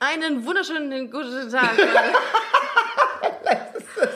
Einen 0.00 0.46
wunderschönen 0.46 1.10
guten 1.10 1.50
Tag. 1.50 1.76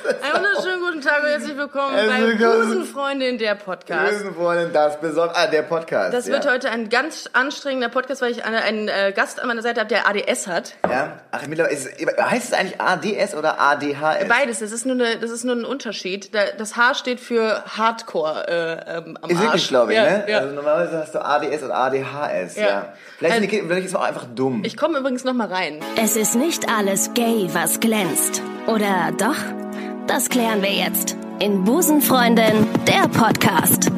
Einen 0.04 0.44
wunderschönen 0.44 0.80
guten 0.80 1.00
Tag 1.00 1.22
und 1.22 1.28
herzlich 1.28 1.56
willkommen 1.56 1.94
Herzlich 1.94 2.38
bei. 2.40 2.44
Busenfreundin, 2.56 3.38
der 3.38 3.54
Podcast. 3.54 4.36
Wollen 4.36 4.72
das 4.72 5.00
besonders. 5.00 5.36
Ah, 5.36 5.46
der 5.46 5.62
Podcast. 5.62 6.12
Das 6.12 6.26
ja. 6.26 6.32
wird 6.32 6.50
heute 6.50 6.70
ein 6.70 6.88
ganz 6.88 7.30
anstrengender 7.32 7.88
Podcast, 7.88 8.20
weil 8.20 8.32
ich 8.32 8.44
eine, 8.44 8.62
einen 8.62 8.88
äh, 8.88 9.12
Gast 9.14 9.38
an 9.40 9.46
meiner 9.46 9.62
Seite 9.62 9.80
habe, 9.80 9.88
der 9.88 10.08
ADS 10.08 10.48
hat. 10.48 10.74
Ja. 10.88 11.20
Ach, 11.30 11.46
mittlerweile 11.46 11.74
ist, 11.74 11.88
heißt 11.88 12.52
es 12.52 12.52
eigentlich 12.52 12.80
ADS 12.80 13.34
oder 13.36 13.60
ADHS? 13.60 14.26
Beides, 14.28 14.58
das 14.58 14.72
ist 14.72 14.86
nur, 14.86 14.96
eine, 14.96 15.18
das 15.18 15.30
ist 15.30 15.44
nur 15.44 15.54
ein 15.54 15.64
Unterschied. 15.64 16.34
Da- 16.34 16.46
Das 16.58 16.76
H 16.76 16.94
steht 16.94 17.20
für 17.20 17.62
Hardcore 17.64 18.48
äh, 18.48 18.98
ähm, 18.98 19.18
am 19.22 19.30
Ist 19.30 19.36
Arsch. 19.36 19.44
wirklich, 19.46 19.68
glaube 19.68 19.92
ich, 19.92 19.98
ja, 19.98 20.04
ne? 20.04 20.24
Ja. 20.26 20.38
Also 20.40 20.54
normalerweise 20.54 20.98
hast 20.98 21.14
du 21.14 21.24
ADS 21.24 21.62
oder 21.62 21.76
ADHS. 21.76 22.56
Ja. 22.56 22.62
Ja. 22.66 22.92
Vielleicht, 23.18 23.34
sind 23.34 23.42
die 23.42 23.48
Kinder, 23.48 23.66
vielleicht 23.68 23.86
ist 23.86 23.92
es 23.92 23.96
auch 23.96 24.04
einfach 24.04 24.26
dumm. 24.34 24.62
Ich 24.64 24.76
komme 24.76 24.98
übrigens 24.98 25.22
noch 25.22 25.34
mal 25.34 25.46
rein. 25.46 25.78
Es 26.02 26.16
ist 26.16 26.34
nicht 26.34 26.68
alles 26.68 27.14
gay, 27.14 27.48
was 27.52 27.78
glänzt. 27.78 28.42
Oder 28.66 29.12
doch? 29.16 29.36
Das 30.06 30.28
klären 30.28 30.62
wir 30.62 30.72
jetzt 30.72 31.16
in 31.38 31.64
Busenfreundin, 31.64 32.66
der 32.86 33.08
Podcast. 33.08 33.90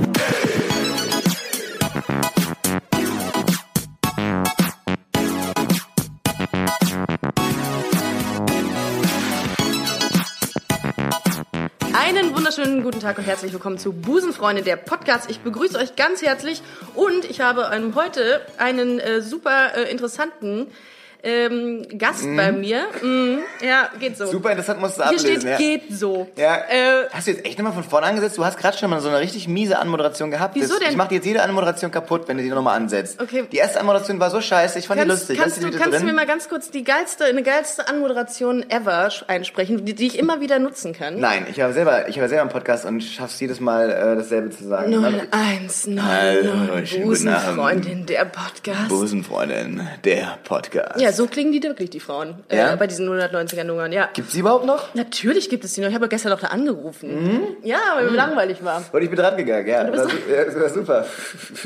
Einen 11.93 12.35
wunderschönen 12.37 12.83
guten 12.83 13.01
Tag 13.01 13.19
und 13.19 13.25
herzlich 13.25 13.53
willkommen 13.53 13.79
zu 13.79 13.93
Busenfreunde, 13.93 14.63
der 14.63 14.77
Podcast. 14.77 15.31
Ich 15.31 15.41
begrüße 15.41 15.79
euch 15.79 15.97
ganz 15.97 16.23
herzlich 16.23 16.63
und 16.95 17.25
ich 17.25 17.41
habe 17.41 17.71
ähm, 17.73 17.95
heute 17.95 18.43
einen 18.59 19.01
äh, 19.01 19.23
super 19.23 19.77
äh, 19.77 19.91
interessanten 19.91 20.69
ähm, 21.25 21.87
Gast 21.99 22.25
bei 22.37 22.53
mir. 22.53 22.87
Mm, 23.03 23.39
ja, 23.65 23.91
geht 23.99 24.17
so. 24.17 24.27
Super 24.27 24.51
interessant, 24.51 24.81
musst 24.81 24.99
du 24.99 25.03
Hier 25.03 25.19
ablesen. 25.19 25.41
steht 25.41 25.45
ja. 25.45 25.57
geht 25.57 25.83
so. 25.91 26.29
Ja. 26.37 26.57
Äh, 26.57 27.09
Hast 27.13 27.27
du 27.27 27.33
jetzt 27.33 27.45
echt 27.45 27.59
nochmal 27.59 27.73
von 27.73 27.85
vorne 27.85 28.07
angesetzt? 28.07 28.37
Du 28.37 28.45
hast 28.45 28.59
gerade 28.59 28.77
schon 28.77 28.91
mal 28.91 29.01
so 29.01 29.09
eine 29.09 29.21
richtig 29.21 29.49
miese 29.49 29.79
Anmoderation 29.79 30.31
gehabt. 30.31 30.55
Wieso 30.55 30.75
das, 30.75 30.81
denn? 30.81 30.91
Ich 30.91 30.97
mache 30.97 31.15
jetzt 31.15 31.25
jede 31.27 31.43
Anmoderation 31.43 31.91
kaputt, 31.91 32.29
wenn 32.29 32.37
du 32.37 32.43
die 32.43 32.51
nochmal 32.51 32.77
ansetzt. 32.77 33.21
Okay. 33.21 33.45
Die 33.51 33.57
erste 33.57 33.81
Anmoderation 33.81 34.21
war 34.21 34.31
so 34.31 34.41
scheiße, 34.41 34.79
ich 34.79 34.87
fand 34.87 35.01
die 35.01 35.07
kannst 35.07 35.23
lustig. 35.29 35.39
kannst, 35.39 35.63
du, 35.63 35.71
die 35.71 35.77
kannst 35.77 36.01
du 36.01 36.05
mir 36.05 36.13
mal 36.13 36.27
ganz 36.27 36.49
kurz 36.49 36.71
die 36.71 36.85
geilste, 36.85 37.25
eine 37.25 37.43
geilste 37.43 37.89
Anmoderation 37.89 38.69
ever 38.71 39.09
einsprechen, 39.27 39.85
die, 39.85 39.95
die 39.95 40.07
ich 40.07 40.19
immer 40.19 40.41
wieder 40.41 40.59
nutzen 40.59 40.93
kann? 40.93 41.19
Nein, 41.19 41.47
ich 41.51 41.61
habe 41.61 41.73
selber, 41.73 42.09
ich 42.09 42.19
habe 42.19 42.29
selber 42.29 42.43
einen 42.43 42.51
Podcast 42.51 42.85
und 42.85 43.03
schaff's 43.03 43.41
jedes 43.41 43.61
Mal 43.61 43.91
äh, 43.91 44.17
dasselbe 44.17 44.51
zu 44.51 44.65
sagen. 44.67 44.93
0199 44.93 46.03
Hallo, 46.03 46.87
schönen 46.87 47.09
guten 47.09 47.29
Abend. 47.29 47.45
Busenfreundin, 47.57 48.07
der 48.07 48.25
Podcast. 48.25 48.89
Busenfreundin, 48.89 49.89
der 50.05 50.39
Podcast. 50.45 51.01
Ja, 51.01 51.13
so 51.15 51.27
klingen 51.27 51.53
die 51.53 51.63
wirklich, 51.63 51.91
die 51.91 52.01
Frauen. 52.01 52.35
Ja? 52.51 52.75
Äh, 52.75 52.77
bei 52.77 52.87
diesen 52.87 53.09
190er 53.09 53.65
Nummern, 53.65 53.93
ja. 53.93 54.09
Gibt's 54.13 54.33
die 54.33 54.41
überhaupt 54.41 54.67
noch? 54.67 54.95
Natürlich 54.95 55.49
gibt 55.49 55.65
es 55.65 55.73
die 55.73 55.81
noch. 55.81 55.89
Ich 55.89 55.95
habe 55.95 56.09
gestern 56.09 56.31
noch 56.31 56.41
da 56.41 56.49
angerufen. 56.49 57.25
Mhm. 57.25 57.41
Ja, 57.63 57.79
weil 57.97 58.11
mir 58.11 58.17
langweilig 58.17 58.63
war. 58.63 58.83
Und 58.93 59.03
ich 59.03 59.09
bin 59.09 59.19
dran 59.19 59.37
gegangen, 59.37 59.67
ja. 59.67 59.85
Das 59.85 60.07
war, 60.07 60.45
das 60.45 60.61
war 60.61 60.69
super. 60.69 61.07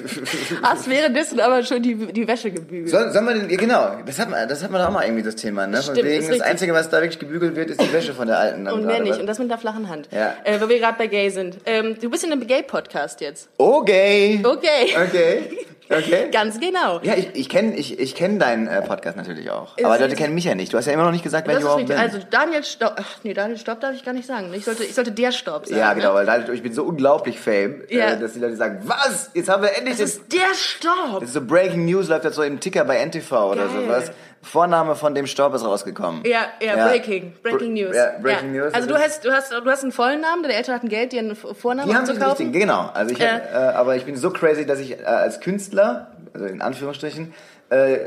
Hast 0.62 0.88
währenddessen 0.88 1.40
aber 1.40 1.62
schon 1.62 1.82
die, 1.82 1.94
die 1.94 2.28
Wäsche 2.28 2.50
gebügelt. 2.50 2.90
Sollen, 2.90 3.12
sollen 3.12 3.24
wir 3.26 3.34
den, 3.34 3.50
ja, 3.50 3.56
genau, 3.56 3.96
das 4.06 4.18
hat 4.18 4.30
man, 4.30 4.48
das 4.48 4.62
hat 4.62 4.70
man 4.70 4.80
doch 4.80 4.88
auch 4.88 4.92
mal 4.92 5.04
irgendwie 5.04 5.22
das 5.22 5.36
Thema, 5.36 5.66
ne? 5.66 5.76
Von 5.76 5.94
Stimmt, 5.94 6.08
wegen, 6.08 6.18
ist 6.18 6.28
das 6.28 6.34
richtig. 6.34 6.46
Einzige, 6.50 6.74
was 6.74 6.88
da 6.88 7.00
wirklich 7.00 7.18
gebügelt 7.18 7.56
wird, 7.56 7.70
ist 7.70 7.80
die 7.80 7.92
Wäsche 7.92 8.14
von 8.14 8.26
der 8.26 8.38
alten. 8.38 8.66
und 8.68 8.86
mehr 8.86 9.00
nicht. 9.00 9.12
was? 9.12 9.18
Und 9.18 9.26
das 9.26 9.38
mit 9.38 9.50
der 9.50 9.58
flachen 9.58 9.88
Hand. 9.88 10.08
Ja. 10.10 10.34
Äh, 10.44 10.60
weil 10.60 10.68
wir 10.68 10.78
gerade 10.78 10.98
bei 10.98 11.06
Gay 11.06 11.30
sind. 11.30 11.58
Ähm, 11.66 11.96
du 12.00 12.10
bist 12.10 12.24
in 12.24 12.32
einem 12.32 12.46
Gay-Podcast 12.46 13.20
jetzt. 13.20 13.48
Okay. 13.58 14.40
Okay. 14.42 14.96
Okay. 14.96 15.58
Okay. 15.90 16.28
Ganz 16.32 16.60
genau. 16.60 17.00
Ja, 17.02 17.14
ich, 17.14 17.30
ich 17.34 17.48
kenne 17.48 17.74
ich, 17.76 17.98
ich 17.98 18.14
kenn 18.14 18.38
deinen 18.38 18.66
äh, 18.66 18.82
Podcast 18.82 19.16
natürlich 19.16 19.50
auch. 19.50 19.76
Ist 19.76 19.84
Aber 19.84 19.98
Leute 19.98 20.14
kennen 20.16 20.34
mich 20.34 20.44
ja 20.44 20.54
nicht. 20.54 20.72
Du 20.72 20.76
hast 20.78 20.86
ja 20.86 20.92
immer 20.92 21.04
noch 21.04 21.12
nicht 21.12 21.24
gesagt, 21.24 21.46
wer 21.48 21.56
ich 21.56 21.62
überhaupt 21.62 21.86
bin. 21.86 21.96
Also 21.96 22.18
Daniel 22.30 22.62
Staub. 22.64 22.94
Ach 22.96 23.16
nee, 23.22 23.32
Daniel 23.34 23.58
Staub 23.58 23.80
darf 23.80 23.94
ich 23.94 24.04
gar 24.04 24.12
nicht 24.12 24.26
sagen. 24.26 24.52
Ich 24.54 24.64
sollte, 24.64 24.84
ich 24.84 24.94
sollte 24.94 25.12
der 25.12 25.32
Staub 25.32 25.66
sagen. 25.66 25.78
ja, 25.78 25.92
genau, 25.94 26.08
Ne? 26.10 26.14
weil 26.14 26.26
dadurch, 26.26 26.56
ich 26.58 26.62
bin 26.62 26.72
so 26.72 26.84
unglaublich 26.84 27.38
fame, 27.40 27.82
Ja. 27.88 28.10
äh, 28.12 28.18
dass 28.20 28.34
die 28.34 28.40
Leute 28.40 28.56
sagen, 28.56 28.80
was? 28.84 29.30
Jetzt 29.34 29.48
haben 29.48 29.62
wir 29.62 29.76
endlich 29.76 29.96
Das 29.96 30.10
ist 30.10 30.32
der 30.32 30.54
Staub. 30.54 31.20
Das 31.20 31.30
ist 31.30 31.34
so 31.34 31.40
Breaking 31.44 31.84
News, 31.86 32.08
läuft 32.08 32.24
jetzt 32.24 32.36
so 32.36 32.42
im 32.42 32.60
Ticker 32.60 32.84
bei 32.84 32.96
NTV 33.04 33.32
oder 33.52 33.66
Geil. 33.66 33.70
sowas. 33.84 34.10
Vorname 34.48 34.94
von 34.96 35.14
dem 35.14 35.26
Staub 35.26 35.54
ist 35.54 35.64
rausgekommen. 35.64 36.22
Ja, 36.24 36.46
ja, 36.60 36.76
Ja. 36.76 36.88
Breaking, 36.88 37.32
Breaking 37.42 37.74
Br- 37.74 37.82
News. 37.86 37.96
ja, 37.96 38.12
Breaking 38.20 38.52
News, 38.52 38.72
Also 38.74 38.88
du 38.88 38.96
hast, 38.96 39.24
du 39.24 39.30
hast, 39.32 39.52
du 39.52 39.64
hast 39.70 39.82
einen 39.82 39.92
vollen 39.92 40.20
Namen, 40.20 40.42
deine 40.42 40.54
Eltern 40.54 40.74
hatten 40.74 40.88
Geld, 40.88 41.12
dir 41.12 41.20
einen 41.20 41.36
Vornamen 41.36 41.88
Die 41.88 41.94
haben 41.94 42.04
den 42.06 42.16
abzukaufen. 42.16 42.46
richtigen, 42.46 42.52
genau. 42.52 42.90
Also 42.94 43.12
ich, 43.14 43.20
Äh. 43.20 43.26
hab, 43.28 43.52
äh, 43.52 43.56
aber 43.76 43.96
ich 43.96 44.04
bin 44.04 44.16
so 44.16 44.30
crazy, 44.30 44.64
dass 44.66 44.78
ich 44.80 44.98
äh, 44.98 45.04
als 45.04 45.40
Künstler, 45.40 46.08
also 46.34 46.46
in 46.46 46.62
Anführungsstrichen, 46.62 47.34
äh, 47.70 47.98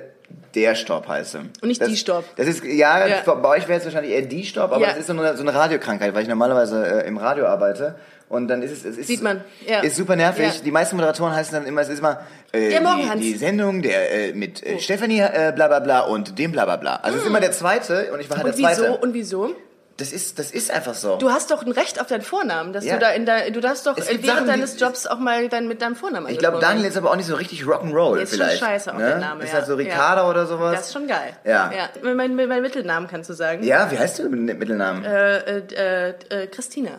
der 0.55 0.75
Staub 0.75 1.07
heiße. 1.09 1.39
Und 1.39 1.63
nicht 1.63 1.81
das, 1.81 1.89
die 1.89 1.97
Staub. 1.97 2.23
Das 2.37 2.47
ist, 2.47 2.63
ja, 2.63 3.05
Ja. 3.05 3.17
bei 3.35 3.49
euch 3.49 3.67
wäre 3.67 3.79
es 3.79 3.85
wahrscheinlich 3.85 4.13
eher 4.13 4.21
die 4.21 4.45
Staub, 4.45 4.71
aber 4.71 4.81
Ja. 4.81 4.89
das 4.89 4.99
ist 4.99 5.07
so 5.07 5.13
eine, 5.13 5.35
so 5.35 5.41
eine 5.43 5.53
Radiokrankheit, 5.53 6.13
weil 6.15 6.23
ich 6.23 6.29
normalerweise 6.29 7.03
äh, 7.03 7.07
im 7.07 7.17
Radio 7.17 7.45
arbeite. 7.47 7.95
Und 8.31 8.47
dann 8.47 8.61
ist 8.63 8.71
es, 8.71 8.85
es 8.85 8.97
ist, 8.97 9.07
Sieht 9.07 9.21
man, 9.21 9.41
ja. 9.67 9.81
ist 9.81 9.97
super 9.97 10.15
nervig. 10.15 10.45
Ja. 10.45 10.61
Die 10.63 10.71
meisten 10.71 10.95
Moderatoren 10.95 11.35
heißen 11.35 11.53
dann 11.53 11.65
immer, 11.65 11.81
es 11.81 11.89
ist 11.89 11.99
immer 11.99 12.21
äh, 12.53 12.69
Der 12.69 12.79
die, 13.15 13.19
die 13.19 13.35
Sendung 13.37 13.81
der 13.81 14.29
äh, 14.29 14.33
mit 14.33 14.65
äh, 14.65 14.79
Stefanie 14.79 15.19
äh, 15.19 15.51
bla 15.53 15.67
bla 15.67 15.79
bla 15.79 15.99
und 16.01 16.39
dem 16.39 16.51
bla 16.53 16.63
bla 16.63 16.77
bla. 16.77 16.95
Also 17.03 17.17
es 17.17 17.23
ist 17.23 17.29
immer 17.29 17.41
der 17.41 17.51
zweite 17.51 18.11
und 18.13 18.21
ich 18.21 18.29
war 18.29 18.37
halt 18.37 18.47
Und 18.47 18.57
der 18.57 18.63
zweite. 18.69 18.81
wieso? 18.83 18.99
Und 18.99 19.13
wieso? 19.13 19.55
Das 19.97 20.13
ist, 20.13 20.39
das 20.39 20.49
ist 20.51 20.71
einfach 20.71 20.95
so. 20.95 21.17
Du 21.17 21.29
hast 21.29 21.51
doch 21.51 21.63
ein 21.63 21.71
Recht 21.73 21.99
auf 22.01 22.07
deinen 22.07 22.21
Vornamen, 22.23 22.73
dass 22.73 22.85
Ja. 22.85 22.93
du 22.95 22.99
da 23.01 23.09
in 23.11 23.25
der, 23.27 23.51
du 23.51 23.59
darfst 23.59 23.85
doch 23.85 23.97
Es 23.97 24.07
während 24.09 24.25
Sachen, 24.25 24.47
deines 24.47 24.79
Jobs 24.79 25.05
auch 25.05 25.19
mal 25.19 25.47
dein, 25.49 25.67
mit 25.67 25.81
deinem 25.83 25.95
Vornamen 25.95 26.27
Ich 26.29 26.39
glaube, 26.39 26.57
Daniel 26.59 26.85
ist 26.87 26.97
aber 26.97 27.11
auch 27.11 27.17
nicht 27.17 27.27
so 27.27 27.35
richtig 27.35 27.63
Rock'n'Roll 27.65 28.17
Ist 28.19 28.29
schon 28.31 28.39
vielleicht. 28.39 28.59
scheiße 28.61 28.93
auch 28.93 28.97
ne? 28.97 29.05
der 29.05 29.17
Name, 29.19 29.43
Ist 29.43 29.49
ja. 29.49 29.55
halt 29.57 29.65
so 29.67 29.73
Ja. 29.73 29.77
Ricarda 29.77 30.27
oder 30.29 30.47
sowas. 30.47 30.75
Das 30.77 30.87
ist 30.87 30.93
schon 30.93 31.05
geil. 31.07 31.33
Ja. 31.43 31.71
ja. 31.71 31.89
Mein, 32.01 32.15
mein, 32.35 32.47
mein 32.47 32.61
Mittelnamen 32.63 33.07
kannst 33.09 33.29
du 33.29 33.33
sagen. 33.33 33.61
ja, 33.63 33.91
wie 33.91 33.99
heißt 33.99 34.19
du 34.19 34.29
mit 34.29 34.57
Mittelnamen? 34.57 35.03
Äh, 35.03 35.57
äh, 35.59 36.13
äh, 36.29 36.47
Christina. 36.47 36.91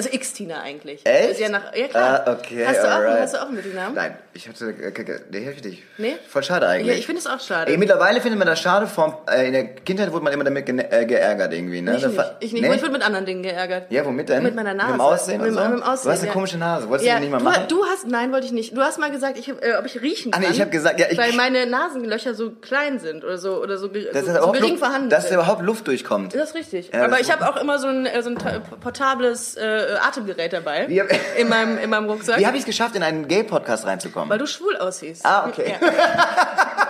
Also 0.00 0.14
X-Tina 0.14 0.62
eigentlich. 0.62 1.04
Echt? 1.04 1.32
Ist 1.32 1.40
ja, 1.40 1.50
nach, 1.50 1.76
ja 1.76 1.88
klar. 1.88 2.22
Ah, 2.26 2.32
okay, 2.32 2.66
hast, 2.66 2.82
du 2.82 2.88
auch, 2.88 2.90
alright. 2.90 3.20
hast 3.20 3.34
du 3.34 3.38
auch 3.38 3.46
einen 3.48 3.56
Mittelnamen? 3.56 3.94
Nein, 3.94 4.16
ich 4.32 4.48
hatte, 4.48 4.68
äh, 4.70 4.90
k- 4.92 5.04
k- 5.04 5.20
nee, 5.30 5.40
hätte 5.40 5.68
ich. 5.68 5.82
Nee? 5.98 6.16
Voll 6.28 6.42
schade 6.42 6.66
Ja, 6.66 6.72
eigentlich. 6.72 6.98
ich 7.00 7.06
finde 7.06 7.20
es 7.20 7.26
auch 7.26 7.40
schade. 7.40 7.70
Ey, 7.70 7.76
mittlerweile 7.78 8.20
findet 8.20 8.38
man 8.38 8.46
das 8.46 8.60
schade, 8.60 8.86
vom, 8.86 9.14
äh, 9.28 9.46
in 9.46 9.52
der 9.52 9.64
Kindheit 9.74 10.12
wurde 10.12 10.24
man 10.24 10.32
immer 10.32 10.44
damit 10.44 10.68
äh, 10.68 11.04
geärgert 11.06 11.52
irgendwie, 11.52 11.80
ne? 11.82 11.96
ich 11.96 12.06
nicht. 12.06 12.20
Ich 12.40 12.52
nicht. 12.52 12.62
Nee? 12.62 12.74
Ich 12.74 12.80
wurde 12.82 12.92
mit 12.92 13.02
anderen 13.02 13.26
Dingen 13.26 13.42
geärgert. 13.42 13.90
ja, 13.90 14.04
womit 14.04 14.28
denn? 14.28 14.42
Mit 14.42 14.54
meiner 14.54 14.74
Nase. 14.74 14.88
Mit 14.92 14.96
dem 14.96 15.00
Aussehen 15.00 15.40
Mit 15.40 15.48
und 15.50 15.54
so? 15.56 15.60
mit 15.60 15.72
dem 15.72 15.82
Aussehen, 15.82 16.04
du 16.04 16.10
hast 16.12 16.18
eine 16.20 16.26
ja. 16.28 16.32
komische 16.32 16.58
Nase, 16.58 16.88
wolltest 16.88 17.04
du 17.06 17.08
Ja, 17.08 17.16
die 17.16 17.22
nicht 17.22 17.32
mal 17.32 17.38
du, 17.38 17.44
machen? 17.44 17.64
du 17.68 17.84
hast, 17.86 18.06
nein, 18.06 18.32
wollte 18.32 18.46
ich 18.46 18.52
nicht. 18.52 18.76
Du 18.76 18.80
hast 18.82 18.98
mal 18.98 19.10
gesagt, 19.10 19.36
ich, 19.38 19.48
äh, 19.48 19.52
ob 19.78 19.86
ich 19.86 20.00
riechen 20.00 20.32
Ah, 20.32 20.36
kann. 20.38 20.46
nee, 20.46 20.52
ich 20.54 20.60
hab 20.60 20.70
gesagt, 20.70 21.00
ja, 21.00 21.06
ich- 21.10 21.18
Weil 21.18 21.32
meine 21.34 21.66
Nasenlöcher 21.66 22.34
so 22.34 22.50
klein 22.50 22.98
sind 23.00 23.24
oder 23.24 23.38
so, 23.38 23.60
oder 23.60 23.78
so, 23.78 23.88
dass, 23.88 24.24
so, 24.26 24.32
so 24.32 24.52
gering 24.52 24.70
Luft, 24.70 24.78
vorhanden 24.84 25.10
dass 25.10 25.24
da 25.24 25.28
sind. 25.30 25.38
überhaupt 25.38 25.62
Luft 25.62 25.86
durchkommt. 25.88 26.34
Das 26.34 26.50
ist 26.50 26.54
richtig. 26.54 26.90
Ja, 26.92 27.00
Aber 27.04 27.16
das- 27.16 27.20
ich 27.22 27.32
habe 27.32 27.48
auch 27.48 27.56
immer 27.60 27.78
so 27.78 27.88
ein, 27.88 28.06
äh, 28.06 28.22
so 28.22 28.30
ein 28.30 28.38
ta- 28.38 28.60
portables 28.80 29.56
äh, 29.56 29.96
Atemgerät 30.00 30.52
dabei. 30.52 30.84
In, 31.36 31.48
meinem, 31.48 31.78
in 31.78 31.90
meinem 31.90 32.08
Rucksack. 32.08 32.38
Wie 32.38 32.46
habe 32.46 32.56
ich 32.56 32.62
es 32.62 32.66
geschafft, 32.66 32.94
in 32.94 33.02
einen 33.02 33.26
Gay-Podcast 33.26 33.86
reinzukommen? 33.86 34.19
Weil 34.28 34.38
du 34.38 34.46
schwul 34.46 34.76
aussiehst. 34.76 35.24
Ah, 35.24 35.46
okay. 35.48 35.76
Ja. 35.80 36.86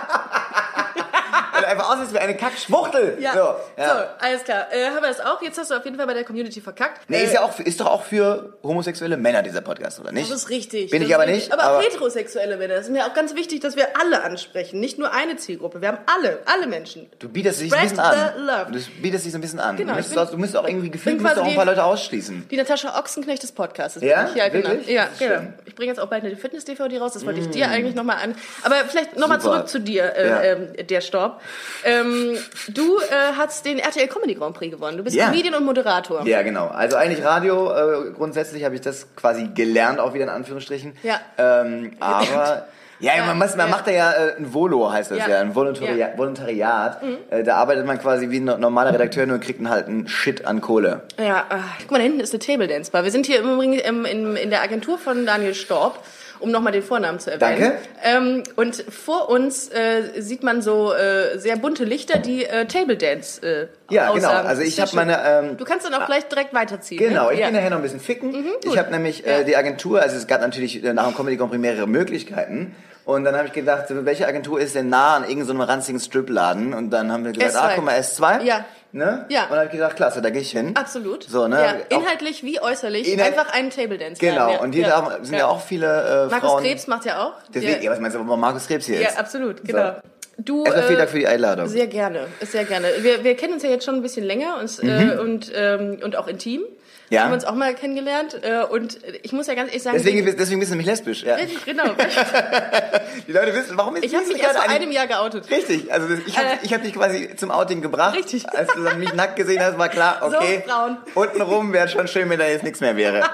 Einfach 1.81 1.97
aussiehst 1.97 2.13
wie 2.13 2.19
eine 2.19 2.35
Kackschwuchtel. 2.35 3.17
Ja. 3.19 3.33
So, 3.33 3.39
ja. 3.81 3.87
so, 4.19 4.25
alles 4.25 4.43
klar. 4.43 4.67
Äh, 4.71 4.85
haben 4.87 4.95
wir 5.01 5.09
das 5.09 5.19
auch? 5.19 5.41
Jetzt 5.41 5.57
hast 5.59 5.71
du 5.71 5.75
auf 5.75 5.83
jeden 5.85 5.97
Fall 5.97 6.07
bei 6.07 6.13
der 6.13 6.23
Community 6.23 6.61
verkackt. 6.61 7.01
Nee, 7.09 7.17
äh, 7.17 7.23
ist 7.25 7.33
ja 7.33 7.41
auch, 7.43 7.59
ist 7.59 7.79
doch 7.79 7.87
auch 7.87 8.03
für 8.03 8.53
homosexuelle 8.63 9.17
Männer 9.17 9.41
dieser 9.43 9.61
Podcast, 9.61 9.99
oder 9.99 10.11
nicht? 10.11 10.29
Das 10.31 10.37
ist 10.43 10.49
richtig. 10.49 10.91
Bin 10.91 11.01
das 11.01 11.09
ich 11.09 11.15
aber 11.15 11.25
richtig. 11.25 11.45
nicht, 11.45 11.53
Aber, 11.53 11.63
aber- 11.63 11.77
auch 11.77 11.81
heterosexuelle 11.83 12.57
Männer. 12.57 12.75
Das 12.75 12.85
ist 12.85 12.91
mir 12.91 13.05
auch 13.05 13.13
ganz 13.13 13.35
wichtig, 13.35 13.59
dass 13.61 13.75
wir 13.75 13.87
alle 13.99 14.23
ansprechen. 14.23 14.79
Nicht 14.79 14.97
nur 14.97 15.11
eine 15.13 15.35
Zielgruppe. 15.37 15.81
Wir 15.81 15.89
haben 15.89 15.99
alle, 16.05 16.39
alle 16.45 16.67
Menschen. 16.67 17.09
Du 17.19 17.29
bietest 17.29 17.61
dich 17.61 17.73
ein 17.73 17.81
bisschen 17.83 17.99
an. 17.99 18.33
love. 18.45 18.71
Du 18.71 18.79
bietest 19.01 19.25
dich 19.25 19.31
so 19.31 19.37
ein 19.37 19.41
bisschen 19.41 19.59
an. 19.59 19.77
Genau, 19.77 19.91
du, 19.91 19.97
müsstest 19.97 20.15
bin- 20.15 20.23
auch, 20.27 20.31
du 20.31 20.37
müsstest 20.37 20.63
auch 20.63 20.67
irgendwie 20.67 20.89
gefühlt 20.91 21.19
auch 21.25 21.43
ein 21.45 21.55
paar 21.55 21.65
Leute 21.65 21.83
ausschließen. 21.83 22.47
Die 22.49 22.57
Natascha 22.57 22.97
Ochsenknecht 22.99 23.43
des 23.43 23.51
Podcasts. 23.51 24.01
Ja? 24.01 24.29
Ja, 24.35 24.49
genau. 24.49 24.69
Ja, 24.87 25.07
genau. 25.19 25.41
Ich 25.65 25.75
bringe 25.75 25.89
jetzt 25.89 25.99
auch 25.99 26.07
bald 26.07 26.23
eine 26.23 26.35
Fitness-DVD 26.35 26.99
raus. 26.99 27.13
Das 27.13 27.25
wollte 27.25 27.39
ich 27.39 27.49
dir 27.49 27.69
eigentlich 27.69 27.95
nochmal 27.95 28.17
an. 28.23 28.35
Aber 28.63 28.75
vielleicht 28.87 29.17
nochmal 29.17 29.39
zurück 29.41 29.67
zu 29.67 29.79
dir, 29.79 30.15
äh, 30.15 30.27
Ja. 30.27 30.41
ähm, 30.43 30.87
der 30.87 31.01
Storb. 31.01 31.41
Ähm, 31.83 32.37
du 32.69 32.97
äh, 32.99 33.33
hast 33.37 33.65
den 33.65 33.79
RTL 33.79 34.07
Comedy 34.07 34.35
Grand 34.35 34.55
Prix 34.55 34.71
gewonnen. 34.75 34.97
Du 34.97 35.03
bist 35.03 35.15
Ja. 35.15 35.25
Comedian 35.27 35.55
und 35.55 35.65
Moderator. 35.65 36.25
Ja, 36.25 36.41
genau. 36.41 36.67
Also 36.67 36.97
eigentlich 36.97 37.23
Radio, 37.25 37.71
äh, 37.71 38.11
grundsätzlich 38.11 38.63
habe 38.63 38.75
ich 38.75 38.81
das 38.81 39.07
quasi 39.15 39.49
gelernt, 39.53 39.99
auch 39.99 40.13
wieder 40.13 40.25
in 40.25 40.29
Anführungsstrichen. 40.29 40.97
Ja. 41.03 41.19
Ähm, 41.37 41.93
aber... 41.99 42.67
Ja, 42.99 43.15
Ja, 43.17 43.25
man, 43.25 43.39
muss, 43.39 43.55
man 43.55 43.65
ja. 43.65 43.71
macht 43.71 43.87
da 43.87 43.91
ja 43.91 44.11
äh, 44.11 44.37
ein 44.37 44.53
Volo, 44.53 44.91
heißt 44.91 45.09
das 45.09 45.17
Ja. 45.17 45.27
ja, 45.27 45.39
ein 45.39 45.55
Volontariat. 45.55 45.97
Ja. 45.97 46.07
Mhm. 46.09 46.17
Volontariat. 46.19 47.01
Äh, 47.31 47.43
da 47.43 47.55
arbeitet 47.55 47.87
man 47.87 47.97
quasi 47.99 48.29
wie 48.29 48.39
ein 48.39 48.45
normaler 48.45 48.93
Redakteur, 48.93 49.25
nur 49.25 49.39
kriegt 49.39 49.67
halt 49.67 49.87
einen 49.87 50.07
Shit 50.07 50.45
an 50.45 50.61
Kohle. 50.61 51.01
Ja, 51.17 51.39
äh, 51.49 51.55
guck 51.79 51.89
mal, 51.89 51.97
da 51.97 52.03
hinten 52.03 52.19
ist 52.19 52.31
eine 52.31 52.39
Table 52.39 52.67
Dance 52.67 52.91
Bar. 52.91 53.03
Wir 53.03 53.09
sind 53.09 53.25
hier 53.25 53.39
im 53.39 53.53
Übrigen 53.53 53.79
ähm, 53.83 54.05
in, 54.05 54.35
in 54.35 54.51
der 54.51 54.61
Agentur 54.61 54.99
von 54.99 55.25
Daniel 55.25 55.55
Storb. 55.55 55.97
Um 56.41 56.51
nochmal 56.51 56.73
den 56.73 56.83
Vornamen 56.83 57.19
zu 57.19 57.31
erwähnen. 57.31 57.59
Danke. 57.61 57.77
Ähm, 58.03 58.43
und 58.55 58.75
vor 58.89 59.29
uns 59.29 59.69
äh, 59.69 60.21
sieht 60.21 60.43
man 60.43 60.61
so 60.61 60.93
äh, 60.93 61.37
sehr 61.39 61.55
bunte 61.57 61.83
Lichter, 61.83 62.19
die 62.19 62.45
äh, 62.45 62.65
Table 62.65 62.97
Dance 62.97 63.41
äh, 63.41 63.67
Ja, 63.93 64.11
genau. 64.11 64.27
aussagen. 64.27 64.47
Also 64.47 64.61
Das 64.61 64.67
ich 64.69 64.75
ist 64.77 64.81
hab 64.81 64.89
sehr 64.89 64.99
schön. 64.99 65.07
meine, 65.07 65.47
ähm, 65.49 65.57
du 65.57 65.65
kannst 65.65 65.85
dann 65.85 65.93
auch 65.93 66.05
gleich 66.05 66.25
direkt 66.27 66.53
weiterziehen. 66.53 66.99
Genau, 66.99 67.27
ne? 67.27 67.33
ich 67.33 67.39
ja. 67.39 67.47
gehe 67.49 67.55
nachher 67.55 67.69
noch 67.69 67.77
ein 67.77 67.83
bisschen 67.83 67.99
ficken. 67.99 68.33
ich 68.33 68.67
gut. 68.67 68.77
habe 68.77 68.91
nämlich 68.91 69.25
äh, 69.25 69.43
die 69.43 69.55
Agentur, 69.55 70.01
also 70.01 70.15
es 70.17 70.27
gab 70.27 70.41
natürlich 70.41 70.83
äh, 70.83 70.93
nach 70.93 71.05
dem 71.07 71.15
Comedy 71.15 71.37
Grand 71.37 71.51
Prix 71.51 71.61
mehrere 71.61 71.87
Möglichkeiten. 71.87 72.75
Und 73.03 73.23
dann 73.23 73.35
habe 73.35 73.47
ich 73.47 73.53
gedacht, 73.53 73.85
welche 73.89 74.27
Agentur 74.27 74.59
ist 74.59 74.75
denn 74.75 74.89
nah 74.89 75.15
an 75.15 75.23
irgendeinem 75.23 75.57
so 75.57 75.63
ranzigen 75.63 75.99
Stripladen? 75.99 76.73
Und 76.73 76.91
dann 76.91 77.11
haben 77.11 77.25
wir 77.25 77.31
gesagt, 77.31 77.55
S2. 77.55 77.59
ah, 77.59 77.71
guck 77.75 77.85
mal, 77.85 77.99
S2. 77.99 78.43
Ja. 78.43 78.65
Ne? 78.93 79.25
Ja. 79.29 79.43
Und 79.43 79.51
dann 79.51 79.57
habe 79.59 79.65
ich 79.67 79.71
gedacht, 79.71 79.95
klasse, 79.95 80.21
da 80.21 80.29
gehe 80.29 80.41
ich 80.41 80.51
hin. 80.51 80.75
Absolut. 80.75 81.23
So, 81.23 81.47
ne? 81.47 81.55
Ja, 81.61 81.97
Auch- 81.97 82.01
inhaltlich 82.01 82.43
wie 82.43 82.61
äußerlich. 82.61 83.07
Inhalt- 83.07 83.37
Einfach 83.37 83.53
einen 83.53 83.69
Table 83.69 83.97
Dance. 83.97 84.19
Genau, 84.19 84.51
ja. 84.51 84.59
und 84.59 84.73
hier 84.73 84.87
ja. 84.87 84.97
haben- 84.97 85.23
sind 85.23 85.37
ja, 85.37 85.47
auch 85.47 85.61
viele 85.61 85.87
äh, 85.87 86.31
Markus 86.31 86.49
Frauen. 86.49 86.63
Krebs 86.63 86.87
macht 86.87 87.05
ja 87.05 87.23
auch. 87.25 87.33
Deswegen, 87.53 87.77
ja. 87.77 87.83
ja, 87.83 87.91
was 87.91 87.99
meinst 87.99 88.17
du, 88.17 88.25
warum 88.25 88.39
Markus 88.39 88.67
Krebs 88.67 88.85
hier 88.85 88.99
ja, 88.99 89.09
ist? 89.09 89.17
absolut, 89.17 89.63
genau. 89.63 89.95
Du, 90.37 90.63
Erstmal 90.63 90.83
vielen 90.85 90.95
äh, 90.95 90.97
Dank 90.99 91.09
für 91.11 91.19
die 91.19 91.27
Einladung. 91.27 91.67
Sehr 91.67 91.87
gerne, 91.87 92.27
sehr 92.41 92.65
gerne. 92.65 92.87
Wir, 92.99 93.23
wir 93.23 93.35
kennen 93.35 93.53
uns 93.53 93.63
ja 93.63 93.69
jetzt 93.69 93.85
schon 93.85 93.95
ein 93.95 94.01
bisschen 94.01 94.25
länger 94.25 94.57
und, 94.59 94.83
äh, 94.83 95.17
und, 95.19 95.51
ähm, 95.55 95.99
und 96.03 96.15
auch 96.15 96.27
intim. 96.27 96.63
Ja. 97.11 97.25
Haben 97.25 97.33
uns 97.33 97.43
auch 97.43 97.55
mal 97.55 97.75
kennengelernt. 97.75 98.39
Äh, 98.41 98.63
und 98.63 98.97
ich 99.21 99.33
muss 99.33 99.45
ja 99.47 99.53
ganz 99.53 99.67
ehrlich 99.69 99.83
sagen, 99.83 99.97
Deswegen, 99.97 100.25
deswegen 100.25 100.59
bist 100.61 100.71
du 100.71 100.75
nämlich 100.75 100.87
lesbisch. 100.87 101.23
Ja. 101.23 101.35
Richtig, 101.35 101.65
genau. 101.65 101.83
Die 103.27 103.31
Leute 103.33 103.53
wissen, 103.53 103.75
warum 103.77 103.97
ist 103.97 104.05
Ich 104.05 104.15
habe 104.15 104.25
mich 104.27 104.41
erst 104.41 104.57
vor 104.57 104.69
einem 104.69 104.91
Jahr 104.91 105.07
geoutet. 105.07 105.51
Richtig, 105.51 105.91
also 105.91 106.07
ich 106.25 106.37
habe 106.37 106.47
Äh. 106.51 106.57
ich 106.63 106.73
hab 106.73 106.81
dich 106.83 106.93
quasi 106.93 107.35
zum 107.35 107.51
Outing 107.51 107.81
gebracht. 107.81 108.15
Richtig. 108.15 108.47
Als 108.49 108.71
du 108.73 108.81
dann 108.83 108.97
mich 108.97 109.13
nackt 109.13 109.35
gesehen 109.35 109.61
hast, 109.61 109.77
war 109.77 109.89
klar, 109.89 110.19
So, 110.21 110.37
okay. 110.37 110.63
Frauen. 110.65 110.97
Untenrum 111.13 111.73
wäre 111.73 111.89
schon 111.89 112.07
schön, 112.07 112.29
wenn 112.29 112.39
da 112.39 112.47
jetzt 112.47 112.63
nichts 112.63 112.79
mehr 112.79 112.95
wäre. 112.95 113.23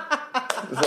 So. 0.72 0.82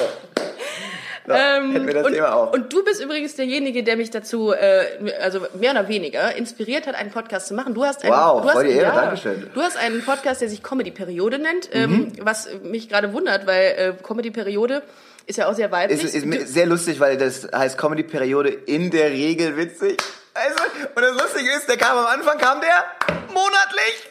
So 1.27 1.33
Ähm, 1.33 1.73
hätten 1.73 1.87
wir 1.87 1.95
das 1.95 2.07
und, 2.07 2.13
Thema 2.15 2.35
auch. 2.35 2.53
und 2.53 2.73
du 2.73 2.83
bist 2.85 3.03
übrigens 3.03 3.35
derjenige, 3.37 3.83
der 3.83 3.97
mich 3.97 4.11
dazu, 4.11 4.53
äh, 4.53 4.85
also 5.23 5.41
mehr 5.59 5.73
oder 5.73 5.89
weniger, 5.89 6.35
inspiriert 6.35 6.87
hat, 6.87 6.95
einen 6.95 7.11
Podcast 7.11 7.47
zu 7.49 7.55
machen. 7.55 7.75
Du 7.75 7.85
hast 7.85 8.03
einen, 8.05 8.13
Wow, 8.13 8.43
du 8.43 8.49
hast, 8.51 8.63
die 8.63 8.71
Ehre, 8.71 8.95
Dankeschön. 8.95 9.51
Du 9.55 9.61
hast 9.61 9.77
einen 9.77 10.03
Podcast, 10.03 10.41
der 10.41 10.49
sich 10.49 10.63
Comedy-Periode 10.63 11.39
nennt, 11.39 11.69
ähm, 11.73 11.91
Mhm. 11.91 12.13
was 12.23 12.49
mich 12.63 12.89
gerade 12.89 13.13
wundert, 13.13 13.47
weil 13.47 13.65
äh, 13.77 13.93
Comedy-Periode 14.03 14.83
ist 15.27 15.37
ja 15.39 15.49
auch 15.49 15.55
sehr 15.55 15.71
weiblich. 15.71 16.03
ist, 16.03 16.15
ist 16.15 16.53
sehr 16.55 16.67
lustig, 16.67 16.99
weil 17.01 17.17
das 17.17 17.47
heißt 17.55 17.77
Comedy-Periode 17.79 18.49
in 18.49 18.91
der 18.91 19.11
Regel 19.11 19.57
witzig. 19.57 19.99
Also, 20.33 20.63
und 20.95 21.03
das 21.03 21.13
Lustige 21.13 21.51
ist, 21.57 21.69
der 21.69 21.77
kam 21.77 21.99
am 21.99 22.07
Anfang, 22.07 22.39
kam 22.39 22.61
der 22.61 22.85
monatlich. 23.29 24.11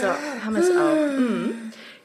So, 0.00 0.08
haben 0.44 0.54
wir 0.56 0.62
es 0.62 0.70
auch. 0.70 1.18
Mhm. 1.18 1.41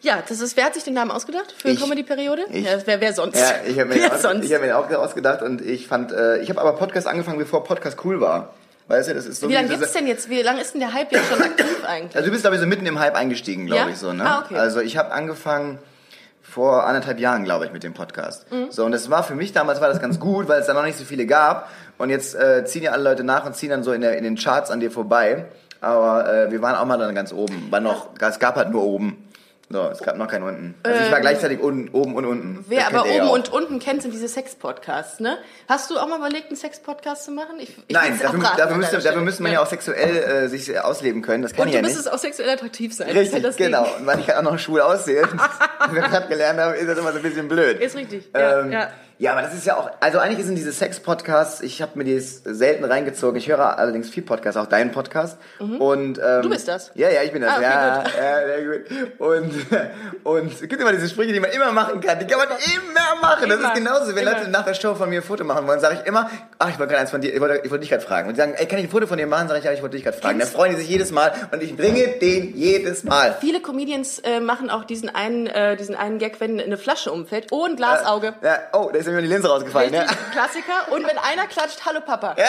Ja, 0.02 0.22
das 0.28 0.40
ist, 0.42 0.56
wer 0.58 0.66
hat 0.66 0.74
sich 0.76 0.84
den 0.84 0.94
Namen 0.94 1.12
ausgedacht 1.12 1.54
für 1.58 1.70
Ich. 1.70 1.80
Comedy-Periode? 1.82 2.44
Ich. 2.52 2.66
Ja, 2.66 2.78
wer, 2.86 3.02
wer 3.02 3.14
sonst? 3.14 3.40
Ja, 3.40 3.52
ich 3.66 3.80
habe 3.80 3.90
mir, 3.90 3.96
wer 3.96 4.44
ich 4.44 4.54
hab 4.54 4.62
mir 4.62 4.78
auch 4.78 4.90
ausgedacht 5.04 5.42
und 5.42 5.62
ich 5.62 5.88
fand, 5.88 6.12
äh, 6.12 6.38
ich 6.40 6.50
habe 6.50 6.62
aber 6.62 6.74
Podcast 6.74 7.08
angefangen, 7.08 7.40
bevor 7.40 7.64
Podcast 7.64 7.98
cool 8.06 8.22
war. 8.22 8.54
Weißt 8.90 9.10
du, 9.10 9.14
das 9.16 9.26
ist 9.26 9.42
so 9.42 9.50
Wie 9.50 9.54
lange 9.54 9.68
diese- 9.68 9.80
gibt's 9.80 9.94
denn 9.94 10.08
jetzt? 10.08 10.30
Wie 10.30 10.42
lange 10.42 10.62
ist 10.62 10.74
denn 10.74 10.80
der 10.82 10.94
Hype 10.94 11.12
jetzt 11.12 11.28
schon 11.30 11.42
aktiv 11.42 11.84
eigentlich? 11.86 12.16
Also 12.16 12.28
du 12.28 12.32
bist, 12.32 12.44
glaube 12.44 12.56
ich, 12.56 12.62
so 12.62 12.68
mitten 12.68 12.86
im 12.86 13.00
Hype 13.00 13.16
eingestiegen, 13.16 13.66
glaube 13.66 13.82
Ja? 13.82 13.90
ich 13.90 13.98
so, 13.98 14.14
ne? 14.14 14.24
Ah, 14.26 14.44
okay. 14.46 14.56
Also 14.56 14.80
ich 14.80 14.96
habe 14.98 15.12
angefangen 15.12 15.80
vor 16.42 16.86
anderthalb 16.88 17.20
Jahren, 17.20 17.44
glaube 17.44 17.66
ich, 17.66 17.74
mit 17.74 17.84
dem 17.84 17.94
Podcast. 17.94 18.50
Mhm. 18.52 18.68
So, 18.72 18.86
und 18.86 18.94
das 18.94 19.10
war 19.10 19.24
für 19.24 19.36
mich 19.36 19.52
damals 19.52 19.82
war 19.82 19.90
das 19.90 20.00
ganz 20.00 20.20
gut, 20.20 20.48
weil 20.48 20.62
es 20.62 20.68
da 20.68 20.74
noch 20.74 20.84
nicht 20.84 20.98
so 20.98 21.04
viele 21.04 21.26
gab. 21.26 21.70
Und 21.98 22.10
jetzt 22.10 22.36
äh, 22.36 22.64
ziehen 22.66 22.84
ja 22.84 22.92
alle 22.92 23.04
Leute 23.04 23.24
nach 23.26 23.46
und 23.46 23.56
ziehen 23.56 23.72
dann 23.72 23.84
so 23.84 23.92
in, 23.92 24.00
der, 24.02 24.18
in 24.18 24.24
den 24.24 24.38
Charts 24.38 24.72
an 24.72 24.80
dir 24.80 24.90
vorbei. 24.92 25.46
Aber 25.82 26.32
äh, 26.32 26.52
wir 26.52 26.62
waren 26.62 26.76
auch 26.76 26.86
mal 26.86 26.98
dann 26.98 27.14
ganz 27.14 27.34
oben. 27.34 27.68
War 27.70 27.82
noch, 27.82 28.08
es 28.20 28.40
gab 28.40 28.56
halt 28.56 28.70
nur 28.72 28.84
oben. 28.84 29.27
So, 29.70 29.82
es 29.90 30.00
gab 30.00 30.16
noch 30.16 30.30
kein 30.30 30.44
unten. 30.44 30.76
Also 30.84 31.04
ich 31.04 31.12
war 31.12 31.20
gleichzeitig 31.20 31.60
unten, 31.60 31.90
oben 31.94 32.16
und 32.16 32.24
unten. 32.26 32.56
Ähm, 32.60 32.66
Wer 32.70 32.86
Das 32.90 32.94
aber 32.94 33.06
ja 33.10 33.24
oben 33.24 33.32
und 33.32 33.52
unten 33.52 33.80
kennt, 33.80 34.02
sind 34.02 34.14
diese 34.14 34.30
Sex-Podcasts, 34.30 35.20
ne? 35.20 35.38
Hast 35.68 35.90
du 35.92 35.98
auch 36.00 36.08
mal 36.08 36.20
überlegt, 36.20 36.48
einen 36.48 36.56
Sex-Podcast 36.56 37.26
zu 37.26 37.32
machen? 37.32 37.60
Ich, 37.60 37.78
ich 37.88 37.94
Nein, 37.94 38.18
dafür, 38.18 38.40
dafür, 38.56 38.78
müsste, 38.78 39.00
dafür 39.00 39.22
müsste 39.22 39.44
man 39.44 39.52
ja, 39.52 39.62
auch 39.62 39.68
sexuell 39.68 40.16
äh, 40.46 40.48
sich 40.48 40.80
ausleben 40.80 41.22
können. 41.22 41.44
Das 41.44 41.52
kann 41.52 41.64
Und 41.64 41.68
ich 41.68 41.72
du 41.74 41.78
ja 41.80 41.82
nicht. 41.82 41.96
müsstest 41.96 42.14
auch 42.14 42.18
sexuell 42.20 42.50
attraktiv 42.50 42.94
sein. 42.96 43.10
Richtig, 43.10 43.34
ja 43.34 43.40
das 43.42 43.58
Ding. 43.58 43.66
genau. 43.66 43.86
Und 44.00 44.06
weil 44.06 44.20
ich 44.20 44.28
halt 44.30 44.38
auch 44.38 44.44
noch 44.52 44.58
schwul 44.58 44.80
aussehe, 44.80 45.24
wie 45.90 45.96
wir 45.96 46.02
gerade 46.10 46.28
gelernt 46.30 46.60
haben, 46.60 46.74
ist 46.74 46.88
das 46.88 46.98
immer 46.98 47.12
so 47.12 47.18
ein 47.18 47.24
bisschen 47.24 47.50
blöd. 47.50 47.80
Ist 47.82 47.98
richtig, 47.98 48.30
ja, 48.34 48.62
Ähm, 48.62 48.72
ja. 48.72 48.80
ja, 48.80 48.90
aber 49.26 49.42
das 49.42 49.54
ist 49.56 49.66
ja 49.66 49.78
auch, 49.78 49.90
also 50.00 50.20
eigentlich 50.20 50.46
sind 50.46 50.56
diese 50.56 50.72
Sex-Podcasts, 50.72 51.62
ich 51.62 51.82
habe 51.82 51.94
mir 51.96 52.04
die 52.04 52.20
selten 52.20 52.84
reingezogen. 52.86 53.36
Ich 53.38 53.48
höre 53.50 53.78
allerdings 53.80 54.10
viel 54.10 54.22
Podcasts, 54.24 54.58
auch 54.60 54.68
deinen 54.68 54.92
Podcast. 54.92 55.38
Und, 55.60 56.20
ähm, 56.20 56.38
Mhm. 56.38 56.42
Du 56.44 56.50
bist 56.50 56.68
das? 56.68 56.92
Ja, 56.94 57.10
ja, 57.10 57.24
ich 57.24 57.32
bin 57.32 57.42
das. 57.42 57.52
Ah, 57.54 57.56
okay, 57.58 57.64
ja, 57.64 57.98
gut. 58.04 58.12
ja, 58.18 58.48
sehr 58.48 58.66
gut. 58.66 59.20
Und, 59.20 59.54
und 60.24 60.54
es 60.54 60.60
gibt 60.62 60.80
immer 60.80 60.92
diese 60.94 61.10
Sprüche, 61.10 61.34
die 61.34 61.40
man 61.40 61.50
immer 61.52 61.72
machen 61.72 62.00
kann. 62.00 62.20
Die 62.20 62.28
kann 62.28 62.38
man 62.40 62.50
immer 62.50 63.22
machen. 63.22 63.50
Das 63.50 63.58
Immer, 63.60 63.68
ist 63.70 63.74
genauso, 63.76 64.16
wenn 64.16 64.22
immer. 64.28 64.38
Leute 64.38 64.50
nach 64.52 64.66
der 64.66 64.74
Show 64.76 64.94
von 64.96 65.10
mir 65.10 65.22
ein 65.22 65.24
Foto 65.24 65.44
machen 65.44 65.68
wollen, 65.68 65.80
sage 65.80 66.00
ich 66.02 66.08
immer, 66.08 66.30
ach, 66.60 66.70
ich 66.70 66.78
wollte 66.78 66.92
gerade 66.92 67.02
eins 67.02 67.12
von 67.12 67.22
dir, 67.22 67.34
ich 67.34 67.42
wollte, 67.42 67.62
ich 67.64 67.72
wollte 67.72 67.82
dich 67.82 67.90
gerade 67.90 68.04
fragen. 68.04 68.28
Und 68.28 68.36
die 68.36 68.40
sagen, 68.42 68.54
ey, 68.56 68.66
kann 68.68 68.78
ich 68.80 68.86
ein 68.86 68.92
Foto 68.92 69.08
von 69.08 69.18
dir 69.18 69.26
machen? 69.28 69.48
Sag 69.48 69.58
ich, 69.58 69.64
ja, 69.64 69.72
ich 69.72 69.82
wollte 69.82 69.96
dich 69.96 70.04
gerade 70.04 70.18
fragen. 70.18 70.38
Dann 70.40 70.48
freuen 70.48 70.72
die 70.74 70.78
sich 70.82 70.90
jedes 70.90 71.12
Mal 71.12 71.32
und 71.52 71.64
ich 71.64 71.76
bringe 71.76 72.08
den 72.20 72.56
jedes 72.56 73.04
Mal. 73.04 73.36
Viele 73.40 73.62
Comedians 73.62 74.20
äh, 74.20 74.40
machen 74.40 74.70
auch 74.70 74.84
diesen 74.84 75.10
einen, 75.14 75.48
äh, 75.48 75.76
diesen 75.76 75.96
einen 75.96 76.20
Gag, 76.20 76.40
wenn 76.40 76.60
eine 76.60 76.78
Flasche 76.78 77.12
umfällt. 77.12 77.48
Oh, 77.52 77.66
ein 77.66 77.76
Glasauge. 77.76 78.34
Ja, 78.44 78.60
oh, 78.74 78.90
da 78.94 79.02
ist 79.08 79.14
mir 79.14 79.22
die 79.22 79.28
Linse 79.28 79.48
rausgefallen. 79.50 79.94
Ja. 79.94 80.02
Richtig, 80.02 80.32
Klassiker. 80.32 80.92
Und 80.92 81.08
wenn 81.08 81.18
einer 81.18 81.48
klatscht, 81.48 81.86
hallo 81.86 82.02
Papa. 82.02 82.36
Ja. 82.38 82.46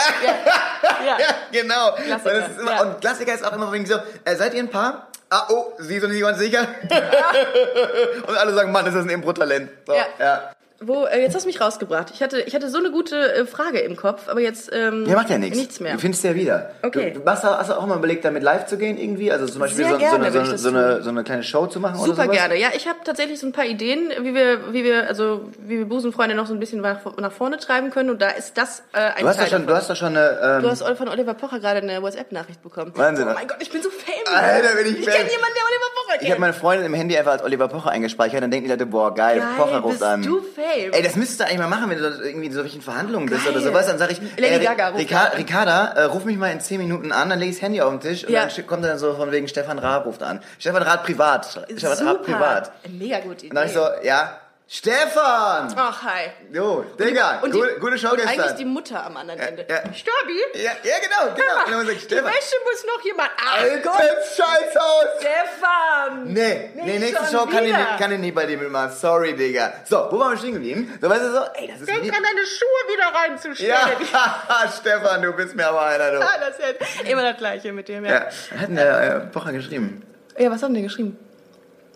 ja. 1.04 1.18
Ja, 1.18 1.26
genau. 1.52 1.92
Klassiker, 1.94 2.46
Und, 2.46 2.60
immer, 2.60 2.80
und 2.82 3.00
Klassiker 3.00 3.34
ist 3.34 3.44
auch 3.44 3.52
immer 3.52 3.72
irgendwie 3.72 3.92
so, 3.92 3.98
äh, 4.24 4.36
seid 4.36 4.54
ihr 4.54 4.62
ein 4.62 4.70
Paar? 4.70 5.08
Ah, 5.30 5.44
oh, 5.50 5.72
sie 5.78 6.00
sind 6.00 6.10
nicht 6.10 6.22
ganz 6.22 6.38
sicher. 6.38 6.60
und 8.26 8.36
alle 8.36 8.54
sagen, 8.54 8.72
Mann, 8.72 8.86
ist 8.86 8.94
das 8.94 9.04
ein 9.04 9.10
Impro-Talent. 9.10 9.70
So, 9.86 9.94
Ja. 9.94 10.50
Wo, 10.80 11.06
äh, 11.06 11.20
jetzt 11.22 11.34
hast 11.34 11.42
du 11.42 11.48
mich 11.48 11.60
rausgebracht. 11.60 12.10
Ich 12.14 12.22
hatte, 12.22 12.40
ich 12.40 12.54
hatte 12.54 12.70
so 12.70 12.78
eine 12.78 12.92
gute 12.92 13.16
äh, 13.34 13.46
Frage 13.46 13.80
im 13.80 13.96
Kopf, 13.96 14.28
aber 14.28 14.40
jetzt 14.40 14.70
ähm, 14.72 15.06
Ja, 15.08 15.16
macht 15.16 15.28
ja 15.28 15.36
nichts. 15.36 15.58
nichts 15.58 15.80
mehr. 15.80 15.94
Du 15.94 15.98
findest 15.98 16.22
ja 16.22 16.36
wieder. 16.36 16.70
Okay. 16.82 17.10
Du, 17.10 17.18
du 17.20 17.26
hast, 17.28 17.42
hast 17.42 17.68
du 17.70 17.74
auch 17.74 17.84
mal 17.84 17.96
überlegt, 17.98 18.24
damit 18.24 18.44
live 18.44 18.66
zu 18.66 18.78
gehen 18.78 18.96
irgendwie? 18.96 19.32
Also 19.32 19.46
zum 19.46 19.58
Beispiel 19.60 19.88
so, 19.88 19.98
gerne 19.98 20.30
so, 20.30 20.38
eine, 20.38 20.56
so, 20.58 20.68
eine, 20.68 21.02
so, 21.02 21.10
eine, 21.10 21.24
kleine 21.24 21.42
Show 21.42 21.66
zu 21.66 21.80
machen 21.80 21.96
oder 21.98 22.06
Super 22.06 22.22
sowas? 22.24 22.36
gerne. 22.36 22.56
Ja, 22.60 22.68
ich 22.76 22.86
habe 22.86 22.98
tatsächlich 23.04 23.40
so 23.40 23.48
ein 23.48 23.52
paar 23.52 23.66
Ideen, 23.66 24.12
wie 24.20 24.34
wir, 24.34 24.72
wie 24.72 24.84
wir, 24.84 25.08
also 25.08 25.48
wie 25.58 25.78
wir 25.78 25.84
Busenfreunde 25.84 26.36
noch 26.36 26.46
so 26.46 26.54
ein 26.54 26.60
bisschen 26.60 26.80
nach, 26.80 27.00
nach 27.16 27.32
vorne 27.32 27.56
treiben 27.58 27.90
können. 27.90 28.10
Und 28.10 28.22
da 28.22 28.28
ist 28.30 28.56
das 28.56 28.84
äh, 28.92 28.98
ein 28.98 29.22
Du 29.22 29.28
hast, 29.28 29.36
Teil 29.36 29.46
doch 29.46 29.50
schon, 29.52 29.60
du 29.62 29.66
davon. 29.66 29.80
hast 29.80 29.90
doch 29.90 29.96
schon 29.96 30.16
eine... 30.16 30.38
Ähm, 30.42 30.62
Du 30.62 30.70
hast 30.70 30.82
von 30.96 31.08
Oliver 31.08 31.34
Pocher 31.34 31.58
gerade 31.58 31.80
eine 31.80 32.00
WhatsApp-Nachricht 32.02 32.62
bekommen. 32.62 32.92
Wahnsinn. 32.94 33.26
Oh 33.28 33.34
mein 33.34 33.48
Gott, 33.48 33.56
ich 33.60 33.70
bin 33.70 33.82
so 33.82 33.90
famous. 33.90 34.32
Alter, 34.32 34.76
bin 34.76 34.86
ich 34.92 35.00
ich 35.00 35.06
kenne 35.06 35.28
jemanden, 35.28 35.54
der 35.56 35.64
Oliver 35.64 35.90
Pocher 35.96 36.12
kennt. 36.12 36.22
ich 36.22 36.30
habe 36.30 36.40
meine 36.40 36.52
Freundin 36.52 36.86
im 36.86 36.94
Handy 36.94 37.16
einfach 37.18 37.32
als 37.32 37.42
Oliver 37.42 37.66
Pocher 37.66 37.90
eingespeichert, 37.90 38.42
dann 38.42 38.50
denken 38.52 38.66
die 38.66 38.70
Leute, 38.70 38.86
boah, 38.86 39.12
geil, 39.12 39.38
Geil, 39.38 39.48
Pocher 39.58 39.78
ruft 39.78 39.94
bist 39.98 40.02
an. 40.04 40.22
du 40.22 40.40
Fame. 40.68 40.92
Ey, 40.92 41.02
das 41.02 41.16
müsstest 41.16 41.40
du 41.40 41.44
eigentlich 41.44 41.58
mal 41.58 41.68
machen, 41.68 41.90
wenn 41.90 41.98
du 41.98 42.04
irgendwie 42.04 42.46
in 42.46 42.52
solchen 42.52 42.82
Verhandlungen 42.82 43.28
bist 43.28 43.44
Geil. 43.44 43.52
oder 43.54 43.62
sowas. 43.62 43.86
Dann 43.86 43.98
sag 43.98 44.10
ich, 44.10 44.20
Lady 44.36 44.54
ey, 44.54 44.64
Gaga 44.64 44.88
ruft 44.88 45.00
Rica. 45.00 45.22
Ricarda, 45.36 45.86
äh, 45.92 46.02
ruf 46.04 46.24
mich 46.24 46.36
mal 46.36 46.50
in 46.50 46.60
10 46.60 46.78
Minuten 46.80 47.12
an, 47.12 47.30
dann 47.30 47.38
leg 47.38 47.48
ich 47.50 47.56
das 47.56 47.62
Handy 47.62 47.80
auf 47.80 47.90
den 47.90 48.00
Tisch 48.00 48.24
und 48.24 48.30
Ja. 48.30 48.46
dann 48.46 48.66
kommt 48.66 48.84
dann 48.84 48.98
so 48.98 49.14
von 49.14 49.30
wegen 49.32 49.48
Stefan 49.48 49.78
Raab 49.78 50.06
ruft 50.06 50.22
an. 50.22 50.40
Stefan 50.58 50.82
Raab 50.82 51.04
privat. 51.04 51.46
Stefan. 51.76 52.06
Raab 52.06 52.22
privat. 52.24 52.72
Mega 52.88 53.20
gute 53.20 53.46
Idee. 53.46 53.48
Und 53.50 53.54
dann 53.56 53.66
ich 53.66 53.72
so, 53.72 53.86
ja, 54.02 54.38
Stefan! 54.70 55.72
Ach, 55.76 56.02
hi. 56.02 56.28
Jo, 56.52 56.84
Digga, 56.98 57.40
Und 57.40 57.54
die- 57.54 57.58
gute, 57.58 57.78
gute 57.80 57.98
Show 57.98 58.10
und 58.10 58.16
gestern. 58.18 58.38
eigentlich 58.38 58.56
die 58.56 58.66
Mutter 58.66 59.02
am 59.02 59.16
anderen 59.16 59.40
Ende. 59.40 59.64
ja. 59.66 59.76
Stabi? 59.94 60.38
ja, 60.56 60.72
ja, 60.82 60.94
genau, 61.00 61.34
genau. 61.34 61.84
Sag 61.86 61.94
ich, 61.96 62.06
Die 62.06 62.14
Wäsche 62.16 62.56
muss 62.66 62.84
noch 62.84 63.02
jemand. 63.02 63.30
Ach 63.42 63.60
altes 63.62 63.82
Gott, 63.82 63.96
Scheißhaus! 64.36 65.04
Stefan! 65.20 66.24
Nee, 66.34 66.70
nee, 66.74 66.98
nächste 66.98 67.24
Show 67.34 67.46
kann 67.46 67.64
ich, 67.64 67.74
kann 67.98 68.12
ich 68.12 68.18
nicht 68.18 68.34
bei 68.34 68.44
dir 68.44 68.58
mitmachen. 68.58 68.92
Sorry, 68.92 69.34
Digga. 69.34 69.72
So, 69.86 70.06
wo 70.10 70.18
waren 70.18 70.32
wir 70.32 70.36
stehen 70.38 70.52
geblieben? 70.52 70.98
So, 71.00 71.08
weißt 71.08 71.22
du 71.22 71.32
so, 71.32 71.40
ey, 71.54 71.68
das 71.68 71.80
ist 71.80 71.88
Denk 71.88 72.02
an 72.04 72.22
deine 72.22 72.46
Schuhe 72.46 72.92
wieder 72.92 73.18
reinzustellen. 73.18 73.74
Ja, 74.12 74.70
Stefan, 74.80 75.22
du 75.22 75.32
bist 75.32 75.56
mir 75.56 75.66
aber 75.66 75.80
einer, 75.86 76.10
du. 76.10 76.20
Ah, 76.20 76.36
das 76.40 76.58
ist 76.58 77.08
immer 77.08 77.22
das 77.22 77.38
Gleiche 77.38 77.72
mit 77.72 77.88
dem, 77.88 78.04
ja. 78.04 78.12
Ja, 78.12 78.20
hat 78.60 78.68
denn 78.68 78.76
der 78.76 79.14
äh, 79.16 79.20
Pocher 79.28 79.52
geschrieben? 79.52 80.02
Ja, 80.36 80.50
was 80.50 80.60
hat 80.62 80.68
denn 80.68 80.74
der 80.74 80.82
geschrieben? 80.82 81.18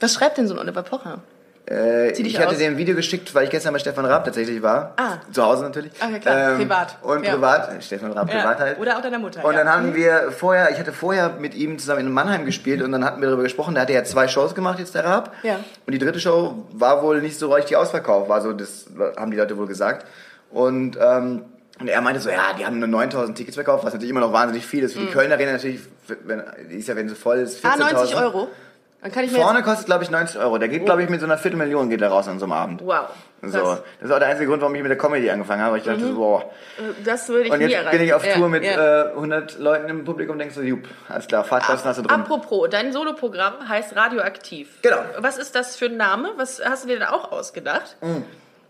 Was 0.00 0.14
schreibt 0.14 0.38
denn 0.38 0.49
so 0.49 0.54
ein 0.54 0.58
Oliver 0.61 0.82
Pocher? 0.82 1.20
Äh, 1.72 2.10
ich 2.10 2.38
hatte 2.38 2.50
aus. 2.50 2.58
dir 2.58 2.66
ein 2.66 2.76
Video 2.76 2.94
geschickt, 2.94 3.34
weil 3.34 3.44
ich 3.44 3.50
gestern 3.50 3.72
bei 3.72 3.78
Stefan 3.78 4.04
Raab 4.04 4.24
tatsächlich 4.24 4.60
war. 4.62 4.92
Ah. 4.96 5.14
Zu 5.32 5.42
Hause 5.42 5.62
natürlich. 5.62 5.92
Ähm, 6.02 6.12
ja, 6.12 6.18
klar, 6.18 6.56
privat. 6.56 6.98
Und 7.02 7.24
Ja. 7.24 7.32
privat, 7.34 7.82
Stefan 7.82 8.12
Raab 8.12 8.30
privat 8.30 8.58
halt. 8.60 8.78
Oder 8.78 8.98
auch 8.98 9.02
deiner 9.02 9.18
Mutter. 9.18 9.42
Und 9.44 9.52
ja. 9.52 9.58
dann 9.60 9.72
haben 9.72 9.94
wir 9.94 10.32
vorher, 10.32 10.70
ich 10.70 10.78
hatte 10.78 10.92
vorher 10.92 11.30
mit 11.38 11.54
ihm 11.54 11.78
zusammen 11.78 12.06
in 12.06 12.12
Mannheim 12.12 12.44
gespielt 12.44 12.82
und 12.82 12.92
dann 12.92 13.04
hatten 13.04 13.20
wir 13.20 13.28
darüber 13.28 13.44
gesprochen, 13.44 13.74
der 13.74 13.82
hatte 13.82 13.94
ja 13.94 14.04
zwei 14.04 14.28
Shows 14.28 14.54
gemacht 14.54 14.78
jetzt, 14.78 14.94
der 14.94 15.04
Raab. 15.04 15.32
Ja. 15.42 15.60
Und 15.86 15.92
die 15.92 15.98
dritte 15.98 16.20
Show 16.20 16.66
war 16.72 17.02
wohl 17.02 17.22
nicht 17.22 17.38
so 17.38 17.52
richtig 17.52 17.76
ausverkauft, 17.76 18.28
war 18.28 18.42
so, 18.42 18.52
das 18.52 18.86
haben 19.16 19.30
die 19.30 19.36
Leute 19.38 19.56
wohl 19.56 19.66
gesagt. 19.66 20.06
Und, 20.50 20.98
ähm, 21.00 21.44
und 21.80 21.88
er 21.88 22.00
meinte 22.02 22.20
so, 22.20 22.28
ja, 22.28 22.52
die 22.58 22.66
haben 22.66 22.78
nur 22.78 22.88
9000 22.88 23.36
Tickets 23.36 23.54
verkauft, 23.56 23.84
was 23.84 23.94
natürlich 23.94 24.10
immer 24.10 24.20
noch 24.20 24.32
wahnsinnig 24.32 24.66
viel 24.66 24.84
ist. 24.84 24.92
Für 24.92 25.00
die 25.00 25.06
Kölner 25.06 25.34
Arena 25.34 25.52
natürlich, 25.52 25.80
wenn, 26.24 26.40
ist 26.68 26.86
ja, 26.86 26.96
wenn 26.96 27.08
sie 27.08 27.14
voll 27.14 27.38
ist, 27.38 27.64
14.000. 27.64 27.76
Mhm. 27.76 27.82
ah, 27.82 27.92
90 27.92 28.16
Euro. 28.16 28.48
Vorne 29.11 29.62
kostet, 29.62 29.87
glaube 29.87 30.04
ich, 30.04 30.11
90 30.11 30.38
Euro. 30.38 30.59
Der 30.59 30.68
geht, 30.68 30.85
glaube 30.85 31.02
ich, 31.02 31.09
mit 31.09 31.18
so 31.21 31.26
einer 31.26 31.37
Viertelmillion 31.37 31.90
geht 31.90 32.00
er 32.00 32.09
raus 32.09 32.28
an 32.28 32.38
so 32.38 32.44
einem 32.44 32.52
Abend. 32.52 32.82
Wow. 32.85 33.09
So, 33.44 33.59
das 33.59 33.82
ist 34.02 34.12
auch 34.12 34.21
der 34.21 34.28
einzige 34.28 34.47
Grund, 34.49 34.62
warum 34.62 34.73
ich 34.76 34.82
mit 34.82 34.90
der 34.90 34.99
Comedy 34.99 35.28
angefangen 35.28 35.62
habe. 35.62 35.76
Ich 35.76 35.82
dachte 35.82 36.06
so, 36.06 36.14
boah. 36.14 36.44
Das 37.04 37.28
würde 37.28 37.47
ich 37.47 37.52
Und 37.52 37.61
jetzt 37.61 37.90
bin 37.90 38.00
ich 38.00 38.14
auf 38.14 38.25
Ja, 38.25 38.35
Tour 38.35 38.49
mit 38.49 38.62
ja. 38.62 39.09
äh, 39.09 39.11
100 39.14 39.59
Leuten 39.59 39.88
im 39.88 40.04
Publikum 40.04 40.35
und 40.35 40.38
denkst 40.38 40.54
so, 40.54 40.62
jupp, 40.62 40.87
alles 41.09 41.26
klar, 41.26 41.42
Fahrtkosten 41.42 41.88
hast 41.88 41.97
du 41.97 42.02
drin. 42.02 42.21
Apropos, 42.21 42.68
dein 42.71 42.92
Soloprogramm 42.92 43.68
heißt 43.68 43.97
Radioaktiv. 43.97 44.80
Genau. 44.82 44.99
Was 45.18 45.38
ist 45.38 45.56
das 45.56 45.75
für 45.75 45.87
ein 45.87 45.97
Name? 45.97 46.30
Was 46.37 46.62
hast 46.64 46.85
du 46.85 46.88
dir 46.88 47.00
da 47.00 47.11
auch 47.11 47.32
ausgedacht? 47.32 47.97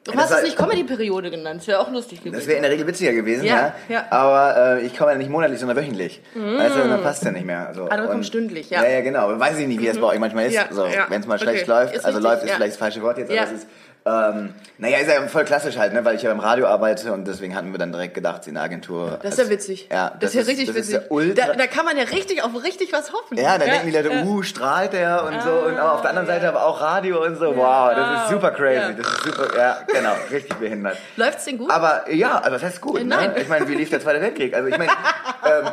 Du 0.04 0.12
hast 0.14 0.32
es 0.32 0.42
nicht 0.42 0.56
Comedy-Periode 0.56 1.30
genannt. 1.30 1.60
Das 1.60 1.68
wäre 1.68 1.78
auch 1.78 1.90
lustig 1.90 2.18
gewesen. 2.20 2.34
Das 2.34 2.46
wäre 2.48 2.56
in 2.56 2.62
der 2.62 2.72
Regel 2.72 2.86
witziger 2.86 3.12
gewesen, 3.12 3.44
Ja, 3.44 3.72
ja. 3.88 3.94
ja. 3.94 4.06
Aber 4.10 4.78
äh, 4.78 4.86
ich 4.86 4.96
komme 4.98 5.12
ja 5.12 5.18
nicht 5.18 5.30
monatlich, 5.30 5.60
sondern 5.60 5.76
wöchentlich. 5.76 6.20
Weißt 6.34 6.74
du, 6.74 6.80
dann 6.88 7.02
passt 7.02 7.24
ja 7.24 7.30
nicht 7.30 7.46
mehr. 7.46 7.68
Also, 7.68 7.84
Ah, 7.88 7.96
du 7.96 8.02
kommst 8.06 8.14
und- 8.16 8.24
stündlich, 8.24 8.68
ja. 8.70 8.82
Ja, 8.82 8.90
ja, 8.90 9.00
genau. 9.00 9.38
Weiß 9.38 9.56
ich 9.58 9.66
nicht, 9.68 9.80
wie 9.80 9.86
das 9.86 9.98
bei 9.98 10.08
euch 10.08 10.18
manchmal 10.18 10.46
ist. 10.46 10.54
Ja, 10.54 10.66
so. 10.70 10.88
Wenn 11.08 11.20
es 11.20 11.26
mal 11.28 11.34
Okay. 11.36 11.44
schlecht 11.44 11.66
läuft. 11.68 11.94
Ist 11.94 12.04
also 12.04 12.18
richtig, 12.18 12.30
läuft 12.32 12.44
ist 12.44 12.52
vielleicht 12.54 12.72
das 12.72 12.78
falsche 12.78 13.02
Wort 13.02 13.18
jetzt, 13.18 13.30
aber 13.30 13.42
es 13.42 13.52
ist. 13.52 13.66
Ähm, 14.04 14.54
naja, 14.78 14.98
ist 14.98 15.08
ja 15.08 15.22
voll 15.28 15.44
klassisch 15.44 15.76
halt, 15.76 15.92
ne? 15.92 16.04
weil 16.04 16.16
ich 16.16 16.22
ja 16.22 16.30
beim 16.30 16.40
Radio 16.40 16.66
arbeite 16.66 17.12
und 17.12 17.26
deswegen 17.28 17.54
hatten 17.54 17.70
wir 17.70 17.78
dann 17.78 17.92
direkt 17.92 18.14
gedacht, 18.14 18.44
in 18.48 18.54
der 18.54 18.64
Agentur. 18.64 19.20
Das 19.22 19.34
ist 19.34 19.38
ja 19.44 19.48
witzig. 19.48 19.88
Ja, 19.92 20.12
das, 20.18 20.30
ist 20.30 20.34
ja 20.34 20.42
richtig 20.42 20.66
das 20.66 20.74
witzig. 20.76 20.94
Ist 20.96 21.02
ja 21.04 21.08
ultra, 21.08 21.46
da, 21.46 21.52
da 21.54 21.66
kann 21.68 21.84
man 21.84 21.96
ja 21.96 22.02
richtig 22.04 22.42
auf 22.42 22.50
richtig 22.64 22.92
was 22.92 23.12
hoffen. 23.12 23.38
ja, 23.38 23.58
dann 23.58 23.68
denken 23.68 23.86
die 23.86 23.96
Leute, 23.96 24.10
ja. 24.12 24.22
uh, 24.24 24.42
strahlt 24.42 24.92
der 24.92 25.22
und 25.24 25.40
so. 25.42 25.50
Und 25.68 25.76
aber 25.78 25.92
auf 25.92 26.00
der 26.00 26.10
anderen 26.10 26.26
Seite 26.26 26.48
aber 26.48 26.64
auch 26.66 26.80
Radio 26.80 27.24
und 27.24 27.36
so. 27.36 27.54
Wow, 27.56 27.92
das 27.94 28.24
ist 28.24 28.30
super 28.30 28.50
crazy. 28.50 28.74
Ja. 28.80 28.92
Das 28.92 29.06
ist 29.06 29.22
super, 29.24 29.56
ja, 29.56 29.78
genau, 29.86 30.14
richtig 30.32 30.56
behindert. 30.56 30.96
Läuft's 31.16 31.44
denn 31.44 31.58
gut? 31.58 31.70
Aber 31.70 32.10
ja, 32.10 32.38
also 32.38 32.50
das 32.50 32.62
heißt 32.64 32.80
gut. 32.80 33.00
Äh, 33.00 33.04
nein. 33.04 33.30
Ne? 33.34 33.40
Ich 33.42 33.48
meine, 33.48 33.68
wie 33.68 33.74
lief 33.76 33.90
der 33.90 34.00
Zweite 34.00 34.20
Weltkrieg? 34.20 34.52
Also 34.54 34.66
ich 34.66 34.78
meine, 34.78 34.90
ähm, 34.90 35.68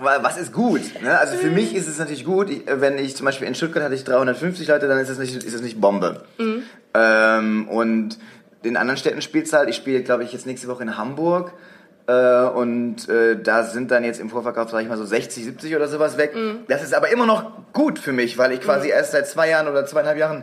wa- 0.00 0.18
was 0.22 0.36
ist 0.36 0.52
gut? 0.52 0.80
Ne? 1.00 1.16
Also 1.16 1.36
für 1.36 1.50
mich 1.50 1.76
ist 1.76 1.86
es 1.86 1.98
natürlich 2.00 2.24
gut, 2.24 2.50
wenn 2.66 2.98
ich 2.98 3.16
zum 3.16 3.24
Beispiel 3.26 3.46
in 3.46 3.54
Stuttgart 3.54 3.84
hatte 3.84 3.94
ich 3.94 4.02
350 4.02 4.66
Leute, 4.66 4.88
dann 4.88 4.98
ist 4.98 5.08
es 5.10 5.18
nicht, 5.18 5.32
ist 5.36 5.54
es 5.54 5.62
nicht 5.62 5.80
Bombe. 5.80 6.24
Mhm. 6.38 6.64
Ähm, 6.94 7.68
und 7.68 8.18
in 8.62 8.76
anderen 8.76 8.96
Städten 8.96 9.22
spielt's 9.22 9.52
halt. 9.52 9.68
Ich 9.68 9.76
spiele, 9.76 10.02
glaube 10.02 10.24
ich, 10.24 10.32
jetzt 10.32 10.46
nächste 10.46 10.68
Woche 10.68 10.82
in 10.82 10.96
Hamburg. 10.96 11.52
Äh, 12.06 12.44
und 12.44 13.08
äh, 13.08 13.40
da 13.40 13.64
sind 13.64 13.90
dann 13.90 14.04
jetzt 14.04 14.20
im 14.20 14.28
Vorverkauf, 14.28 14.70
sag 14.70 14.82
ich 14.82 14.88
mal, 14.88 14.98
so 14.98 15.04
60, 15.04 15.44
70 15.44 15.76
oder 15.76 15.88
sowas 15.88 16.16
weg. 16.18 16.34
Mhm. 16.34 16.60
Das 16.68 16.82
ist 16.82 16.94
aber 16.94 17.10
immer 17.10 17.26
noch 17.26 17.72
gut 17.72 17.98
für 17.98 18.12
mich, 18.12 18.38
weil 18.38 18.52
ich 18.52 18.60
quasi 18.60 18.88
erst 18.88 19.12
seit 19.12 19.28
zwei 19.28 19.48
Jahren 19.48 19.68
oder 19.68 19.86
zweieinhalb 19.86 20.18
Jahren 20.18 20.42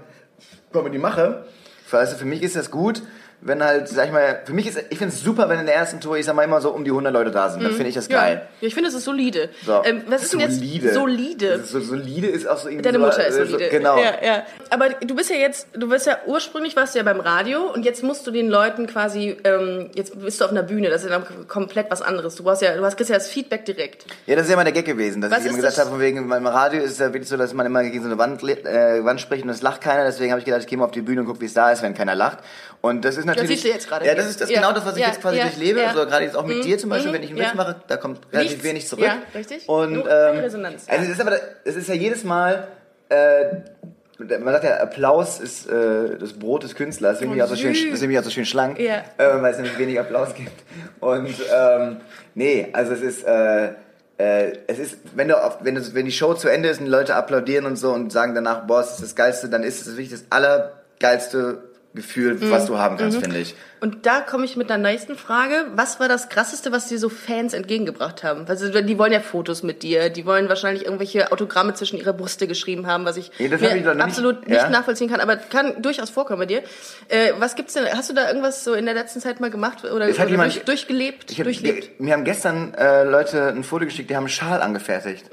Comedy 0.71 0.97
mache. 0.97 1.45
Also 1.91 2.15
für 2.15 2.25
mich 2.25 2.43
ist 2.43 2.55
das 2.55 2.71
gut, 2.71 3.01
wenn 3.41 3.63
halt, 3.63 3.87
sag 3.87 4.07
ich 4.07 4.11
mal, 4.11 4.41
für 4.45 4.53
mich 4.53 4.67
ist, 4.67 4.77
ich 4.89 4.97
finde 4.97 5.13
es 5.13 5.21
super, 5.23 5.47
wenn 5.47 5.59
in 5.59 5.65
der 5.65 5.75
ersten 5.75 6.01
Tour, 6.01 6.17
ich 6.17 6.25
sag 6.25 6.35
mal, 6.35 6.43
immer 6.43 6.59
so 6.59 6.71
um 6.71 6.83
die 6.83 6.91
100 6.91 7.13
Leute 7.13 7.31
da 7.31 7.49
sind. 7.49 7.63
Dann 7.63 7.71
finde 7.71 7.87
ich 7.89 7.95
das 7.95 8.09
Mhm. 8.09 8.13
geil. 8.13 8.41
Ja, 8.59 8.67
ich 8.67 8.73
finde, 8.73 8.89
es 8.89 8.95
ist 8.95 9.05
solide. 9.05 9.49
So. 9.65 9.81
Ähm, 9.85 10.03
was 10.07 10.23
ist 10.23 10.33
denn 10.33 10.41
jetzt 10.41 10.55
solide? 10.55 10.93
solide? 10.93 11.49
Das 11.51 11.61
ist 11.61 11.71
so, 11.71 11.79
solide 11.79 12.27
ist 12.27 12.47
auch 12.47 12.57
so 12.57 12.67
irgendwie 12.67 12.83
Deine 12.83 12.99
so, 12.99 13.05
Mutter 13.05 13.25
ist 13.25 13.35
äh, 13.37 13.45
solide. 13.45 13.65
So, 13.71 13.77
genau. 13.77 13.97
Ja, 13.97 14.13
ja. 14.21 14.43
Aber 14.69 14.89
du 14.89 15.15
bist 15.15 15.29
ja 15.29 15.37
jetzt, 15.37 15.67
du 15.73 15.87
bist 15.87 16.05
ja 16.05 16.17
ursprünglich 16.25 16.75
warst 16.75 16.95
du 16.95 16.99
ja 16.99 17.03
beim 17.03 17.19
Radio 17.21 17.71
und 17.73 17.85
jetzt 17.85 18.03
musst 18.03 18.27
du 18.27 18.31
den 18.31 18.49
Leuten 18.49 18.87
quasi, 18.87 19.37
ähm, 19.45 19.89
jetzt 19.95 20.19
bist 20.19 20.41
du 20.41 20.45
auf 20.45 20.51
einer 20.51 20.63
Bühne, 20.63 20.89
das 20.89 21.03
ist 21.05 21.09
ja 21.09 21.23
komplett 21.47 21.89
was 21.89 22.01
anderes. 22.01 22.35
Du 22.35 22.49
hast 22.49 22.61
ja, 22.61 22.75
du 22.75 22.83
hast 22.83 22.97
kriegst 22.97 23.09
ja 23.09 23.15
das 23.17 23.29
Feedback 23.29 23.63
direkt. 23.65 24.05
Ja, 24.25 24.35
das 24.35 24.43
ist 24.45 24.49
ja 24.49 24.55
immer 24.55 24.63
der 24.65 24.73
Gag 24.73 24.85
gewesen, 24.85 25.21
dass 25.21 25.31
Was 25.31 25.39
ich 25.39 25.45
immer 25.45 25.57
ist 25.59 25.63
gesagt 25.63 25.77
habe, 25.79 25.89
von 25.91 25.99
wegen, 26.01 26.27
beim 26.27 26.45
Radio 26.45 26.81
ist 26.81 26.91
es 26.91 26.99
ja 26.99 27.07
wirklich 27.13 27.29
so, 27.29 27.37
dass 27.37 27.53
man 27.53 27.65
immer 27.65 27.83
gegen 27.83 28.01
so 28.01 28.07
eine 28.09 28.17
Wand, 28.17 28.43
äh, 28.43 29.03
Wand 29.05 29.21
spricht 29.21 29.43
und 29.43 29.49
es 29.49 29.61
lacht 29.61 29.79
keiner. 29.81 30.03
Deswegen 30.03 30.31
habe 30.31 30.39
ich 30.39 30.45
gedacht, 30.45 30.61
ich 30.61 30.67
gehe 30.67 30.77
mal 30.77 30.85
auf 30.85 30.91
die 30.91 31.01
Bühne 31.01 31.21
und 31.21 31.27
gucke, 31.27 31.41
wie 31.41 31.45
es 31.45 31.53
da 31.53 31.71
ist, 31.71 31.81
wenn 31.81 31.93
keiner 31.93 32.15
lacht. 32.15 32.39
Und 32.81 33.03
das 33.03 33.17
ist 33.17 33.25
natürlich. 33.35 33.49
siehst 33.61 33.63
du 33.65 33.69
jetzt 33.69 33.87
gerade 33.87 34.05
Ja, 34.05 34.15
das 34.15 34.27
ist 34.27 34.41
das 34.41 34.49
Ja. 34.49 34.59
genau 34.61 34.73
das, 34.73 34.85
was 34.85 34.95
ich 34.95 35.01
Ja, 35.01 35.07
jetzt 35.07 35.21
quasi 35.21 35.37
ja, 35.37 35.43
durchlebe. 35.43 35.85
Also 35.87 36.05
gerade 36.05 36.23
jetzt 36.25 36.35
auch 36.37 36.45
mit 36.45 36.57
Mhm, 36.57 36.61
dir 36.63 36.77
zum 36.77 36.89
Beispiel, 36.89 37.11
mhm, 37.11 37.15
wenn 37.15 37.23
ich 37.23 37.29
einen. 37.31 37.39
Witz 37.39 37.53
mache, 37.55 37.75
da 37.87 37.97
kommt 37.97 38.19
relativ 38.31 38.51
Nichts. 38.51 38.63
wenig 38.65 38.87
zurück. 38.87 39.05
Ja, 39.05 39.17
richtig. 39.33 39.67
Und 39.69 39.95
ähm, 39.97 40.03
Resonanz. 40.39 40.85
Also 40.87 41.03
es 41.05 41.09
ist 41.11 41.21
aber, 41.21 41.39
es 41.65 41.75
ist 41.75 41.87
ja 41.89 41.95
jedes 41.95 42.23
Mal. 42.23 42.67
Äh, 43.09 43.45
man 44.39 44.53
sagt 44.53 44.65
ja, 44.65 44.77
Applaus 44.81 45.39
ist 45.39 45.69
äh, 45.69 46.17
das 46.19 46.33
Brot 46.33 46.63
des 46.63 46.75
Künstlers. 46.75 47.13
Deswegen 47.19 47.31
bin 47.31 47.39
ich 47.39 47.43
auch 47.43 47.47
so 47.49 47.55
schön, 47.55 47.73
deswegen 47.91 48.11
bin 48.11 48.19
auch 48.19 48.23
so 48.23 48.29
schön 48.29 48.45
schlank, 48.45 48.77
Ja. 48.79 48.97
äh, 49.17 49.41
weil 49.41 49.51
es 49.51 49.57
nämlich 49.57 49.77
wenig 49.79 49.97
Applaus 49.99 50.33
gibt. 50.35 50.51
Und 50.99 51.33
ähm, 51.55 51.97
nee, 52.35 52.67
also 52.73 52.93
es 52.93 53.01
ist. 53.01 53.23
Äh, 53.25 53.69
äh, 54.17 54.51
es 54.67 54.79
ist, 54.79 54.97
wenn 55.15 55.29
du, 55.29 55.41
auf, 55.41 55.59
wenn, 55.61 55.75
du, 55.75 55.93
wenn 55.93 56.03
die 56.05 56.11
Show 56.11 56.33
zu 56.33 56.49
Ende 56.49 56.67
ist 56.67 56.81
und 56.81 56.87
Leute 56.87 57.15
applaudieren 57.15 57.65
und 57.65 57.77
so 57.77 57.91
und 57.93 58.11
sagen 58.11 58.35
danach, 58.35 58.67
boah, 58.67 58.81
das 58.81 58.95
ist 58.95 59.01
das 59.01 59.15
Geilste, 59.15 59.47
dann 59.47 59.63
ist 59.63 59.79
es 59.87 59.87
wirklich 59.95 60.09
das 60.09 60.25
allergeilste 60.29 61.59
Gefühl, 61.95 62.35
Mhm. 62.35 62.51
was 62.51 62.67
du 62.67 62.77
haben 62.77 62.97
kannst, 62.97 63.17
finde 63.19 63.39
ich. 63.39 63.55
Und 63.81 64.05
da 64.05 64.19
komme 64.21 64.45
ich 64.45 64.55
mit 64.55 64.69
der 64.69 64.77
nächsten 64.77 65.15
Frage. 65.15 65.65
Was 65.73 65.99
war 65.99 66.07
das 66.07 66.29
Krasseste, 66.29 66.71
was 66.71 66.87
dir 66.87 66.99
so 66.99 67.09
Fans 67.09 67.53
entgegengebracht 67.53 68.23
haben? 68.23 68.45
Also 68.47 68.69
die 68.81 68.97
wollen 68.99 69.11
ja 69.11 69.21
Fotos 69.21 69.63
mit 69.63 69.81
dir, 69.81 70.09
die 70.11 70.23
wollen 70.25 70.49
wahrscheinlich 70.49 70.83
irgendwelche 70.85 71.31
Autogramme 71.31 71.73
zwischen 71.73 71.97
ihre 71.97 72.13
Brüste 72.13 72.45
geschrieben 72.47 72.85
haben, 72.85 73.05
was 73.05 73.17
ich, 73.17 73.31
Ja, 73.39 73.49
hab 73.49 73.61
ich 73.63 73.73
nicht- 73.73 73.87
absolut 73.87 74.47
nicht, 74.47 74.55
ja. 74.61 74.69
nachvollziehen 74.69 75.09
kann, 75.09 75.19
aber 75.19 75.37
kann 75.37 75.81
durchaus 75.81 76.11
vorkommen 76.11 76.39
bei 76.39 76.45
dir. 76.45 76.61
Äh, 77.07 77.31
was 77.39 77.55
gibt's 77.55 77.73
denn? 77.73 77.85
Hast 77.91 78.09
du 78.09 78.13
da 78.13 78.27
irgendwas 78.27 78.63
so 78.63 78.73
in 78.75 78.85
der 78.85 78.93
letzten 78.93 79.19
Zeit 79.19 79.39
mal 79.39 79.49
gemacht 79.49 79.83
oder, 79.83 79.95
oder 79.95 80.07
jemand- 80.27 80.53
durch, 80.55 80.65
durchgelebt? 80.65 81.31
Ich 81.31 81.39
hab, 81.39 81.45
durchlebt? 81.45 81.99
mir 81.99 82.13
haben 82.13 82.23
gestern 82.23 82.75
äh, 82.75 83.03
Leute 83.03 83.47
ein 83.47 83.63
Foto 83.63 83.85
geschickt, 83.85 84.09
die 84.11 84.15
haben 84.15 84.23
einen 84.25 84.29
Schal 84.29 84.61
angefertigt. 84.61 85.25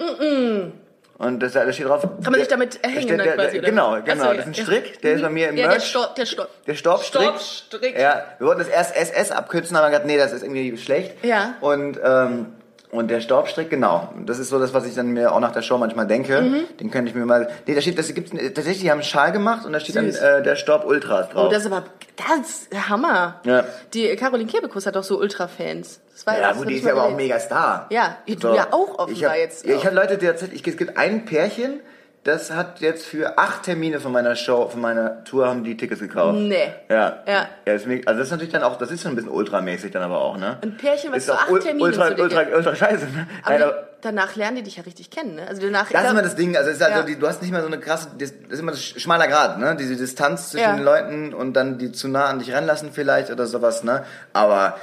Und 1.18 1.40
das, 1.40 1.52
da 1.52 1.72
steht 1.72 1.86
drauf. 1.86 2.02
Kann 2.02 2.32
man 2.32 2.40
sich 2.40 2.48
damit 2.48 2.82
erhängen 2.84 3.08
der, 3.08 3.16
dann 3.16 3.26
der, 3.26 3.34
quasi, 3.36 3.60
der, 3.60 3.60
oder? 3.60 3.70
Genau, 3.70 4.02
genau. 4.02 4.24
so, 4.24 4.30
das 4.32 4.38
ist 4.38 4.46
ein 4.46 4.52
ja. 4.52 4.64
Strick, 4.64 5.00
der 5.00 5.12
ist 5.14 5.22
bei 5.22 5.30
mir 5.30 5.48
im 5.48 5.56
Ja, 5.56 5.62
der 5.62 5.70
Merch. 5.70 5.88
Stor, 5.88 6.14
der 6.16 6.26
Stor. 6.26 6.48
Der 6.66 6.74
Staubstrick. 6.74 7.22
Staubstrick. 7.22 7.98
Ja, 7.98 8.24
wir 8.38 8.46
wollten 8.46 8.60
das 8.60 8.68
erst 8.68 8.94
SS 8.94 9.30
abkürzen, 9.30 9.76
aber 9.76 9.88
gesagt, 9.88 10.06
nee, 10.06 10.18
das 10.18 10.32
ist 10.32 10.42
irgendwie 10.42 10.76
schlecht. 10.76 11.24
Ja. 11.24 11.54
Und, 11.60 11.98
ähm, 12.04 12.55
und 12.90 13.10
der 13.10 13.20
Staubstrick, 13.20 13.68
genau. 13.68 14.12
Das 14.24 14.38
ist 14.38 14.48
so 14.48 14.58
das, 14.58 14.72
was 14.72 14.86
ich 14.86 14.94
dann 14.94 15.08
mir 15.08 15.32
auch 15.32 15.40
nach 15.40 15.52
der 15.52 15.62
Show 15.62 15.76
manchmal 15.76 16.06
denke. 16.06 16.40
Mhm. 16.40 16.64
Den 16.78 16.90
könnte 16.90 17.10
ich 17.10 17.16
mir 17.16 17.26
mal. 17.26 17.48
Nee, 17.66 17.74
da 17.74 17.80
steht, 17.80 17.98
das 17.98 18.12
gibt's 18.14 18.30
tatsächlich, 18.30 18.80
die 18.80 18.90
haben 18.90 18.98
einen 18.98 19.04
Schal 19.04 19.32
gemacht 19.32 19.66
und 19.66 19.72
da 19.72 19.80
steht 19.80 19.96
Süß. 19.96 20.20
dann 20.20 20.40
äh, 20.40 20.42
der 20.42 20.56
Staub 20.56 20.84
Ultras 20.86 21.28
drauf. 21.30 21.48
Oh, 21.48 21.50
das 21.50 21.64
ist 21.64 21.72
aber 21.72 21.84
das 22.16 22.48
ist 22.48 22.72
der 22.72 22.88
Hammer. 22.88 23.40
Ja. 23.44 23.64
Die 23.92 24.14
Caroline 24.16 24.50
Kebekus 24.50 24.86
hat 24.86 24.96
doch 24.96 25.04
so 25.04 25.18
Ultra-Fans. 25.18 26.00
Das 26.12 26.26
war 26.26 26.38
ja, 26.38 26.48
das 26.48 26.58
gut, 26.58 26.68
die 26.70 26.74
ist 26.74 26.84
ja 26.84 26.92
aber 26.92 27.04
auch 27.04 27.16
mega 27.16 27.38
Star. 27.38 27.86
Ja, 27.90 28.16
du 28.26 28.54
ja 28.54 28.68
auch 28.70 28.98
offenbar 28.98 29.10
ich 29.10 29.24
hab, 29.24 29.36
jetzt 29.36 29.66
Ja, 29.66 29.76
ich 29.76 29.84
habe 29.84 29.94
Leute, 29.94 30.16
die 30.16 30.26
tatsächlich, 30.26 30.66
es 30.66 30.76
gibt 30.76 30.96
ein 30.96 31.24
Pärchen, 31.26 31.80
das 32.26 32.50
hat 32.50 32.80
jetzt 32.80 33.06
für 33.06 33.38
acht 33.38 33.62
Termine 33.62 34.00
von 34.00 34.10
meiner 34.12 34.34
Show, 34.34 34.68
von 34.68 34.80
meiner 34.80 35.22
Tour 35.24 35.46
haben 35.46 35.62
die 35.62 35.76
Tickets 35.76 36.00
gekauft. 36.00 36.38
Nee. 36.38 36.72
Ja. 36.88 37.22
Ja. 37.26 37.48
ja 37.66 37.72
ist 37.72 37.86
also 37.86 38.02
das 38.18 38.28
ist 38.28 38.30
natürlich 38.32 38.52
dann 38.52 38.62
auch, 38.62 38.76
das 38.78 38.90
ist 38.90 39.02
schon 39.02 39.12
ein 39.12 39.16
bisschen 39.16 39.30
ultramäßig 39.30 39.92
dann 39.92 40.02
aber 40.02 40.20
auch, 40.20 40.36
ne? 40.36 40.58
Ein 40.62 40.76
Pärchen, 40.76 41.12
was 41.12 41.18
ist 41.18 41.26
so 41.26 41.34
acht 41.34 41.48
ul- 41.50 41.60
Termine 41.60 41.84
ultra, 41.84 42.08
ultra, 42.18 42.42
gibt. 42.44 42.56
ultra 42.56 42.74
scheiße, 42.74 43.06
ne? 43.06 43.26
Aber 43.44 43.58
Nein, 43.58 43.70
danach 44.02 44.34
lernen 44.36 44.56
die 44.56 44.62
dich 44.64 44.76
ja 44.76 44.82
richtig 44.82 45.10
kennen, 45.10 45.36
ne? 45.36 45.46
Also 45.46 45.62
danach, 45.62 45.90
das 45.90 46.04
ist 46.04 46.10
immer 46.10 46.22
das 46.22 46.36
Ding, 46.36 46.56
also 46.56 46.70
halt 46.70 46.80
Ja. 46.80 47.00
so, 47.00 47.06
die, 47.06 47.16
du 47.18 47.26
hast 47.28 47.42
nicht 47.42 47.52
mehr 47.52 47.60
so 47.60 47.68
eine 47.68 47.78
krasse, 47.78 48.08
das 48.18 48.32
das 48.42 48.52
ist 48.54 48.60
immer 48.60 48.72
das 48.72 48.82
schmaler 48.82 49.28
Grad, 49.28 49.58
ne? 49.58 49.76
Diese 49.78 49.96
Distanz 49.96 50.50
zwischen 50.50 50.64
Ja. 50.64 50.74
den 50.76 50.84
Leuten 50.84 51.34
und 51.34 51.54
dann 51.54 51.78
die 51.78 51.92
zu 51.92 52.08
nah 52.08 52.24
an 52.26 52.38
dich 52.40 52.52
ranlassen 52.52 52.90
vielleicht 52.92 53.30
oder 53.30 53.46
sowas, 53.46 53.84
ne? 53.84 54.04
Aber 54.32 54.76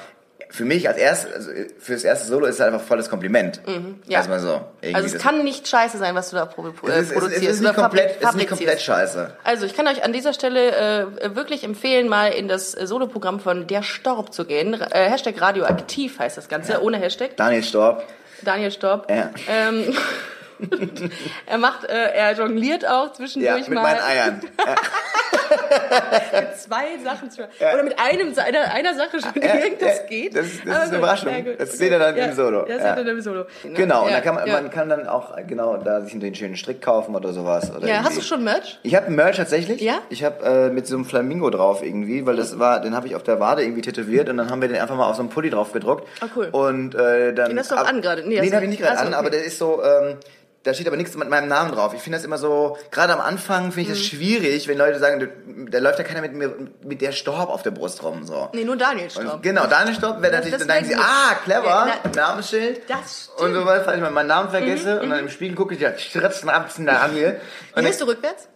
für 0.53 0.65
mich 0.65 0.87
als 0.87 0.99
erst, 0.99 1.33
also 1.33 1.49
fürs 1.79 2.03
erste 2.03 2.27
Solo 2.27 2.45
ist 2.45 2.55
es 2.55 2.61
einfach 2.61 2.79
volles 2.79 3.09
Kompliment. 3.09 3.59
Mhm. 3.65 3.99
ja. 4.05 4.19
Erstmal 4.19 4.39
so. 4.39 4.61
Also 4.93 5.15
es 5.15 5.19
kann 5.19 5.43
nicht 5.43 5.67
scheiße 5.67 5.97
sein, 5.97 6.13
was 6.13 6.29
du 6.29 6.35
da 6.35 6.45
pro, 6.45 6.67
äh, 6.67 6.91
es 6.91 7.07
ist, 7.07 7.13
produzierst 7.13 7.43
es 7.43 7.55
ist 7.55 7.61
nicht 7.61 7.73
komplett, 7.73 8.17
es 8.21 8.29
ist 8.29 8.35
nicht 8.35 8.49
komplett 8.49 8.79
scheiße. 8.79 9.35
Also 9.43 9.65
ich 9.65 9.75
kann 9.75 9.87
euch 9.87 10.03
an 10.03 10.13
dieser 10.13 10.31
Stelle 10.31 11.09
äh, 11.21 11.35
wirklich 11.35 11.63
empfehlen, 11.63 12.07
mal 12.07 12.27
in 12.27 12.47
das 12.47 12.75
äh, 12.75 12.85
Soloprogramm 12.85 13.39
von 13.39 13.65
Der 13.65 13.81
Storb 13.81 14.31
zu 14.31 14.45
gehen. 14.45 14.75
Äh, 14.75 15.09
Hashtag 15.09 15.41
radioaktiv 15.41 16.19
heißt 16.19 16.37
das 16.37 16.49
Ganze, 16.49 16.83
ohne 16.83 16.97
Hashtag. 16.97 17.35
Daniel 17.35 17.63
Storb. 17.63 18.03
Daniel 18.43 18.69
Storb. 18.69 19.09
Ja. 19.09 19.31
Ähm, 19.49 19.95
er 21.47 21.57
macht, 21.57 21.85
äh, 21.85 22.11
er 22.13 22.33
jongliert 22.33 22.87
auch 22.87 23.07
Ja, 23.07 23.13
zwischendurch 23.13 23.67
mit 23.69 23.73
mal. 23.73 23.81
meinen 23.81 24.01
Eiern. 24.01 24.41
Ja, 24.63 24.75
mit 26.39 26.57
zwei 26.57 26.85
Sachen 27.03 27.29
schon. 27.31 27.45
Oder 27.59 27.83
mit 27.83 27.95
einem, 27.99 28.33
einer, 28.37 28.73
einer 28.73 28.93
Sache 28.95 29.19
schon, 29.19 29.41
Ja, 29.41 29.53
das 29.79 29.97
ja, 29.99 30.03
geht. 30.07 30.35
das 30.35 30.45
ist- 30.47 30.65
das 30.67 30.75
ist 30.85 30.89
eine 30.89 30.97
Überraschung. 30.97 31.29
ja. 31.45 31.53
Das 31.57 31.71
seht 31.77 31.91
ihr 31.91 31.99
dann 31.99 32.15
ja, 32.15 32.25
im 32.25 32.33
Solo. 32.35 32.61
Das 32.63 32.69
Ja. 32.81 32.89
seht 32.89 32.97
ihr 32.99 33.03
dann 33.05 33.15
im 33.15 33.21
Solo. 33.21 33.45
genau, 33.73 34.03
und 34.03 34.09
ja, 34.09 34.15
da 34.17 34.21
kann 34.21 34.35
man, 34.35 34.47
ja. 34.47 34.53
man 34.53 34.69
kann 34.69 34.89
dann 34.89 35.07
auch 35.07 35.35
genau 35.47 35.77
da 35.77 36.01
sich 36.01 36.17
den 36.19 36.35
schönen 36.35 36.55
Strick 36.55 36.81
kaufen 36.81 37.15
oder 37.15 37.33
sowas. 37.33 37.71
Oder 37.75 37.87
Ja, 37.87 37.95
hast 37.97 38.03
irgendwie. 38.05 38.19
du 38.21 38.25
schon 38.25 38.43
Merch? 38.43 38.79
Ich 38.83 38.95
habe 38.95 39.11
Merch 39.11 39.37
tatsächlich. 39.37 39.81
Ja? 39.81 39.95
Ich 40.09 40.23
habe 40.23 40.43
äh, 40.45 40.69
mit 40.69 40.87
so 40.87 40.95
einem 40.95 41.05
Flamingo 41.05 41.49
drauf 41.49 41.83
irgendwie, 41.83 42.25
weil 42.25 42.35
das 42.35 42.59
war, 42.59 42.79
den 42.81 42.95
habe 42.95 43.07
ich 43.07 43.15
auf 43.15 43.23
der 43.23 43.39
Wade 43.39 43.63
irgendwie 43.63 43.81
tätowiert 43.81 44.29
und 44.29 44.37
dann 44.37 44.49
haben 44.49 44.61
wir 44.61 44.67
den 44.67 44.77
einfach 44.81 44.95
mal 44.95 45.09
auf 45.09 45.15
so 45.15 45.21
einen 45.21 45.29
Pulli 45.29 45.49
drauf 45.49 45.71
gedruckt. 45.73 46.07
Ah, 46.21 46.27
cool. 46.35 46.49
Und 46.51 46.95
äh, 46.95 47.33
dann. 47.33 47.49
Den 47.49 47.59
hast 47.59 47.71
du 47.71 47.75
auch 47.75 47.79
ab- 47.81 47.89
an 47.89 48.01
gerade? 48.01 48.27
Nee, 48.27 48.37
hast 48.37 48.45
den 48.45 48.53
habe 48.55 48.65
ich 48.65 48.69
nicht. 48.71 48.81
gerade 48.81 48.99
an, 48.99 49.13
aber 49.13 49.29
der 49.29 49.43
ist 49.43 49.57
so. 49.57 49.81
Ähm, 49.83 50.17
da 50.63 50.73
steht 50.73 50.87
aber 50.87 50.95
nichts 50.97 51.15
mit 51.15 51.29
meinem 51.29 51.47
Namen 51.49 51.71
drauf. 51.73 51.93
Ich 51.93 52.01
finde 52.01 52.17
das 52.17 52.25
immer 52.25 52.37
so, 52.37 52.77
gerade 52.89 53.13
am 53.13 53.19
Anfang 53.21 53.71
finde 53.73 53.81
ich 53.81 53.87
das 53.89 53.97
Mhm. 53.99 54.03
schwierig, 54.17 54.67
wenn 54.67 54.77
Leute 54.77 54.97
sagen, 54.99 55.29
da 55.69 55.79
läuft 55.79 55.99
ja 55.99 56.05
keiner 56.05 56.21
mit 56.21 56.33
mir 56.33 56.55
mit 56.83 57.01
der 57.01 57.11
Storb 57.11 57.49
auf 57.49 57.63
der 57.63 57.71
Brust 57.71 58.01
rum. 58.01 58.23
So. 58.25 58.49
Nee, 58.53 58.63
nur 58.63 58.77
Daniel 58.77 59.09
Storb. 59.09 59.33
Und 59.35 59.43
genau, 59.43 59.67
Daniel 59.67 59.95
Stopp 59.95 60.21
wäre 60.21 60.33
natürlich, 60.33 60.57
dann 60.57 60.67
denken 60.67 60.85
sie, 60.85 60.95
ah, 60.95 61.35
clever, 61.43 61.65
Ja, 61.65 61.95
na- 62.03 62.09
Namensschild. 62.15 62.81
Das 62.89 63.29
Und 63.35 63.49
stimmt. 63.49 63.55
so 63.55 63.65
weiter, 63.65 63.83
falls 63.83 63.97
ich 63.97 64.03
mal 64.03 64.11
meinen 64.11 64.27
Namen 64.27 64.49
vergesse 64.49 65.01
und 65.01 65.09
dann 65.09 65.19
im 65.19 65.29
Spiegel 65.29 65.55
gucke 65.55 65.73
ich, 65.75 65.81
ja, 65.81 65.97
Stritzen, 65.97 66.49
Amtzen, 66.49 66.85
Daniel. 66.85 67.39
Und 67.75 67.83
bist 67.83 67.99
du 68.01 68.05
rückwärts? 68.05 68.47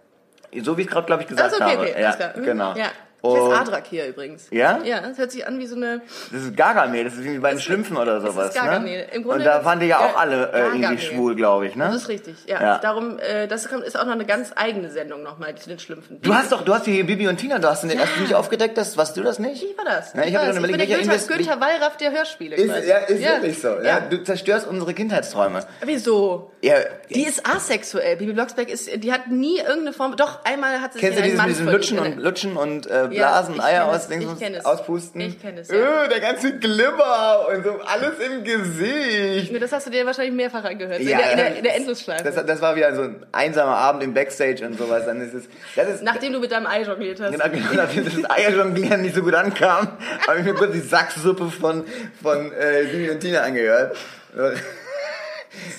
so 0.63 0.77
wie 0.77 0.83
ich 0.83 0.87
gerade, 0.87 1.05
glaube 1.05 1.23
ich, 1.23 1.27
gesagt 1.27 1.51
Also 1.53 1.63
okay, 1.63 1.75
habe. 1.77 1.89
okay, 1.91 2.01
ja, 2.01 2.13
klar. 2.15 2.33
Mhm. 2.37 2.43
genau. 2.43 2.73
Ja. 2.75 2.87
Ich 3.24 3.29
heiße 3.29 3.41
Und 3.41 3.53
Adrak 3.53 3.88
hier 3.88 4.07
übrigens. 4.07 4.47
Ja? 4.51 4.79
Ja, 4.83 5.01
das 5.01 5.17
hört 5.17 5.31
sich 5.31 5.45
an 5.47 5.57
wie 5.59 5.65
so 5.65 5.75
eine... 5.75 6.01
das 6.31 6.43
ist 6.43 6.55
Gargamel, 6.55 7.03
das 7.03 7.13
ist 7.15 7.24
wie 7.24 7.39
bei 7.39 7.50
den 7.51 7.59
Schlümpfen 7.59 7.97
oder 7.97 8.21
sowas. 8.21 8.53
Gargamel. 8.53 8.91
Ne? 8.91 9.03
Im 9.13 9.24
Grunde- 9.24 9.39
und 9.39 9.45
da 9.45 9.65
waren 9.65 9.79
die 9.79 9.88
ja 9.88 9.97
auch 10.00 10.13
Ja, 10.13 10.17
alle 10.17 10.51
äh, 10.53 10.59
irgendwie 10.67 10.97
schwul, 11.00 11.36
glaube 11.36 11.67
ich. 11.67 11.75
Ne? 11.75 11.86
Das 11.86 11.95
ist 11.95 12.09
richtig, 12.09 12.36
ja. 12.45 12.62
Ja. 12.62 12.77
Darum, 12.77 13.17
äh, 13.19 13.47
das 13.47 13.65
ist 13.65 14.00
auch 14.00 14.05
noch 14.05 14.13
eine 14.13 14.25
ganz 14.25 14.51
eigene 14.55 14.89
Sendung 14.89 15.24
nochmal 15.24 15.55
zu 15.55 15.69
den 15.69 15.79
Schlümpfen. 15.79 16.21
Du 16.21 16.33
hast 16.33 16.51
doch, 16.51 16.63
du 16.63 16.74
hast 16.74 16.86
hier 16.86 17.05
Bibi 17.05 17.27
und 17.27 17.38
Tina, 17.38 17.59
du 17.59 17.67
hast, 17.67 17.83
den, 17.83 18.00
hast 18.00 18.15
du 18.17 18.21
nicht 18.21 18.36
aufgedeckt, 18.36 18.77
das, 18.77 18.97
warst 18.97 19.17
du 19.17 19.24
das 19.24 19.39
nicht? 19.39 19.63
Wie 19.63 19.77
war 19.77 19.86
das? 19.86 20.13
Ja, 20.13 20.24
ich 20.24 20.36
habe 20.36 20.45
dann 20.45 20.55
das? 20.55 20.57
überlegt, 20.57 20.83
ich 20.83 20.97
bin 20.97 21.07
der 21.07 21.17
Günther, 21.17 21.36
Günther 21.36 21.59
Wallraff 21.59 21.97
der 21.97 22.12
Hörspiele. 22.12 22.55
Ist, 22.55 22.71
quasi. 22.71 22.88
ja, 22.88 22.97
ist 22.97 23.21
wirklich 23.21 23.62
so. 23.62 23.67
Ja. 23.67 23.83
Ja. 23.83 24.00
Du 24.01 24.24
zerstörst 24.24 24.67
unsere 24.67 24.93
Kindheitsträume. 24.93 25.62
Wieso? 25.83 26.51
Ja, 26.62 26.75
Die 27.09 27.25
ist 27.25 27.47
asexuell. 27.47 28.17
Bibi 28.17 28.33
Blocksberg 28.33 28.69
ist, 28.69 28.89
die 29.03 29.12
hat 29.12 29.29
nie 29.29 29.57
irgendeine 29.59 29.93
Form. 29.93 30.15
Doch 30.15 30.43
einmal 30.45 30.81
hat 30.81 30.93
sie 30.93 31.00
Kennst 31.00 31.19
du 31.19 31.24
dieses 31.24 31.39
mit 31.39 31.50
diesem 31.50 31.65
Mann 31.65 31.74
Lutschen 31.74 32.00
und 32.00 32.17
Lutschen 32.17 32.57
und 32.57 32.88
äh, 32.88 33.06
Blasen, 33.09 33.55
ich 33.55 33.63
Eier 33.63 33.85
aus, 33.87 34.09
es, 34.09 34.65
auspusten. 34.65 35.21
Ich 35.21 35.41
kenn 35.41 35.57
es, 35.57 35.69
ja. 35.69 35.75
Öh, 35.75 36.07
der 36.09 36.19
ganze 36.19 36.57
Glibber 36.57 37.47
und 37.53 37.63
so 37.63 37.79
alles 37.85 38.19
im 38.19 38.43
Gesicht. 38.43 39.51
Nee, 39.51 39.59
Das 39.59 39.71
hast 39.71 39.87
du 39.87 39.91
dir 39.91 40.05
wahrscheinlich 40.05 40.35
mehrfach 40.35 40.63
angehört. 40.63 41.01
so 41.01 41.07
Ja, 41.07 41.19
in, 41.19 41.23
der, 41.23 41.31
in, 41.31 41.37
der, 41.37 41.55
in 41.57 41.63
der 41.63 41.75
Endlosschleife. 41.75 42.23
Das, 42.23 42.45
das 42.45 42.61
war 42.61 42.75
wieder 42.75 42.95
so 42.95 43.03
ein 43.03 43.25
einsamer 43.31 43.77
Abend 43.77 44.03
im 44.03 44.13
Backstage 44.13 44.65
und 44.65 44.77
sowas. 44.77 45.05
Dann 45.05 45.21
ist 45.21 45.33
es, 45.33 45.43
das 45.75 45.89
ist, 45.89 46.03
Nachdem 46.03 46.33
du 46.33 46.39
mit 46.39 46.51
deinem 46.51 46.67
Ei 46.67 46.81
jongliert 46.81 47.19
hast. 47.19 47.31
Genau, 47.31 47.49
genau, 47.49 47.73
nachdem 47.73 48.05
das 48.05 48.29
Eierjonglieren 48.29 49.01
nicht 49.01 49.15
so 49.15 49.21
gut 49.21 49.35
ankam, 49.35 49.89
habe 50.27 50.39
ich 50.39 50.45
mir 50.45 50.53
kurz 50.53 50.73
die 50.73 50.79
Sacksuppe 50.79 51.49
von, 51.49 51.83
von 52.21 52.51
äh, 52.53 52.83
Bibi 52.91 53.09
und 53.11 53.19
Tina 53.19 53.41
angehört. 53.41 53.95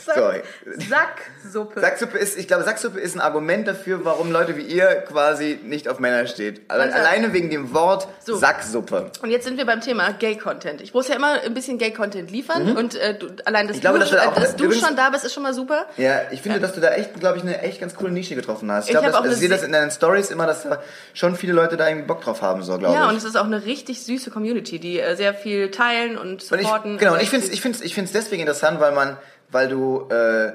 Sorry. 0.04 0.42
Sacksuppe. 0.88 1.80
Sacksuppe 1.80 2.18
ist, 2.18 2.38
ich 2.38 2.46
glaube, 2.48 2.64
Sacksuppe 2.64 2.98
ist 3.00 3.14
ein 3.14 3.20
Argument 3.20 3.66
dafür, 3.66 4.04
warum 4.04 4.30
Leute 4.32 4.56
wie 4.56 4.62
ihr 4.62 4.86
quasi 5.06 5.58
nicht 5.62 5.88
auf 5.88 5.98
Männer 5.98 6.26
steht. 6.26 6.62
Also 6.68 6.94
alleine 6.94 7.32
wegen 7.32 7.50
dem 7.50 7.72
Wort 7.74 8.08
So. 8.24 8.36
Sacksuppe. 8.36 9.10
Und 9.22 9.30
jetzt 9.30 9.44
sind 9.44 9.56
wir 9.58 9.66
beim 9.66 9.80
Thema 9.80 10.12
Gay-Content. 10.12 10.80
Ich 10.80 10.94
muss 10.94 11.08
ja 11.08 11.16
immer 11.16 11.40
ein 11.42 11.54
bisschen 11.54 11.78
Gay-Content 11.78 12.30
liefern 12.30 12.76
und 12.76 12.94
äh, 12.96 13.18
du, 13.18 13.28
allein, 13.44 13.66
dass, 13.68 13.76
Mhm. 13.76 13.78
Ich 13.78 13.80
glaube, 13.82 13.98
du, 14.00 14.04
dass 14.04 14.26
auch- 14.26 14.36
äh, 14.36 14.40
dass 14.40 14.56
du 14.56 14.64
übrigens- 14.64 14.86
schon 14.86 14.96
da 14.96 15.10
bist, 15.10 15.24
ist 15.24 15.34
schon 15.34 15.42
mal 15.42 15.54
super. 15.54 15.86
Ja, 15.96 16.22
ich 16.30 16.42
finde, 16.42 16.58
dass 16.60 16.72
du 16.72 16.80
da 16.80 16.90
echt, 16.94 17.18
glaube 17.20 17.36
ich, 17.38 17.42
eine 17.42 17.62
echt 17.62 17.80
ganz 17.80 17.94
coole 17.94 18.10
Nische 18.10 18.34
getroffen 18.34 18.70
hast. 18.72 18.88
Ich, 18.88 18.94
Ich 18.94 18.98
also 19.00 19.24
ich 19.30 19.36
sehe 19.36 19.48
das 19.48 19.62
in 19.62 19.72
deinen 19.72 19.90
Stories 19.90 20.30
immer, 20.30 20.46
dass 20.46 20.62
da 20.64 20.82
schon 21.14 21.36
viele 21.36 21.52
Leute 21.52 21.76
da 21.76 21.86
irgendwie 21.88 22.06
Bock 22.06 22.20
drauf 22.22 22.42
haben, 22.42 22.62
so, 22.62 22.76
glaube 22.78 22.94
Ja, 22.94 23.04
ich. 23.04 23.10
und 23.10 23.16
es 23.16 23.24
ist 23.24 23.36
auch 23.36 23.44
eine 23.44 23.64
richtig 23.64 24.02
süße 24.02 24.30
Community, 24.30 24.78
die 24.78 24.98
äh, 25.00 25.14
sehr 25.16 25.34
viel 25.34 25.70
teilen 25.70 26.16
und 26.18 26.28
Und 26.28 26.42
ich, 26.42 26.48
supporten. 26.66 26.98
genau, 26.98 27.12
und 27.12 27.18
Also 27.18 27.24
ich 27.24 27.30
finde 27.30 27.46
es 27.46 27.52
ich 27.52 27.60
find's, 27.60 27.80
ich 27.80 27.94
find's 27.94 28.12
deswegen 28.12 28.40
interessant, 28.42 28.80
weil 28.80 28.92
man, 28.92 29.16
weil 29.50 29.68
du, 29.68 30.08
äh, 30.10 30.52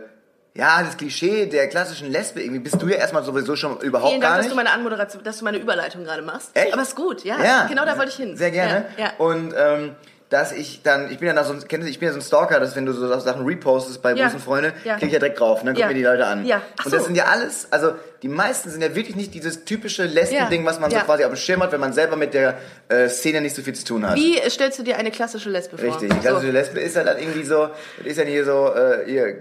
ja, 0.56 0.84
das 0.84 0.98
Klischee 0.98 1.48
der 1.48 1.68
klassischen 1.68 2.12
Lesbe, 2.12 2.42
irgendwie 2.42 2.60
bist 2.60 2.82
du 2.82 2.88
ja 2.88 2.98
erstmal 2.98 3.24
sowieso 3.24 3.56
schon 3.56 3.80
überhaupt 3.80 4.10
Vielen 4.10 4.22
gar 4.22 4.32
Dank, 4.32 4.40
dass 4.40 4.46
nicht. 4.46 4.52
du 4.52 4.56
meine 4.56 4.72
Anmoderation, 4.72 5.24
dass 5.24 5.40
du 5.40 5.46
meine 5.46 5.58
Überleitung 5.58 6.04
gerade 6.04 6.22
machst. 6.22 6.52
Echt? 6.54 6.74
Aber 6.74 6.82
ist 6.84 6.96
gut, 6.96 7.24
ja. 7.24 7.44
ja, 7.44 7.66
Genau 7.68 7.86
da 7.86 7.98
wollte 7.98 8.12
ich 8.12 8.18
hin. 8.18 8.38
Sehr 8.38 8.52
gerne. 8.52 8.86
Ja, 8.98 9.06
ja. 9.06 9.12
Und 9.18 9.54
ähm, 9.58 9.96
dass 10.34 10.52
ich 10.52 10.82
dann, 10.82 11.12
ich 11.12 11.20
bin 11.20 11.28
ja 11.28 11.44
so, 11.44 11.54
ein- 11.54 11.68
kennst 11.68 11.86
du, 11.86 11.92
ich 11.92 12.00
bin 12.00 12.08
ja 12.08 12.14
so 12.14 12.20
ein 12.20 12.24
Stalker, 12.24 12.60
dass 12.60 12.76
wenn 12.76 12.86
du 12.88 12.92
so 12.94 13.08
Sachen 13.20 13.46
repostest 13.46 14.02
bei 14.02 14.14
Ja. 14.14 14.26
Busenfreunde, 14.26 14.74
Ja. 14.84 14.94
klicke 14.96 15.06
ich 15.08 15.14
ja 15.14 15.20
direkt 15.20 15.40
drauf, 15.40 15.60
und 15.62 15.68
dann 15.68 15.76
Ja. 15.76 15.88
mir 15.88 15.94
die 15.94 16.02
Leute 16.04 16.26
an. 16.26 16.44
Ja. 16.46 16.62
Ach 16.80 16.86
Und 16.86 16.94
das 16.94 17.02
so. 17.02 17.06
sind 17.08 17.16
ja 17.16 17.26
alles, 17.26 17.68
also 17.70 17.94
die 18.24 18.30
meisten 18.30 18.72
sind 18.72 18.82
ja 18.82 18.96
wirklich 18.96 19.16
nicht 19.16 19.34
dieses 19.36 19.64
typische 19.64 20.06
Lesben-Ding, 20.06 20.66
was 20.66 20.80
man 20.80 20.90
so 20.90 20.98
quasi 20.98 21.24
auf 21.24 21.32
dem 21.32 21.36
Schirm 21.38 21.62
hat, 21.62 21.72
wenn 21.72 21.80
man 21.80 21.94
selber 21.94 22.16
mit 22.16 22.34
der 22.34 22.58
äh, 22.90 23.08
Szene 23.10 23.42
nicht 23.42 23.56
so 23.56 23.62
viel 23.62 23.76
zu 23.76 23.86
tun 23.86 24.10
hat. 24.10 24.16
Wie 24.16 24.38
stellst 24.50 24.80
du 24.80 24.84
dir 24.84 24.98
eine 24.98 25.12
klassische 25.12 25.50
Lesbe 25.52 25.78
vor? 25.78 25.88
Richtig, 25.88 26.12
die 26.12 26.20
klassische 26.20 26.52
Lesbe 26.52 26.80
ist 26.80 26.96
halt, 26.96 27.08
halt 27.08 27.22
irgendwie 27.22 27.44
so, 27.44 27.70
ist 28.04 28.18
ja 28.18 28.24
hier 28.24 28.44
so, 28.44 28.74
äh, 28.74 29.06
hier, 29.06 29.36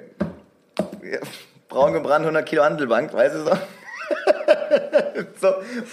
braun 1.69 1.93
gebrannt, 1.95 2.27
100 2.27 2.45
Kilo 2.47 2.65
Handelbank, 2.65 3.13
weißt 3.15 3.35
du 3.37 3.45
so? 3.45 3.51
so, 5.41 5.49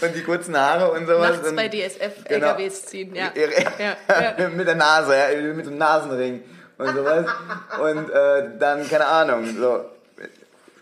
und 0.06 0.16
die 0.16 0.24
kurzen 0.24 0.58
Haare 0.58 0.92
und 0.92 1.08
sowas. 1.08 1.32
Nachts 1.32 1.50
und, 1.50 1.56
bei 1.56 1.68
DSF 1.68 2.24
Genau. 2.28 2.48
LKWs 2.48 2.86
ziehen, 2.86 3.16
ja. 3.16 3.32
ja, 3.36 4.50
mit 4.56 4.68
der 4.68 4.76
Nase, 4.76 5.16
ja, 5.16 5.54
mit 5.54 5.66
so 5.66 5.72
einem 5.72 5.80
Nasenring 5.80 6.44
und 6.78 6.96
sowas. 6.96 7.26
und 7.82 8.10
äh, 8.10 8.50
dann, 8.60 8.88
keine 8.90 9.06
Ahnung, 9.06 9.46
so. 9.58 9.86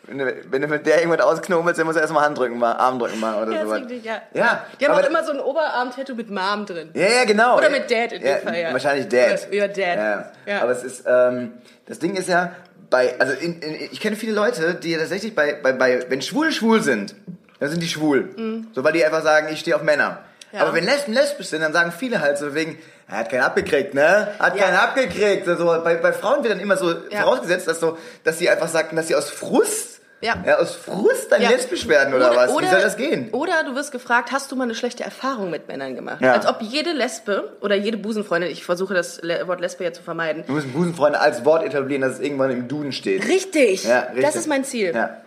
Wenn 0.09 0.19
du, 0.19 0.33
wenn 0.51 0.61
du 0.61 0.67
mit 0.69 0.85
der 0.85 1.01
irgendwas 1.01 1.19
ausknobelst, 1.19 1.79
dann 1.79 1.85
musst 1.85 1.97
du 1.97 2.01
erstmal 2.01 2.23
Handdrücken 2.23 2.57
machen, 2.57 2.79
Armdrücken 2.79 3.19
machen 3.19 3.43
oder 3.43 3.51
Ja, 3.51 3.63
sowas. 3.63 3.81
richtig, 3.81 4.05
ja. 4.05 4.21
Ja, 4.33 4.65
Die 4.79 4.85
haben 4.85 4.93
aber- 4.93 5.03
auch 5.03 5.09
immer 5.09 5.23
so 5.25 5.33
ein 5.33 5.39
Oberarm-Tattoo 5.41 6.15
mit 6.15 6.29
Mom 6.29 6.65
drin. 6.65 6.91
Ja, 6.93 7.07
ja, 7.09 7.25
genau. 7.25 7.57
Oder 7.57 7.69
mit 7.69 7.91
Dad 7.91 8.13
in 8.13 8.21
dem 8.21 8.25
ja, 8.29 8.37
Fall, 8.37 8.57
ja. 8.57 8.71
Wahrscheinlich 8.71 9.09
Dad. 9.09 9.51
Ja, 9.51 9.67
Dad. 9.67 9.77
Ja. 9.77 10.31
Ja. 10.45 10.61
Aber 10.61 10.71
es 10.71 10.83
ist, 10.85 11.03
ähm, 11.05 11.55
das 11.87 11.99
Ding 11.99 12.15
ist 12.15 12.29
ja, 12.29 12.53
bei, 12.89 13.19
also 13.19 13.33
in, 13.33 13.59
in, 13.61 13.75
ich 13.91 13.99
kenne 13.99 14.15
viele 14.15 14.31
Leute, 14.31 14.75
die 14.75 14.95
tatsächlich 14.95 15.35
bei, 15.35 15.59
bei, 15.61 15.73
bei, 15.73 16.05
wenn 16.09 16.21
Schwule 16.21 16.53
schwul 16.53 16.81
sind, 16.81 17.13
dann 17.59 17.69
sind 17.69 17.81
die 17.81 17.87
schwul. 17.87 18.65
So, 18.73 18.83
weil 18.83 18.93
die 18.93 19.03
einfach 19.05 19.23
sagen, 19.23 19.47
ich 19.51 19.59
stehe 19.59 19.75
auf 19.75 19.83
Männer. 19.83 20.09
Mhm. 20.51 20.57
Ja. 20.57 20.61
Aber 20.63 20.73
wenn 20.73 20.85
Lesben 20.85 21.13
lesbisch 21.13 21.47
sind, 21.47 21.61
dann 21.61 21.73
sagen 21.73 21.91
viele 21.97 22.21
halt 22.21 22.37
so 22.37 22.53
wegen, 22.55 22.77
er 23.09 23.17
hat 23.19 23.29
keinen 23.29 23.41
abgekriegt, 23.43 23.93
ne? 23.93 24.29
Hat 24.39 24.55
Ja. 24.55 24.63
keinen 24.65 24.77
abgekriegt. 24.77 25.47
Also 25.47 25.65
bei, 25.83 25.95
bei 25.95 26.13
Frauen 26.13 26.43
wird 26.43 26.53
dann 26.53 26.59
immer 26.61 26.77
so 26.77 26.93
Ja. 27.09 27.21
vorausgesetzt, 27.23 27.67
dass 27.67 27.79
so, 27.79 27.97
dass 28.23 28.37
sie 28.39 28.49
einfach 28.49 28.67
sagten, 28.69 28.95
dass 28.95 29.07
sie 29.09 29.15
aus 29.15 29.29
Frust, 29.29 29.99
Ja. 30.21 30.35
aus 30.57 30.73
Frust 30.75 31.31
dann 31.31 31.41
Ja. 31.41 31.49
lesbisch 31.49 31.87
werden 31.89 32.13
oder, 32.13 32.33
was? 32.35 32.49
Wie 32.57 32.65
soll 32.67 32.81
das 32.81 32.95
gehen? 32.97 33.29
Oder 33.33 33.63
du 33.65 33.75
wirst 33.75 33.91
gefragt, 33.91 34.31
hast 34.31 34.51
du 34.51 34.55
mal 34.55 34.63
eine 34.63 34.73
schlechte 34.75 35.03
Erfahrung 35.03 35.51
mit 35.51 35.67
Männern 35.67 35.95
gemacht? 35.95 36.21
Ja. 36.21 36.31
Als 36.33 36.45
ob 36.47 36.61
jede 36.61 36.91
Lesbe 36.93 37.51
oder 37.61 37.75
jede 37.75 37.97
Busenfreundin, 37.97 38.49
ich 38.49 38.63
versuche 38.65 38.93
das 38.93 39.21
Wort 39.45 39.59
Lesbe 39.61 39.83
ja 39.83 39.91
zu 39.93 40.01
vermeiden. 40.01 40.43
Wir 40.47 40.55
müssen 40.55 40.71
Busenfreunde 40.71 41.19
als 41.19 41.43
Wort 41.45 41.63
etablieren, 41.63 42.01
dass 42.01 42.13
es 42.13 42.19
irgendwann 42.19 42.51
im 42.51 42.67
Duden 42.69 42.93
steht. 42.93 43.27
Richtig, 43.27 43.83
Ja, 43.83 43.99
richtig. 43.99 44.23
das 44.23 44.35
ist 44.37 44.47
mein 44.47 44.63
Ziel. 44.63 44.93
Ja. 44.95 45.17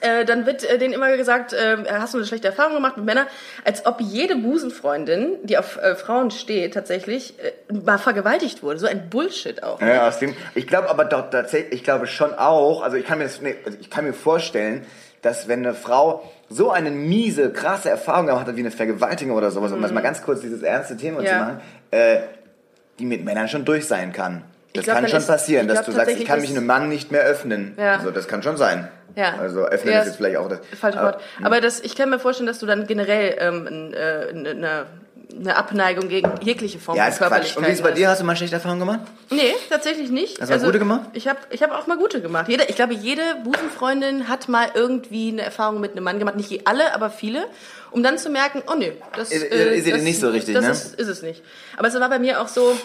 Äh, 0.00 0.24
dann 0.24 0.46
wird 0.46 0.62
äh, 0.64 0.78
denen 0.78 0.94
immer 0.94 1.14
gesagt, 1.16 1.52
äh, 1.52 1.76
hast 1.90 2.14
du 2.14 2.18
eine 2.18 2.26
schlechte 2.26 2.46
Erfahrung 2.48 2.74
gemacht 2.74 2.96
mit 2.96 3.06
Männern? 3.06 3.26
Als 3.64 3.86
ob 3.86 4.00
jede 4.00 4.36
Busenfreundin, 4.36 5.38
die 5.42 5.58
auf 5.58 5.76
äh, 5.78 5.96
Frauen 5.96 6.30
steht, 6.30 6.74
tatsächlich 6.74 7.34
äh, 7.40 7.72
mal 7.72 7.98
vergewaltigt 7.98 8.62
wurde. 8.62 8.78
So 8.78 8.86
ein 8.86 9.10
Bullshit 9.10 9.62
auch. 9.64 9.80
Ja, 9.80 10.06
aus 10.06 10.20
dem. 10.20 10.34
Ich 10.54 10.68
glaube 10.68 10.88
aber 10.90 11.04
doch 11.04 11.28
tatsächlich, 11.30 11.72
ich 11.74 11.84
glaube 11.84 12.06
schon 12.06 12.32
auch, 12.34 12.82
also 12.82 12.96
ich 12.96 13.04
kann 13.04 13.18
mir 13.18 13.24
das, 13.24 13.40
nee, 13.40 13.56
also 13.64 13.76
ich 13.80 13.90
kann 13.90 14.04
mir 14.04 14.12
vorstellen, 14.12 14.86
dass 15.22 15.48
wenn 15.48 15.66
eine 15.66 15.74
Frau 15.74 16.30
so 16.48 16.70
eine 16.70 16.90
miese, 16.92 17.52
krasse 17.52 17.90
Erfahrung 17.90 18.26
gemacht 18.26 18.46
hat 18.46 18.56
wie 18.56 18.60
eine 18.60 18.70
Vergewaltigung 18.70 19.36
oder 19.36 19.50
sowas, 19.50 19.72
um 19.72 19.82
das 19.82 19.92
mal 19.92 20.00
ganz 20.02 20.22
kurz 20.22 20.40
dieses 20.40 20.62
ernste 20.62 20.96
Thema 20.96 21.18
Mhm. 21.20 21.26
Ja. 21.26 21.32
zu 21.32 21.38
machen, 21.38 21.60
äh, 21.90 22.20
die 23.00 23.06
mit 23.06 23.24
Männern 23.24 23.48
schon 23.48 23.64
durch 23.64 23.86
sein 23.88 24.12
kann. 24.12 24.44
Das 24.72 24.84
glaub, 24.84 24.96
kann 24.98 25.08
schon 25.08 25.18
ist- 25.18 25.26
passieren, 25.26 25.66
dass 25.68 25.78
glaub 25.78 25.86
du 25.86 25.92
sagst, 25.92 26.16
ich 26.16 26.24
kann 26.24 26.40
mich 26.40 26.50
einem 26.50 26.66
Mann 26.66 26.88
nicht 26.88 27.10
mehr 27.10 27.22
öffnen. 27.22 27.74
Ja. 27.78 27.96
Also 27.96 28.10
das 28.10 28.28
kann 28.28 28.42
schon 28.42 28.56
sein. 28.56 28.88
Ja. 29.16 29.34
Also 29.40 29.64
öffnen 29.66 29.92
Ja, 29.94 30.00
ist 30.00 30.06
jetzt 30.06 30.16
vielleicht 30.16 30.36
auch 30.36 30.48
das. 30.48 30.60
Falsches 30.80 31.00
aber- 31.00 31.12
Wort. 31.14 31.22
Aber 31.42 31.60
das, 31.60 31.80
ich 31.80 31.96
kann 31.96 32.10
mir 32.10 32.18
vorstellen, 32.20 32.46
dass 32.46 32.60
du 32.60 32.66
dann 32.66 32.86
generell 32.86 33.36
ähm, 33.40 33.92
äh, 33.92 34.28
eine, 34.30 34.86
eine 35.36 35.56
Abneigung 35.56 36.08
gegen 36.08 36.30
jegliche 36.42 36.78
Form 36.78 36.96
Ja, 36.96 37.04
von 37.04 37.10
ist 37.12 37.18
Quatsch. 37.18 37.28
Körperlichkeit 37.30 37.56
Und 37.58 37.66
wie 37.66 37.72
ist 37.72 37.78
es 37.78 37.82
bei 37.84 37.90
dir? 37.92 38.08
Hast 38.08 38.20
du 38.20 38.24
mal 38.24 38.36
schlechte 38.36 38.56
Erfahrungen 38.56 38.80
gemacht? 38.80 39.00
Nee, 39.30 39.54
tatsächlich 39.68 40.10
nicht. 40.10 40.40
Also, 40.40 40.52
Hast 40.52 40.60
du 40.60 40.66
mal 40.66 40.72
gute 40.72 40.78
gemacht? 40.78 41.00
Ich 41.14 41.26
habe 41.26 41.38
ich 41.50 41.62
hab 41.62 41.72
auch 41.72 41.86
mal 41.88 41.96
gute 41.98 42.20
gemacht. 42.20 42.48
Jede, 42.48 42.64
ich 42.64 42.76
glaube, 42.76 42.94
jede 42.94 43.22
Busenfreundin 43.42 44.28
hat 44.28 44.48
mal 44.48 44.68
irgendwie 44.74 45.30
eine 45.30 45.42
Erfahrung 45.42 45.80
mit 45.80 45.92
einem 45.92 46.04
Mann 46.04 46.18
gemacht. 46.20 46.36
Nicht 46.36 46.66
alle, 46.68 46.94
aber 46.94 47.10
viele. 47.10 47.46
Um 47.90 48.04
dann 48.04 48.18
zu 48.18 48.30
merken, 48.30 48.62
oh 48.70 48.74
nee, 48.76 48.92
das, 49.16 49.32
Ist- 49.32 49.42
ist 49.42 49.86
ihr 49.86 49.94
das, 49.94 50.02
nicht 50.02 50.20
so 50.20 50.28
richtig, 50.30 50.54
das 50.54 50.64
ne? 50.64 50.70
ist, 50.70 50.94
ist 50.94 51.08
es 51.08 51.22
nicht. 51.22 51.42
Aber 51.76 51.88
es 51.88 51.98
war 51.98 52.08
bei 52.08 52.20
mir 52.20 52.40
auch 52.40 52.46
so, 52.48 52.76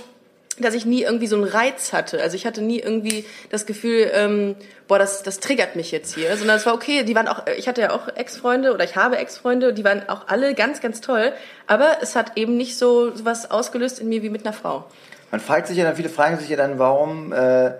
dass 0.60 0.74
ich 0.74 0.86
nie 0.86 1.02
irgendwie 1.04 1.28
so 1.28 1.36
einen 1.36 1.46
Reiz 1.46 1.92
hatte. 1.94 2.22
Also 2.22 2.36
ich 2.36 2.46
hatte 2.46 2.62
nie 2.62 2.80
irgendwie 2.80 3.26
das 3.50 3.66
Gefühl, 3.66 4.10
ähm, 4.14 4.56
boah, 4.88 4.98
das, 5.00 5.22
das 5.24 5.40
triggert 5.40 5.76
mich 5.76 5.92
jetzt 5.92 6.16
hier. 6.16 6.36
Sondern 6.38 6.56
es 6.58 6.66
war 6.66 6.74
okay, 6.74 7.04
die 7.04 7.14
waren 7.16 7.28
auch, 7.28 7.44
ich 7.58 7.68
hatte 7.68 7.82
ja 7.82 7.92
auch 7.92 8.08
Ex-Freunde 8.16 8.74
oder 8.74 8.84
ich 8.84 8.96
habe 8.96 9.18
Ex-Freunde, 9.18 9.74
die 9.74 9.84
waren 9.84 10.08
auch 10.08 10.28
alle 10.28 10.54
ganz, 10.54 10.80
ganz 10.82 11.02
toll. 11.02 11.34
Aber 11.68 11.98
es 12.02 12.16
hat 12.16 12.38
eben 12.38 12.56
nicht 12.58 12.78
so 12.78 13.12
was 13.24 13.52
ausgelöst 13.52 14.00
in 14.00 14.08
mir 14.10 14.24
wie 14.24 14.30
mit 14.30 14.46
einer 14.46 14.54
Frau. 14.54 14.86
Man 15.32 15.42
fragt 15.42 15.68
sich 15.68 15.78
ja 15.78 15.84
dann, 15.84 15.96
viele 15.96 16.10
fragen 16.10 16.38
sich 16.40 16.48
ja 16.50 16.56
dann, 16.56 16.80
warum 16.80 17.34
äh, 17.34 17.72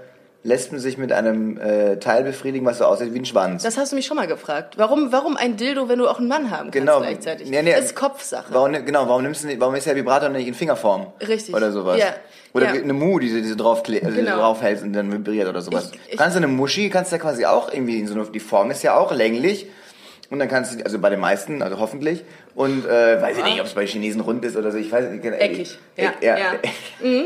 Lesben 0.44 0.78
sich 0.78 1.00
mit 1.00 1.12
einem 1.12 1.58
äh, 1.60 1.98
Teil 1.98 2.24
befriedigen, 2.24 2.68
was 2.68 2.78
so 2.78 2.86
aussieht 2.86 3.14
wie 3.16 3.20
ein 3.20 3.26
Schwanz. 3.26 3.64
Das 3.64 3.78
hast 3.78 3.94
du 3.94 3.96
mich 3.96 4.06
schon 4.06 4.16
mal 4.18 4.28
gefragt. 4.28 4.76
Warum, 4.78 5.12
warum 5.12 5.38
ein 5.38 5.58
Dildo, 5.58 5.90
wenn 5.90 5.98
du 5.98 6.08
auch 6.08 6.20
einen 6.20 6.28
Mann 6.28 6.52
haben 6.52 6.70
kannst 6.70 6.74
Genau. 6.74 7.00
gleichzeitig? 7.00 7.50
Nee, 7.50 7.64
nee. 7.64 7.72
Das 7.72 7.86
ist 7.86 7.96
Kopfsache. 7.96 8.46
Warum, 8.54 8.70
ni- 8.72 8.84
genau, 8.84 9.08
warum 9.08 9.24
nimmst 9.24 9.42
du 9.44 9.48
nicht, 9.48 9.60
warum 9.60 9.74
ist 9.74 9.88
der 9.88 9.96
Vibrator 9.96 10.30
nicht 10.30 10.48
in 10.48 10.54
Fingerform? 10.54 11.08
Richtig. 11.28 11.56
Oder 11.56 11.72
sowas. 11.72 11.98
Ja. 12.00 12.14
Oder 12.56 12.74
Ja. 12.74 12.82
eine 12.82 12.94
Mu, 12.94 13.20
die 13.20 13.30
du 13.32 13.42
die 13.42 13.50
du 13.50 13.56
drauf, 13.56 13.84
also 13.86 14.16
Genau. 14.16 14.38
draufhältst 14.38 14.84
und 14.84 14.94
dann 14.94 15.12
vibriert 15.12 15.48
oder 15.48 15.62
sowas. 15.62 15.92
Ich- 15.94 16.14
ich- 16.14 16.18
kannst 16.18 16.36
du 16.36 16.40
eine 16.40 16.48
Muschi, 16.48 16.90
kannst 16.90 17.12
du 17.12 17.18
ja 17.18 17.22
quasi 17.22 17.46
auch 17.46 17.72
irgendwie 17.72 18.00
in 18.00 18.08
so 18.08 18.14
eine, 18.16 18.24
die 18.26 18.40
Form 18.40 18.72
ist 18.72 18.82
ja 18.82 18.96
auch 18.98 19.12
länglich. 19.12 19.68
Und 20.32 20.40
dann 20.40 20.48
kannst 20.48 20.74
du, 20.80 20.84
also 20.84 20.98
bei 20.98 21.12
den 21.12 21.20
meisten, 21.20 21.62
also 21.62 21.78
hoffentlich. 21.80 22.24
Und 22.56 22.86
äh, 22.88 23.22
weiß 23.22 23.38
ich 23.38 23.44
nicht, 23.44 23.60
ob 23.60 23.68
es 23.68 23.74
bei 23.74 23.86
Chinesen 23.86 24.22
rund 24.22 24.44
ist 24.44 24.56
oder 24.58 24.72
so, 24.72 24.78
ich 24.80 24.92
weiß 24.92 25.12
nicht. 25.12 25.24
Eckig. 25.24 25.78
Ja, 25.98 26.10
Eck- 26.10 26.24
ja. 26.24 26.38
ja. 26.38 26.54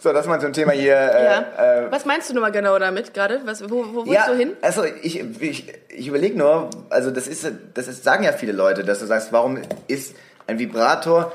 So, 0.00 0.12
das 0.12 0.26
mal 0.28 0.40
zum 0.40 0.52
Thema 0.52 0.70
hier. 0.72 0.94
Äh, 0.94 1.24
ja. 1.24 1.86
äh, 1.86 1.90
Was 1.90 2.04
meinst 2.04 2.30
du 2.30 2.34
nochmal 2.34 2.52
genau 2.52 2.78
damit 2.78 3.14
gerade? 3.14 3.40
Was, 3.46 3.68
wo, 3.68 3.84
wo 3.92 4.06
willst 4.06 4.12
ja, 4.14 4.28
du 4.30 4.36
hin? 4.36 4.52
also 4.62 4.84
ich, 5.02 5.24
ich, 5.40 5.72
ich 5.88 6.06
überlege 6.06 6.38
nur, 6.38 6.70
also 6.88 7.10
das 7.10 7.26
ist, 7.26 7.50
das 7.74 7.88
ist, 7.88 8.04
sagen 8.04 8.22
ja 8.22 8.32
viele 8.32 8.52
Leute, 8.52 8.84
dass 8.84 9.00
du 9.00 9.06
sagst, 9.06 9.32
warum 9.32 9.58
ist 9.88 10.14
ein 10.46 10.60
Vibrator, 10.60 11.32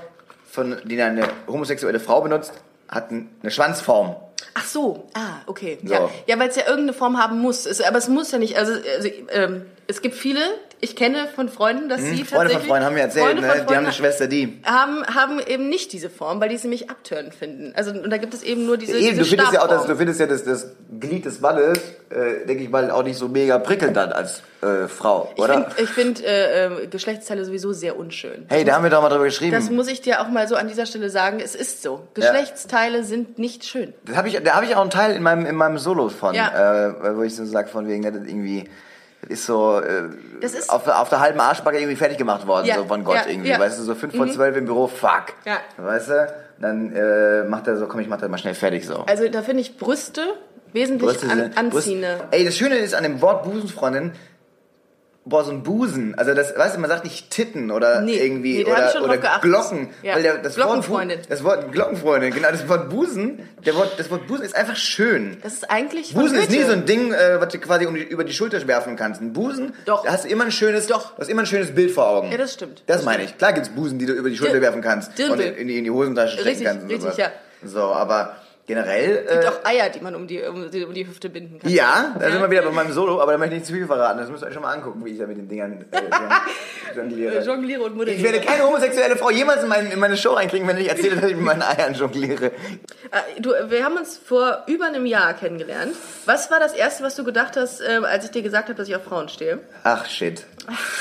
von, 0.49 0.77
den 0.85 1.01
eine 1.01 1.23
homosexuelle 1.47 1.99
Frau 1.99 2.21
benutzt, 2.21 2.53
hat 2.93 3.09
eine 3.11 3.51
Schwanzform. 3.51 4.15
Ach 4.55 4.65
so, 4.65 5.07
ah, 5.13 5.41
okay. 5.47 5.79
So. 5.83 5.93
Ja, 5.93 6.09
ja 6.27 6.39
weil 6.39 6.49
es 6.49 6.55
ja 6.55 6.63
irgendeine 6.63 6.93
Form 6.93 7.17
haben 7.17 7.39
muss. 7.39 7.65
Es, 7.65 7.81
aber 7.81 7.97
es 7.97 8.07
muss 8.07 8.31
ja 8.31 8.37
nicht. 8.37 8.57
Also, 8.57 8.73
also 8.73 9.09
ähm, 9.31 9.65
es 9.87 10.01
gibt 10.01 10.15
viele, 10.15 10.41
ich 10.83 10.95
kenne 10.95 11.27
von 11.33 11.49
Freunden, 11.49 11.87
dass 11.89 12.01
sie 12.01 12.17
Hm? 12.17 12.25
Freunde 12.25 12.25
von 12.25 12.39
tatsächlich... 12.43 12.67
Freunden 12.69 12.85
haben 12.85 12.93
mir 12.95 13.01
erzählt, 13.01 13.25
Freunde 13.25 13.41
ne? 13.41 13.65
die 13.69 13.75
haben 13.75 13.85
eine 13.85 13.93
Schwester, 13.93 14.27
die. 14.27 14.61
haben, 14.65 15.05
haben 15.07 15.39
eben 15.47 15.69
nicht 15.69 15.93
diese 15.93 16.09
Form, 16.09 16.39
weil 16.41 16.49
die 16.49 16.55
es 16.55 16.63
nämlich 16.63 16.89
abtörend 16.89 17.33
finden. 17.33 17.71
Also 17.75 17.91
und 17.91 18.09
da 18.09 18.17
gibt 18.17 18.33
es 18.33 18.43
eben 18.43 18.65
nur 18.65 18.77
diese, 18.77 18.97
Eben, 18.97 19.17
diese 19.17 19.21
du 19.21 19.25
findest 19.25 19.53
ja 19.53 19.59
auch, 19.61 19.67
das, 19.67 19.83
Stabform. 19.83 19.89
du 19.91 19.97
findest 19.97 20.19
ja 20.19 20.27
das, 20.27 20.43
das 20.43 20.67
Glied 20.99 21.25
des 21.25 21.39
Mannes, 21.41 21.77
äh, 22.09 22.45
denke 22.45 22.63
ich 22.63 22.69
mal, 22.69 22.91
auch 22.91 23.03
nicht 23.03 23.17
so 23.17 23.27
mega 23.29 23.57
prickelnd 23.59 23.95
dann 23.97 24.11
als 24.11 24.41
äh, 24.61 24.87
Frau, 24.87 25.31
Ich 25.35 25.41
oder? 25.41 25.53
finde 25.71 25.83
ich 25.83 25.89
find, 25.89 26.23
äh, 26.23 26.65
äh, 26.83 26.87
Geschlechtsteile 26.87 27.45
sowieso 27.45 27.71
sehr 27.73 27.97
unschön. 27.97 28.45
hey, 28.49 28.63
da 28.65 28.75
haben 28.75 28.83
wir 28.83 28.89
doch 28.89 29.01
mal 29.01 29.09
drüber 29.09 29.25
geschrieben. 29.25 29.51
Das 29.53 29.69
muss 29.69 29.87
ich 29.87 30.01
dir 30.01 30.21
auch 30.21 30.27
mal 30.29 30.47
so 30.47 30.55
an 30.55 30.67
dieser 30.67 30.85
Stelle 30.85 31.09
sagen. 31.09 31.39
Es 31.43 31.55
ist 31.55 31.81
so. 31.81 32.07
Geschlechtsteile 32.13 33.03
sind 33.03 33.39
nicht 33.39 33.65
schön. 33.65 33.93
Das 34.05 34.15
hab 34.17 34.25
ich, 34.25 34.39
da 34.43 34.55
habe 34.55 34.65
ich 34.65 34.75
auch 34.75 34.81
einen 34.81 34.89
Teil 34.89 35.15
in 35.15 35.23
meinem, 35.23 35.45
in 35.45 35.55
meinem 35.55 35.77
Solo 35.77 36.09
von, 36.09 36.35
Ja. 36.35 36.89
äh, 36.89 37.15
wo 37.15 37.23
ich 37.23 37.35
so 37.35 37.45
sage, 37.45 37.69
von 37.69 37.87
wegen, 37.87 38.01
ne, 38.03 38.11
das 38.11 38.21
irgendwie, 38.27 38.65
ist 39.29 39.45
so 39.45 39.79
äh, 39.79 40.09
ist- 40.41 40.69
auf, 40.69 40.87
auf 40.87 41.09
der 41.09 41.19
halben 41.19 41.39
Arschbacke 41.39 41.77
irgendwie 41.77 41.95
fertig 41.95 42.17
gemacht 42.17 42.45
worden, 42.47 42.65
Ja, 42.67 42.75
so 42.77 42.85
von 42.85 43.03
Gott 43.03 43.15
ja, 43.15 43.25
irgendwie. 43.27 43.53
Mhm. 43.53 43.59
Weißt 43.59 43.79
du, 43.79 43.83
so 43.83 43.95
fünf 43.95 44.15
vor 44.15 44.27
zwölf 44.29 44.55
im 44.57 44.65
Büro, 44.65 44.87
fuck. 44.87 45.33
Ja. 45.45 45.57
Weißt 45.77 46.09
du? 46.09 46.27
Dann 46.59 46.93
äh, 46.95 47.43
macht 47.43 47.67
er 47.67 47.77
so, 47.77 47.87
komm, 47.87 47.99
ich 48.01 48.07
mach 48.07 48.19
das 48.19 48.29
mal 48.29 48.37
schnell 48.37 48.53
fertig 48.55 48.85
so. 48.85 49.03
Also 49.07 49.27
da 49.27 49.41
finde 49.41 49.61
ich 49.61 49.77
Brüste 49.77 50.21
wesentlich 50.71 51.09
Brüste 51.11 51.29
an, 51.29 51.39
sind- 51.39 51.57
anziehender. 51.57 52.15
Brust- 52.15 52.27
Ey, 52.31 52.45
das 52.45 52.55
Schöne 52.57 52.75
ist 52.77 52.95
an 52.95 53.03
dem 53.03 53.21
Wort 53.21 53.43
Busenfreundin, 53.43 54.13
boah, 55.25 55.43
so 55.45 55.51
ein 55.51 55.63
Busen. 55.63 56.15
Also 56.15 56.33
das, 56.33 56.57
weißt 56.57 56.75
du, 56.75 56.79
man 56.79 56.89
sagt 56.89 57.03
nicht 57.05 57.29
Titten 57.29 57.71
oder 57.71 58.01
Nee, 58.01 58.17
irgendwie 58.17 58.63
nee, 58.63 58.65
oder, 58.71 58.93
oder. 59.03 59.17
Glocken. 59.41 59.89
Ja. 60.01 60.15
Weil 60.15 60.23
der, 60.23 60.37
das 60.39 60.55
Glockenfreundin. 60.55 61.19
Wort, 61.19 61.31
das 61.31 61.43
Wort 61.43 61.71
Glockenfreundin, 61.71 62.33
genau, 62.33 62.49
das 62.51 62.67
Wort 62.67 62.89
Busen, 62.89 63.39
der 63.65 63.75
Wort, 63.75 63.93
das 63.97 64.11
Wort 64.11 64.27
Busen 64.27 64.43
ist 64.45 64.55
einfach 64.55 64.75
schön. 64.75 65.37
Das 65.41 65.53
ist 65.53 65.69
eigentlich 65.71 66.13
Busen 66.13 66.37
ist 66.37 66.51
nie 66.51 66.63
so 66.63 66.73
ein 66.73 66.85
Ding, 66.85 67.13
äh, 67.13 67.39
was 67.39 67.49
du 67.53 67.59
quasi 67.59 67.85
um 67.85 67.95
die, 67.95 68.01
über 68.01 68.23
die 68.23 68.33
Schulter 68.33 68.65
werfen 68.67 68.95
kannst. 68.95 69.21
Ein 69.21 69.33
Busen, 69.33 69.73
Doch. 69.85 70.03
da 70.03 70.11
hast 70.11 70.25
du 70.25 70.29
immer 70.29 70.43
ein 70.45 70.51
schönes, 70.51 70.87
Doch. 70.87 71.17
hast 71.17 71.29
immer 71.29 71.43
ein 71.43 71.47
schönes 71.47 71.73
Bild 71.73 71.91
vor 71.91 72.07
Augen. 72.07 72.31
Ja, 72.31 72.37
das 72.37 72.53
stimmt. 72.53 72.83
Das 72.87 72.97
Das 72.97 73.05
meine 73.05 73.23
ich. 73.23 73.37
Klar 73.37 73.53
gibt's 73.53 73.69
Busen, 73.69 73.99
die 73.99 74.05
du 74.05 74.13
über 74.13 74.29
die 74.29 74.37
Schulter 74.37 74.55
Dir- 74.55 74.61
werfen 74.61 74.81
kannst 74.81 75.09
und 75.11 75.17
Dirndl. 75.19 75.43
in 75.43 75.67
die, 75.67 75.77
in 75.77 75.83
die 75.85 75.91
Hosentasche 75.91 76.37
stecken 76.39 76.63
kannst. 76.65 76.83
und 76.83 76.89
richtig, 76.91 77.17
ja. 77.17 77.27
So, 77.65 77.81
aber 77.83 78.35
generell. 78.65 79.17
gibt 79.29 79.43
Äh, 79.43 79.47
auch 79.47 79.65
Eier, 79.65 79.89
die 79.89 79.99
man 79.99 80.15
um 80.15 80.25
die, 80.27 80.41
um 80.43 80.69
die, 80.71 80.83
um 80.85 80.93
die 80.93 81.05
Hüfte 81.07 81.29
binden 81.29 81.59
kann. 81.59 81.69
ja, 81.69 82.15
da 82.19 82.29
sind 82.31 82.41
wir 82.41 82.49
wieder 82.49 82.61
bei 82.61 82.71
meinem 82.71 82.91
Solo, 82.93 83.21
aber 83.21 83.33
da 83.33 83.37
möchte 83.37 83.55
ich 83.55 83.59
nicht 83.61 83.67
zu 83.67 83.73
viel 83.73 83.85
verraten. 83.87 84.19
Das 84.19 84.29
müsst 84.29 84.43
ihr 84.43 84.47
euch 84.47 84.53
schon 84.53 84.63
mal 84.63 84.73
angucken, 84.73 85.03
wie 85.05 85.11
ich 85.11 85.19
da 85.19 85.27
mit 85.27 85.37
den 85.37 85.47
Dingern 85.49 85.85
äh, 85.91 85.97
jon- 85.97 86.31
jongliere. 87.11 87.35
Äh, 87.39 87.43
Jongliere 87.45 87.81
und 87.83 87.95
moderiere. 87.95 88.17
Ich 88.17 88.23
werde 88.23 88.41
keine 88.45 88.63
homosexuelle 88.63 89.15
Frau 89.17 89.29
jemals 89.31 89.63
in, 89.63 89.69
mein, 89.69 89.91
in 89.91 89.99
meine 89.99 90.15
Show 90.17 90.33
reinkriegen, 90.33 90.67
wenn 90.67 90.77
ich 90.77 90.89
erzähle, 90.89 91.15
dass 91.17 91.29
ich 91.29 91.35
mit 91.35 91.45
meinen 91.45 91.61
Eiern 91.61 91.93
jongliere. 91.93 92.45
Äh, 92.47 92.51
Du, 93.39 93.51
wir 93.67 93.83
haben 93.83 93.97
uns 93.97 94.17
vor 94.17 94.63
über 94.67 94.85
einem 94.85 95.05
Jahr 95.05 95.33
kennengelernt. 95.33 95.95
Was 96.25 96.49
war 96.51 96.59
das 96.59 96.73
Erste, 96.73 97.03
was 97.03 97.15
du 97.15 97.23
gedacht 97.23 97.57
hast, 97.57 97.81
äh, 97.81 97.99
als 98.03 98.25
ich 98.25 98.31
dir 98.31 98.41
gesagt 98.43 98.69
habe, 98.69 98.75
dass 98.77 98.87
ich 98.87 98.95
auf 98.95 99.03
Frauen 99.03 99.27
stehe? 99.29 99.59
Ach 99.83 100.05
shit. 100.07 100.45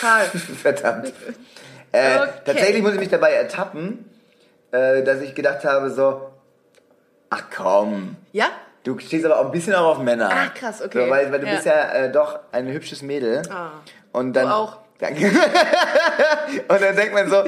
Karl. 0.00 0.24
Verdammt. 0.62 1.08
Äh, 1.92 2.18
Okay. 2.18 2.30
Tatsächlich 2.46 2.82
muss 2.82 2.94
ich 2.94 2.98
mich 3.00 3.08
dabei 3.10 3.32
ertappen, 3.32 4.04
dass 4.70 5.20
ich 5.20 5.34
gedacht 5.34 5.64
habe 5.64 5.90
so, 5.90 6.31
ach 7.32 7.44
komm. 7.54 8.16
Ja? 8.32 8.46
Du 8.84 8.98
stehst 8.98 9.24
aber 9.24 9.38
auch 9.40 9.46
ein 9.46 9.52
bisschen 9.52 9.74
auch 9.74 9.96
auf 9.96 9.98
Männer. 9.98 10.28
Ach, 10.32 10.54
krass, 10.54 10.82
okay. 10.82 11.04
So, 11.04 11.10
weil, 11.10 11.30
weil 11.32 11.40
du 11.40 11.46
Ja. 11.46 11.52
bist 11.54 11.66
ja 11.66 11.92
äh, 11.92 12.10
doch 12.12 12.38
ein 12.50 12.66
hübsches 12.68 13.02
Mädel. 13.02 13.42
Ah. 13.50 13.70
Und 14.12 14.32
dann, 14.34 14.46
Du 14.48 14.54
auch. 14.54 14.76
Danke. 14.98 15.26
und 16.68 16.80
dann 16.80 16.94
denkt 16.96 17.14
man 17.14 17.28
so, 17.28 17.42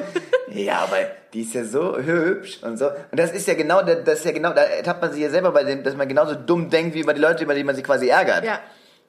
ja, 0.49 0.79
aber 0.81 0.97
die 1.33 1.43
ist 1.43 1.55
ja 1.55 1.65
so 1.65 1.97
hübsch 1.99 2.61
und 2.63 2.77
so. 2.79 2.87
Und 2.87 3.19
das 3.19 3.33
ist 3.33 3.47
ja 3.47 3.55
genau, 3.55 3.83
das 3.83 4.19
ist 4.21 4.25
ja 4.25 4.33
genau, 4.33 4.53
da 4.53 4.63
ertappt 4.63 5.03
man 5.03 5.13
sich 5.13 5.23
ja 5.23 5.31
selber 5.31 5.53
bei 5.53 5.63
dem, 5.65 5.83
dass 5.83 5.95
man 5.97 6.09
genauso 6.09 6.35
dumm 6.35 6.71
denkt 6.71 6.95
wie 6.95 7.01
über 7.01 7.15
die 7.15 7.21
Leute, 7.21 7.45
über 7.45 7.55
die 7.55 7.65
man 7.65 7.75
sich 7.75 7.85
quasi 7.85 8.09
ärgert. 8.09 8.45
Ja. 8.45 8.59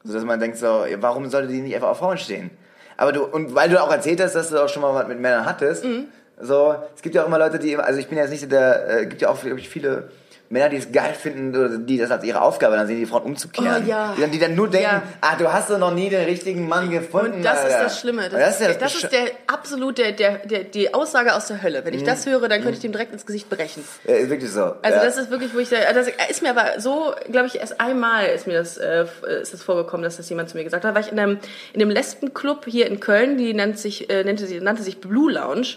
So 0.03 0.13
dass 0.13 0.23
man 0.23 0.39
denkt 0.39 0.57
so, 0.57 0.85
warum 0.97 1.27
sollte 1.29 1.47
die 1.47 1.61
nicht 1.61 1.73
einfach 1.75 1.89
auf 1.89 1.97
Frauen 1.99 2.17
stehen? 2.17 2.51
Aber 2.97 3.11
du, 3.11 3.23
und 3.25 3.55
weil 3.55 3.69
du 3.69 3.81
auch 3.81 3.91
erzählt 3.91 4.21
hast, 4.21 4.33
dass 4.35 4.49
du 4.49 4.63
auch 4.63 4.69
schon 4.69 4.81
mal 4.83 4.93
was 4.93 5.07
mit 5.07 5.19
Männern 5.19 5.45
hattest, 5.45 5.83
Mhm. 5.83 6.05
so, 6.39 6.75
es 6.95 7.01
gibt 7.01 7.15
ja 7.15 7.23
auch 7.23 7.27
immer 7.27 7.39
Leute, 7.39 7.57
die, 7.59 7.75
also 7.77 7.99
ich 7.99 8.07
bin 8.07 8.17
jetzt 8.17 8.29
nicht 8.29 8.41
so 8.41 8.47
der, 8.47 8.89
äh, 9.01 9.05
gibt 9.07 9.21
ja 9.21 9.29
auch 9.29 9.41
glaub 9.41 9.57
ich, 9.57 9.67
viele 9.69 10.11
Männer, 10.49 10.69
die 10.69 10.77
es 10.77 10.91
geil 10.91 11.13
finden, 11.13 11.85
die 11.87 11.97
das 11.97 12.11
als 12.11 12.23
ihre 12.23 12.41
Aufgabe 12.41 12.75
dann 12.75 12.85
sehen, 12.87 12.99
die 12.99 13.05
Frauen 13.05 13.23
umzukehren. 13.23 13.83
Oh, 13.85 13.89
ja. 13.89 14.13
die, 14.15 14.21
dann, 14.21 14.31
die 14.31 14.39
dann 14.39 14.55
nur 14.55 14.69
denken, 14.69 14.85
Ja. 14.89 15.03
ah, 15.21 15.35
du 15.37 15.51
hast 15.51 15.69
doch 15.69 15.79
noch 15.79 15.93
nie 15.93 16.09
den 16.09 16.23
richtigen 16.25 16.67
Mann 16.67 16.91
gefunden. 16.91 17.37
Und 17.37 17.43
das 17.43 17.59
ist 17.59 17.65
Alter. 17.65 17.83
das 17.83 17.99
Schlimme. 17.99 18.25
Und 18.25 18.33
das 18.33 18.55
ist 18.55 18.61
ja 18.61 18.67
das, 18.67 18.77
das 18.77 18.95
ist 18.95 19.11
der 19.11 19.25
absolut 19.47 19.97
der, 19.97 20.11
der, 20.11 20.37
der, 20.39 20.63
die 20.65 20.93
Aussage 20.93 21.33
aus 21.33 21.47
der 21.47 21.63
Hölle. 21.63 21.83
Wenn 21.83 21.93
ich 21.93 22.03
das 22.03 22.25
höre, 22.25 22.47
dann 22.47 22.61
könnte 22.61 22.75
ich 22.75 22.79
dem 22.79 22.91
direkt 22.91 23.11
ins 23.11 23.25
Gesicht 23.25 23.49
brechen. 23.49 23.83
ja, 24.05 24.15
ist 24.15 24.29
wirklich 24.29 24.51
so. 24.51 24.75
Also 24.81 24.99
das 24.99 25.17
ist 25.17 25.31
wirklich, 25.31 25.53
wo 25.55 25.59
ich 25.59 25.69
sage, 25.69 25.83
das 25.93 26.07
ist 26.29 26.41
mir 26.41 26.51
aber 26.51 26.79
so, 26.79 27.13
glaube 27.31 27.47
ich, 27.47 27.55
erst 27.59 27.81
einmal 27.81 28.27
ist 28.27 28.45
mir 28.47 28.53
das, 28.53 28.77
äh, 28.77 29.05
ist 29.41 29.53
das 29.53 29.63
vorgekommen, 29.63 30.03
dass 30.03 30.17
das 30.17 30.29
jemand 30.29 30.49
zu 30.49 30.57
mir 30.57 30.63
gesagt 30.63 30.83
hat. 30.83 30.91
Da 30.91 30.95
war 30.95 31.01
ich 31.01 31.11
in 31.11 31.19
einem, 31.19 31.39
in 31.73 31.81
einem 31.81 31.89
Lesbenclub 31.91 32.65
hier 32.65 32.85
in 32.87 32.99
Köln, 32.99 33.37
die 33.37 33.53
nannte 33.53 33.77
sich, 33.77 34.09
äh, 34.09 34.23
nannte, 34.23 34.45
sie, 34.45 34.59
nannte 34.59 34.83
sich 34.83 34.99
Blue 35.01 35.31
Lounge. 35.31 35.75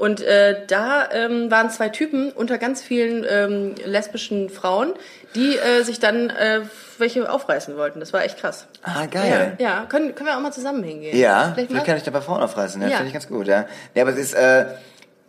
Und 0.00 0.22
äh, 0.22 0.62
da 0.66 1.10
ähm, 1.12 1.50
waren 1.50 1.68
zwei 1.68 1.90
Typen 1.90 2.32
unter 2.32 2.56
ganz 2.56 2.80
vielen 2.80 3.22
ähm, 3.28 3.74
lesbischen 3.84 4.48
Frauen, 4.48 4.94
die 5.34 5.58
äh, 5.58 5.82
sich 5.82 6.00
dann 6.00 6.30
äh, 6.30 6.62
welche 6.96 7.30
aufreißen 7.30 7.76
wollten. 7.76 8.00
Das 8.00 8.14
war 8.14 8.24
echt 8.24 8.38
krass. 8.38 8.66
Ah, 8.82 9.04
geil. 9.04 9.56
Ja, 9.58 9.64
ja. 9.80 9.86
Können, 9.90 10.14
können 10.14 10.30
wir 10.30 10.36
auch 10.38 10.40
mal 10.40 10.52
zusammen 10.52 10.82
hingehen. 10.82 11.18
Ja, 11.18 11.50
Vielleicht 11.52 11.68
vielleicht 11.68 11.84
kann 11.86 11.96
ich 11.98 12.02
da 12.02 12.10
bei 12.12 12.22
Frauen 12.22 12.40
aufreißen. 12.42 12.80
Ja, 12.80 12.88
Ja. 12.88 12.96
finde 12.96 13.08
ich 13.08 13.12
ganz 13.12 13.28
gut, 13.28 13.46
ja. 13.46 13.66
Ja, 13.94 14.04
aber 14.04 14.12
es 14.12 14.16
ist, 14.18 14.32
äh, 14.32 14.64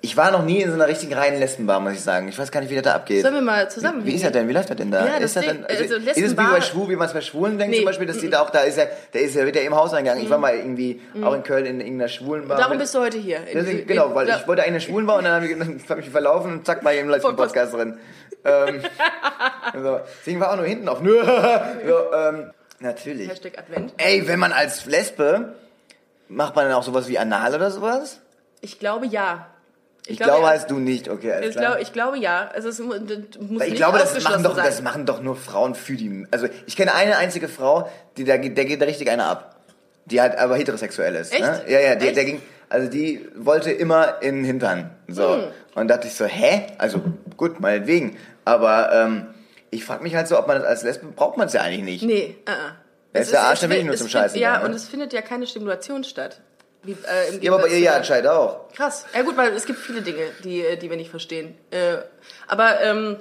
ich 0.04 0.18
war 0.18 0.32
noch 0.32 0.44
nie 0.44 0.62
in 0.62 0.70
so 0.70 0.74
einer 0.76 0.88
richtigen 0.88 1.14
reinen 1.14 1.40
Lesbenbar, 1.40 1.80
muss 1.80 1.94
ich 1.94 2.02
sagen. 2.02 2.28
Ich 2.28 2.38
weiß 2.40 2.52
gar 2.52 2.60
nicht, 2.62 2.70
wie 2.72 2.76
das 2.76 2.84
da 2.84 2.96
abgeht. 2.96 3.22
Sollen 3.22 3.36
wir 3.36 3.42
mal 3.42 3.70
zusammen 3.70 4.04
Wie 4.04 4.16
ist 4.16 4.24
das 4.24 4.32
denn? 4.32 4.48
Wie 4.48 4.54
läuft 4.54 4.70
das 4.72 4.78
denn 4.78 4.90
da? 4.90 5.06
Ja, 5.06 5.14
ist 5.18 5.36
das 5.36 5.44
Ding- 5.46 5.64
denn, 5.64 5.66
also 5.66 5.96
ist 5.96 6.18
es 6.18 6.32
wie 6.32 6.36
bei 6.36 6.62
Schwul, 6.62 6.90
wie 6.90 6.96
man 6.96 7.08
es 7.08 7.14
bei 7.14 7.22
Schwulen 7.22 7.58
denkt 7.60 7.72
Nee, 7.72 7.78
zum 7.78 7.86
Beispiel, 7.86 8.08
dass 8.08 8.18
die 8.18 8.30
da 8.30 8.42
auch, 8.42 8.50
da 8.50 8.62
ist 8.62 8.78
ja, 8.80 8.86
da 9.12 9.20
ist 9.20 9.36
ja, 9.36 9.46
wird 9.46 9.56
ja 9.56 9.62
im 9.62 9.76
Hauseingang. 9.76 10.20
Ich 10.20 10.30
war 10.30 10.40
mal 10.40 10.56
irgendwie 10.56 11.02
auch 11.24 11.34
in 11.34 11.44
Köln 11.44 11.66
in 11.68 11.80
irgendeiner 11.82 12.08
Schwulenbar. 12.10 12.58
Darum 12.58 12.78
bist 12.80 12.96
du 12.96 13.00
heute 13.00 13.18
hier. 13.20 13.38
In- 13.48 13.54
Deswegen, 13.54 13.80
in- 13.80 13.88
genau, 13.88 14.16
weil 14.16 14.28
ich 14.28 14.48
wollte 14.48 14.64
eigentlich 14.64 14.68
eine 14.70 14.82
Schwulenbar 14.82 15.18
und 15.20 15.24
dann 15.26 15.34
habe 15.34 15.46
ich, 15.46 15.54
hab 15.90 15.98
ich 16.00 16.06
mich 16.06 16.10
verlaufen 16.12 16.52
und 16.54 16.66
zack, 16.66 16.84
war 16.84 16.94
ich 16.94 17.00
im 17.00 17.10
letzten. 17.10 17.36
Podcast 17.36 17.74
drin. 17.74 18.00
ähm, 18.44 18.82
so. 19.84 20.00
Deswegen 20.20 20.40
war 20.40 20.52
auch 20.52 20.56
nur 20.58 20.66
hinten 20.66 20.90
auf. 20.90 20.98
so, 21.04 22.14
ähm, 22.16 22.52
natürlich. 22.80 23.30
Hashtag 23.30 23.58
Advent. 23.60 23.94
Ey, 23.98 24.28
wenn 24.28 24.40
man 24.40 24.52
als 24.52 24.86
Lesbe, 24.88 25.54
macht 26.28 26.56
man 26.56 26.66
dann 26.66 26.74
auch 26.74 26.84
sowas 26.84 27.08
wie 27.08 27.20
Anal 27.20 27.54
oder 27.54 27.70
sowas? 27.70 28.20
Ich 28.62 28.80
glaube 28.80 29.06
ja. 29.06 29.48
Ich, 30.08 30.18
glaube, 30.18 30.48
heißt 30.48 30.70
du 30.72 30.80
nicht, 30.80 31.10
okay, 31.10 31.32
alles 31.32 31.50
Ich 31.50 31.52
klar. 31.56 31.66
glaube, 31.72 31.82
ich 31.82 31.94
glaube 31.94 32.18
ja. 32.18 32.50
Also 32.54 32.70
es 32.70 32.80
muss 32.80 32.98
ich 32.98 33.60
nicht 33.60 33.76
glaube, 33.76 34.00
das 34.00 34.22
machen, 34.24 34.44
doch, 34.44 34.56
sein. 34.56 34.66
das 34.66 34.82
machen 34.82 35.06
doch 35.06 35.22
nur 35.22 35.36
Frauen 35.36 35.76
für 35.76 35.94
die. 35.96 36.26
Also 36.32 36.48
ich 36.66 36.76
kenne 36.76 36.94
eine 36.96 37.18
einzige 37.18 37.48
Frau, 37.48 37.90
die 38.18 38.24
da 38.24 38.38
geht- 38.38 38.58
der 38.58 38.66
geht 38.66 38.82
da 38.82 38.86
richtig 38.86 39.10
einer 39.10 39.26
ab. 39.28 39.56
Die 40.06 40.20
halt 40.20 40.38
aber 40.38 40.56
heterosexuell 40.58 41.14
ist. 41.16 41.32
Echt? 41.32 41.42
Ne? 41.42 41.62
Ja, 41.68 41.80
ja, 41.80 41.96
die, 41.96 42.12
der 42.12 42.26
ging, 42.26 42.42
also 42.70 42.90
die 42.90 43.28
wollte 43.36 43.72
immer 43.72 44.22
in 44.22 44.38
den 44.38 44.46
Hintern. 44.46 44.90
So. 45.08 45.36
Hm. 45.36 45.44
Und 45.76 45.88
dachte 45.88 46.08
ich 46.08 46.16
so, 46.16 46.26
hä? 46.26 46.68
Also 46.80 47.02
gut, 47.38 47.60
meinetwegen. 47.60 48.18
Aber 48.44 48.92
ähm, 48.92 49.28
ich 49.70 49.86
frage 49.86 50.02
mich 50.04 50.16
halt 50.16 50.28
so, 50.28 50.38
ob 50.40 50.48
man 50.48 50.58
das 50.58 50.66
als 50.66 50.82
Lesbe 50.84 51.06
braucht 51.16 51.38
man 51.38 51.46
es 51.48 51.54
ja 51.54 51.62
eigentlich 51.62 51.84
nicht. 51.84 52.04
Nee, 52.04 52.36
uh 52.50 52.52
-uh. 52.52 52.56
Der 53.14 53.22
ist 53.22 53.32
der 53.34 53.44
Arsch, 53.44 53.60
der 53.60 53.70
will 53.70 53.78
es- 53.78 53.86
nur 53.86 53.96
zum 53.98 54.08
Scheißen 54.10 54.40
Ja, 54.40 54.58
ne? 54.60 54.66
und 54.66 54.74
es 54.74 54.88
findet 54.88 55.14
ja 55.14 55.22
keine 55.22 55.46
Stimulation 55.46 56.04
statt. 56.04 56.42
Wie, 56.84 56.94
äh, 56.94 57.38
Ja, 57.42 57.54
aber 57.54 57.64
bei 57.64 57.70
ihr 57.70 57.80
ja 57.80 57.96
anscheinend 57.96 58.28
auch. 58.28 58.68
Krass. 58.74 59.06
Ja 59.14 59.22
gut, 59.22 59.38
weil 59.38 59.54
es 59.54 59.66
gibt 59.66 59.80
viele 59.80 60.02
Dinge, 60.02 60.24
die, 60.44 60.62
äh, 60.66 60.78
die 60.78 60.90
wir 60.90 60.98
nicht 60.98 61.10
verstehen. 61.12 61.56
Äh, 61.70 61.98
aber 62.48 62.82
ähm, 62.82 63.18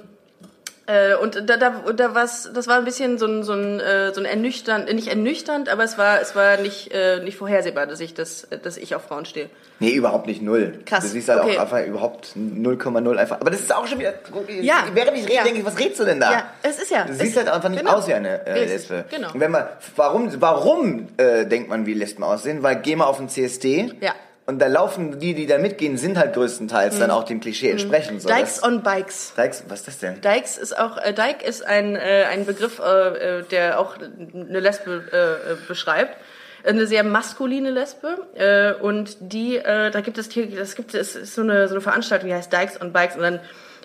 äh, 0.91 1.15
und 1.15 1.49
da, 1.49 1.57
da, 1.57 1.69
da 1.95 2.15
war's, 2.15 2.49
das 2.53 2.67
war 2.67 2.77
ein 2.77 2.85
bisschen 2.85 3.17
so 3.17 3.25
ein, 3.25 3.43
so 3.43 3.53
ein, 3.53 3.79
äh, 3.79 4.13
so 4.13 4.19
ein 4.19 4.25
ernüchternd, 4.25 4.93
nicht 4.93 5.07
ernüchternd, 5.07 5.69
aber 5.69 5.83
es 5.83 5.97
war, 5.97 6.19
es 6.19 6.35
war 6.35 6.57
nicht, 6.57 6.93
äh, 6.93 7.23
nicht 7.23 7.37
vorhersehbar, 7.37 7.87
dass 7.87 7.99
ich 8.01 8.13
das, 8.13 8.47
dass 8.63 8.77
ich 8.77 8.93
auf 8.95 9.03
Frauen 9.03 9.25
stehe. 9.25 9.49
Nee, 9.79 9.91
überhaupt 9.91 10.27
nicht 10.27 10.41
null. 10.41 10.79
Krass, 10.85 11.03
Du 11.03 11.09
siehst 11.09 11.29
halt 11.29 11.41
okay. 11.41 11.57
auch 11.57 11.61
einfach 11.61 11.85
überhaupt 11.85 12.35
0,0 12.35 13.15
einfach. 13.15 13.39
Aber 13.39 13.49
das 13.49 13.61
ist 13.61 13.73
auch 13.73 13.87
schon 13.87 13.99
wieder. 13.99 14.13
Ja, 14.61 14.85
Während 14.93 15.17
ich 15.17 15.23
rede, 15.23 15.33
ja. 15.35 15.43
denke 15.43 15.59
ich, 15.59 15.65
was 15.65 15.79
redest 15.79 16.01
du 16.01 16.05
denn 16.05 16.19
da? 16.19 16.31
Ja, 16.31 16.43
es 16.61 16.79
ist 16.79 16.91
ja. 16.91 17.05
Du 17.05 17.13
siehst 17.13 17.37
halt 17.37 17.47
einfach 17.47 17.69
nicht 17.69 17.79
genau. 17.79 17.93
aus 17.93 18.07
wie 18.07 18.13
eine 18.13 18.45
äh, 18.45 18.65
Lesbe. 18.65 19.05
Genau. 19.09 19.31
Und 19.33 19.39
wenn 19.39 19.51
man, 19.51 19.67
warum, 19.95 20.29
warum 20.41 21.07
äh, 21.17 21.45
denkt 21.45 21.69
man, 21.69 21.85
wie 21.85 21.93
Lesben 21.93 22.23
aussehen? 22.23 22.63
Weil 22.63 22.75
geh 22.77 22.95
mal 22.95 23.05
auf 23.05 23.17
den 23.17 23.29
CSD. 23.29 23.93
Ja. 24.01 24.13
Und 24.51 24.59
da 24.59 24.67
laufen 24.67 25.17
die, 25.17 25.33
die 25.33 25.47
da 25.47 25.57
mitgehen, 25.57 25.97
sind 25.97 26.17
halt 26.17 26.33
größtenteils 26.33 26.99
dann 26.99 27.09
auch 27.09 27.23
dem 27.23 27.39
Klischee 27.39 27.71
entsprechend. 27.71 28.21
So, 28.21 28.27
Mhm. 28.27 28.33
Dykes 28.33 28.63
on 28.63 28.83
Bikes. 28.83 29.33
Dykes, 29.37 29.63
was 29.69 29.79
ist 29.79 29.87
das 29.87 29.99
denn? 29.99 30.19
Dykes 30.19 30.57
ist 30.57 30.77
auch, 30.77 30.97
äh, 30.97 31.13
Dyke 31.13 31.45
ist 31.45 31.65
ein, 31.65 31.95
äh, 31.95 32.25
ein 32.29 32.45
Begriff, 32.45 32.79
äh, 32.79 33.39
äh, 33.39 33.43
der 33.43 33.79
auch 33.79 33.95
eine 33.97 34.59
Lesbe 34.59 35.03
äh, 35.13 35.53
äh, 35.53 35.55
beschreibt. 35.69 36.17
Eine 36.65 36.85
sehr 36.85 37.05
maskuline 37.05 37.71
Lesbe. 37.71 38.17
Äh, 38.35 38.73
und 38.73 39.15
die, 39.21 39.55
äh, 39.55 39.89
da 39.89 40.01
gibt 40.01 40.17
es 40.17 40.29
hier, 40.29 40.47
das 40.53 40.75
gibt 40.75 40.93
es, 40.93 41.15
ist 41.15 41.33
so 41.33 41.43
eine, 41.43 41.69
so 41.69 41.75
eine 41.75 41.81
Veranstaltung, 41.81 42.27
die 42.27 42.35
heißt 42.35 42.51
Dykes 42.51 42.81
on 42.81 42.91
Bikes. 42.91 43.15
Und 43.15 43.21
dann 43.21 43.39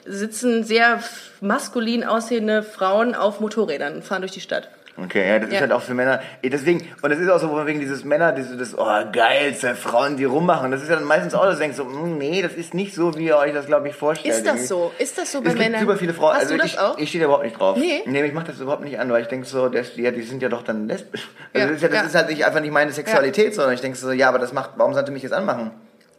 sitzen 0.05 0.64
sehr 0.64 1.00
maskulin 1.40 2.02
aussehende 2.02 2.64
Frauen 2.64 3.14
auf 3.14 3.38
Motorrädern 3.38 3.94
und 3.94 4.05
fahren 4.05 4.22
durch 4.22 4.33
die 4.33 4.40
Stadt. 4.40 4.68
Okay, 4.99 5.29
ja, 5.29 5.39
das 5.39 5.51
Ja. 5.51 5.57
ist 5.57 5.61
halt 5.61 5.73
auch 5.73 5.83
für 5.83 5.93
Männer. 5.93 6.21
eh, 6.43 6.49
Deswegen, 6.49 6.89
und 7.03 7.11
das 7.11 7.19
ist 7.19 7.29
auch 7.29 7.39
so 7.39 7.49
von 7.49 7.67
wegen 7.67 7.81
dieses 7.81 8.03
Männer, 8.05 8.33
diese, 8.33 8.57
das, 8.57 8.77
oh 8.79 8.87
geil, 9.13 9.55
zwei 9.55 9.75
Frauen, 9.75 10.17
die 10.17 10.25
rummachen. 10.25 10.71
Das 10.71 10.83
ist 10.83 10.89
ja 10.89 10.95
dann 10.97 11.05
meistens 11.05 11.35
auch, 11.35 11.43
dass 11.45 11.57
du 11.57 11.61
denkst 11.61 11.77
so, 11.77 11.85
hm, 11.85 12.17
nee, 12.17 12.41
das 12.41 12.55
ist 12.55 12.73
nicht 12.73 12.95
so, 12.95 13.15
wie 13.17 13.27
ihr 13.27 13.37
euch 13.37 13.53
das, 13.53 13.67
glaube 13.67 13.89
ich, 13.89 13.95
vorstellt. 13.95 14.35
Ist 14.35 14.47
das 14.47 14.69
so? 14.69 14.93
Ist 14.99 15.19
das 15.19 15.31
so 15.33 15.41
bei 15.43 15.49
Es 15.49 15.55
gibt 15.55 15.65
Männern? 15.67 15.81
super 15.83 15.97
viele 15.99 16.15
Frauen. 16.15 16.33
Hast 16.35 16.43
also 16.45 16.55
du 16.55 16.61
das 16.63 16.73
ich, 16.73 16.79
auch? 16.79 16.97
ich 16.97 17.09
stehe 17.11 17.21
da 17.21 17.27
überhaupt 17.27 17.45
nicht 17.45 17.59
drauf. 17.61 17.77
Nee? 17.77 18.03
Nee, 18.07 18.25
ich 18.25 18.33
mache 18.33 18.47
das 18.47 18.59
überhaupt 18.59 18.85
nicht 18.85 18.99
an, 18.99 19.11
weil 19.11 19.21
ich 19.23 19.29
denke 19.29 19.47
so, 19.47 19.69
das, 19.69 19.97
ja, 19.97 20.11
die 20.13 20.23
sind 20.23 20.41
ja 20.43 20.49
doch 20.49 20.63
dann 20.63 20.89
lesbisch. 20.89 21.29
Also 21.53 21.67
Ja, 21.67 21.73
das, 21.73 21.77
ist, 21.77 21.83
ja, 21.83 21.89
das 21.89 21.99
ja. 22.01 22.07
ist 22.07 22.15
halt 22.15 22.29
nicht, 22.31 22.45
einfach 22.47 22.61
nicht 22.61 22.73
meine 22.73 22.91
Sexualität, 22.93 23.55
sondern 23.55 23.75
ich 23.75 23.83
denke 23.83 23.99
so, 23.99 24.13
ja, 24.13 24.29
aber 24.31 24.39
das 24.39 24.53
macht, 24.55 24.71
warum 24.77 24.95
sollte 24.95 25.13
mich 25.13 25.23
jetzt 25.23 25.33
anmachen? 25.33 25.73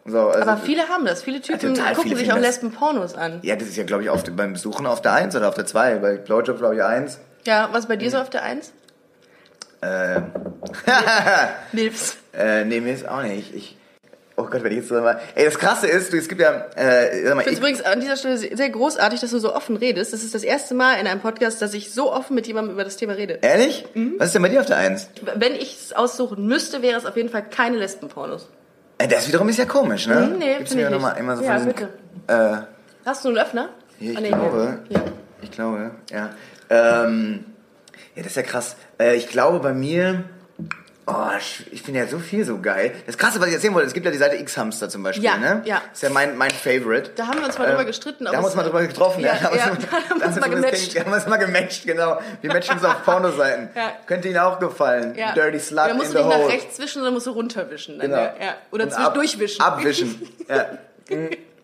So, 0.06 0.30
also, 0.30 0.48
Aber 0.50 0.56
viele 0.62 0.88
haben 0.88 1.04
das. 1.04 1.22
Viele 1.24 1.42
Typen 1.42 1.74
total 1.74 1.94
gucken 1.94 2.12
viele 2.12 2.16
sich 2.22 2.32
auch. 2.32 2.38
Lesben-Pornos 2.38 3.16
an. 3.16 3.40
ja, 3.42 3.56
das 3.58 3.68
ist 3.68 3.76
ja, 3.76 3.84
glaube 3.84 4.04
ich, 4.04 4.10
auf, 4.10 4.24
beim 4.36 4.54
Besuchen 4.54 4.86
auf 4.86 5.02
der 5.02 5.14
1 5.14 5.36
oder 5.36 5.50
auf 5.50 5.56
der 5.56 5.66
2. 5.66 5.96
Bei 5.96 6.16
Blowjob, 6.16 6.60
glaube 6.60 6.76
ich, 6.76 6.84
1. 6.84 7.20
Ja, 7.48 7.70
was 7.72 7.88
bei 7.88 7.96
Mhm. 7.96 8.00
dir 8.00 8.12
so 8.12 8.18
auf 8.18 8.30
der 8.30 8.44
Eins? 8.44 8.74
Ähm, 9.82 10.26
Milfs. 11.72 12.18
äh, 12.34 12.66
nee, 12.66 12.82
mir 12.82 12.94
ist 12.94 13.08
auch 13.08 13.22
nicht. 13.24 13.56
Ich, 13.56 13.78
oh 14.36 14.44
Gott, 14.44 14.64
wenn 14.64 14.72
ich 14.72 14.80
jetzt 14.80 14.90
so 14.90 14.96
mal. 14.96 15.20
Ey, 15.36 15.46
das 15.46 15.58
Krasse 15.58 15.88
ist, 15.88 16.12
du, 16.12 16.18
es 16.18 16.28
gibt 16.28 16.42
ja, 16.42 16.66
äh, 16.76 17.24
sag 17.26 17.36
mal, 17.36 17.42
Ich 17.42 17.46
finde 17.48 17.52
es 17.54 17.60
übrigens 17.60 17.82
an 17.84 18.02
dieser 18.02 18.18
Stelle 18.18 18.38
sehr 18.38 18.70
großartig, 18.70 19.22
dass 19.22 19.32
du 19.32 19.40
so 19.40 19.56
offen 19.56 19.78
redest. 19.78 20.12
Das 20.14 20.24
ist 20.24 20.36
das 20.36 20.44
erste 20.44 20.74
Mal 20.76 20.96
in 21.00 21.08
einem 21.08 21.22
Podcast, 21.22 21.62
dass 21.62 21.74
ich 21.74 21.94
so 21.94 22.12
offen 22.12 22.36
mit 22.36 22.48
jemandem 22.48 22.74
über 22.74 22.84
das 22.84 22.98
Thema 22.98 23.14
rede. 23.14 23.40
ehrlich? 23.42 23.86
Mhm. 23.94 24.16
Was 24.18 24.28
ist 24.28 24.34
denn 24.36 24.42
bei 24.42 24.50
dir 24.50 24.60
auf 24.60 24.66
der 24.66 24.78
Eins? 24.78 25.10
Wenn 25.36 25.54
ich 25.56 25.78
es 25.80 25.94
aussuchen 25.94 26.46
müsste, 26.48 26.82
wäre 26.82 26.98
es 26.98 27.06
auf 27.06 27.16
jeden 27.16 27.30
Fall 27.30 27.44
keine 27.48 27.78
Lesbenpornos. 27.78 28.50
Äh, 28.98 29.08
das 29.08 29.28
wiederum 29.28 29.48
ist 29.48 29.58
ja 29.60 29.66
komisch, 29.66 30.08
ne? 30.08 30.16
Mhm, 30.34 30.38
nee, 30.40 30.56
Gibt's 30.58 30.72
finde 30.74 30.86
ich 30.86 30.90
noch 30.92 31.00
mal 31.02 31.12
nicht. 31.12 31.20
immer 31.20 31.38
so 31.38 31.44
Ja, 31.44 31.60
bitte. 31.60 31.90
Äh, 32.28 32.58
Hast 33.06 33.24
du 33.24 33.30
einen 33.30 33.38
Öffner? 33.38 33.70
Hier, 34.00 34.12
ich 34.12 34.18
Ah, 34.18 34.22
nee, 34.22 34.28
glaube. 34.30 34.80
Hier. 34.90 35.02
Ich 35.42 35.52
glaube, 35.52 35.92
ja. 36.12 36.30
Ähm, 36.70 37.46
ja, 38.16 38.24
das 38.24 38.28
ist 38.28 38.36
ja 38.38 38.44
krass. 38.44 38.76
Äh, 39.00 39.16
ich 39.16 39.28
glaube 39.30 39.60
bei 39.60 39.74
mir. 39.74 40.24
Oh, 41.10 41.14
ich- 41.72 41.82
finde 41.84 42.02
ja 42.02 42.08
so 42.08 42.20
viel 42.20 42.44
so 42.44 42.60
geil. 42.60 42.92
Das 43.06 43.18
Krasse, 43.18 43.40
was 43.40 43.48
ich 43.48 43.54
erzählen 43.54 43.74
wollte, 43.74 43.88
es 43.88 43.94
gibt 43.94 44.06
ja 44.06 44.12
die 44.12 44.18
Seite 44.18 44.36
X-Hamster 44.36 44.90
zum 44.90 45.04
Beispiel, 45.04 45.24
Ja, 45.24 45.38
ne? 45.38 45.62
ja. 45.64 45.82
ist 45.94 46.04
ja 46.04 46.10
mein, 46.10 46.38
mein 46.38 46.52
Favorite. 46.52 47.12
Da 47.16 47.28
haben 47.28 47.40
wir 47.40 47.46
uns 47.46 47.58
mal 47.58 47.64
Ähm, 47.64 47.70
drüber 47.72 47.86
gestritten. 47.86 48.26
Da 48.26 48.34
haben 48.34 48.42
wir 48.42 48.46
uns 48.48 48.56
mal 48.58 48.64
drüber 48.64 48.86
getroffen, 48.86 49.22
Ja, 49.22 49.28
ja. 49.28 49.40
Da 49.40 49.44
haben 49.46 49.54
wir 49.54 49.60
ja, 49.62 49.72
uns- 49.72 49.86
da 49.90 50.10
haben 50.10 50.20
wir 50.20 50.26
uns 50.26 50.36
da 50.36 50.42
mal 50.42 50.50
gematcht. 50.50 50.96
Da 50.98 51.00
haben 51.00 51.12
wir 51.12 51.16
uns 51.16 51.28
mal 51.28 51.38
gematcht, 51.38 51.86
genau. 51.86 52.20
Wir 52.42 52.52
matchen 52.52 52.74
uns 52.76 52.84
auf 52.84 53.04
Pornoseiten. 53.06 53.70
Ja. 53.74 53.94
Könnte 54.06 54.28
Ihnen 54.28 54.40
auch 54.40 54.60
gefallen. 54.60 55.16
Ja. 55.16 55.32
Dirty 55.34 55.60
Slut 55.60 55.78
Da 55.88 55.94
musst 55.94 56.14
du 56.14 56.18
nicht 56.18 56.28
nach 56.28 56.50
rechts 56.50 56.78
wischen, 56.78 56.96
sondern 56.96 57.14
musst 57.14 57.28
du 57.28 57.32
runterwischen. 57.32 58.00
Genau. 58.00 58.18
ja. 58.18 58.34
Oder 58.72 58.84
ab- 58.98 59.16
wischen. 59.18 59.62
Abwischen. 59.62 60.22
Ja. 60.50 60.66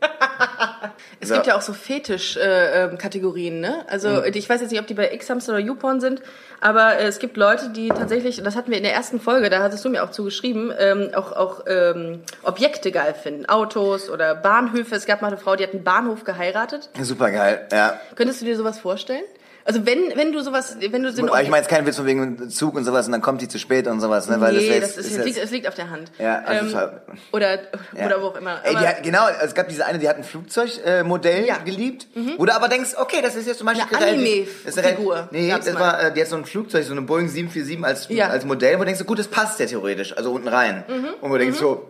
Es 1.19 1.29
So. 1.29 1.35
gibt 1.35 1.47
ja 1.47 1.55
auch 1.55 1.61
so 1.61 1.71
Fetisch-Kategorien, 1.73 3.59
ne? 3.61 3.85
Also 3.87 4.09
Mhm. 4.09 4.23
ich 4.33 4.49
weiß 4.49 4.59
jetzt 4.61 4.71
nicht, 4.71 4.79
ob 4.81 4.87
die 4.87 4.93
bei 4.93 5.11
X-Hamster 5.13 5.53
oder 5.53 5.61
YouPorn 5.61 6.01
sind, 6.01 6.21
aber 6.59 6.97
äh, 6.97 7.05
es 7.07 7.19
gibt 7.19 7.37
Leute, 7.37 7.69
die 7.69 7.89
tatsächlich, 7.89 8.37
und 8.39 8.43
das 8.43 8.55
hatten 8.57 8.69
wir 8.71 8.77
in 8.77 8.83
der 8.83 8.93
ersten 8.93 9.19
Folge, 9.21 9.49
da 9.49 9.61
hattest 9.63 9.85
du 9.85 9.89
mir 9.89 10.03
auch 10.03 10.11
zugeschrieben, 10.11 10.73
ähm, 10.77 11.11
auch, 11.15 11.31
auch 11.31 11.61
ähm, 11.67 12.23
Objekte 12.43 12.91
geil 12.91 13.13
finden. 13.13 13.45
Autos 13.47 14.09
oder 14.09 14.35
Bahnhöfe. 14.35 14.95
Es 14.95 15.05
gab 15.05 15.21
mal 15.21 15.29
eine 15.29 15.37
Frau, 15.37 15.55
die 15.55 15.63
hat 15.63 15.71
einen 15.73 15.83
Bahnhof 15.85 16.25
geheiratet. 16.25 16.89
Super 17.01 17.31
geil, 17.31 17.67
ja. 17.71 17.99
Könntest 18.15 18.41
du 18.41 18.45
dir 18.45 18.57
sowas 18.57 18.79
vorstellen? 18.79 19.23
Also 19.65 19.85
wenn, 19.85 20.11
wenn 20.15 20.33
du 20.33 20.41
sowas, 20.41 20.75
wenn 20.79 21.03
du 21.03 21.11
so 21.13 21.21
ein 21.23 21.29
Aber 21.29 21.41
ich 21.41 21.47
meine 21.49 21.61
jetzt 21.61 21.69
keinen 21.69 21.85
Witz 21.85 21.95
von 21.95 22.05
wegen 22.05 22.49
Zug 22.49 22.75
und 22.75 22.83
sowas 22.83 23.05
und 23.05 23.13
dann 23.13 23.21
kommt 23.21 23.41
die 23.41 23.47
zu 23.47 23.57
spät 23.59 23.87
und 23.87 24.01
sowas, 24.01 24.27
ne? 24.27 24.41
Weil 24.41 24.53
nee, 24.57 24.79
das, 24.79 24.95
das, 24.95 25.05
ist, 25.05 25.11
ist, 25.11 25.17
es, 25.19 25.23
liegt, 25.25 25.37
jetzt- 25.37 25.45
es 25.45 25.51
liegt 25.51 25.67
auf 25.69 25.75
der 25.75 25.89
Hand. 25.89 26.11
Ja, 26.19 26.39
also 26.45 26.65
ähm, 26.67 26.73
war- 26.73 27.01
oder, 27.31 27.53
Ja. 27.95 28.05
oder 28.07 28.21
wo 28.21 28.25
auch 28.27 28.35
immer. 28.35 28.59
Ey, 28.63 28.73
hat, 28.75 29.03
genau, 29.03 29.25
es 29.41 29.53
gab 29.55 29.69
diese 29.69 29.85
eine, 29.85 29.99
die 29.99 30.09
hat 30.09 30.17
ein 30.17 30.23
Flugzeugmodell 30.25 31.43
äh, 31.43 31.47
Ja. 31.47 31.59
Mhm. 31.59 31.65
geliebt, 31.65 32.07
wo 32.37 32.45
du 32.45 32.53
aber 32.53 32.67
denkst, 32.67 32.91
okay, 32.97 33.21
das 33.21 33.35
ist 33.35 33.47
jetzt 33.47 33.59
zum 33.59 33.67
Beispiel 33.67 33.85
Eine 33.97 34.05
Anime-Figur 34.11 35.29
Nee, 35.31 35.49
das 35.49 35.71
mal. 35.73 35.79
war, 35.79 36.03
äh, 36.03 36.13
die 36.13 36.21
hat 36.21 36.27
so 36.27 36.35
ein 36.35 36.45
Flugzeug, 36.45 36.83
so 36.85 36.91
eine 36.91 37.01
Boeing 37.01 37.29
747 37.29 37.85
als, 37.85 38.07
Ja. 38.09 38.27
als 38.27 38.45
Modell, 38.45 38.75
wo 38.75 38.79
du 38.79 38.85
denkst, 38.85 38.99
so, 38.99 39.05
gut, 39.05 39.19
das 39.19 39.27
passt 39.27 39.59
ja 39.59 39.65
theoretisch, 39.65 40.15
also 40.17 40.31
unten 40.33 40.47
rein. 40.49 40.83
Und 41.21 41.29
wo 41.29 41.33
du 41.33 41.39
denkst 41.39 41.57
so, 41.59 41.89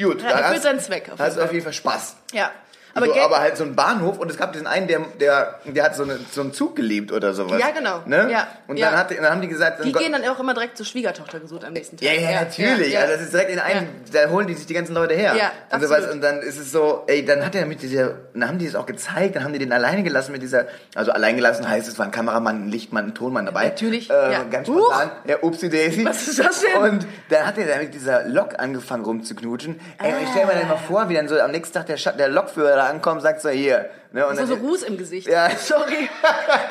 gut, 0.00 0.18
Mhm. 0.22 0.28
Ja, 0.28 0.38
erfüllt 0.38 0.62
seinen 0.62 0.78
Zweck 0.80 1.10
auf 1.12 1.18
hast 1.18 1.38
auf 1.38 1.52
jeden 1.52 1.64
Fall 1.64 1.72
Spaß. 1.72 2.16
ja. 2.32 2.50
Aber, 2.94 3.06
so, 3.06 3.14
aber 3.20 3.40
halt 3.40 3.56
so 3.56 3.64
ein 3.64 3.74
Bahnhof 3.76 4.18
und 4.18 4.30
es 4.30 4.36
gab 4.36 4.52
diesen 4.52 4.66
einen, 4.66 4.86
der, 4.88 5.00
der, 5.20 5.58
der 5.64 5.84
hat 5.84 5.94
so, 5.94 6.02
eine, 6.02 6.18
so 6.32 6.40
einen 6.40 6.52
Zug 6.52 6.74
geliebt 6.76 7.12
oder 7.12 7.32
sowas. 7.34 7.60
Ja, 7.60 7.70
genau. 7.70 8.00
Ne? 8.06 8.28
Ja, 8.30 8.46
Und 8.66 8.76
ja. 8.78 8.90
dann, 8.90 8.98
hat, 8.98 9.10
dann 9.10 9.24
haben 9.30 9.40
die 9.40 9.48
gesagt, 9.48 9.84
die 9.84 9.92
gehen 9.92 10.12
dann 10.12 10.24
auch 10.26 10.40
immer 10.40 10.54
direkt 10.54 10.76
zur 10.76 10.86
Schwiegertochter 10.86 11.38
gesucht 11.40 11.64
am 11.64 11.72
nächsten 11.72 11.96
Tag. 11.96 12.06
ja, 12.08 12.12
ja, 12.14 12.40
natürlich. 12.42 12.92
ja, 12.92 13.00
Also 13.00 13.12
das 13.14 13.22
ist 13.22 13.32
direkt 13.32 13.50
in 13.50 13.58
einen, 13.58 13.88
da 14.12 14.28
holen 14.30 14.46
die 14.46 14.54
sich 14.54 14.66
die 14.66 14.74
ganzen 14.74 14.94
Leute 14.94 15.14
her. 15.14 15.34
Ja, 15.36 15.52
und, 15.70 15.80
sowas. 15.82 15.96
absolut. 15.98 16.14
und 16.14 16.20
dann 16.22 16.40
ist 16.40 16.58
es 16.58 16.72
so, 16.72 17.04
ey, 17.06 17.24
dann 17.24 17.44
hat 17.44 17.54
er 17.54 17.66
mit 17.66 17.82
dieser, 17.82 18.14
dann 18.34 18.48
haben 18.48 18.58
die 18.58 18.66
es 18.66 18.74
auch 18.74 18.86
gezeigt, 18.86 19.36
dann 19.36 19.44
haben 19.44 19.52
die 19.52 19.58
den 19.58 19.72
alleine 19.72 20.02
gelassen 20.02 20.32
mit 20.32 20.42
dieser, 20.42 20.66
also 20.94 21.12
allein 21.12 21.36
gelassen 21.36 21.68
heißt, 21.68 21.86
es 21.88 21.98
war 21.98 22.06
ein 22.06 22.12
Kameramann, 22.12 22.64
ein 22.64 22.68
Lichtmann, 22.68 23.06
ein 23.06 23.14
Tonmann 23.14 23.46
dabei. 23.46 23.64
Natürlich, 23.66 24.10
Äh, 24.10 24.32
ja. 24.32 24.42
Ganz 24.44 24.66
spontan. 24.66 25.10
Ja, 25.26 25.36
upsie 25.42 25.68
daisy. 25.68 26.04
Was 26.04 26.26
ist 26.26 26.38
das 26.38 26.62
denn? 26.62 26.82
Und 26.82 27.06
dann 27.28 27.46
hat 27.46 27.58
er 27.58 27.78
mit 27.78 27.94
dieser 27.94 28.24
Lok 28.24 28.58
angefangen 28.58 29.04
rumzuknutschen. 29.04 29.78
Ey, 30.02 30.12
und 30.14 30.22
ich 30.22 30.28
stell 30.30 30.46
mir 30.46 30.52
dann 30.54 30.68
mal 30.68 30.76
vor, 30.76 31.08
wie 31.08 31.14
dann 31.14 31.28
so 31.28 31.38
am 31.38 31.50
nächsten 31.50 31.74
Tag 31.74 31.86
der, 31.86 31.98
Scha- 31.98 32.16
der 32.16 32.28
Lokführer 32.28 32.77
da 32.78 32.86
ankommt 32.86 33.22
sagt 33.22 33.40
so, 33.40 33.48
hier. 33.50 33.90
Ne, 34.12 34.26
und 34.26 34.36
So, 34.36 34.46
so 34.46 34.54
Ruß 34.54 34.84
im 34.84 34.96
Gesicht. 34.96 35.28
Ja. 35.28 35.50
Sorry. 35.58 36.08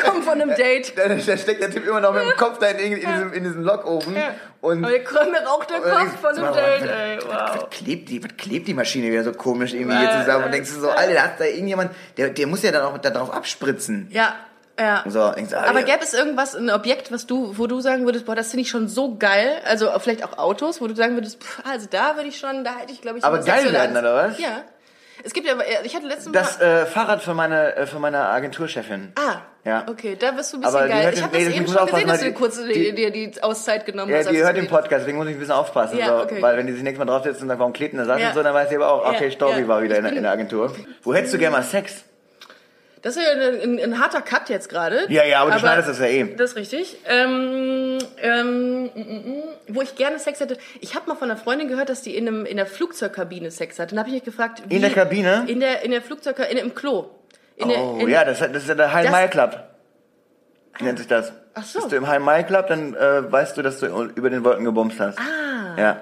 Komm 0.03 0.23
von 0.23 0.41
einem 0.41 0.55
Date. 0.55 0.93
da, 0.97 1.07
da 1.07 1.19
steckt 1.19 1.61
der 1.61 1.69
Typ 1.69 1.85
immer 1.87 1.99
noch 1.99 2.13
mit 2.13 2.23
dem 2.23 2.35
Kopf 2.35 2.57
da 2.57 2.67
in, 2.67 2.93
in, 2.93 2.99
diesem, 2.99 3.33
in 3.33 3.43
diesem 3.43 3.63
Lokofen. 3.63 4.15
Und 4.61 4.83
Aber 4.83 4.91
mir 4.91 5.39
raucht 5.45 5.69
der 5.69 5.81
Kopf 5.81 6.19
von 6.19 6.37
einem 6.37 6.53
Date, 6.53 6.89
ey. 6.89 7.17
was, 7.17 7.25
Wow. 7.25 7.61
was, 7.61 7.69
klebt 7.69 8.09
die, 8.09 8.23
was 8.23 8.35
klebt 8.37 8.67
die 8.67 8.73
Maschine 8.73 9.11
wieder 9.11 9.23
so 9.23 9.33
komisch 9.33 9.73
irgendwie 9.73 9.97
hier 9.97 10.11
zusammen? 10.19 10.45
Und 10.45 10.53
denkst 10.53 10.73
du 10.73 10.79
so, 10.79 10.89
Alter, 10.89 11.13
da 11.13 11.21
hat 11.21 11.39
da 11.39 11.45
irgendjemand, 11.45 11.91
der, 12.17 12.29
der 12.29 12.47
muss 12.47 12.63
ja 12.63 12.71
dann 12.71 12.83
auch 12.83 12.97
darauf 12.97 13.31
abspritzen. 13.31 14.07
Ja, 14.09 14.35
ja. 14.79 15.03
So, 15.07 15.31
denkst 15.31 15.53
ah, 15.53 15.63
Aber 15.67 15.79
ja. 15.79 15.85
gäbe 15.85 16.03
es 16.03 16.13
irgendwas, 16.13 16.55
ein 16.55 16.69
Objekt, 16.69 17.11
was 17.11 17.25
du, 17.25 17.57
wo 17.57 17.65
du 17.65 17.79
sagen 17.81 18.05
würdest, 18.05 18.25
boah, 18.25 18.35
das 18.35 18.49
finde 18.49 18.61
ich 18.61 18.69
schon 18.69 18.87
so 18.87 19.17
geil, 19.17 19.59
also 19.65 19.89
vielleicht 19.99 20.23
auch 20.23 20.37
Autos, 20.37 20.81
wo 20.81 20.87
du 20.87 20.95
sagen 20.95 21.15
würdest, 21.15 21.41
pff, 21.43 21.61
also 21.65 21.87
da 21.89 22.15
würde 22.15 22.29
ich 22.29 22.37
schon, 22.37 22.63
da 22.63 22.75
hätte 22.77 22.93
ich, 22.93 23.01
glaube 23.01 23.17
ich, 23.17 23.23
Aber 23.23 23.39
geil 23.39 23.71
werden, 23.73 23.97
oder 23.97 24.29
was? 24.29 24.39
Ja. 24.39 24.63
Es 25.23 25.33
gibt 25.33 25.47
ja, 25.47 25.55
ich 25.83 25.95
hatte 25.95 26.07
letztens 26.07 26.31
Das 26.33 26.59
mal, 26.59 26.65
äh, 26.65 26.85
Fahrrad 26.85 27.21
von 27.23 27.35
meiner, 27.35 27.75
äh, 27.77 27.87
von 27.87 28.01
meiner 28.01 28.29
Agenturchefin. 28.29 29.11
ah, 29.15 29.37
Ja. 29.63 29.85
okay, 29.89 30.15
da 30.19 30.31
bist 30.31 30.53
du 30.53 30.57
ein 30.57 30.61
bisschen 30.61 30.75
Aber 30.75 30.85
die 30.85 30.91
geil. 30.91 31.11
Ich 31.13 31.21
habe 31.23 31.37
das 31.37 31.47
eben 31.47 31.67
schon 31.67 31.85
gesehen, 31.87 32.07
dass 32.07 32.19
du 32.21 32.33
kurz 32.33 32.57
die- 32.63 32.93
dir 32.95 33.11
die, 33.11 33.31
die 33.31 33.43
Auszeit 33.43 33.85
genommen 33.85 34.11
Ja, 34.11 34.19
hast. 34.19 34.29
die 34.29 34.37
als 34.37 34.45
hört 34.45 34.57
den 34.57 34.67
Podcast, 34.67 35.01
deswegen 35.01 35.17
muss 35.17 35.27
ich 35.27 35.33
ein 35.35 35.39
bisschen 35.39 35.53
aufpassen. 35.55 35.97
Ja, 35.97 36.07
so, 36.17 36.23
okay. 36.23 36.41
Weil 36.41 36.57
wenn 36.57 36.67
die 36.67 36.73
sich 36.73 36.83
nächstes 36.83 37.05
Mal 37.05 37.11
drauf 37.11 37.23
setzt 37.23 37.41
und 37.41 37.47
sagt, 37.47 37.59
warum 37.59 37.73
klebt 37.73 37.93
denn 37.93 37.97
der 37.97 38.05
Sachen 38.07 38.21
Ja. 38.21 38.33
so, 38.33 38.43
dann 38.43 38.53
weiß 38.53 38.69
sie 38.69 38.75
aber 38.75 38.89
auch, 38.91 39.05
okay, 39.07 39.29
Ja, 39.39 39.57
ja. 39.59 39.67
war 39.67 39.81
wieder 39.83 39.97
in, 39.97 40.05
in 40.05 40.23
der 40.23 40.31
Agentur. 40.31 40.73
Wo 41.03 41.13
hättest 41.13 41.33
du 41.33 41.37
gerne 41.37 41.57
mal 41.57 41.63
Sex? 41.63 42.03
Das 43.01 43.15
ist 43.15 43.23
ja 43.23 43.31
ein, 43.31 43.61
ein, 43.61 43.79
ein 43.79 43.99
harter 43.99 44.21
Cut 44.21 44.49
jetzt 44.49 44.69
gerade. 44.69 45.05
Ja, 45.09 45.23
ja, 45.23 45.41
aber 45.41 45.51
du 45.51 45.59
schneidest 45.59 45.89
das 45.89 45.99
ja 45.99 46.05
eh. 46.05 46.35
Das 46.35 46.51
ist 46.51 46.55
richtig. 46.57 46.97
Ähm, 47.05 47.99
ähm, 48.21 48.83
mm, 48.83 48.89
mm, 48.95 49.29
mm. 49.29 49.43
wo 49.69 49.81
ich 49.81 49.95
gerne 49.95 50.17
Sex 50.19 50.39
hätte. 50.39 50.57
Ich 50.81 50.95
habe 50.95 51.07
mal 51.07 51.15
von 51.15 51.29
einer 51.29 51.39
Freundin 51.39 51.67
gehört, 51.67 51.89
dass 51.89 52.01
die 52.01 52.15
in, 52.15 52.27
einem, 52.27 52.45
in 52.45 52.57
der 52.57 52.65
Flugzeugkabine 52.65 53.51
Sex 53.51 53.77
hat. 53.79 53.91
Dann 53.91 53.99
habe 53.99 54.09
ich 54.09 54.15
mich 54.15 54.23
gefragt, 54.23 54.63
wie, 54.67 54.75
In 54.75 54.81
der 54.81 54.91
Kabine? 54.91 55.45
In 55.47 55.59
der, 55.59 55.83
in 55.83 55.91
der 55.91 56.01
Flugzeugkabine, 56.01 56.59
im 56.59 56.73
Klo. 56.73 57.09
In 57.55 57.69
der, 57.69 57.79
Oh, 57.79 57.97
in, 57.99 58.09
ja, 58.09 58.25
das, 58.25 58.39
das 58.39 58.49
ist 58.51 58.69
ja 58.69 58.75
der 58.75 58.91
High 58.91 59.11
Mile 59.11 59.29
Club. 59.29 59.63
Nennt 60.79 60.97
sich 60.99 61.07
das. 61.07 61.33
Ach 61.53 61.63
so. 61.63 61.79
Bist 61.79 61.91
du 61.91 61.95
im 61.95 62.07
High 62.07 62.19
Mile 62.19 62.43
Club, 62.43 62.67
dann 62.67 62.93
äh, 62.93 63.31
weißt 63.31 63.57
du, 63.57 63.61
dass 63.61 63.79
du 63.79 63.87
über 64.15 64.29
den 64.29 64.43
Wolken 64.43 64.65
gebumst 64.65 64.99
hast. 64.99 65.17
Ah. 65.19 65.79
Ja. 65.79 66.01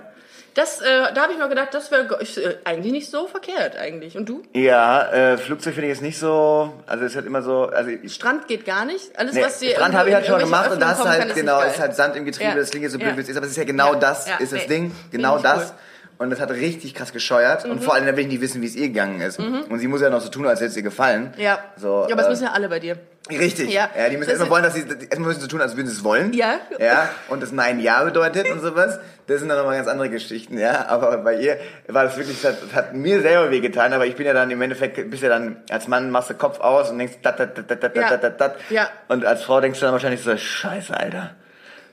Das, 0.55 0.79
äh, 0.79 1.13
da 1.13 1.23
habe 1.23 1.33
ich 1.33 1.37
mal 1.37 1.49
gedacht, 1.49 1.73
das 1.73 1.91
wäre 1.91 2.03
äh, 2.21 2.55
eigentlich 2.63 2.93
nicht 2.93 3.11
so 3.11 3.27
verkehrt 3.27 3.75
eigentlich. 3.75 4.17
Und 4.17 4.27
du? 4.29 4.41
Ja, 4.53 5.11
äh, 5.11 5.37
Flugzeug 5.37 5.73
finde 5.73 5.87
ich 5.89 5.95
jetzt 5.95 6.01
nicht 6.01 6.17
so, 6.17 6.71
also 6.87 7.03
es 7.03 7.11
ist 7.11 7.15
halt 7.17 7.25
immer 7.25 7.41
so, 7.41 7.65
also 7.67 7.91
Strand 8.07 8.47
geht 8.47 8.65
gar 8.65 8.85
nicht. 8.85 9.19
Alles, 9.19 9.35
nee, 9.35 9.43
was 9.43 9.59
dir 9.59 9.71
Strand 9.71 9.93
habe 9.95 10.07
ich 10.09 10.15
halt 10.15 10.25
schon 10.25 10.39
gemacht 10.39 10.71
und 10.71 10.79
da 10.79 10.93
Öffnungen 10.93 11.11
ist 11.13 11.19
halt, 11.19 11.35
genau, 11.35 11.61
ist 11.61 11.79
halt 11.79 11.93
Sand 11.93 12.15
im 12.15 12.23
Getriebe, 12.23 12.51
Ja. 12.51 12.55
das 12.55 12.69
klingt 12.69 12.83
jetzt 12.83 12.93
so 12.93 12.99
blöd, 12.99 13.11
Ja. 13.11 13.17
wie 13.17 13.21
es 13.21 13.27
ist, 13.29 13.35
aber 13.35 13.45
es 13.45 13.51
ist 13.51 13.57
ja 13.57 13.65
genau 13.65 13.95
das, 13.95 14.27
ist 14.39 14.53
das. 14.53 14.65
Ding, 14.67 14.95
genau 15.11 15.39
das. 15.39 15.71
cool. 15.71 15.75
Und 16.17 16.29
das 16.29 16.39
hat 16.39 16.49
richtig 16.51 16.93
krass 16.95 17.11
gescheuert 17.11 17.65
und 17.65 17.83
vor 17.83 17.93
allem, 17.93 18.05
da 18.05 18.15
will 18.15 18.21
ich 18.23 18.27
nicht 18.29 18.41
wissen, 18.41 18.61
wie 18.61 18.67
es 18.67 18.75
ihr 18.75 18.87
gegangen 18.87 19.19
ist. 19.19 19.37
Und 19.39 19.79
sie 19.79 19.87
muss 19.87 20.01
ja 20.01 20.09
noch 20.09 20.21
so 20.21 20.29
tun, 20.29 20.47
als 20.47 20.61
hätte 20.61 20.69
es 20.71 20.77
ihr 20.77 20.83
gefallen. 20.83 21.33
Mhm. 21.35 21.41
Ja. 21.41 21.59
So, 21.75 22.05
ja, 22.07 22.13
aber 22.13 22.21
es 22.21 22.27
äh, 22.27 22.29
müssen 22.29 22.43
ja 22.45 22.51
alle 22.51 22.69
bei 22.69 22.79
dir. 22.79 22.97
Richtig. 23.29 23.73
Ja. 23.73 23.89
Ja. 23.97 24.07
die 24.07 24.17
müssen 24.17 24.29
Das 24.29 24.39
erstmal 24.39 24.49
wollen, 24.51 24.63
dass 24.63 24.75
sie, 24.75 24.81
erstmal 24.81 25.29
müssen 25.29 25.41
sie 25.41 25.47
tun, 25.47 25.59
als 25.59 25.75
würden 25.75 25.87
sie 25.87 25.93
es 25.93 26.03
wollen. 26.03 26.31
Ja. 26.33 26.59
Ja. 26.79 27.09
Und 27.27 27.41
das 27.43 27.51
Nein 27.51 27.79
Ja 27.79 28.03
bedeutet 28.03 28.49
und 28.49 28.61
sowas. 28.61 28.99
Das 29.27 29.39
sind 29.39 29.49
dann 29.49 29.57
nochmal 29.57 29.75
ganz 29.75 29.87
andere 29.87 30.09
Geschichten, 30.09 30.57
ja. 30.59 30.85
Aber 30.87 31.17
bei 31.17 31.39
ihr 31.39 31.57
war 31.87 32.03
das 32.03 32.15
wirklich, 32.17 32.41
das 32.41 32.53
hat, 32.53 32.63
das 32.63 32.73
hat 32.73 32.93
mir 32.93 33.21
selber 33.21 33.49
wehgetan, 33.51 33.91
aber 33.93 34.05
ich 34.05 34.15
bin 34.15 34.25
ja 34.27 34.33
dann 34.33 34.51
im 34.51 34.61
Endeffekt, 34.61 35.09
bist 35.09 35.23
ja 35.23 35.29
dann, 35.29 35.57
als 35.69 35.87
Mann 35.87 36.11
machst 36.11 36.29
du 36.29 36.35
Kopf 36.35 36.59
aus 36.59 36.91
und 36.91 36.99
denkst, 36.99 37.15
dat, 37.23 37.39
dat, 37.39 37.57
dat, 37.57 37.69
dat, 37.69 37.83
dat, 37.83 37.95
Ja. 37.95 38.09
dat, 38.11 38.23
dat, 38.23 38.39
dat. 38.41 38.55
Ja. 38.69 38.87
Und 39.07 39.25
als 39.25 39.43
Frau 39.43 39.59
denkst 39.59 39.79
du 39.79 39.85
dann 39.85 39.93
wahrscheinlich 39.93 40.21
so, 40.21 40.37
scheiße, 40.37 40.95
Alter. 40.95 41.31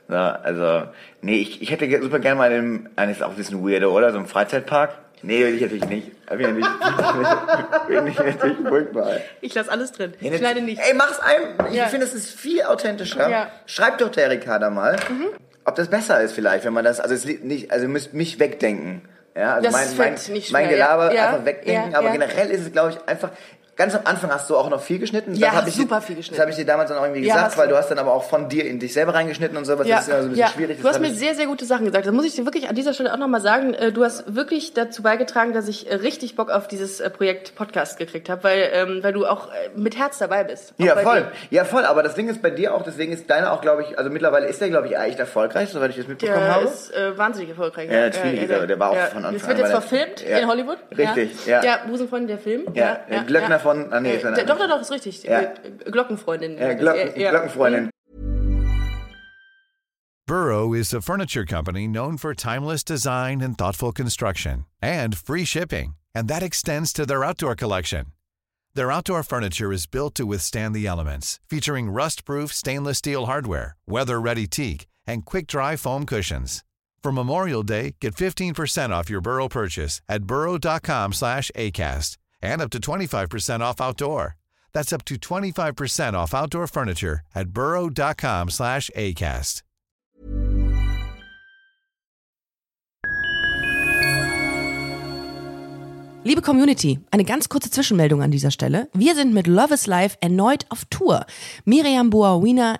So, 0.07 0.15
also, 0.15 0.83
nee, 1.23 1.37
ich, 1.39 1.61
ich 1.61 1.71
hätte 1.71 1.89
super 2.01 2.19
gerne 2.19 2.37
mal 2.37 2.51
in 2.51 2.57
einem, 2.57 2.89
eines 2.95 3.21
auch 3.23 3.31
ein 3.31 3.35
bisschen 3.35 3.67
weirdo, 3.67 3.91
oder? 3.95 4.11
So 4.11 4.17
einem 4.19 4.27
Freizeitpark. 4.27 4.91
Nee, 5.25 5.39
will 5.45 5.55
ich 5.55 5.61
natürlich 5.61 5.85
nicht. 5.85 6.11
Hab 6.29 6.37
ich 6.39 6.45
natürlich, 6.45 6.67
bin 7.87 8.07
ich 8.07 8.17
natürlich 8.17 8.57
furchtbar. 8.67 9.11
Ich 9.41 9.55
lasse 9.55 9.71
alles 9.71 9.93
drin. 9.93 10.13
Ja, 10.19 10.31
Ich 10.33 10.37
schneide 10.37 10.61
nicht. 10.61 10.81
Ey, 10.85 10.93
mach's 10.93 11.19
ein. 11.19 11.65
Ich 11.69 11.75
Ja. 11.77 11.85
finde, 11.87 12.05
es 12.05 12.13
ist 12.13 12.29
viel 12.37 12.61
authentischer. 12.63 13.29
Ja. 13.29 13.45
Mhm. 13.45 13.47
Schreibt 13.65 14.01
doch 14.01 14.09
der 14.09 14.29
Ricarda 14.29 14.69
mal, 14.69 14.97
ob 15.65 15.75
das 15.75 15.87
besser 15.89 16.19
ist 16.21 16.33
vielleicht, 16.33 16.65
wenn 16.65 16.73
man 16.73 16.83
das, 16.83 16.99
also 16.99 17.15
es 17.15 17.25
nicht, 17.25 17.71
also 17.71 17.85
ihr 17.85 17.89
müsst 17.89 18.13
mich 18.13 18.37
wegdenken. 18.39 19.01
Ja, 19.35 19.55
also 19.55 19.63
Das 19.69 19.73
mein, 19.73 19.97
mein, 19.97 20.33
nicht 20.33 20.51
mein 20.51 20.65
schwer, 20.65 20.73
Gelaber 20.75 21.13
ja. 21.13 21.29
einfach 21.29 21.45
wegdenken, 21.45 21.95
aber 21.95 22.11
generell 22.11 22.51
ist 22.51 22.61
es, 22.61 22.71
glaube 22.73 22.91
ich, 22.91 23.09
einfach, 23.09 23.29
ganz 23.75 23.95
am 23.95 24.01
Anfang 24.05 24.29
hast 24.31 24.49
du 24.49 24.57
auch 24.57 24.69
noch 24.69 24.81
viel 24.81 24.99
geschnitten. 24.99 25.33
Ja, 25.35 25.61
Das 25.65 25.75
super 25.75 25.95
dir, 25.99 26.01
viel 26.01 26.15
geschnitten. 26.15 26.35
Das 26.37 26.41
habe 26.41 26.51
ich 26.51 26.57
dir 26.57 26.65
damals 26.65 26.89
dann 26.89 26.97
auch 26.99 27.03
irgendwie 27.03 27.25
Ja, 27.25 27.35
gesagt, 27.35 27.57
weil 27.57 27.67
du. 27.67 27.75
hast 27.77 27.89
dann 27.89 27.99
aber 27.99 28.13
auch 28.13 28.23
von 28.23 28.49
dir 28.49 28.65
in 28.65 28.79
dich 28.79 28.93
selber 28.93 29.13
reingeschnitten 29.13 29.57
und 29.57 29.65
sowas. 29.65 29.87
Ja, 29.87 29.95
Das 29.97 30.07
ist 30.07 30.13
ja 30.13 30.17
so 30.19 30.23
ein 30.25 30.29
bisschen 30.29 30.41
ja. 30.45 30.49
schwierig. 30.49 30.77
Du 30.77 30.83
Das 30.83 30.93
hast 30.93 30.99
mir 31.01 31.13
sehr, 31.13 31.35
sehr 31.35 31.47
gute 31.47 31.65
Sachen 31.65 31.85
gesagt. 31.85 32.05
Da 32.05 32.11
muss 32.11 32.25
ich 32.25 32.35
dir 32.35 32.45
wirklich 32.45 32.69
an 32.69 32.75
dieser 32.75 32.93
Stelle 32.93 33.11
auch 33.13 33.17
nochmal 33.17 33.41
sagen, 33.41 33.73
äh, 33.73 33.91
du 33.91 34.03
hast 34.03 34.35
wirklich 34.35 34.73
dazu 34.73 35.01
beigetragen, 35.03 35.53
dass 35.53 35.67
ich 35.67 35.89
äh, 35.89 35.95
richtig 35.95 36.35
Bock 36.35 36.49
auf 36.51 36.67
dieses 36.67 36.99
äh, 36.99 37.09
Projekt 37.09 37.55
Podcast 37.55 37.97
gekriegt 37.97 38.29
habe, 38.29 38.43
weil, 38.43 38.69
ähm, 38.73 38.99
weil 39.03 39.13
du 39.13 39.25
auch 39.25 39.49
mit 39.75 39.97
Herz 39.97 40.17
dabei 40.19 40.43
bist. 40.43 40.73
Ja, 40.77 40.95
voll. 40.97 41.21
dir. 41.21 41.31
Ja, 41.49 41.65
voll. 41.65 41.85
Aber 41.85 42.03
das 42.03 42.15
Ding 42.15 42.29
ist 42.29 42.41
bei 42.41 42.49
dir 42.51 42.73
auch, 42.75 42.83
deswegen 42.83 43.11
ist 43.11 43.29
deiner 43.29 43.51
auch, 43.53 43.61
glaube 43.61 43.83
ich, 43.83 43.97
also 43.97 44.09
mittlerweile 44.09 44.45
ist 44.47 44.61
der, 44.61 44.69
glaube 44.69 44.87
ich, 44.87 44.97
echt 44.97 45.19
erfolgreich, 45.19 45.69
soweit 45.69 45.89
ich 45.91 45.97
das 45.97 46.07
mitbekommen 46.07 46.39
Der 46.39 46.53
habe. 46.55 46.65
ist 46.65 46.93
äh, 46.93 47.17
wahnsinnig 47.17 47.49
erfolgreich. 47.49 47.89
Ja, 47.89 48.01
natürlich, 48.01 48.49
ja, 48.49 48.55
aber 48.57 48.67
der 48.67 48.79
war 48.79 48.89
auch 48.91 48.95
ja. 48.95 49.05
von 49.07 49.25
Anfang 49.25 49.33
Das 49.33 49.47
wird 49.47 49.57
an 49.57 49.63
jetzt 49.63 49.71
verfilmt 49.71 50.25
Ja. 50.29 50.37
in 50.37 50.47
Hollywood. 50.47 50.77
Richtig, 50.97 51.45
ja. 51.47 51.63
Ja, 51.63 51.79
Busenfreundin, 51.87 52.27
der 52.27 52.37
Film. 52.37 52.65
Ja, 52.73 52.99
äh, 53.09 53.21
Glöckner 53.25 53.59
von- 53.63 53.91
ah, 53.91 53.99
nee, 53.99 54.11
Äh, 54.11 54.17
ist 54.17 54.47
Doch, 54.49 54.57
doch, 54.57 54.67
doch, 54.67 54.81
ist 54.81 54.91
richtig. 54.91 55.23
Ja. 55.23 55.39
Äh, 55.41 55.55
Glockenfreundin. 55.91 56.57
Ja, 56.57 56.73
Glocken, 56.73 57.19
Ja. 57.19 57.31
Glockenfreundin. 57.31 57.89
Burrow 60.25 60.73
is 60.73 60.93
a 60.93 61.01
furniture 61.01 61.45
company 61.45 61.87
known 61.87 62.17
for 62.17 62.33
timeless 62.33 62.83
design 62.83 63.41
and 63.41 63.57
thoughtful 63.57 63.91
construction 63.91 64.65
and 64.81 65.17
free 65.17 65.43
shipping, 65.45 65.95
and 66.15 66.27
that 66.29 66.43
extends 66.43 66.93
to 66.93 67.05
their 67.05 67.23
outdoor 67.23 67.55
collection. 67.55 68.05
Their 68.75 68.91
outdoor 68.91 69.23
furniture 69.23 69.71
is 69.71 69.85
built 69.85 70.15
to 70.15 70.25
withstand 70.25 70.73
the 70.75 70.87
elements, 70.87 71.39
featuring 71.49 71.91
rust-proof 71.91 72.53
stainless 72.53 72.97
steel 72.99 73.25
hardware, 73.25 73.75
weather-ready 73.85 74.47
teak, 74.47 74.87
and 75.05 75.25
quick-dry 75.25 75.75
foam 75.75 76.05
cushions. 76.05 76.63
For 77.03 77.11
Memorial 77.11 77.61
Day, 77.63 77.95
get 77.99 78.15
15% 78.15 78.91
off 78.91 79.09
your 79.09 79.21
Burrow 79.21 79.49
purchase 79.49 80.01
at 80.07 80.23
burrow.com 80.23 81.11
slash 81.13 81.51
ACAST 81.55 82.15
and 82.43 82.61
up 82.61 82.69
to 82.71 82.79
25% 82.79 83.61
off 83.61 83.81
outdoor. 83.81 84.35
That's 84.73 84.93
up 84.93 85.05
to 85.05 85.15
25% 85.15 86.13
off 86.13 86.33
outdoor 86.33 86.67
furniture 86.67 87.21
at 87.33 87.49
burrow.com 87.49 88.49
slash 88.49 88.89
ACAST. 88.95 89.63
Liebe 96.25 96.41
Community, 96.41 96.99
eine 97.11 97.25
ganz 97.25 97.49
kurze 97.49 97.69
Zwischenmeldung 97.69 98.21
an 98.21 98.31
dieser 98.31 98.49
Stelle. 98.49 98.87
Wir 98.93 99.13
sind 99.13 99.33
mit 99.33 99.45
Love 99.45 99.73
is 99.73 99.87
Life 99.87 100.15
erneut 100.21 100.65
auf 100.69 100.85
Tour. 100.89 101.25
Miriam 101.65 102.09
Boawina, 102.09 102.79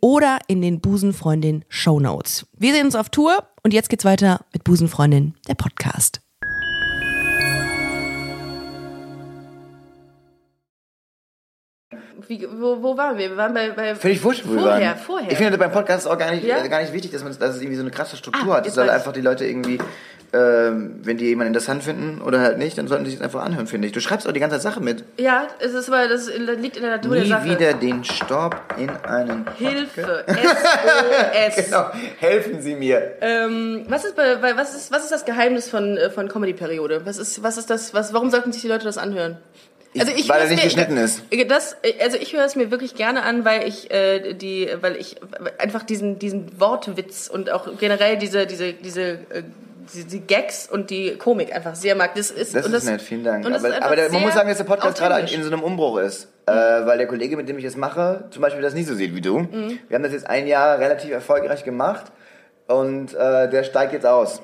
oder 0.01 0.39
in 0.47 0.61
den 0.61 0.81
Busenfreundin 0.81 1.63
Show 1.69 1.99
Notes. 1.99 2.45
Wir 2.57 2.73
sehen 2.73 2.85
uns 2.85 2.95
auf 2.95 3.09
Tour 3.09 3.47
und 3.63 3.73
jetzt 3.73 3.89
geht's 3.89 4.05
weiter 4.05 4.41
mit 4.51 4.63
Busenfreundin, 4.63 5.35
der 5.47 5.55
Podcast. 5.55 6.21
Wie, 12.27 12.47
wo, 12.49 12.81
wo 12.81 12.97
waren 12.97 13.17
wir? 13.17 13.29
Wir 13.29 13.37
waren 13.37 13.53
bei, 13.53 13.71
bei 13.71 13.95
Völlig 13.95 14.23
wurscht, 14.23 14.43
wo 14.45 14.53
wir 14.53 14.59
vorher, 14.61 14.87
waren. 14.91 14.97
vorher. 14.99 15.31
Ich 15.31 15.37
finde 15.37 15.57
beim 15.57 15.71
Podcast 15.71 16.07
auch 16.07 16.17
gar 16.17 16.31
nicht, 16.31 16.43
Ja? 16.45 16.65
gar 16.67 16.81
nicht 16.81 16.93
wichtig, 16.93 17.11
dass, 17.11 17.23
man, 17.23 17.37
dass 17.37 17.55
es 17.55 17.61
irgendwie 17.61 17.75
so 17.77 17.81
eine 17.81 17.91
krasse 17.91 18.15
Struktur 18.15 18.53
Ah, 18.53 18.57
hat. 18.57 18.67
Es 18.67 18.75
soll 18.75 18.89
einfach 18.89 19.11
die 19.11 19.21
Leute 19.21 19.45
irgendwie, 19.45 19.79
ähm, 20.33 20.99
wenn 21.03 21.17
die 21.17 21.25
jemanden 21.25 21.53
interessant 21.53 21.83
finden 21.83 22.21
oder 22.21 22.39
halt 22.39 22.57
nicht, 22.57 22.77
dann 22.77 22.87
sollten 22.87 23.05
sie 23.05 23.13
es 23.15 23.21
einfach 23.21 23.43
anhören, 23.43 23.67
finde 23.67 23.87
ich. 23.87 23.93
Du 23.93 23.99
schreibst 23.99 24.27
auch 24.27 24.31
die 24.31 24.39
ganze 24.39 24.59
Sache 24.59 24.79
mit. 24.79 25.03
ja, 25.17 25.47
es 25.59 25.73
ist 25.73 25.89
aber 25.89 26.07
das 26.07 26.29
liegt 26.35 26.77
in 26.77 26.83
der 26.83 26.91
Natur 26.91 27.15
der 27.15 27.23
Nie 27.23 27.29
Sache. 27.29 27.49
wieder 27.49 27.73
den 27.73 28.03
Staub 28.05 28.55
in 28.77 28.89
einen... 28.89 29.45
Hilfe. 29.57 30.23
SOS. 30.27 31.65
Genau, 31.65 31.85
helfen 32.19 32.61
Sie 32.61 32.75
mir. 32.75 33.13
ähm, 33.21 33.85
was 33.89 34.05
ist 34.05 34.15
bei, 34.15 34.35
bei 34.35 34.55
was 34.55 34.75
ist 34.75 34.91
was 34.91 35.03
ist 35.03 35.11
das 35.11 35.25
Geheimnis 35.25 35.69
von 35.69 35.97
äh, 35.97 36.09
von 36.09 36.27
Comedy 36.29 36.53
Periode? 36.53 37.01
Was 37.05 37.17
ist 37.17 37.43
was 37.43 37.57
ist 37.57 37.69
das 37.69 37.93
was 37.93 38.13
warum 38.13 38.29
sollten 38.29 38.51
sich 38.51 38.61
die 38.61 38.67
Leute 38.67 38.85
das 38.85 38.97
anhören? 38.97 39.37
Also 39.99 40.13
Ich- 40.15 40.29
weil 40.29 40.41
er 40.43 40.47
nicht 40.47 40.57
mir- 40.59 40.63
geschnitten 40.63 40.95
ist. 40.97 41.21
Das, 41.49 41.75
also 42.01 42.15
ich 42.17 42.31
höre 42.33 42.45
es 42.45 42.55
mir 42.55 42.71
wirklich 42.71 42.95
gerne 42.95 43.23
an, 43.23 43.43
weil 43.43 43.67
ich 43.67 43.91
äh, 43.91 44.33
die, 44.33 44.69
weil 44.79 44.95
ich 44.95 45.17
einfach 45.57 45.83
diesen 45.83 46.17
diesen 46.19 46.59
Wortwitz 46.59 47.27
und 47.27 47.49
auch 47.49 47.67
generell 47.77 48.17
diese 48.17 48.45
diese 48.47 48.71
diese 48.73 49.01
äh, 49.01 49.43
die, 49.93 50.03
die 50.05 50.21
Gags 50.21 50.67
und 50.69 50.89
die 50.89 51.17
Komik 51.17 51.53
einfach 51.53 51.75
sehr 51.75 51.95
mag. 51.95 52.15
Das 52.15 52.31
ist 52.31 52.55
Das 52.55 52.65
und 52.65 52.73
ist 52.73 52.85
nett, 52.85 53.01
vielen 53.01 53.23
Dank. 53.23 53.45
das 53.45 53.63
Aber, 53.63 53.83
aber 53.83 54.09
man 54.09 54.21
muss 54.21 54.33
sagen, 54.33 54.49
dass 54.49 54.57
der 54.57 54.65
Podcast 54.65 54.97
gerade 54.97 55.31
in 55.33 55.43
so 55.43 55.51
einem 55.51 55.63
Umbruch 55.63 55.99
ist. 55.99 56.27
Äh, 56.45 56.51
weil 56.51 56.97
der 56.97 57.07
Kollege, 57.07 57.37
mit 57.37 57.47
dem 57.47 57.57
ich 57.57 57.63
das 57.63 57.75
mache, 57.77 58.25
zum 58.31 58.41
Beispiel 58.41 58.61
das 58.61 58.73
nicht 58.73 58.87
so 58.87 58.95
sieht 58.95 59.15
wie 59.15 59.21
du. 59.21 59.39
Mhm. 59.39 59.79
Wir 59.87 59.95
haben 59.95 60.03
das 60.03 60.11
jetzt 60.11 60.27
ein 60.27 60.47
Jahr 60.47 60.79
relativ 60.79 61.11
erfolgreich 61.11 61.63
gemacht 61.63 62.11
und 62.67 63.13
äh, 63.13 63.49
der 63.49 63.63
steigt 63.63 63.93
jetzt 63.93 64.05
aus. 64.05 64.41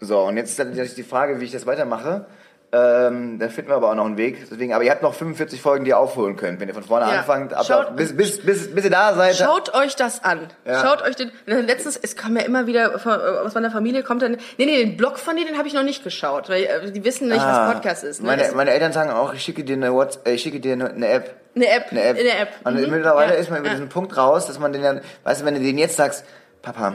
So, 0.00 0.20
und 0.20 0.36
jetzt 0.36 0.50
ist 0.50 0.58
natürlich 0.58 0.94
die 0.94 1.02
Frage, 1.02 1.40
wie 1.40 1.44
ich 1.44 1.52
das 1.52 1.66
weitermache. 1.66 2.26
Ähm, 2.70 3.38
da 3.38 3.48
finden 3.48 3.70
wir 3.70 3.76
aber 3.76 3.90
auch 3.90 3.94
noch 3.94 4.04
einen 4.04 4.18
Weg. 4.18 4.46
Deswegen, 4.50 4.74
aber 4.74 4.84
ihr 4.84 4.90
habt 4.90 5.02
noch 5.02 5.14
45 5.14 5.58
Folgen, 5.62 5.84
die 5.86 5.90
ihr 5.92 5.98
aufholen 5.98 6.36
könnt, 6.36 6.60
wenn 6.60 6.68
ihr 6.68 6.74
von 6.74 6.82
vorne 6.82 7.06
Ja. 7.10 7.20
anfangt. 7.20 7.54
Ab, 7.54 7.64
Schaut- 7.66 7.96
bis, 7.96 8.14
bis, 8.14 8.40
bis, 8.44 8.74
bis 8.74 8.84
ihr 8.84 8.90
da 8.90 9.14
seid. 9.14 9.36
Schaut 9.36 9.74
euch 9.74 9.96
das 9.96 10.22
an. 10.22 10.40
Ja. 10.66 10.82
Schaut 10.82 11.00
euch 11.00 11.16
den. 11.16 11.32
Letztens, 11.46 11.96
es 11.96 12.14
kam 12.14 12.36
ja 12.36 12.42
immer 12.42 12.66
wieder 12.66 12.98
von, 12.98 13.12
aus 13.12 13.54
meiner 13.54 13.70
Familie 13.70 14.02
kommt 14.02 14.20
dann. 14.20 14.32
Nee, 14.58 14.66
nee, 14.66 14.84
den 14.84 14.98
Blog 14.98 15.18
von 15.18 15.34
dir, 15.36 15.46
den 15.46 15.56
habe 15.56 15.66
ich 15.66 15.72
noch 15.72 15.82
nicht 15.82 16.04
geschaut, 16.04 16.50
weil 16.50 16.64
äh, 16.64 16.92
die 16.92 17.02
wissen 17.04 17.28
nicht, 17.28 17.40
Ah, 17.40 17.68
was 17.68 17.74
Podcast 17.74 18.04
ist. 18.04 18.20
Ne? 18.20 18.26
Meine, 18.26 18.52
meine 18.52 18.70
Eltern 18.72 18.92
sagen 18.92 19.10
auch, 19.12 19.32
ich 19.32 19.42
schicke 19.42 19.64
dir 19.64 19.76
eine, 19.76 19.94
What's, 19.94 20.18
äh, 20.26 20.32
ich 20.32 20.42
schicke 20.42 20.60
dir 20.60 20.74
eine, 20.74 21.08
App. 21.08 21.36
Eine 21.56 21.68
App. 21.68 21.86
Eine 21.90 22.02
App. 22.02 22.18
Eine 22.18 22.38
App. 22.38 22.48
Und 22.64 22.74
Mhm. 22.74 22.90
mittlerweile 22.90 23.32
Ja. 23.32 23.38
ist 23.40 23.48
man 23.50 23.60
über 23.60 23.70
diesen 23.70 23.88
Punkt 23.88 24.14
raus, 24.18 24.46
dass 24.46 24.58
man 24.58 24.74
den 24.74 24.82
dann, 24.82 25.00
weißt 25.24 25.40
du, 25.40 25.44
wenn 25.46 25.54
du 25.54 25.60
den 25.60 25.78
jetzt 25.78 25.96
sagst, 25.96 26.22
Papa, 26.60 26.92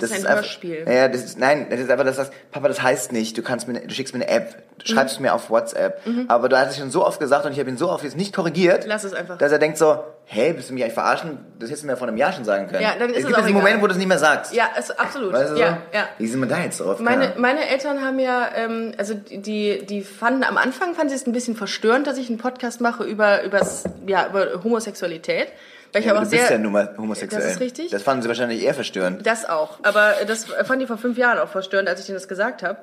das, 0.00 0.10
ist 0.10 0.20
ein 0.20 0.26
einfach, 0.26 0.42
Hörspiel. 0.42 0.84
Ja, 0.88 1.08
das 1.08 1.24
ist, 1.24 1.38
nein, 1.38 1.66
das 1.70 1.80
ist 1.80 1.90
einfach, 1.90 2.04
dass 2.04 2.16
das, 2.16 2.30
Papa, 2.50 2.68
das 2.68 2.82
heißt 2.82 3.12
nicht, 3.12 3.36
du 3.36 3.42
kannst 3.42 3.68
mir, 3.68 3.80
du 3.80 3.90
schickst 3.94 4.14
mir 4.14 4.20
eine 4.22 4.30
App, 4.30 4.54
Mhm. 4.76 4.80
du 4.80 4.86
schreibst 4.92 5.20
mir 5.20 5.32
auf 5.34 5.48
WhatsApp. 5.50 6.00
Aber 6.28 6.48
du 6.50 6.56
hast 6.58 6.70
es 6.70 6.76
schon 6.78 6.90
so 6.90 7.04
oft 7.04 7.18
gesagt 7.18 7.46
und 7.46 7.52
ich 7.52 7.58
habe 7.58 7.70
ihn 7.70 7.78
so 7.78 7.90
oft 7.90 8.04
jetzt 8.04 8.16
nicht 8.16 8.34
korrigiert. 8.34 8.84
Lass 8.86 9.04
es 9.04 9.14
einfach. 9.14 9.38
Dass 9.38 9.50
er 9.50 9.58
denkt 9.58 9.78
so, 9.78 9.98
hey, 10.26 10.52
bist 10.52 10.68
du 10.68 10.74
mich 10.74 10.82
eigentlich 10.82 10.94
verarschen? 10.94 11.38
Das 11.58 11.70
hättest 11.70 11.84
du 11.84 11.86
mir 11.88 11.96
vor 11.96 12.06
einem 12.08 12.18
Jahr 12.18 12.32
schon 12.32 12.44
sagen 12.44 12.68
können. 12.68 12.82
Ja, 12.82 12.90
dann 12.98 13.08
ist 13.10 13.16
es 13.16 13.22
es 13.22 13.26
gibt 13.26 13.38
diesen 13.38 13.50
egal. 13.50 13.62
Moment, 13.62 13.82
wo 13.82 13.86
du 13.86 13.92
es 13.92 13.98
nicht 13.98 14.06
mehr 14.08 14.18
sagst. 14.18 14.52
Ja, 14.54 14.66
ist 14.78 14.98
absolut. 15.00 15.32
Weißt 15.32 15.52
du 15.52 15.54
so? 15.56 15.60
ja, 15.62 15.78
ja. 15.92 16.08
Wie 16.18 16.26
sind 16.26 16.40
wir 16.40 16.46
da 16.46 16.58
jetzt 16.60 16.78
drauf? 16.80 17.00
Meine, 17.00 17.32
meine 17.38 17.66
Eltern 17.68 18.04
haben 18.04 18.18
ja, 18.18 18.48
ähm, 18.54 18.92
also 18.98 19.14
die, 19.14 19.86
die 19.86 20.02
fanden 20.02 20.44
am 20.44 20.56
Anfang 20.58 20.94
fanden 20.94 21.08
sie 21.08 21.16
es 21.16 21.26
ein 21.26 21.32
bisschen 21.32 21.56
verstörend, 21.56 22.06
dass 22.06 22.18
ich 22.18 22.28
einen 22.28 22.38
Podcast 22.38 22.80
mache 22.82 23.04
über, 23.04 23.42
übers, 23.44 23.84
ja, 24.06 24.28
über 24.28 24.62
Homosexualität. 24.62 25.48
Weil 25.92 26.00
ich 26.00 26.06
ja, 26.06 26.12
aber 26.12 26.24
du 26.24 26.30
bist 26.30 26.42
sehr, 26.46 26.56
ja 26.56 26.62
nun 26.62 26.72
mal 26.72 26.94
homosexuell. 26.98 27.42
Das 27.42 27.52
ist 27.52 27.60
richtig. 27.60 27.90
Das 27.90 28.02
fanden 28.02 28.22
sie 28.22 28.28
wahrscheinlich 28.28 28.62
eher 28.62 28.74
verstörend. 28.74 29.26
Das 29.26 29.48
auch. 29.48 29.78
Aber 29.82 30.14
das 30.26 30.44
fand 30.44 30.82
ich 30.82 30.88
vor 30.88 30.98
fünf 30.98 31.16
Jahren 31.18 31.38
auch 31.38 31.48
verstörend, 31.48 31.88
als 31.88 32.00
ich 32.00 32.06
denen 32.06 32.16
das 32.16 32.28
gesagt 32.28 32.62
habe. 32.62 32.78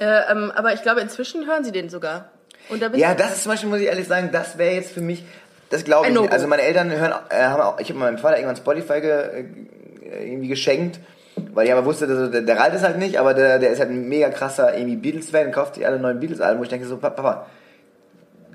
Äh, 0.00 0.06
ähm, 0.30 0.50
aber 0.54 0.72
ich 0.72 0.82
glaube, 0.82 1.00
inzwischen 1.00 1.46
hören 1.46 1.64
sie 1.64 1.72
den 1.72 1.88
sogar. 1.90 2.30
Und 2.68 2.82
da 2.82 2.88
bin 2.88 2.98
Ja, 3.00 3.14
das 3.14 3.32
ist 3.32 3.42
zum 3.42 3.52
Beispiel, 3.52 3.68
muss 3.68 3.80
ich 3.80 3.86
ehrlich 3.86 4.08
sagen, 4.08 4.30
das 4.32 4.56
wäre 4.58 4.74
jetzt 4.74 4.92
für 4.92 5.00
mich, 5.02 5.24
das 5.70 5.84
glaube 5.84 6.08
ich 6.08 6.18
nicht. 6.18 6.32
Also 6.32 6.46
meine 6.46 6.62
Eltern 6.62 6.90
hören, 6.90 7.12
äh, 7.28 7.42
haben 7.44 7.60
auch, 7.62 7.78
ich 7.80 7.88
habe 7.90 7.98
meinem 7.98 8.18
Vater 8.18 8.36
irgendwann 8.36 8.56
Spotify 8.56 9.00
ge, 9.00 9.10
äh, 9.10 9.44
irgendwie 10.32 10.48
geschenkt, 10.48 10.98
weil 11.52 11.66
ich 11.66 11.72
aber 11.72 11.84
wusste, 11.84 12.06
dass, 12.06 12.30
der, 12.30 12.42
der 12.42 12.58
Ralt 12.58 12.74
ist 12.74 12.82
halt 12.82 12.98
nicht, 12.98 13.18
aber 13.18 13.34
der, 13.34 13.58
der 13.58 13.70
ist 13.70 13.80
halt 13.80 13.90
ein 13.90 14.08
mega 14.08 14.30
krasser 14.30 14.74
irgendwie 14.76 14.96
Beatles-Fan, 14.96 15.52
kauft 15.52 15.74
sich 15.74 15.86
alle 15.86 15.98
neuen 15.98 16.20
Beatles-Alben, 16.20 16.58
wo 16.58 16.62
ich 16.64 16.68
denke 16.70 16.86
so, 16.86 16.96
Pa- 16.96 17.10
Papa, 17.10 17.46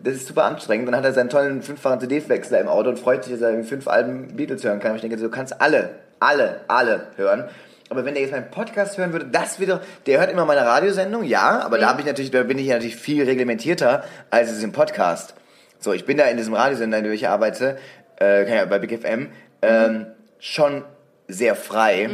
das 0.07 0.15
ist 0.21 0.27
super 0.27 0.45
anstrengend. 0.45 0.87
Dann 0.87 0.95
hat 0.95 1.05
er 1.05 1.13
seinen 1.13 1.29
tollen 1.29 1.61
fünffachen 1.61 1.99
CD-Wechsler 1.99 2.59
im 2.61 2.67
Auto 2.67 2.89
und 2.89 2.97
freut 2.99 3.23
sich, 3.23 3.33
dass 3.33 3.41
er 3.41 3.63
fünf 3.63 3.87
Alben 3.87 4.35
Beatles 4.35 4.63
hören 4.63 4.79
kann. 4.79 4.91
Und 4.91 4.95
ich 4.97 5.01
denke, 5.01 5.17
du 5.17 5.29
kannst 5.29 5.59
alle, 5.61 5.89
alle, 6.19 6.61
alle 6.67 7.07
hören. 7.15 7.45
Aber 7.89 8.03
wenn 8.05 8.13
der 8.15 8.23
jetzt 8.23 8.31
meinen 8.31 8.51
Podcast 8.51 8.97
hören 8.97 9.13
würde, 9.13 9.25
das 9.27 9.59
wieder, 9.59 9.81
der 10.05 10.19
hört 10.19 10.29
immer 10.31 10.45
meine 10.45 10.65
Radiosendung, 10.65 11.23
ja, 11.23 11.59
aber 11.61 11.77
da 11.77 11.87
habe 11.87 12.01
ich 12.01 12.05
natürlich, 12.07 12.31
da 12.31 12.43
bin 12.43 12.57
ich 12.59 12.65
ja 12.67 12.73
natürlich 12.75 12.97
viel 12.97 13.23
reglementierter 13.23 14.03
als 14.29 14.51
es 14.51 14.61
im 14.61 14.73
Podcast. 14.73 15.35
So, 15.79 15.93
ich 15.93 16.05
bin 16.05 16.17
da 16.17 16.25
in 16.25 16.35
diesem 16.37 16.53
Radiosender, 16.53 16.97
in 16.97 17.03
dem 17.05 17.13
ich 17.13 17.27
arbeite, 17.29 17.77
äh, 18.19 18.49
ja 18.53 18.65
bei 18.65 18.79
Big 18.79 18.99
FM, 18.99 19.29
ähm, 19.61 20.07
schon 20.39 20.83
sehr 21.29 21.55
frei. 21.55 22.09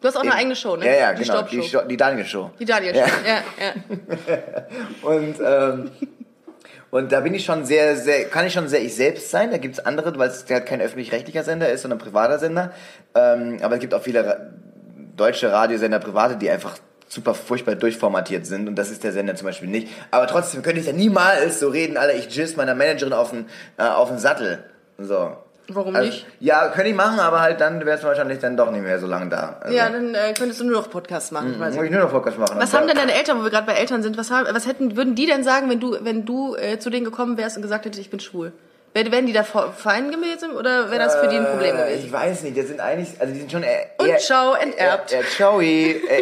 du 0.00 0.06
hast 0.08 0.16
auch 0.16 0.20
eine 0.22 0.34
eigene 0.34 0.56
Show, 0.56 0.76
ne? 0.76 0.84
Ja, 0.84 0.92
ja, 0.92 1.12
die 1.14 1.22
genau, 1.22 1.36
Staubshow. 1.38 1.56
die, 1.56 1.62
Sto- 1.68 1.82
die 1.88 1.96
Daniel 1.96 2.26
Show. 2.26 2.50
Die 2.58 2.64
Daniel 2.66 2.94
Ja. 2.96 3.06
Show. 3.08 3.14
Ja, 3.26 3.34
ja. 3.64 4.42
Und, 5.08 5.36
ähm, 5.44 5.90
und 6.90 7.12
da 7.12 7.20
bin 7.20 7.34
ich 7.34 7.44
schon 7.44 7.64
sehr, 7.64 7.96
sehr, 7.96 8.24
kann 8.24 8.46
ich 8.46 8.52
schon 8.52 8.68
sehr 8.68 8.82
ich 8.82 8.94
selbst 8.94 9.30
sein. 9.30 9.50
Da 9.50 9.58
gibt's 9.58 9.78
andere, 9.78 10.16
weil 10.18 10.28
es 10.30 10.46
halt 10.48 10.66
kein 10.66 10.80
öffentlich-rechtlicher 10.80 11.44
Sender 11.44 11.70
ist, 11.70 11.82
sondern 11.82 11.98
ein 11.98 12.02
privater 12.02 12.38
Sender. 12.38 12.72
Ähm, 13.14 13.58
aber 13.62 13.74
es 13.74 13.80
gibt 13.80 13.92
auch 13.94 14.02
viele 14.02 14.52
deutsche 15.16 15.52
Radiosender, 15.52 15.98
private, 15.98 16.36
die 16.36 16.50
einfach 16.50 16.78
super 17.08 17.34
furchtbar 17.34 17.74
durchformatiert 17.74 18.46
sind 18.46 18.68
und 18.68 18.76
das 18.76 18.90
ist 18.90 19.02
der 19.02 19.12
Sender 19.12 19.34
zum 19.34 19.46
Beispiel 19.46 19.68
nicht. 19.68 19.88
Aber 20.10 20.26
trotzdem 20.26 20.62
könnte 20.62 20.80
ich 20.80 20.86
ja 20.86 20.92
niemals 20.92 21.60
so 21.60 21.68
reden, 21.68 21.96
Alter, 21.96 22.14
ich 22.14 22.34
jizz 22.34 22.56
meiner 22.56 22.74
Managerin 22.74 23.12
auf 23.12 23.30
den, 23.30 23.46
äh, 23.78 23.82
auf 23.82 24.08
den 24.08 24.18
Sattel. 24.18 24.64
So. 24.98 25.36
Warum 25.70 25.94
Also, 25.94 26.08
nicht? 26.08 26.26
Ja, 26.40 26.68
könnte 26.68 26.88
ich 26.90 26.96
machen, 26.96 27.20
aber 27.20 27.40
halt 27.42 27.60
dann 27.60 27.84
wärst 27.84 28.02
du 28.02 28.08
wahrscheinlich 28.08 28.38
dann 28.38 28.56
doch 28.56 28.70
nicht 28.70 28.82
mehr 28.82 28.98
so 28.98 29.06
lange 29.06 29.28
da. 29.28 29.56
Also, 29.60 29.76
Ja, 29.76 29.90
dann 29.90 30.14
äh, 30.14 30.32
könntest 30.32 30.60
du 30.60 30.64
nur 30.64 30.80
noch 30.80 30.88
Podcasts 30.90 31.30
machen. 31.30 31.50
muss 31.50 31.58
quasi. 31.58 31.84
ich 31.84 31.90
nur 31.90 32.00
noch 32.00 32.10
Podcast 32.10 32.38
machen. 32.38 32.56
Was 32.58 32.72
haben 32.72 32.86
denn 32.86 32.96
deine 32.96 33.12
Eltern, 33.12 33.38
wo 33.38 33.42
wir 33.44 33.50
gerade 33.50 33.66
bei 33.66 33.74
Eltern 33.74 34.02
sind, 34.02 34.16
was, 34.16 34.30
haben, 34.30 34.46
was 34.50 34.66
hätten, 34.66 34.96
würden 34.96 35.14
die 35.14 35.26
denn 35.26 35.44
sagen, 35.44 35.68
wenn 35.68 35.78
du, 35.80 35.96
wenn 36.00 36.24
du 36.24 36.56
äh, 36.56 36.78
zu 36.78 36.88
denen 36.88 37.04
gekommen 37.04 37.36
wärst 37.36 37.56
und 37.56 37.62
gesagt 37.62 37.84
hättest, 37.84 38.00
ich 38.00 38.08
bin 38.10 38.20
schwul? 38.20 38.52
Werden 38.94 39.12
werden 39.12 39.26
die 39.26 39.32
da 39.32 39.44
fein 39.44 40.10
gewesen 40.10 40.50
oder 40.56 40.90
wäre 40.90 40.98
das 41.04 41.14
für 41.16 41.28
die 41.28 41.36
ein 41.36 41.44
Problem 41.46 41.76
Äh, 41.76 41.78
gewesen? 41.82 42.04
Ich 42.06 42.12
weiß 42.12 42.42
nicht, 42.42 42.58
das 42.58 42.66
sind 42.66 42.80
eigentlich, 42.80 43.10
also 43.20 43.32
die 43.32 43.40
sind 43.40 43.52
schon 43.52 43.62
eher... 43.62 43.86
Und 43.98 44.10
Schau 44.20 44.54
enterbt. 44.54 45.12
Eher, 45.12 45.18
eher 45.20 45.24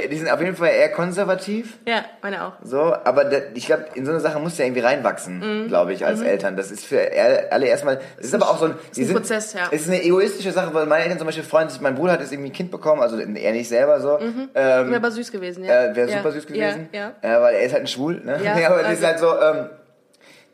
äh, 0.05 0.09
die 0.09 0.19
sind 0.19 0.29
auf 0.31 0.41
jeden 0.41 0.57
Fall 0.57 0.69
eher 0.71 0.91
konservativ. 0.91 1.79
Ja, 1.87 2.05
meine 2.23 2.45
auch. 2.45 2.53
So, 2.63 2.79
aber 2.81 3.25
da, 3.25 3.39
ich 3.55 3.67
glaube, 3.67 3.87
in 3.95 4.05
so 4.05 4.11
eine 4.11 4.21
Sache 4.21 4.39
musst 4.41 4.59
du 4.59 4.63
ja 4.63 4.67
irgendwie 4.67 4.83
reinwachsen, 4.83 5.39
Mhm. 5.65 5.69
glaube 5.69 5.93
ich, 5.93 6.05
als 6.05 6.21
Eltern. 6.21 6.57
Das 6.57 6.71
ist 6.71 6.85
für 6.85 7.01
alle 7.51 7.67
erstmal, 7.67 8.01
das 8.17 8.27
ist 8.27 8.35
aber 8.35 8.51
auch 8.51 8.59
so 8.59 8.67
ein, 8.67 8.75
die 8.95 9.05
ein 9.05 9.13
Prozess, 9.15 9.53
ja. 9.55 9.69
Es 9.71 9.83
ist 9.83 9.89
eine 9.89 10.03
egoistische 10.03 10.53
Sache, 10.53 10.75
weil 10.75 10.87
meine 10.87 11.05
Eltern 11.05 11.19
zum 11.19 11.27
Beispiel 11.27 11.45
freuen 11.45 11.69
sich, 11.69 11.81
mein 11.81 11.95
Bruder 11.95 12.13
hat 12.15 12.21
jetzt 12.21 12.33
irgendwie 12.33 12.51
ein 12.51 12.53
Kind 12.55 12.71
bekommen, 12.71 13.01
also 13.01 13.17
er 13.19 13.53
nicht 13.53 13.69
selber 13.69 14.01
so. 14.01 14.19
Ähm, 14.19 14.51
Wäre 14.55 14.97
aber 14.97 15.11
süß 15.13 15.31
gewesen, 15.33 15.63
Mhm. 15.63 15.69
ja. 15.69 15.85
äh, 15.87 15.97
Wäre 15.97 16.11
ja. 16.11 16.17
super 16.19 16.33
süß 16.33 16.47
gewesen. 16.47 16.89
Ja, 16.93 17.13
ja. 17.23 17.37
Äh, 17.39 17.41
weil 17.43 17.55
er 17.55 17.61
ist 17.63 17.73
halt 17.73 17.85
ein 17.85 17.87
Schwul, 17.87 18.21
ne? 18.25 18.41
Ja, 18.43 18.53
aber 18.71 18.79
das 18.83 18.87
also- 18.87 19.01
ist 19.01 19.07
halt 19.07 19.19
so, 19.21 19.41
ähm, 19.41 19.71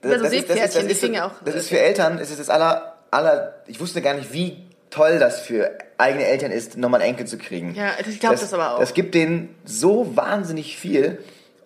das, 0.03 0.11
Ja, 0.13 0.19
so 0.19 0.25
das, 0.25 0.33
ist, 0.33 0.51
das, 0.51 0.57
ist, 0.57 0.77
das, 0.77 0.85
ist, 0.85 1.21
auch- 1.21 1.33
das 1.45 1.55
ist 1.55 1.69
für 1.69 1.79
Eltern, 1.81 2.19
es 2.19 2.31
ist 2.31 2.41
das 2.41 2.51
aller, 2.51 2.95
aller, 3.11 3.55
ich 3.67 3.81
wusste 3.81 4.03
gar 4.03 4.15
nicht, 4.15 4.33
wie 4.33 4.59
toll 4.91 5.19
das 5.19 5.41
für 5.41 5.71
eigene 5.97 6.27
Eltern 6.27 6.51
ist, 6.51 6.77
nochmal 6.77 7.01
einen 7.01 7.11
Enkel 7.11 7.27
zu 7.27 7.39
kriegen. 7.39 7.75
Ja, 7.75 7.93
ich 8.07 8.21
glaub 8.21 8.33
das 8.33 8.53
aber 8.53 8.75
auch. 8.75 8.79
Das 8.81 8.93
gibt 8.95 9.15
denen 9.15 9.55
so 9.65 10.17
wahnsinnig 10.17 10.77
viel, 10.77 11.19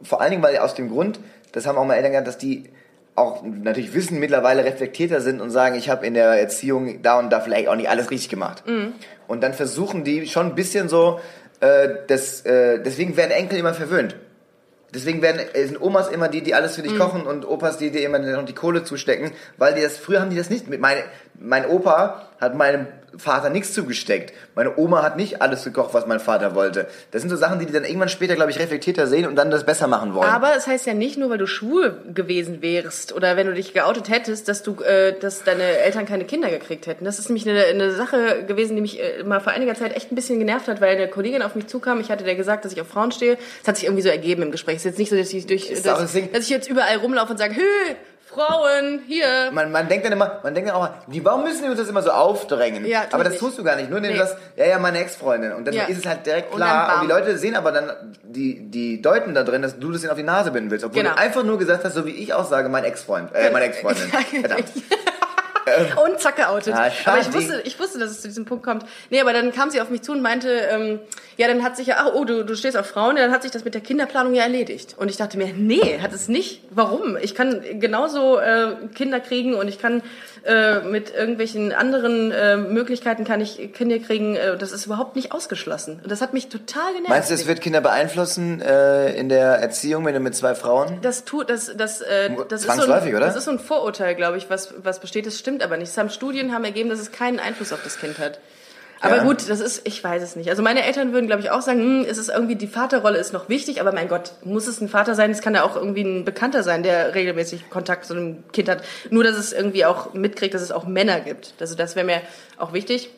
vor 0.02 0.20
allen 0.20 0.30
Dingen, 0.30 0.42
weil 0.42 0.58
aus 0.58 0.74
dem 0.74 0.90
Grund, 0.90 1.18
das 1.52 1.66
haben 1.66 1.76
auch 1.76 1.84
mal 1.84 1.94
Eltern 1.94 2.12
gehabt, 2.12 2.28
dass 2.28 2.38
die 2.38 2.64
auch 3.16 3.42
natürlich 3.42 3.94
wissen, 3.94 4.18
mittlerweile 4.20 4.64
reflektierter 4.64 5.22
sind 5.22 5.40
und 5.40 5.50
sagen, 5.50 5.74
ich 5.74 5.88
habe 5.88 6.06
in 6.06 6.12
der 6.14 6.38
Erziehung 6.38 7.00
da 7.02 7.18
und 7.18 7.30
da 7.30 7.40
vielleicht 7.40 7.66
auch 7.68 7.74
nicht 7.74 7.88
alles 7.88 8.10
richtig 8.10 8.28
gemacht. 8.28 8.62
Mhm. 8.66 8.92
Und 9.26 9.40
dann 9.42 9.54
versuchen 9.54 10.04
die 10.04 10.26
schon 10.28 10.46
ein 10.48 10.54
bisschen 10.54 10.90
so, 10.90 11.18
äh, 11.60 11.88
das, 12.08 12.42
äh, 12.42 12.78
deswegen 12.82 13.16
werden 13.16 13.30
Enkel 13.30 13.58
immer 13.58 13.72
verwöhnt. 13.72 14.16
Deswegen 14.94 15.20
werden, 15.20 15.40
äh, 15.52 15.66
sind 15.66 15.80
Omas 15.80 16.08
immer 16.08 16.28
die, 16.28 16.42
die 16.42 16.54
alles 16.54 16.76
für 16.76 16.82
dich 16.82 16.96
kochen 16.96 17.26
und 17.26 17.44
Opas, 17.44 17.78
die 17.78 17.90
dir 17.90 18.04
immer 18.04 18.18
noch 18.18 18.44
die 18.44 18.54
Kohle 18.54 18.84
zustecken, 18.84 19.32
weil 19.56 19.74
die 19.74 19.82
das, 19.82 19.96
früher 19.96 20.20
haben 20.20 20.30
die 20.30 20.36
das 20.36 20.50
nicht 20.50 20.68
mit. 20.68 20.80
Meine, 20.80 21.02
mein 21.40 21.66
Opa 21.66 22.22
hat 22.40 22.54
meinem 22.54 22.86
Vater 23.18 23.50
nichts 23.50 23.72
zugesteckt. 23.72 24.34
Meine 24.54 24.76
Oma 24.76 25.02
hat 25.02 25.16
nicht 25.16 25.40
alles 25.40 25.64
gekocht, 25.64 25.94
was 25.94 26.06
mein 26.06 26.20
Vater 26.20 26.54
wollte. 26.54 26.86
Das 27.10 27.22
sind 27.22 27.30
so 27.30 27.36
Sachen, 27.36 27.58
die 27.58 27.66
die 27.66 27.72
dann 27.72 27.84
irgendwann 27.84 28.08
später, 28.08 28.34
glaube 28.34 28.50
ich, 28.50 28.58
reflektierter 28.58 29.06
sehen 29.06 29.26
und 29.26 29.36
dann 29.36 29.50
das 29.50 29.64
besser 29.64 29.86
machen 29.86 30.14
wollen. 30.14 30.28
Aber 30.28 30.54
es 30.56 30.66
heißt 30.66 30.86
ja 30.86 30.94
nicht 30.94 31.16
nur, 31.16 31.30
weil 31.30 31.38
du 31.38 31.46
schwul 31.46 31.96
gewesen 32.12 32.62
wärst 32.62 33.14
oder 33.14 33.36
wenn 33.36 33.46
du 33.46 33.54
dich 33.54 33.72
geoutet 33.72 34.08
hättest, 34.08 34.48
dass 34.48 34.62
du, 34.62 34.76
äh, 34.82 35.18
dass 35.18 35.44
deine 35.44 35.62
Eltern 35.62 36.06
keine 36.06 36.24
Kinder 36.24 36.50
gekriegt 36.50 36.86
hätten. 36.86 37.04
Das 37.04 37.18
ist 37.18 37.28
nämlich 37.28 37.48
eine, 37.48 37.64
eine 37.64 37.92
Sache 37.92 38.44
gewesen, 38.46 38.76
die 38.76 38.82
mich 38.82 39.02
äh, 39.02 39.22
mal 39.24 39.40
vor 39.40 39.52
einiger 39.52 39.74
Zeit 39.74 39.96
echt 39.96 40.12
ein 40.12 40.14
bisschen 40.14 40.38
genervt 40.38 40.68
hat, 40.68 40.80
weil 40.80 40.96
eine 40.96 41.08
Kollegin 41.08 41.42
auf 41.42 41.54
mich 41.54 41.66
zukam. 41.66 42.00
Ich 42.00 42.10
hatte 42.10 42.24
der 42.24 42.34
gesagt, 42.34 42.64
dass 42.64 42.72
ich 42.72 42.80
auf 42.80 42.88
Frauen 42.88 43.12
stehe. 43.12 43.36
Das 43.60 43.68
hat 43.68 43.76
sich 43.76 43.86
irgendwie 43.86 44.02
so 44.02 44.08
ergeben 44.08 44.42
im 44.42 44.50
Gespräch. 44.50 44.76
Es 44.76 44.80
ist 44.82 44.90
jetzt 44.90 44.98
nicht 44.98 45.10
so, 45.10 45.16
dass 45.16 45.32
ich 45.32 45.46
durch, 45.46 45.68
dass, 45.68 45.82
das 45.82 46.12
dass 46.12 46.44
ich 46.44 46.50
jetzt 46.50 46.68
überall 46.68 46.96
rumlaufe 46.96 47.32
und 47.32 47.38
sage, 47.38 47.54
hey, 47.54 47.96
Frauen, 48.36 49.00
hier. 49.06 49.50
man, 49.52 49.72
man 49.72 49.88
denkt 49.88 50.04
dann 50.04 50.12
immer, 50.12 50.40
man 50.42 50.54
denkt 50.54 50.68
dann 50.68 50.76
auch, 50.76 50.88
die, 51.06 51.24
warum 51.24 51.42
müssen 51.44 51.62
die 51.62 51.68
uns 51.70 51.78
das 51.78 51.88
immer 51.88 52.02
so 52.02 52.10
aufdrängen? 52.10 52.84
Ja, 52.84 53.04
aber 53.12 53.24
das 53.24 53.32
nicht. 53.32 53.40
tust 53.40 53.58
du 53.58 53.64
gar 53.64 53.76
nicht. 53.76 53.88
Nur 53.90 54.00
Nee. 54.00 54.14
sagst, 54.16 54.36
ja, 54.56 54.66
ja, 54.66 54.78
meine 54.78 54.98
Ex-Freundin. 54.98 55.52
Und 55.52 55.64
dann 55.66 55.74
Ja. 55.74 55.84
ist 55.84 55.98
es 55.98 56.06
halt 56.06 56.26
direkt 56.26 56.50
Und 56.52 56.58
klar. 56.58 56.86
bam. 56.88 57.00
Und, 57.00 57.08
die 57.08 57.12
Leute 57.12 57.38
sehen 57.38 57.56
aber 57.56 57.72
dann, 57.72 57.90
die, 58.22 58.70
die 58.70 59.00
deuten 59.00 59.32
da 59.34 59.42
drin, 59.42 59.62
dass 59.62 59.78
du 59.78 59.90
das 59.90 60.02
ihnen 60.02 60.10
auf 60.10 60.16
die 60.18 60.22
Nase 60.22 60.50
binden 60.50 60.70
willst. 60.70 60.84
Obwohl 60.84 61.02
Genau. 61.02 61.14
du 61.14 61.20
einfach 61.20 61.42
nur 61.42 61.58
gesagt 61.58 61.84
hast, 61.84 61.94
so 61.94 62.04
wie 62.06 62.10
ich 62.10 62.34
auch 62.34 62.44
sage, 62.44 62.68
mein 62.68 62.84
Ex-Freund, 62.84 63.30
äh, 63.34 63.50
meine 63.50 63.64
Ex-Freundin. 63.66 64.08
Verdammt. 64.40 64.64
Und 66.04 66.20
zack 66.20 66.36
geoutet. 66.36 66.74
Ah, 66.74 66.90
schade. 66.90 67.18
aber 67.18 67.28
ich 67.28 67.34
wusste, 67.34 67.60
ich 67.64 67.78
wusste, 67.80 67.98
dass 67.98 68.10
es 68.10 68.22
zu 68.22 68.28
diesem 68.28 68.44
Punkt 68.44 68.64
kommt. 68.64 68.84
Nee, 69.10 69.20
aber 69.20 69.32
dann 69.32 69.52
kam 69.52 69.70
sie 69.70 69.80
auf 69.80 69.90
mich 69.90 70.02
zu 70.02 70.12
und 70.12 70.22
meinte, 70.22 70.48
ähm, 70.48 71.00
ja, 71.36 71.48
dann 71.48 71.62
hat 71.62 71.76
sich 71.76 71.88
ja, 71.88 71.96
ach, 71.98 72.12
oh, 72.14 72.24
du, 72.24 72.44
du 72.44 72.54
stehst 72.56 72.76
auf 72.76 72.86
Frauen, 72.86 73.16
ja, 73.16 73.24
dann 73.24 73.32
hat 73.32 73.42
sich 73.42 73.50
das 73.50 73.64
mit 73.64 73.74
der 73.74 73.80
Kinderplanung 73.80 74.34
ja 74.34 74.44
erledigt. 74.44 74.94
Und 74.98 75.10
ich 75.10 75.16
dachte 75.16 75.36
mir, 75.36 75.52
nee, 75.54 75.98
hat 76.00 76.12
es 76.12 76.28
nicht. 76.28 76.62
Warum? 76.70 77.16
Ich 77.20 77.34
kann 77.34 77.62
genauso 77.80 78.38
äh, 78.38 78.76
Kinder 78.94 79.20
kriegen 79.20 79.54
und 79.54 79.68
ich 79.68 79.78
kann 79.78 80.02
äh, 80.46 80.80
mit 80.80 81.12
irgendwelchen 81.14 81.72
anderen 81.72 82.30
äh, 82.30 82.56
Möglichkeiten 82.56 83.24
kann 83.24 83.40
ich 83.40 83.72
Kinder 83.72 83.98
kriegen. 83.98 84.36
Äh, 84.36 84.56
das 84.56 84.72
ist 84.72 84.86
überhaupt 84.86 85.16
nicht 85.16 85.32
ausgeschlossen. 85.32 86.00
Und 86.02 86.10
das 86.10 86.20
hat 86.20 86.32
mich 86.32 86.48
total 86.48 86.92
genervt. 86.92 87.08
Meinst 87.08 87.30
du, 87.30 87.34
es 87.34 87.46
wird 87.46 87.60
Kinder 87.60 87.80
beeinflussen 87.80 88.60
äh, 88.60 89.12
in 89.18 89.28
der 89.28 89.58
Erziehung, 89.58 90.04
wenn 90.04 90.14
du 90.14 90.20
mit 90.20 90.34
zwei 90.36 90.54
Frauen? 90.54 90.98
Das 91.02 91.24
tut, 91.24 91.50
das, 91.50 91.76
das, 91.76 92.00
äh, 92.00 92.30
das 92.48 92.64
ist 92.64 92.72
so 92.72 92.92
ein, 92.92 93.08
oder? 93.08 93.20
Das 93.20 93.36
ist 93.36 93.44
so 93.44 93.50
ein 93.50 93.58
Vorurteil, 93.58 94.14
glaube 94.14 94.38
ich, 94.38 94.48
was, 94.48 94.72
was 94.82 95.00
besteht. 95.00 95.26
Das 95.26 95.38
stimmt 95.38 95.55
aber 95.62 95.76
nicht. 95.76 95.88
Es 95.88 95.98
haben 95.98 96.10
Studien 96.10 96.52
haben 96.52 96.64
ergeben, 96.64 96.88
dass 96.90 97.00
es 97.00 97.12
keinen 97.12 97.40
Einfluss 97.40 97.72
auf 97.72 97.80
das 97.82 97.98
Kind 97.98 98.18
hat. 98.18 98.38
Aber 99.02 99.16
Ja. 99.16 99.22
gut, 99.24 99.48
das 99.50 99.60
ist, 99.60 99.86
ich 99.86 100.02
weiß 100.02 100.22
es 100.22 100.36
nicht. 100.36 100.48
Also 100.48 100.62
meine 100.62 100.82
Eltern 100.82 101.12
würden, 101.12 101.26
glaube 101.26 101.42
ich, 101.42 101.50
auch 101.50 101.60
sagen, 101.60 101.80
hm, 101.80 102.06
es 102.08 102.16
ist 102.16 102.30
irgendwie, 102.30 102.56
die 102.56 102.66
Vaterrolle 102.66 103.18
ist 103.18 103.30
noch 103.32 103.50
wichtig, 103.50 103.78
aber 103.80 103.92
mein 103.92 104.08
Gott, 104.08 104.32
muss 104.42 104.66
es 104.66 104.80
ein 104.80 104.88
Vater 104.88 105.14
sein? 105.14 105.30
Es 105.30 105.42
kann 105.42 105.54
ja 105.54 105.64
auch 105.64 105.76
irgendwie 105.76 106.00
ein 106.00 106.24
Bekannter 106.24 106.62
sein, 106.62 106.82
der 106.82 107.14
regelmäßig 107.14 107.68
Kontakt 107.68 108.06
zu 108.06 108.14
einem 108.14 108.44
Kind 108.52 108.70
hat. 108.70 108.82
Nur, 109.10 109.22
dass 109.22 109.36
es 109.36 109.52
irgendwie 109.52 109.84
auch 109.84 110.14
mitkriegt, 110.14 110.54
dass 110.54 110.62
es 110.62 110.72
auch 110.72 110.86
Männer 110.86 111.20
gibt. 111.20 111.52
Also 111.60 111.74
das 111.74 111.94
wäre 111.94 112.06
mir 112.06 112.22
auch 112.56 112.72
wichtig. 112.72 113.10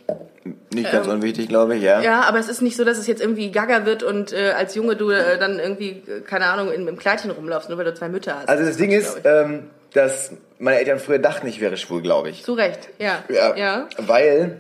Nicht 0.74 0.91
ganz 0.91 1.07
unwichtig, 1.07 1.47
glaube 1.49 1.76
ich, 1.76 1.82
ja. 1.84 1.99
Ähm, 1.99 2.05
Ja, 2.05 2.22
aber 2.22 2.39
es 2.41 2.49
ist 2.49 2.61
nicht 2.61 2.76
so, 2.76 2.84
dass 2.84 2.99
es 2.99 3.07
jetzt 3.07 3.20
irgendwie 3.20 3.53
gaga 3.53 3.86
wird 3.86 4.03
und 4.03 4.32
äh, 4.32 4.51
als 4.57 4.74
Junge 4.74 4.97
du 4.97 5.11
äh, 5.11 5.39
dann 5.39 5.61
irgendwie, 5.61 6.03
äh, 6.09 6.22
keine 6.26 6.47
Ahnung, 6.47 6.72
in, 6.72 6.89
im 6.89 6.99
Kleidchen 6.99 7.30
rumlaufst, 7.30 7.68
nur 7.68 7.78
weil 7.78 7.84
du 7.84 7.95
zwei 7.95 8.09
Mütter 8.09 8.34
hast. 8.36 8.49
Also 8.49 8.64
das 8.64 8.76
Ding 8.76 8.91
Quatsch, 8.91 9.16
ist, 9.16 9.20
ähm, 9.24 9.70
dass 9.93 10.32
meine 10.59 10.79
Eltern 10.79 10.99
früher 10.99 11.19
dachten, 11.19 11.47
ich 11.47 11.61
wäre 11.61 11.77
schwul, 11.77 12.03
glaube 12.03 12.31
ich. 12.31 12.45
Zu 12.45 12.55
Recht, 12.55 12.89
ja. 12.99 13.23
Ja, 13.29 13.57
ja. 13.57 13.89
Weil 13.99 14.59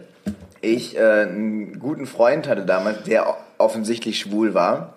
ich 0.60 0.96
äh, 0.96 1.00
einen 1.00 1.78
guten 1.78 2.06
Freund 2.06 2.48
hatte 2.48 2.64
damals, 2.64 3.04
der 3.04 3.36
offensichtlich 3.58 4.18
schwul 4.18 4.54
war. 4.54 4.94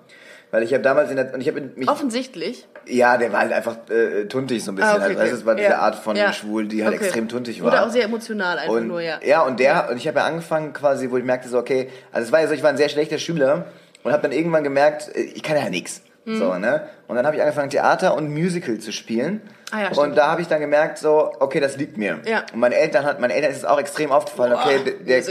Weil 0.52 0.64
ich 0.64 0.74
habe 0.74 0.84
damals 0.84 1.10
in 1.10 1.16
der, 1.16 1.34
und 1.34 1.40
ich 1.40 1.48
habe 1.48 1.62
mich, 1.62 1.88
Offensichtlich. 1.88 2.68
ja, 2.86 3.16
der 3.18 3.32
war 3.32 3.40
halt 3.40 3.54
einfach 3.54 3.78
äh, 3.90 4.26
tuntig 4.26 4.62
so 4.62 4.74
ein 4.74 4.76
bisschen. 4.76 4.90
Ah, 4.92 4.96
okay, 4.96 5.04
halt, 5.16 5.18
okay. 5.18 5.30
es 5.30 5.46
war 5.46 5.56
diese 5.56 5.70
Ja. 5.70 5.78
Art 5.80 5.96
von 5.96 6.18
Ja. 6.18 6.34
schwul, 6.34 6.68
die 6.68 6.84
halt 6.84 6.96
Okay. 6.96 7.06
extrem 7.06 7.30
tuntig 7.30 7.62
war. 7.62 7.70
Oder 7.70 7.86
auch 7.86 7.90
sehr 7.90 8.04
emotional 8.04 8.58
einfach 8.60 8.74
und, 8.74 8.88
nur, 8.88 9.00
ja. 9.00 9.20
Ja, 9.24 9.44
und 9.44 9.62
der, 9.62 9.90
und 9.90 9.96
ich 9.96 10.08
habe 10.10 10.20
ja 10.20 10.26
angefangen 10.26 10.74
quasi, 10.74 11.10
wo 11.10 11.16
ich 11.16 11.24
merkte 11.24 11.48
so, 11.48 11.58
okay, 11.58 11.88
also 12.12 12.26
es 12.26 12.32
war 12.34 12.42
ja 12.42 12.48
so, 12.50 12.54
ich 12.54 12.64
war 12.64 12.70
ein 12.70 12.76
sehr 12.76 12.90
schlechter 12.90 13.18
Schüler 13.18 13.68
und 14.04 14.12
habe 14.12 14.24
dann 14.24 14.34
irgendwann 14.34 14.66
gemerkt, 14.66 15.10
äh, 15.16 15.22
ich 15.22 15.42
kann 15.42 15.56
ja 15.56 15.70
nichts. 15.70 16.02
Mhm. 16.26 16.38
So, 16.38 16.54
ne? 16.56 16.88
Und 17.08 17.16
dann 17.16 17.26
habe 17.26 17.36
ich 17.36 17.42
angefangen, 17.42 17.70
Theater 17.70 18.16
und 18.16 18.30
Musical 18.30 18.78
zu 18.78 18.92
spielen. 18.92 19.42
Ah 19.72 19.82
ja, 19.82 19.88
und 19.88 19.96
stimmt. 19.96 20.18
da 20.18 20.28
habe 20.28 20.42
ich 20.42 20.48
dann 20.48 20.60
gemerkt, 20.60 20.98
so, 20.98 21.32
okay, 21.40 21.60
das 21.60 21.78
liegt 21.78 21.98
mir. 21.98 22.20
Ja. 22.26 22.44
Und 22.54 22.60
meine 22.60 22.76
Eltern 22.76 23.06
hat, 23.06 23.20
meine 23.20 23.34
Eltern 23.34 23.52
ist 23.52 23.58
es 23.58 23.66
auch 23.66 23.80
extrem 23.80 24.12
aufgefallen, 24.12 24.54
Boah, 24.54 24.66
okay, 24.66 24.98
der, 25.08 25.22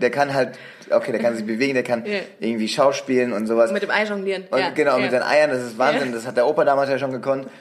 der, 0.00 0.10
kann 0.10 0.34
halt, 0.34 0.58
okay, 0.90 1.12
der 1.12 1.20
kann 1.20 1.36
sich 1.36 1.46
bewegen, 1.46 1.74
der 1.74 1.82
kann 1.82 2.04
Ja. 2.06 2.20
irgendwie 2.40 2.66
schauspielen 2.66 3.32
und 3.32 3.46
sowas. 3.46 3.70
Mit 3.72 3.82
dem 3.82 3.90
Ei 3.90 4.04
jonglieren. 4.04 4.44
Und 4.50 4.58
ja. 4.58 4.70
genau, 4.70 4.96
ja. 4.96 5.02
mit 5.02 5.10
seinen 5.10 5.22
Eiern, 5.22 5.50
das 5.50 5.60
ist 5.62 5.78
Wahnsinn, 5.78 6.12
das 6.12 6.26
hat 6.26 6.36
der 6.36 6.46
Opa 6.46 6.64
damals 6.64 6.88
ja 6.90 6.98
schon 6.98 7.12
gekonnt. 7.12 7.46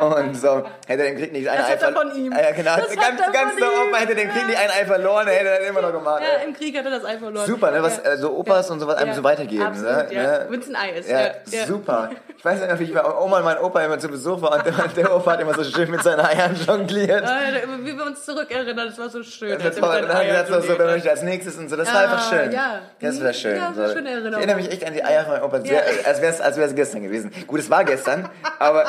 Und 0.00 0.34
so, 0.34 0.64
hätte 0.86 1.02
er 1.04 1.10
den 1.10 1.16
Krieg 1.18 1.32
nicht 1.32 1.48
ein 1.48 1.58
Ei 1.58 1.72
er 1.72 1.78
verloren. 1.78 2.10
von 2.10 2.18
ihm. 2.18 2.32
Ja, 2.32 2.50
genau, 2.52 2.76
Das 2.76 2.88
ganz, 2.94 3.20
ganz 3.32 3.52
ihm. 3.58 3.64
Opa 3.88 3.98
hätte 3.98 4.14
den 4.14 4.28
Krieg 4.30 4.46
nicht 4.46 4.58
ein 4.58 4.70
Ei 4.70 4.84
verloren, 4.86 5.26
hätte 5.26 5.48
er 5.48 5.66
immer 5.68 5.82
noch 5.82 5.92
gemacht. 5.92 6.22
Ja, 6.22 6.44
im 6.46 6.54
Krieg 6.54 6.76
hat 6.76 6.84
er 6.84 6.90
das 6.90 7.04
Ei 7.04 7.18
verloren. 7.18 7.46
Super, 7.46 7.70
ne, 7.70 7.82
was 7.82 7.96
Ja. 8.04 8.12
äh, 8.12 8.16
so 8.18 8.36
Opas 8.36 8.70
und 8.70 8.80
sowas 8.80 8.96
einem 8.96 9.08
Ja, 9.08 9.14
so 9.14 9.24
weitergeben. 9.24 9.62
absolut, 9.62 10.08
ne? 10.10 10.14
ja. 10.14 10.22
ne? 10.22 10.46
Wenn's 10.50 10.68
ein 10.68 10.76
Ei 10.76 10.90
ist, 10.98 11.08
Ja, 11.08 11.20
ja, 11.20 11.30
ja. 11.50 11.66
super. 11.66 12.10
Ich 12.38 12.44
weiß 12.44 12.60
nicht, 12.60 12.78
wie 12.78 12.84
ich 12.84 12.94
bei 12.94 13.04
Oma 13.04 13.38
und 13.38 13.44
mein 13.44 13.58
Opa 13.58 13.80
immer 13.82 13.98
zu 13.98 14.08
Besuch 14.08 14.40
war 14.42 14.52
und 14.56 14.66
der, 14.66 14.72
der 14.88 15.14
Opa 15.16 15.32
hat 15.32 15.40
immer 15.40 15.54
so 15.54 15.64
schön 15.64 15.90
mit 15.90 16.02
seinen 16.02 16.20
Eiern 16.20 16.54
jongliert. 16.66 17.24
Ah, 17.24 17.38
ja, 17.42 17.60
da- 17.60 17.84
wie 17.84 17.96
wir 17.96 18.04
uns 18.04 18.24
zurückerinnern, 18.24 18.88
das 18.88 18.98
war 18.98 19.08
so 19.08 19.22
schön. 19.22 19.58
Das 19.58 19.76
er 19.76 19.82
war, 19.82 20.00
dann 20.00 20.08
hat 20.14 20.22
er 20.22 20.26
gesagt, 20.44 20.48
so, 20.48 20.60
so, 20.60 20.78
jongliert 20.78 20.86
möchte 20.90 21.10
als 21.10 21.22
nächstes 21.22 21.56
und 21.56 21.68
so. 21.70 21.76
Das 21.76 21.88
war 21.88 21.96
Ah, 22.02 22.04
einfach 22.04 22.30
schön. 22.30 22.52
ja. 22.52 22.80
Das 23.00 23.22
war 23.24 23.32
schön. 23.32 23.56
Ja, 23.56 23.68
eine 23.74 23.92
schöne 23.92 24.10
Erinnerung. 24.10 24.32
Ich 24.32 24.36
erinnere 24.38 24.56
mich 24.56 24.70
echt 24.70 24.86
an 24.86 24.92
die 24.92 25.02
Eier 25.04 25.22
von 25.24 25.32
meinem 25.32 25.44
Opa, 25.44 25.58
Ja. 25.58 25.80
als 26.04 26.20
wäre 26.20 26.66
es 26.66 26.74
gestern 26.74 27.02
gewesen. 27.02 27.32
Gut, 27.46 27.60
es 27.60 27.70
war 27.70 27.84
gestern, 27.84 28.28
aber, 28.58 28.84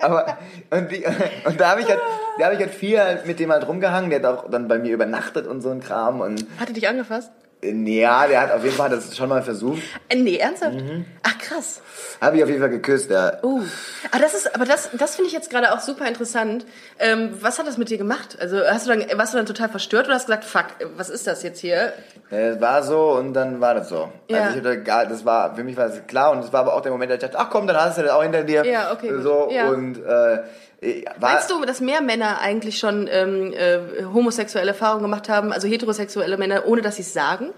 aber 0.00 0.38
und, 0.70 0.90
die, 0.90 1.04
und 1.44 1.60
da 1.60 1.70
habe 1.70 1.80
ich 1.80 1.88
halt, 1.88 2.00
da 2.38 2.46
habe 2.46 2.54
ich 2.54 2.60
halt 2.60 2.72
viel 2.72 3.00
mit 3.26 3.38
dem 3.38 3.52
halt 3.52 3.66
rumgehangen. 3.66 4.10
Der 4.10 4.20
hat 4.20 4.26
auch 4.26 4.50
dann 4.50 4.68
bei 4.68 4.78
mir 4.78 4.92
übernachtet 4.92 5.46
und 5.46 5.60
so 5.60 5.70
ein 5.70 5.80
Kram 5.80 6.20
und 6.20 6.46
Hat 6.58 6.68
er 6.68 6.74
dich 6.74 6.88
angefasst? 6.88 7.30
Äh, 7.62 7.72
ja, 7.72 8.26
der 8.26 8.40
hat 8.42 8.52
auf 8.52 8.64
jeden 8.64 8.76
Fall 8.76 8.90
das 8.90 9.16
schon 9.16 9.28
mal 9.28 9.42
versucht. 9.42 9.82
Äh, 10.08 10.16
nee, 10.16 10.36
ernsthaft? 10.36 10.74
Mhm. 10.80 11.04
Ach, 11.22 11.38
krass. 11.38 11.80
Habe 12.20 12.36
ich 12.36 12.42
auf 12.42 12.48
jeden 12.48 12.60
Fall 12.60 12.70
geküsst, 12.70 13.10
ja. 13.10 13.42
Uh. 13.42 13.62
Aber 14.10 14.22
das 14.22 14.34
ist, 14.34 14.54
aber 14.54 14.64
das, 14.64 14.90
das 14.92 15.16
finde 15.16 15.28
ich 15.28 15.32
jetzt 15.32 15.50
gerade 15.50 15.72
auch 15.72 15.80
super 15.80 16.06
interessant. 16.06 16.66
Ähm, 16.98 17.30
was 17.40 17.58
hat 17.58 17.66
das 17.66 17.78
mit 17.78 17.90
dir 17.90 17.98
gemacht? 17.98 18.36
Also 18.40 18.58
hast 18.58 18.86
du 18.86 18.90
dann, 18.96 19.18
warst 19.18 19.32
du 19.32 19.38
dann 19.38 19.46
total 19.46 19.68
verstört 19.68 20.06
oder 20.06 20.14
hast 20.14 20.26
gesagt, 20.26 20.44
fuck, 20.44 20.66
was 20.96 21.10
ist 21.10 21.26
das 21.26 21.42
jetzt 21.42 21.60
hier? 21.60 21.92
Es 22.30 22.60
war 22.60 22.82
so 22.82 23.12
und 23.12 23.34
dann 23.34 23.60
war 23.60 23.74
das 23.74 23.88
so. 23.88 24.10
Ja. 24.28 24.44
Also 24.44 24.58
ich 24.58 24.64
hatte 24.64 25.08
das 25.08 25.24
war, 25.24 25.54
für 25.54 25.64
mich 25.64 25.76
war 25.76 25.88
das 25.88 26.06
klar 26.06 26.32
und 26.32 26.44
es 26.44 26.52
war 26.52 26.60
aber 26.60 26.74
auch 26.74 26.80
der 26.80 26.92
Moment, 26.92 27.10
da 27.10 27.14
ich 27.14 27.20
dachte, 27.20 27.38
ach 27.38 27.50
komm, 27.50 27.66
dann 27.66 27.76
hast 27.76 27.98
du 27.98 28.02
das 28.02 28.12
auch 28.12 28.22
hinter 28.22 28.44
dir. 28.44 28.64
Ja, 28.64 28.92
okay, 28.92 29.08
gut. 29.08 29.22
So 29.22 29.48
Ja. 29.50 29.68
und 29.68 29.96
äh, 30.04 30.38
war, 30.80 31.32
Meinst 31.34 31.50
du, 31.50 31.64
dass 31.64 31.80
mehr 31.80 32.00
Männer 32.00 32.40
eigentlich 32.40 32.78
schon 32.78 33.08
ähm, 33.10 33.52
äh, 33.52 34.04
homosexuelle 34.04 34.68
Erfahrungen 34.68 35.02
gemacht 35.02 35.28
haben, 35.28 35.52
also 35.52 35.68
heterosexuelle 35.68 36.36
Männer, 36.36 36.66
ohne 36.66 36.82
dass 36.82 36.96
sie 36.96 37.02
es 37.02 37.12
sagen? 37.12 37.50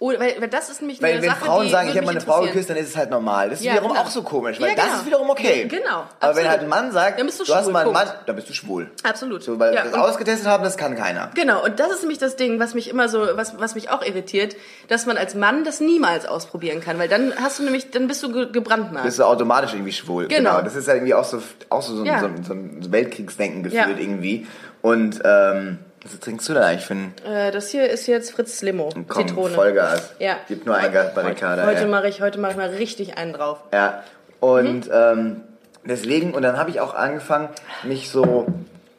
Oder, 0.00 0.18
weil, 0.18 0.40
weil 0.40 0.48
das 0.48 0.70
ist 0.70 0.80
nämlich 0.80 1.00
Weil 1.02 1.12
eine 1.12 1.22
wenn 1.22 1.28
Sache, 1.30 1.44
Frauen 1.44 1.66
die 1.66 1.70
sagen, 1.70 1.88
ich 1.90 1.96
habe 1.96 2.06
meine 2.06 2.20
Frau 2.22 2.40
geküsst, 2.40 2.70
dann 2.70 2.76
ist 2.78 2.88
es 2.88 2.96
halt 2.96 3.10
normal. 3.10 3.50
Das 3.50 3.60
ist 3.60 3.66
Ja, 3.66 3.72
wiederum 3.74 3.90
genau. 3.90 4.00
auch 4.00 4.06
so 4.10 4.22
komisch, 4.22 4.58
weil 4.60 4.70
Ja, 4.70 4.74
das 4.74 4.84
genau. 4.86 4.96
ist 4.96 5.06
wiederum 5.06 5.30
okay. 5.30 5.66
Genau, 5.68 5.88
Aber 5.90 6.06
absolut. 6.20 6.36
wenn 6.38 6.48
halt 6.50 6.60
ein 6.62 6.68
Mann 6.68 6.90
sagt, 6.90 7.18
Dann 7.20 7.26
bist 7.26 7.38
du 7.38 7.44
hast 7.54 7.64
schwul, 7.64 7.72
mal 7.72 7.84
einen 7.84 7.92
Mann, 7.92 8.08
dann 8.26 8.34
bist 8.34 8.48
du 8.48 8.54
schwul. 8.54 8.90
Absolut. 9.02 9.42
So, 9.42 9.58
weil 9.58 9.74
Ja, 9.74 9.84
das 9.84 9.92
ausgetestet 9.94 10.48
haben, 10.48 10.64
das 10.64 10.76
kann 10.78 10.96
keiner. 10.96 11.30
Genau, 11.34 11.62
und 11.62 11.78
das 11.78 11.90
ist 11.90 12.00
nämlich 12.00 12.18
das 12.18 12.36
Ding, 12.36 12.58
was 12.58 12.72
mich 12.74 12.88
immer 12.88 13.08
so, 13.10 13.20
was, 13.34 13.60
was 13.60 13.74
mich 13.74 13.90
auch 13.90 14.02
irritiert, 14.02 14.56
dass 14.88 15.04
man 15.04 15.18
als 15.18 15.34
Mann 15.34 15.64
das 15.64 15.80
niemals 15.80 16.24
ausprobieren 16.24 16.80
kann, 16.80 16.98
weil 16.98 17.08
dann 17.08 17.34
hast 17.40 17.58
du 17.58 17.64
nämlich, 17.64 17.90
dann 17.90 18.08
bist 18.08 18.22
du 18.22 18.32
ge 18.32 18.48
gebrandmarkt. 18.50 19.04
Bist 19.06 19.18
du 19.18 19.24
automatisch 19.24 19.74
irgendwie 19.74 19.92
schwul. 19.92 20.28
Genau. 20.28 20.62
Das 20.62 20.76
ist 20.76 20.88
ja 20.88 20.94
irgendwie 20.94 21.12
auch 21.14 21.24
so, 21.24 21.42
auch 21.68 21.82
so, 21.82 21.94
so, 21.94 22.04
Ja. 22.06 22.20
so, 22.20 22.26
ein- 22.26 22.42
so 22.42 22.54
ein 22.54 22.90
Weltkriegsdenken 22.90 23.62
gefühlt 23.64 23.86
Ja. 23.86 24.02
irgendwie. 24.02 24.46
Und 24.82 25.20
ähm, 25.24 25.78
was 26.04 26.18
trinkst 26.20 26.48
du 26.48 26.54
denn 26.54 26.62
eigentlich 26.62 26.86
für 26.86 26.94
einen 26.94 27.14
Äh, 27.26 27.50
das 27.50 27.68
hier 27.70 27.88
ist 27.88 28.06
jetzt 28.06 28.30
Fritz 28.32 28.62
Limo, 28.62 28.90
Komm, 29.08 29.26
Zitrone. 29.28 29.54
Vollgas. 29.54 30.14
Ja. 30.18 30.36
Gibt 30.48 30.66
nur 30.66 30.74
ein 30.76 30.92
Gas 30.92 31.14
bei 31.14 31.22
Ricarda. 31.22 31.66
Heute 31.66 31.82
ja. 31.82 31.86
mache 31.88 32.08
ich, 32.08 32.20
heute 32.22 32.38
mache 32.38 32.52
ich 32.52 32.56
mal 32.56 32.68
richtig 32.70 33.18
einen 33.18 33.32
drauf. 33.32 33.58
Ja, 33.72 34.02
und 34.40 34.86
Mhm. 34.86 34.92
ähm, 34.92 35.40
deswegen, 35.84 36.32
und 36.34 36.42
dann 36.42 36.56
habe 36.56 36.70
ich 36.70 36.80
auch 36.80 36.94
angefangen, 36.94 37.48
mich 37.82 38.10
so, 38.10 38.46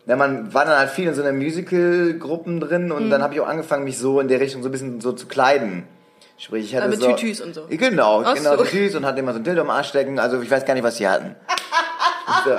ja, 0.05 0.15
man 0.15 0.53
war 0.53 0.65
dann 0.65 0.77
halt 0.77 0.89
viel 0.91 1.07
in 1.07 1.13
so 1.15 1.21
einer 1.23 1.31
Musical-Gruppen 1.31 2.59
drin 2.59 2.85
Mhm. 2.85 2.91
und 2.91 3.09
dann 3.09 3.23
habe 3.23 3.33
ich 3.33 3.39
auch 3.39 3.47
angefangen, 3.47 3.83
mich 3.83 3.97
so 3.97 4.19
in 4.19 4.27
der 4.27 4.39
Richtung 4.39 4.61
so 4.61 4.69
ein 4.69 4.71
bisschen 4.71 5.01
so 5.01 5.11
zu 5.13 5.25
kleiden. 5.27 5.87
Sprich, 6.37 6.65
ich 6.65 6.75
hatte 6.75 6.85
Ah, 6.85 6.89
mit 6.89 6.99
so, 6.99 7.11
Tütüs 7.13 7.39
und 7.41 7.53
so. 7.53 7.65
Genau, 7.69 8.23
Ach 8.25 8.33
genau, 8.33 8.57
so. 8.57 8.63
Tütüs 8.63 8.95
und 8.95 9.05
hatte 9.05 9.19
immer 9.19 9.31
so 9.33 9.39
ein 9.39 9.43
Dildo 9.43 9.61
am 9.61 9.69
Arsch 9.69 9.89
stecken, 9.89 10.17
also 10.19 10.41
ich 10.41 10.49
weiß 10.49 10.65
gar 10.65 10.73
nicht, 10.73 10.83
was 10.83 10.97
sie 10.97 11.07
hatten. 11.07 11.35
so, 12.45 12.51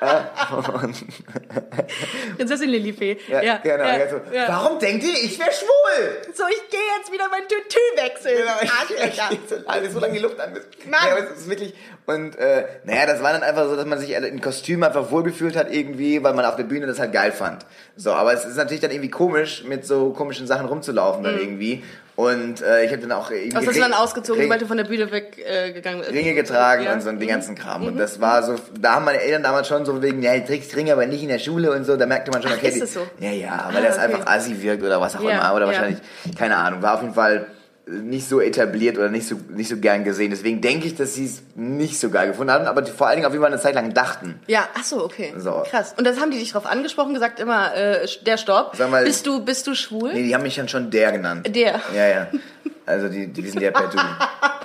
Prinzessin 2.36 2.68
Lilifee. 2.70 3.18
ja, 3.28 3.58
genau. 3.58 3.84
ja, 3.84 3.98
ja, 3.98 4.08
so, 4.10 4.20
ja. 4.32 4.48
Warum 4.48 4.78
denkt 4.78 5.04
ihr, 5.04 5.12
ich 5.12 5.38
wäre 5.38 5.50
schwul? 5.52 6.34
So, 6.34 6.44
ich 6.48 6.68
gehe 6.70 6.80
jetzt 6.98 7.12
wieder 7.12 7.28
mein 7.30 7.42
Tütü 7.42 7.78
wechseln. 7.96 8.38
Genau, 8.38 8.52
ich, 8.62 8.70
ich, 9.04 9.20
so 9.48 9.56
lange, 9.66 9.90
so 9.90 9.98
lange 10.00 10.12
die 10.14 10.18
Luft 10.20 10.40
an. 10.40 10.52
Mann. 10.52 10.62
Ja, 11.06 11.18
es 11.18 11.40
ist 11.40 11.50
wirklich, 11.50 11.74
und 12.06 12.36
äh, 12.38 12.64
naja, 12.84 13.06
das 13.06 13.22
war 13.22 13.32
dann 13.32 13.42
einfach 13.42 13.68
so, 13.68 13.76
dass 13.76 13.86
man 13.86 13.98
sich 13.98 14.10
in 14.12 14.40
Kostüm 14.40 14.82
einfach 14.82 15.10
wohlgefühlt 15.10 15.56
hat 15.56 15.72
irgendwie, 15.72 16.22
weil 16.22 16.34
man 16.34 16.44
auf 16.44 16.56
der 16.56 16.64
Bühne 16.64 16.86
das 16.86 16.98
halt 16.98 17.12
geil 17.12 17.32
fand. 17.32 17.64
So, 17.96 18.12
aber 18.12 18.32
es 18.32 18.44
ist 18.44 18.56
natürlich 18.56 18.80
dann 18.80 18.90
irgendwie 18.90 19.10
komisch, 19.10 19.64
mit 19.64 19.86
so 19.86 20.10
komischen 20.12 20.46
Sachen 20.46 20.66
rumzulaufen 20.66 21.22
dann 21.24 21.38
irgendwie. 21.38 21.84
Und 22.16 22.60
äh, 22.60 22.84
ich 22.84 22.90
habe 22.92 23.00
dann 23.00 23.12
auch 23.12 23.30
irgendwie 23.30 23.56
Was 23.56 23.66
hast 23.66 23.76
du 23.76 23.80
dann 23.80 23.92
Ring- 23.94 24.00
ausgezogen, 24.02 24.40
Ring- 24.40 24.48
sobald 24.48 24.60
du 24.60 24.66
von 24.66 24.76
der 24.76 24.84
Bühne 24.84 25.10
weggegangen 25.10 26.00
äh, 26.00 26.04
bist? 26.04 26.12
Ringe 26.12 26.34
getragen 26.34 26.82
Ja. 26.84 26.92
und 26.92 27.00
so 27.00 27.08
und 27.08 27.18
den 27.18 27.28
ganzen 27.28 27.54
Kram. 27.54 27.86
Und 27.86 27.96
das 27.96 28.20
war 28.20 28.42
so, 28.42 28.56
da 28.78 28.96
haben 28.96 29.06
meine 29.06 29.22
Eltern 29.22 29.42
damals 29.42 29.68
schon 29.68 29.86
so 29.86 29.89
wegen, 30.02 30.22
ja, 30.22 30.36
du 30.38 30.44
trägst 30.46 30.74
Ringe, 30.76 30.92
aber 30.92 31.06
nicht 31.06 31.22
in 31.22 31.28
der 31.28 31.38
Schule 31.38 31.72
und 31.72 31.84
so, 31.84 31.96
da 31.96 32.06
merkte 32.06 32.30
man 32.30 32.42
schon, 32.42 32.52
Ach, 32.52 32.56
okay, 32.58 32.68
ist 32.68 32.74
die- 32.76 32.80
das 32.80 32.94
so? 32.94 33.06
ja, 33.18 33.30
ja, 33.30 33.68
weil 33.72 33.82
Ah, 33.84 33.86
das 33.88 33.96
okay. 33.98 34.04
einfach 34.14 34.26
assi 34.26 34.62
wirkt 34.62 34.82
oder 34.82 35.00
was 35.00 35.16
auch 35.16 35.22
Ja, 35.22 35.30
immer, 35.30 35.54
oder 35.54 35.66
ja. 35.66 35.72
wahrscheinlich, 35.72 35.98
keine 36.38 36.56
Ahnung, 36.56 36.82
war 36.82 36.94
auf 36.94 37.02
jeden 37.02 37.14
Fall 37.14 37.46
nicht 37.86 38.28
so 38.28 38.40
etabliert 38.40 38.98
oder 38.98 39.08
nicht 39.08 39.26
so, 39.26 39.34
nicht 39.48 39.68
so 39.68 39.76
gern 39.76 40.04
gesehen. 40.04 40.30
Deswegen 40.30 40.60
denke 40.60 40.86
ich, 40.86 40.94
dass 40.94 41.14
sie 41.14 41.24
es 41.24 41.42
nicht 41.56 41.98
so 41.98 42.08
geil 42.10 42.28
gefunden 42.28 42.52
haben, 42.52 42.66
aber 42.66 42.82
die 42.82 42.92
vor 42.92 43.08
allen 43.08 43.16
Dingen 43.16 43.26
auf 43.26 43.32
jeden 43.32 43.42
Fall 43.42 43.52
eine 43.52 43.60
Zeit 43.60 43.74
lang 43.74 43.92
dachten. 43.92 44.38
Ja, 44.46 44.68
ach 44.78 44.84
so, 44.84 45.04
okay. 45.04 45.34
So. 45.38 45.64
Krass. 45.68 45.94
Und 45.98 46.06
das 46.06 46.20
haben 46.20 46.30
die 46.30 46.38
dich 46.38 46.52
drauf 46.52 46.66
angesprochen, 46.66 47.14
gesagt 47.14 47.40
immer, 47.40 47.74
äh, 47.74 48.06
der 48.24 48.36
Stopp. 48.36 48.76
Sag 48.76 48.90
mal- 48.92 49.02
bist 49.04 49.26
du, 49.26 49.44
bist 49.44 49.66
du 49.66 49.74
schwul? 49.74 50.12
Nee, 50.12 50.22
die 50.22 50.34
haben 50.36 50.44
mich 50.44 50.54
dann 50.54 50.68
schon 50.68 50.90
der 50.92 51.10
genannt. 51.10 51.48
Der. 51.52 51.80
Ja, 51.92 52.06
ja. 52.06 52.26
Also 52.86 53.08
die, 53.08 53.26
die 53.28 53.48
sind 53.48 53.60
ja 53.62 53.70
per 53.70 53.88
Du. 53.88 53.98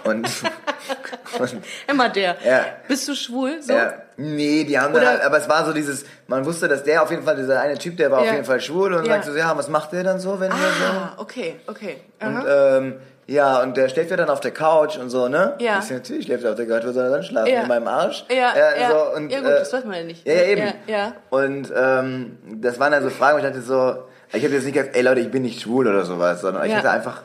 Und, 0.09 0.27
und 1.39 1.57
Immer 1.87 2.09
der. 2.09 2.35
Ja. 2.45 2.65
Bist 2.87 3.07
du 3.07 3.15
schwul? 3.15 3.61
So? 3.61 3.73
Ja. 3.73 3.93
Nee, 4.17 4.63
die 4.63 4.79
haben 4.79 4.93
dann 4.93 5.05
halt, 5.05 5.21
aber 5.21 5.37
es 5.37 5.49
war 5.49 5.65
so 5.65 5.73
dieses, 5.73 6.05
man 6.27 6.45
wusste, 6.45 6.67
dass 6.67 6.83
der 6.83 7.03
auf 7.03 7.11
jeden 7.11 7.23
Fall, 7.23 7.35
dieser 7.35 7.59
eine 7.59 7.77
Typ, 7.77 7.97
der 7.97 8.11
war 8.11 8.19
Ja. 8.23 8.27
auf 8.29 8.33
jeden 8.33 8.45
Fall 8.45 8.61
schwul 8.61 8.93
und 8.93 9.05
Ja. 9.05 9.13
sagt 9.13 9.25
so, 9.25 9.35
ja, 9.35 9.55
was 9.57 9.67
macht 9.67 9.91
der 9.91 10.03
dann 10.03 10.19
so, 10.19 10.39
wenn 10.39 10.51
Ah, 10.51 11.13
okay, 11.17 11.55
okay. 11.67 11.97
so? 12.21 12.27
Und 12.27 12.45
ähm, 12.47 12.93
ja, 13.27 13.61
und 13.63 13.75
der 13.75 13.89
schläft 13.89 14.11
ja 14.11 14.17
dann 14.17 14.29
auf 14.29 14.39
der 14.39 14.51
Couch 14.51 14.97
und 14.97 15.09
so, 15.09 15.27
ne? 15.27 15.55
Ja. 15.59 15.79
Ich 15.79 15.85
sag, 15.85 15.95
natürlich 15.97 16.25
schläft 16.25 16.43
er 16.43 16.51
auf 16.51 16.55
der 16.55 16.67
Couch, 16.67 16.83
wo 16.85 16.91
soll 16.91 17.05
er 17.05 17.09
dann 17.09 17.23
schlafen? 17.23 17.51
Ja. 17.51 17.61
In 17.63 17.67
meinem 17.67 17.87
Arsch? 17.87 18.23
Ja, 18.29 18.53
ja. 18.55 18.89
So, 18.91 19.15
und, 19.17 19.31
ja 19.31 19.39
gut, 19.39 19.49
äh, 19.49 19.59
das 19.59 19.73
weiß 19.73 19.83
man 19.85 19.95
ja 19.97 20.03
nicht. 20.03 20.25
Ja, 20.27 20.33
ja, 20.33 20.43
eben. 20.43 20.61
Ja, 20.61 20.73
ja. 20.97 21.13
Und 21.31 21.73
ähm, 21.75 22.37
das 22.61 22.79
waren 22.79 22.91
dann 22.91 23.01
so 23.03 23.09
Fragen, 23.09 23.33
wo 23.35 23.39
ich 23.39 23.45
dachte 23.45 23.61
so, 23.61 24.03
ich 24.31 24.43
habe 24.43 24.53
jetzt 24.53 24.63
nicht 24.65 24.75
gesagt, 24.75 24.95
ey 24.95 25.01
Leute, 25.01 25.21
ich 25.21 25.31
bin 25.31 25.41
nicht 25.41 25.61
schwul 25.61 25.87
oder 25.87 26.05
sowas, 26.05 26.41
sondern 26.41 26.63
ich 26.65 26.71
Ja. 26.71 26.77
hatte 26.77 26.91
einfach, 26.91 27.23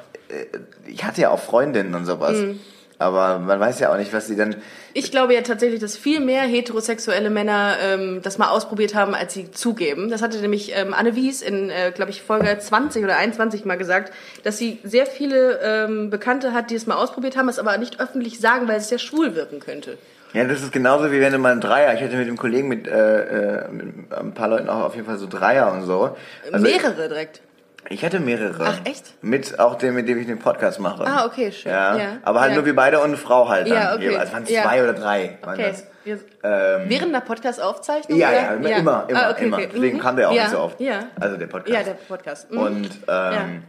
ich 0.86 1.04
hatte 1.04 1.20
ja 1.20 1.30
auch 1.30 1.40
Freundinnen 1.40 1.94
und 1.94 2.06
sowas. 2.06 2.36
Mhm. 2.36 2.60
Aber 3.00 3.38
man 3.38 3.58
weiß 3.58 3.80
ja 3.80 3.90
auch 3.90 3.96
nicht, 3.96 4.12
was 4.12 4.26
sie 4.26 4.36
dann. 4.36 4.56
Ich 4.92 5.10
glaube 5.10 5.32
ja 5.32 5.40
tatsächlich, 5.40 5.80
dass 5.80 5.96
viel 5.96 6.20
mehr 6.20 6.42
heterosexuelle 6.42 7.30
Männer 7.30 7.76
ähm, 7.82 8.20
das 8.22 8.36
mal 8.36 8.50
ausprobiert 8.50 8.94
haben, 8.94 9.14
als 9.14 9.32
sie 9.32 9.50
zugeben. 9.50 10.10
Das 10.10 10.20
hatte 10.20 10.36
nämlich 10.36 10.76
ähm, 10.76 10.92
Anne 10.92 11.16
Wies 11.16 11.40
in, 11.40 11.70
äh, 11.70 11.92
glaube 11.94 12.10
ich, 12.10 12.20
Folge 12.20 12.58
20 12.58 13.02
oder 13.02 13.16
21 13.16 13.64
mal 13.64 13.78
gesagt, 13.78 14.12
dass 14.42 14.58
sie 14.58 14.80
sehr 14.84 15.06
viele 15.06 15.60
ähm, 15.62 16.10
Bekannte 16.10 16.52
hat, 16.52 16.70
die 16.70 16.74
es 16.74 16.86
mal 16.86 16.96
ausprobiert 16.96 17.38
haben, 17.38 17.48
es 17.48 17.58
aber 17.58 17.78
nicht 17.78 18.00
öffentlich 18.00 18.38
sagen, 18.38 18.68
weil 18.68 18.76
es 18.76 18.90
ja 18.90 18.98
schwul 18.98 19.34
wirken 19.34 19.60
könnte. 19.60 19.96
Ja, 20.34 20.44
das 20.44 20.60
ist 20.60 20.70
genauso 20.70 21.10
wie 21.10 21.20
wenn 21.20 21.32
du 21.32 21.38
mal 21.38 21.52
ein 21.52 21.62
Dreier. 21.62 21.94
Ich 21.94 22.02
hatte 22.02 22.16
mit 22.16 22.28
dem 22.28 22.36
Kollegen 22.36 22.68
mit, 22.68 22.86
äh, 22.86 23.62
äh, 23.62 23.68
mit 23.70 24.12
ein 24.12 24.34
paar 24.34 24.48
Leuten 24.48 24.68
auch 24.68 24.84
auf 24.84 24.94
jeden 24.94 25.06
Fall 25.06 25.16
so 25.16 25.26
Dreier 25.26 25.72
und 25.72 25.86
so. 25.86 26.16
Also 26.52 26.62
Mehrere 26.62 27.08
direkt. 27.08 27.40
Ich 27.92 28.04
hatte 28.04 28.20
mehrere. 28.20 28.64
Ach, 28.64 28.78
echt? 28.84 29.14
Mit 29.20 29.58
auch 29.58 29.74
dem, 29.74 29.96
mit 29.96 30.06
dem 30.08 30.16
ich 30.20 30.26
den 30.28 30.38
Podcast 30.38 30.78
mache. 30.78 31.04
Ah, 31.04 31.26
okay, 31.26 31.50
schön. 31.50 31.72
Ja. 31.72 31.96
Ja. 31.96 32.04
Aber 32.22 32.40
halt 32.40 32.50
Ja. 32.50 32.56
nur 32.58 32.64
wir 32.64 32.76
beide 32.76 32.98
und 33.00 33.06
eine 33.06 33.16
Frau 33.16 33.48
halt 33.48 33.66
dann. 33.68 33.74
Ja, 33.74 33.94
okay. 33.94 34.10
jeweils. 34.10 34.28
Es 34.28 34.32
waren 34.32 34.46
Ja. 34.46 34.62
zwei 34.62 34.82
oder 34.84 34.92
drei. 34.92 35.38
Waren 35.42 35.54
Okay. 35.58 35.70
das. 35.72 35.86
Wir, 36.04 36.14
Ähm, 36.44 36.82
während 36.88 37.12
der 37.14 37.20
Podcast-Aufzeichnung? 37.20 38.16
ja, 38.16 38.30
ja, 38.32 38.40
immer, 38.54 38.68
immer, 38.70 39.04
immer. 39.08 39.26
Ah, 39.26 39.30
okay, 39.32 39.44
immer. 39.46 39.56
okay. 39.56 39.68
Deswegen 39.74 39.96
Mhm. 39.96 40.00
kam 40.02 40.16
der 40.16 40.30
auch 40.30 40.32
ja. 40.34 40.42
nicht 40.42 40.52
so 40.52 40.60
oft. 40.60 40.80
Ja. 40.80 41.00
Also 41.18 41.36
der 41.36 41.46
Podcast. 41.48 41.74
Ja, 41.76 41.82
der 41.82 41.98
Podcast. 42.08 42.50
Mhm. 42.52 42.58
Und 42.58 42.90
ähm, 43.08 43.62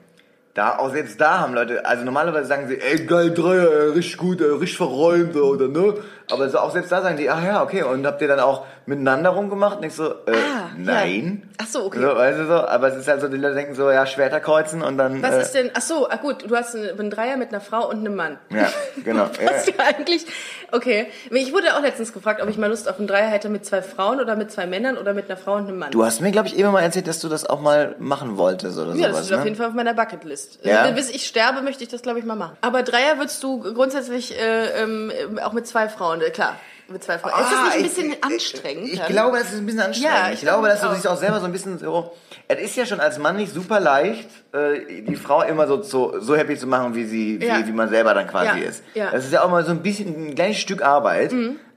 da, 0.54 0.78
auch 0.78 0.92
selbst 0.92 1.20
da 1.20 1.40
haben 1.40 1.54
Leute, 1.56 1.84
also 1.86 2.04
normalerweise 2.06 2.46
sagen 2.46 2.68
sie, 2.68 2.80
ey 2.80 3.06
geil, 3.06 3.34
Dreier, 3.34 3.72
ey, 3.72 3.90
richtig 3.90 4.18
gut, 4.18 4.40
ey, 4.40 4.52
richtig 4.52 4.78
verräumt, 4.78 5.36
oder 5.36 5.68
ne? 5.68 5.96
Aber 6.32 6.50
so, 6.50 6.60
auch 6.60 6.72
selbst 6.72 6.92
da 6.92 7.02
sagen 7.02 7.18
die, 7.18 7.30
ah 7.30 7.44
ja, 7.44 7.64
okay, 7.64 7.84
und 7.84 8.06
habt 8.06 8.22
ihr 8.22 8.28
dann 8.28 8.40
auch 8.40 8.66
miteinander 8.86 9.30
rumgemacht? 9.32 9.78
Und 9.78 9.84
ich 9.86 9.94
so, 9.94 10.10
äh, 10.12 10.32
Ah, 10.32 10.70
nein. 10.78 11.44
ja. 11.44 11.50
Ach 11.64 11.68
so, 11.68 11.86
okay. 11.86 12.00
So, 12.00 12.08
weißt 12.08 12.40
du 12.40 12.48
so, 12.48 12.54
aber 12.54 12.88
es 12.88 12.96
ist 12.98 13.08
halt 13.08 13.22
so, 13.22 13.28
die 13.28 13.38
Leute 13.38 13.56
denken 13.56 13.76
so, 13.76 13.90
ja, 13.92 14.06
Schwerter 14.06 14.40
kreuzen 14.40 14.82
und 14.82 14.98
dann. 14.98 15.22
Was 15.22 15.36
äh, 15.36 15.42
ist 15.42 15.52
denn, 15.52 15.72
ach 15.74 15.82
so, 15.82 16.10
ah 16.10 16.16
gut, 16.18 16.50
du 16.50 16.56
hast 16.56 16.76
einen, 16.76 17.00
einen 17.00 17.10
Dreier 17.10 17.38
mit 17.38 17.50
einer 17.50 17.62
Frau 17.62 17.90
und 17.90 18.00
einem 18.00 18.16
Mann. 18.16 18.38
Ja, 18.50 18.68
genau. 19.04 19.28
Was 19.46 19.68
ja 19.68 19.74
eigentlich, 19.86 20.26
okay. 20.72 21.08
Ich 21.30 21.54
wurde 21.54 21.76
auch 21.76 21.82
letztens 21.82 22.14
gefragt, 22.14 22.42
ob 22.42 22.50
ich 22.50 22.58
mal 22.58 22.68
Lust 22.68 22.90
auf 22.90 22.98
einen 22.98 23.08
Dreier 23.08 23.30
hätte 23.30 23.50
mit 23.50 23.66
zwei 23.66 23.82
Frauen 23.82 24.20
oder 24.20 24.36
mit 24.36 24.52
zwei 24.52 24.66
Männern 24.66 24.98
oder 24.98 25.14
mit 25.14 25.30
einer 25.30 25.38
Frau 25.38 25.56
und 25.56 25.68
einem 25.68 25.78
Mann. 25.78 25.92
Du 25.92 26.04
hast 26.04 26.22
mir, 26.22 26.32
glaube 26.32 26.48
ich, 26.48 26.58
eben 26.58 26.72
mal 26.72 26.82
erzählt, 26.82 27.08
dass 27.08 27.20
du 27.20 27.30
das 27.30 27.46
auch 27.46 27.62
mal 27.62 27.96
machen 28.00 28.38
wolltest 28.38 28.78
oder 28.78 28.94
ja, 28.96 29.10
sowas. 29.10 29.18
das 29.18 29.26
steht 29.26 29.38
auf 29.38 29.44
ne? 29.44 29.50
jeden 29.50 29.58
Fall 29.58 29.68
auf 29.68 29.74
meiner 29.74 29.94
Bucketlist. 29.94 30.60
Ja? 30.64 30.82
Also, 30.82 30.96
bis 30.96 31.10
ich 31.10 31.28
sterbe, 31.28 31.62
möchte 31.62 31.84
ich 31.84 31.90
das, 31.90 32.02
glaube 32.02 32.20
ich, 32.20 32.26
mal 32.26 32.36
machen. 32.36 32.58
Aber 32.62 32.84
Dreier 32.84 33.18
würdest 33.18 33.44
du 33.44 33.60
grundsätzlich 33.60 34.40
äh, 34.40 34.82
ähm, 34.82 35.12
auch 35.44 35.54
mit 35.54 35.68
zwei 35.68 35.90
Frauen, 35.90 36.21
äh, 36.22 36.30
klar, 36.32 36.58
mit 36.88 37.04
zwei 37.04 37.18
Frauen. 37.20 37.42
ist 37.42 37.52
das 37.52 37.60
Ah, 37.60 37.64
nicht 37.66 37.74
ein 37.76 37.80
ich- 37.86 37.88
bisschen 37.96 38.12
ich- 38.12 38.24
anstrengend? 38.24 38.88
Ich, 38.90 39.00
dann? 39.00 39.08
glaube, 39.08 39.38
das 39.40 39.52
ist 39.52 39.58
ein 39.60 39.66
bisschen 39.66 39.82
anstrengend. 39.82 40.14
Ja, 40.18 40.28
ich, 40.28 40.34
ich 40.36 40.42
glaube, 40.42 40.68
dass 40.68 40.82
du 40.82 40.90
dich 40.90 41.08
auch 41.08 41.18
selber 41.18 41.40
so 41.40 41.46
ein 41.46 41.52
bisschen 41.52 41.78
so. 41.80 42.12
Es 42.48 42.60
ist 42.62 42.76
ja 42.76 42.86
schon 42.86 43.00
als 43.00 43.18
Mann 43.18 43.38
nicht 43.38 43.54
super 43.54 43.80
leicht, 43.80 44.28
äh, 44.54 45.02
die 45.04 45.16
Frau 45.16 45.42
immer 45.44 45.68
so, 45.68 45.82
so, 45.82 46.20
so 46.20 46.36
happy 46.36 46.58
zu 46.58 46.68
machen, 46.68 46.94
wie 46.96 47.06
sie, 47.06 47.40
wie, 47.40 47.46
Ja. 47.48 47.66
wie 47.66 47.72
man 47.72 47.88
selber 47.90 48.14
dann 48.14 48.28
quasi 48.28 48.60
Ja, 48.60 48.68
ist. 48.68 48.84
ja. 48.94 49.08
Mhm. 49.08 49.12
Das 49.14 49.26
ist 49.26 49.32
ja 49.34 49.44
auch 49.44 49.50
mal 49.50 49.64
so 49.64 49.72
ein 49.72 49.82
bisschen 49.82 50.30
ein 50.30 50.36
kleines 50.36 50.58
Stück 50.58 50.82
Arbeit. 50.82 51.34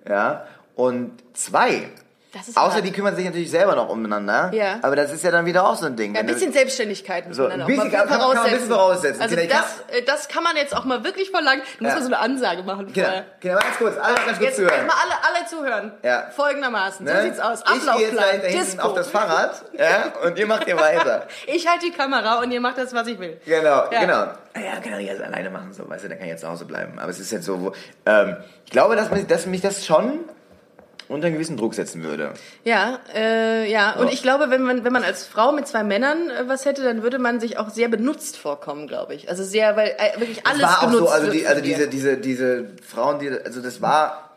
Ja. 0.08 0.46
Und 0.74 1.12
zwei. 1.34 1.88
Außer 2.54 2.82
die 2.82 2.92
kümmern 2.92 3.14
sich 3.16 3.24
natürlich 3.24 3.50
selber 3.50 3.74
noch 3.76 3.88
umeinander. 3.88 4.50
Ja. 4.52 4.78
Aber 4.82 4.96
das 4.96 5.12
ist 5.12 5.22
ja 5.24 5.30
dann 5.30 5.46
wieder 5.46 5.66
auch 5.66 5.76
so 5.76 5.86
ein 5.86 5.96
Ding. 5.96 6.14
Ja, 6.14 6.20
ein 6.20 6.26
bisschen 6.26 6.52
Selbstständigkeit 6.52 7.26
muss 7.28 7.36
So, 7.36 7.42
man 7.42 7.52
dann 7.52 7.60
ein 7.62 7.66
bisschen 7.66 7.90
kann- 7.90 8.08
kann- 8.08 8.18
kann 8.20 8.28
man 8.28 8.38
ein 8.38 8.50
bisschen 8.52 8.68
voraussetzen. 8.68 9.22
Also 9.22 9.36
ich 9.36 9.48
das, 9.48 9.84
äh, 9.88 10.02
das 10.02 10.28
kann 10.28 10.42
man 10.42 10.56
jetzt 10.56 10.76
auch 10.76 10.84
mal 10.84 11.04
wirklich 11.04 11.30
verlangen. 11.30 11.62
Du 11.78 11.84
musst 11.84 11.96
Ja. 11.96 12.00
mal 12.00 12.08
so 12.08 12.14
eine 12.14 12.18
Ansage 12.18 12.62
machen 12.62 12.88
vorher. 12.92 13.24
Kinder, 13.40 13.58
ganz 13.58 13.76
kurz, 13.78 13.96
alle 13.98 14.14
ganz 14.14 14.26
kurz 14.26 14.40
Jetzt 14.40 14.56
zuhören. 14.56 14.86
mal 14.86 14.94
alle, 15.02 15.38
alle 15.38 15.46
zuhören. 15.46 15.92
Ja. 16.02 16.24
Folgendermaßen. 16.34 17.06
So 17.06 17.12
Ne? 17.12 17.22
sieht's 17.22 17.40
aus. 17.40 17.60
Ich 17.60 17.64
gehe 17.66 17.74
jetzt 17.76 17.88
Ablaufplan. 18.18 18.40
da 18.42 18.46
hinten 18.48 18.80
auf 18.80 18.94
das 18.94 19.08
Fahrrad 19.10 19.64
ja, 19.78 20.12
und 20.26 20.38
ihr 20.38 20.46
macht 20.46 20.64
hier 20.64 20.76
weiter. 20.78 21.26
Ich 21.46 21.66
halte 21.68 21.86
die 21.86 21.92
Kamera 21.92 22.40
und 22.40 22.50
ihr 22.50 22.60
macht 22.60 22.78
das, 22.78 22.92
was 22.94 23.06
ich 23.06 23.18
will. 23.18 23.38
Genau, 23.44 23.84
Ja. 23.90 24.00
genau. 24.00 24.26
Ja, 24.56 24.80
kann 24.82 24.92
er 24.92 25.00
jetzt 25.00 25.20
alleine 25.22 25.50
machen, 25.50 25.72
so, 25.72 25.88
weißt 25.88 26.04
du, 26.04 26.08
dann 26.08 26.18
kann 26.18 26.26
ich 26.26 26.32
jetzt 26.32 26.42
zu 26.42 26.48
Hause 26.48 26.64
bleiben. 26.64 26.98
Aber 26.98 27.10
es 27.10 27.18
ist 27.18 27.30
jetzt 27.32 27.44
so, 27.44 27.60
wo, 27.60 27.72
ähm, 28.06 28.36
ich 28.64 28.70
glaube, 28.70 28.96
dass 28.96 29.10
mich, 29.10 29.26
dass 29.26 29.46
mich 29.46 29.60
das 29.60 29.84
schon 29.84 30.20
unter 31.08 31.26
einen 31.26 31.34
gewissen 31.34 31.56
Druck 31.56 31.74
setzen 31.74 32.02
würde. 32.02 32.32
Ja, 32.64 32.98
äh, 33.14 33.70
ja. 33.70 33.94
Und 33.96 34.12
ich 34.12 34.22
glaube, 34.22 34.50
wenn 34.50 34.62
man, 34.62 34.84
wenn 34.84 34.92
man 34.92 35.04
als 35.04 35.26
Frau 35.26 35.52
mit 35.52 35.66
zwei 35.68 35.82
Männern 35.84 36.30
äh, 36.30 36.48
was 36.48 36.64
hätte, 36.64 36.82
dann 36.82 37.02
würde 37.02 37.18
man 37.18 37.40
sich 37.40 37.58
auch 37.58 37.70
sehr 37.70 37.88
benutzt 37.88 38.36
vorkommen, 38.38 38.86
glaube 38.86 39.14
ich. 39.14 39.28
Also 39.28 39.44
sehr, 39.44 39.76
weil 39.76 39.88
äh, 39.98 40.18
wirklich 40.18 40.46
alles 40.46 40.60
Das 40.62 40.70
war 40.70 40.78
auch 40.82 40.86
benutzt 40.90 41.08
so, 41.08 41.08
also, 41.10 41.30
die, 41.30 41.46
also 41.46 41.60
diese, 41.62 41.88
diese, 41.88 42.16
diese 42.16 42.64
Frauen, 42.86 43.18
die, 43.18 43.28
also 43.30 43.60
das 43.60 43.82
war, 43.82 44.30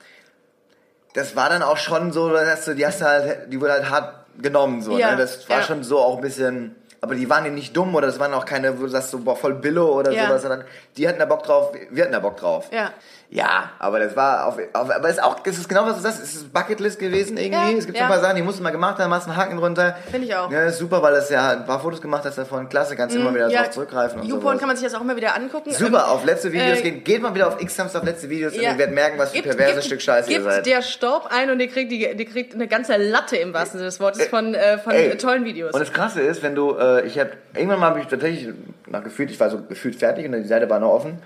das 1.13 1.36
war 1.36 1.49
dann 1.49 1.63
auch 1.63 1.78
schon 1.78 2.11
so, 2.11 2.30
dass 2.30 2.65
du, 2.65 2.76
die 2.76 2.86
hast 2.86 3.01
halt, 3.01 3.51
die 3.51 3.59
wurde 3.59 3.74
halt 3.74 3.89
hart 3.89 4.13
genommen, 4.41 4.82
so, 4.82 4.97
Ja, 4.97 5.11
ne? 5.11 5.18
Das 5.18 5.49
war 5.49 5.59
ja. 5.59 5.63
schon 5.63 5.84
so 5.84 5.97
auch 5.99 6.18
ein 6.18 6.22
bisschen, 6.22 6.76
aber 7.01 7.15
die 7.15 7.30
waren 7.30 7.45
ja 7.45 7.51
nicht 7.51 7.76
dumm 7.76 7.95
oder 7.95 8.07
das 8.07 8.20
waren 8.20 8.34
auch 8.34 8.45
keine, 8.45 8.78
wo 8.78 8.84
du 8.84 8.89
sagst 8.89 9.11
so, 9.11 9.20
boah, 9.20 9.36
voll 9.36 9.55
Billo 9.55 9.97
oder 9.97 10.11
Ja. 10.11 10.28
sowas, 10.28 10.41
sondern 10.43 10.63
die 10.95 11.07
hatten 11.07 11.20
da 11.20 11.26
Bock 11.26 11.43
drauf, 11.43 11.72
wir 11.89 12.03
hatten 12.03 12.13
da 12.13 12.20
Bock 12.20 12.38
drauf. 12.38 12.70
Ja. 12.72 12.91
Ja, 13.30 13.72
aber 13.80 14.00
das 14.00 14.16
war 14.16 14.46
auf, 14.46 14.58
auf 14.72 14.90
aber 14.90 15.10
es 15.10 15.18
ist 15.18 15.24
auch, 15.24 15.36
es 15.44 15.58
ist 15.58 15.68
genau 15.68 15.86
was 15.86 15.96
du 15.98 16.02
sagst, 16.02 16.24
es 16.24 16.34
ist 16.34 16.54
Bucketlist 16.54 16.98
gewesen 16.98 17.36
irgendwie. 17.36 17.74
Ja, 17.74 17.78
es 17.78 17.86
gibt 17.86 17.98
ja. 17.98 18.06
so 18.08 18.14
ein 18.14 18.14
paar 18.14 18.22
Sachen, 18.22 18.38
die 18.38 18.42
musst 18.42 18.60
du 18.60 18.64
mal 18.64 18.70
gemacht 18.70 19.00
haben, 19.00 19.10
machst 19.10 19.28
einen 19.28 19.36
Haken 19.36 19.58
drunter. 19.58 19.98
Finde 20.10 20.28
ich 20.28 20.34
auch. 20.36 20.50
Ja, 20.50 20.64
ist 20.64 20.78
super, 20.78 21.02
weil 21.04 21.14
das 21.14 21.30
ja 21.30 21.50
ein 21.52 21.66
paar 21.66 21.82
Fotos 21.82 22.00
gemacht 22.02 22.24
hast 22.24 22.38
davon, 22.38 22.70
klasse, 22.70 22.96
kannst 22.96 23.16
du 23.16 23.20
immer 23.20 23.36
wieder. 23.36 23.50
Ja, 23.50 23.64
drauf 23.64 23.72
zurückgreifen 23.72 24.22
und 24.22 24.28
YouPorn 24.28 24.58
kann 24.60 24.68
man 24.70 24.78
sich 24.78 24.86
das 24.86 24.96
auch 24.96 25.02
immer 25.02 25.18
wieder 25.18 25.36
angucken. 25.36 25.72
Super, 25.74 26.10
auf 26.10 26.24
letzte 26.24 26.54
Videos 26.54 26.80
äh, 26.80 26.82
gehen. 26.84 27.04
Geht 27.04 27.22
mal 27.22 27.36
wieder 27.36 27.50
auf 27.50 27.62
X-Hamster 27.62 28.00
auf 28.00 28.06
letzte 28.06 28.30
Videos 28.30 28.54
und 28.54 28.62
Ja. 28.62 28.72
ihr 28.72 28.78
werdet 28.78 28.96
merken, 28.96 29.20
was 29.20 29.32
für 29.32 29.42
Gibt- 29.42 29.48
perverse 29.50 29.74
gibt- 29.74 29.86
Stück 29.88 30.02
Scheiße 30.02 30.32
ihr 30.32 30.38
gibt 30.40 30.50
seid. 30.50 30.66
der 30.66 30.82
Staub 30.82 31.28
ein 31.30 31.50
und 31.50 31.60
ihr 31.60 31.68
kriegt, 31.68 31.92
die, 31.92 32.16
die 32.16 32.26
kriegt 32.26 32.54
eine 32.56 32.70
ganze 32.70 32.96
Latte 32.96 33.36
im 33.36 33.54
wahrsten 33.54 33.80
Sinne 33.80 33.90
des 33.90 34.00
Wortes 34.00 34.26
von, 34.28 34.54
äh, 34.56 34.78
von 34.78 34.94
Ey, 34.94 35.18
tollen 35.18 35.44
Videos. 35.44 35.74
Und 35.74 35.82
das 35.82 35.92
Krasse 35.92 36.22
ist, 36.22 36.44
wenn 36.44 36.56
du, 36.56 36.78
äh, 36.78 37.06
ich 37.06 37.20
habe 37.20 37.32
irgendwann 37.54 37.82
mal 37.82 37.90
habe 37.90 38.00
ich 38.00 38.08
tatsächlich 38.08 38.54
nach 38.88 39.04
gefühlt, 39.04 39.32
ich 39.32 39.40
war 39.42 39.50
so 39.50 39.60
gefühlt 39.68 39.98
fertig 39.98 40.26
und 40.26 40.32
die 40.32 40.48
Seite 40.48 40.70
war 40.70 40.80
noch 40.80 40.92
offen 40.94 41.20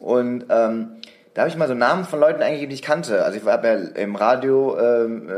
und 0.00 0.44
ähm, 0.50 0.96
da 1.36 1.42
habe 1.42 1.50
ich 1.50 1.56
mal 1.56 1.68
so 1.68 1.74
Namen 1.74 2.06
von 2.06 2.18
Leuten 2.18 2.40
eingegeben, 2.42 2.70
die 2.70 2.76
ich 2.76 2.82
kannte. 2.82 3.22
Also 3.22 3.36
ich 3.38 3.44
habe 3.44 3.68
ja 3.68 3.74
im 4.02 4.16
Radio 4.16 4.74
ähm, 4.80 5.28
äh, 5.28 5.32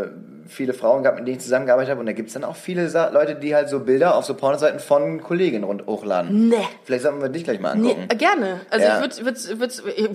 viele 0.48 0.72
Frauen 0.72 1.02
gehabt, 1.02 1.18
mit 1.18 1.26
denen 1.26 1.38
ich 1.38 1.42
zusammengearbeitet 1.42 1.90
habe 1.90 1.98
und 2.00 2.06
da 2.06 2.12
gibt's 2.12 2.32
dann 2.34 2.44
auch 2.44 2.54
viele 2.56 2.88
Sa 2.88 3.08
Leute, 3.08 3.34
die 3.34 3.54
halt 3.54 3.68
so 3.68 3.80
Bilder 3.80 4.14
auf 4.14 4.24
so 4.24 4.32
Pornoseiten 4.34 4.78
von 4.80 5.20
Kolleginnen 5.22 5.64
rund 5.64 5.86
hochladen. 5.86 6.48
Nee. 6.50 6.56
Vielleicht 6.84 7.02
sollten 7.02 7.20
wir 7.20 7.28
dich 7.28 7.42
gleich 7.44 7.58
mal 7.60 7.74
Nee, 7.76 7.90
angucken. 7.90 8.06
äh, 8.10 8.14
gerne. 8.16 8.60
Also 8.70 8.86
Ja. 8.86 8.94
ich 9.04 9.20
würde, 9.24 9.60
würd, 9.60 9.60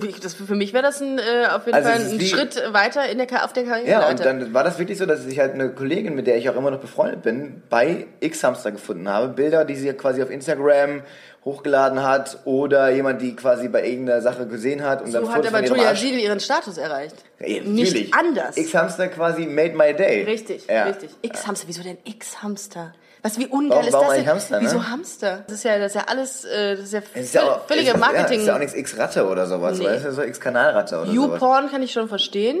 würd, 0.02 0.24
das, 0.24 0.34
für 0.34 0.54
mich 0.56 0.72
wäre 0.72 0.82
das 0.82 1.00
ein, 1.02 1.18
äh, 1.18 1.46
auf 1.54 1.66
jeden 1.66 1.76
Also 1.76 1.90
Fall 1.90 2.00
es 2.00 2.12
ein 2.12 2.20
Schritt 2.22 2.60
weiter 2.72 3.06
in 3.06 3.18
der, 3.18 3.44
auf 3.44 3.52
der 3.52 3.62
Ja, 3.64 3.68
Karriereleiter. 3.74 4.08
und 4.10 4.24
dann 4.24 4.54
war 4.54 4.64
das 4.64 4.78
wirklich 4.78 4.96
so, 4.98 5.04
dass 5.06 5.24
ich 5.26 5.38
halt 5.38 5.52
eine 5.52 5.68
Kollegin, 5.68 6.14
mit 6.16 6.26
der 6.26 6.36
ich 6.38 6.48
auch 6.48 6.56
immer 6.56 6.70
noch 6.70 6.80
befreundet 6.80 7.22
bin, 7.22 7.62
bei 7.68 8.06
X-Hamster 8.20 8.72
gefunden 8.72 9.08
habe. 9.08 9.28
Bilder, 9.28 9.64
die 9.66 9.76
sie 9.76 9.92
quasi 9.92 10.20
auf 10.22 10.30
Instagram 10.30 11.02
hochgeladen 11.44 12.02
hat 12.02 12.38
oder 12.44 12.90
jemand, 12.90 13.20
die 13.20 13.36
quasi 13.36 13.68
bei 13.68 13.86
irgendeiner 13.86 14.22
Sache 14.22 14.46
gesehen 14.46 14.82
hat 14.82 15.02
und 15.02 15.12
dann 15.12 15.24
so 15.24 15.28
hat 15.30 15.36
Fotos 15.44 15.48
aber 15.54 15.66
von 15.66 15.76
ihrem 15.76 15.86
Julia. 15.86 15.92
Giel 15.92 16.18
ihren 16.18 16.40
Status 16.40 16.78
erreicht. 16.78 17.16
Ja, 17.38 17.62
Nicht 17.62 18.14
anders. 18.14 18.56
X-Hamster 18.56 19.08
quasi 19.08 19.46
made 19.46 19.74
my 19.76 19.92
day. 19.94 20.24
Richtig, 20.24 20.66
ja. 20.68 20.84
richtig. 20.84 21.10
X-Hamster, 21.22 21.66
wieso 21.68 21.82
denn 21.82 21.98
X-Hamster? 22.04 22.94
Was, 23.22 23.38
wie 23.38 23.46
ungeil 23.46 23.70
Warum- 23.70 23.86
ist 23.86 23.92
warum 23.94 24.06
das 24.08 24.16
denn? 24.16 24.26
Hamster, 24.26 24.60
ne? 24.60 24.66
Wieso 24.66 24.88
Hamster? 24.88 25.44
Das 25.46 25.56
ist 25.56 25.64
ja, 25.64 25.78
das 25.78 25.92
ist 25.92 25.94
ja 25.94 26.04
alles, 26.08 26.44
äh, 26.44 26.76
das 26.76 26.84
ist 26.84 26.92
ja, 26.92 27.02
ist 27.14 27.34
ja 27.34 27.42
auch, 27.42 27.66
völlige 27.66 27.88
es 27.88 27.94
ist, 27.94 28.00
Marketing. 28.00 28.34
Ja, 28.36 28.40
ist 28.40 28.46
ja 28.48 28.54
auch 28.54 28.58
nichts 28.58 28.74
X-Ratte 28.74 29.26
oder 29.26 29.46
sowas. 29.46 29.78
Nee. 29.78 29.96
Ist 29.96 30.04
ja 30.04 30.12
so 30.12 30.22
X-Kanalratte 30.22 30.96
oder 30.96 31.06
sowas. 31.10 31.40
YouPorn 31.40 31.70
kann 31.70 31.82
ich 31.82 31.92
schon 31.92 32.08
verstehen. 32.08 32.60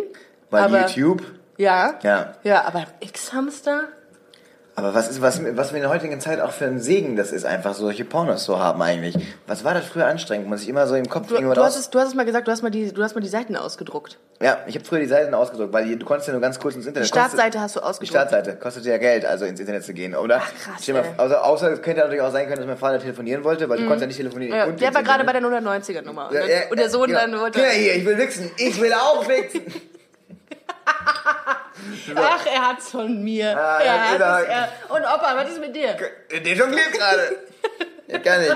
Weil 0.50 0.62
aber, 0.62 0.86
YouTube. 0.86 1.22
Ja. 1.58 1.98
Ja. 2.02 2.34
Ja, 2.44 2.64
aber 2.64 2.84
X-Hamster? 3.00 3.88
Aber 4.76 4.92
was 4.92 5.08
ist, 5.08 5.22
was, 5.22 5.40
was 5.56 5.70
wir 5.70 5.76
in 5.76 5.82
der 5.82 5.90
heutigen 5.90 6.18
Zeit 6.18 6.40
auch 6.40 6.50
für 6.50 6.64
ein 6.64 6.80
Segen 6.80 7.14
das 7.14 7.30
ist, 7.30 7.44
einfach 7.46 7.74
solche 7.74 8.04
Pornos 8.04 8.42
zu 8.44 8.58
haben 8.58 8.82
eigentlich. 8.82 9.14
Was 9.46 9.62
war 9.62 9.72
das 9.72 9.84
früher 9.84 10.06
anstrengend? 10.06 10.48
Muss 10.48 10.62
ich 10.62 10.68
immer 10.68 10.88
so 10.88 10.96
im 10.96 11.08
Kopf 11.08 11.28
Du, 11.28 11.36
du, 11.38 11.56
hast 11.62 11.76
es, 11.78 11.90
du 11.90 12.00
hast 12.00 12.08
es 12.08 12.14
mal 12.14 12.24
gesagt, 12.24 12.48
du 12.48 12.50
hast 12.52 12.62
mal 12.62 12.70
die, 12.70 12.92
du 12.92 13.00
hast 13.02 13.14
mal 13.14 13.20
die 13.20 13.28
Seiten 13.28 13.54
ausgedruckt. 13.56 14.18
Ja, 14.42 14.58
ich 14.66 14.74
habe 14.74 14.84
früher 14.84 14.98
die 14.98 15.06
Seiten 15.06 15.32
ausgedruckt, 15.32 15.72
weil 15.72 15.84
die- 15.86 15.96
du 15.96 16.04
konntest 16.04 16.26
ja 16.26 16.32
nur 16.32 16.40
ganz 16.42 16.58
kurz 16.58 16.74
ins 16.74 16.86
Internet. 16.86 17.04
Die 17.06 17.08
Startseite 17.08 17.58
Kostet- 17.58 17.60
hast 17.60 17.76
du 17.76 17.80
Die 17.80 17.86
ausgedruckt. 17.86 18.08
Startseite 18.08 18.56
kostet 18.56 18.84
ja 18.86 18.98
Geld, 18.98 19.24
also 19.24 19.44
ins 19.44 19.60
Internet 19.60 19.84
zu 19.84 19.94
gehen, 19.94 20.16
oder? 20.16 20.40
Ach, 20.42 20.52
krass, 20.74 20.88
mal, 20.88 21.04
also, 21.18 21.36
außer 21.36 21.70
es 21.72 21.80
könnte 21.82 22.00
natürlich 22.00 22.22
auch 22.22 22.32
sein 22.32 22.46
können, 22.46 22.58
dass 22.58 22.66
mein 22.66 22.76
Vater 22.76 22.98
telefonieren 22.98 23.44
wollte, 23.44 23.68
weil 23.68 23.76
du 23.78 23.84
konntest 23.84 24.00
ja 24.02 24.06
nicht 24.08 24.16
telefonieren. 24.16 24.52
Mhm. 24.54 24.58
Ja, 24.58 24.64
und 24.66 24.80
der 24.80 24.92
war 24.92 25.02
gerade 25.04 25.22
bei 25.22 25.32
der 25.32 25.40
090er 25.40 26.02
Nummer. 26.02 26.28
Und, 26.30 26.34
Ja, 26.34 26.40
dann- 26.40 26.50
ja, 26.50 26.56
und 26.68 26.78
der 26.80 26.90
Sohn 26.90 27.06
genau. 27.06 27.20
dann 27.20 27.38
wollte. 27.38 27.60
Ja, 27.60 27.66
hier, 27.68 27.94
ich 27.94 28.04
will 28.04 28.18
wichsen. 28.18 28.50
Ich 28.56 28.80
will 28.80 28.92
auch 28.92 29.26
wichsen. 29.28 29.62
Ach, 32.16 32.46
er 32.46 32.68
hat's 32.68 32.90
von 32.90 33.22
mir. 33.22 33.56
Ah, 33.58 33.80
er 33.80 34.10
hat 34.10 34.18
genau. 34.18 34.38
es, 34.38 34.44
er. 34.48 34.68
Und 34.88 35.02
Opa, 35.02 35.36
was 35.36 35.50
ist 35.50 35.60
mit 35.60 35.74
dir? 35.74 35.96
Der 36.30 36.54
jongliert 36.54 36.92
gerade. 36.92 37.20
Ja, 38.06 38.18
gar 38.18 38.38
nicht. 38.38 38.54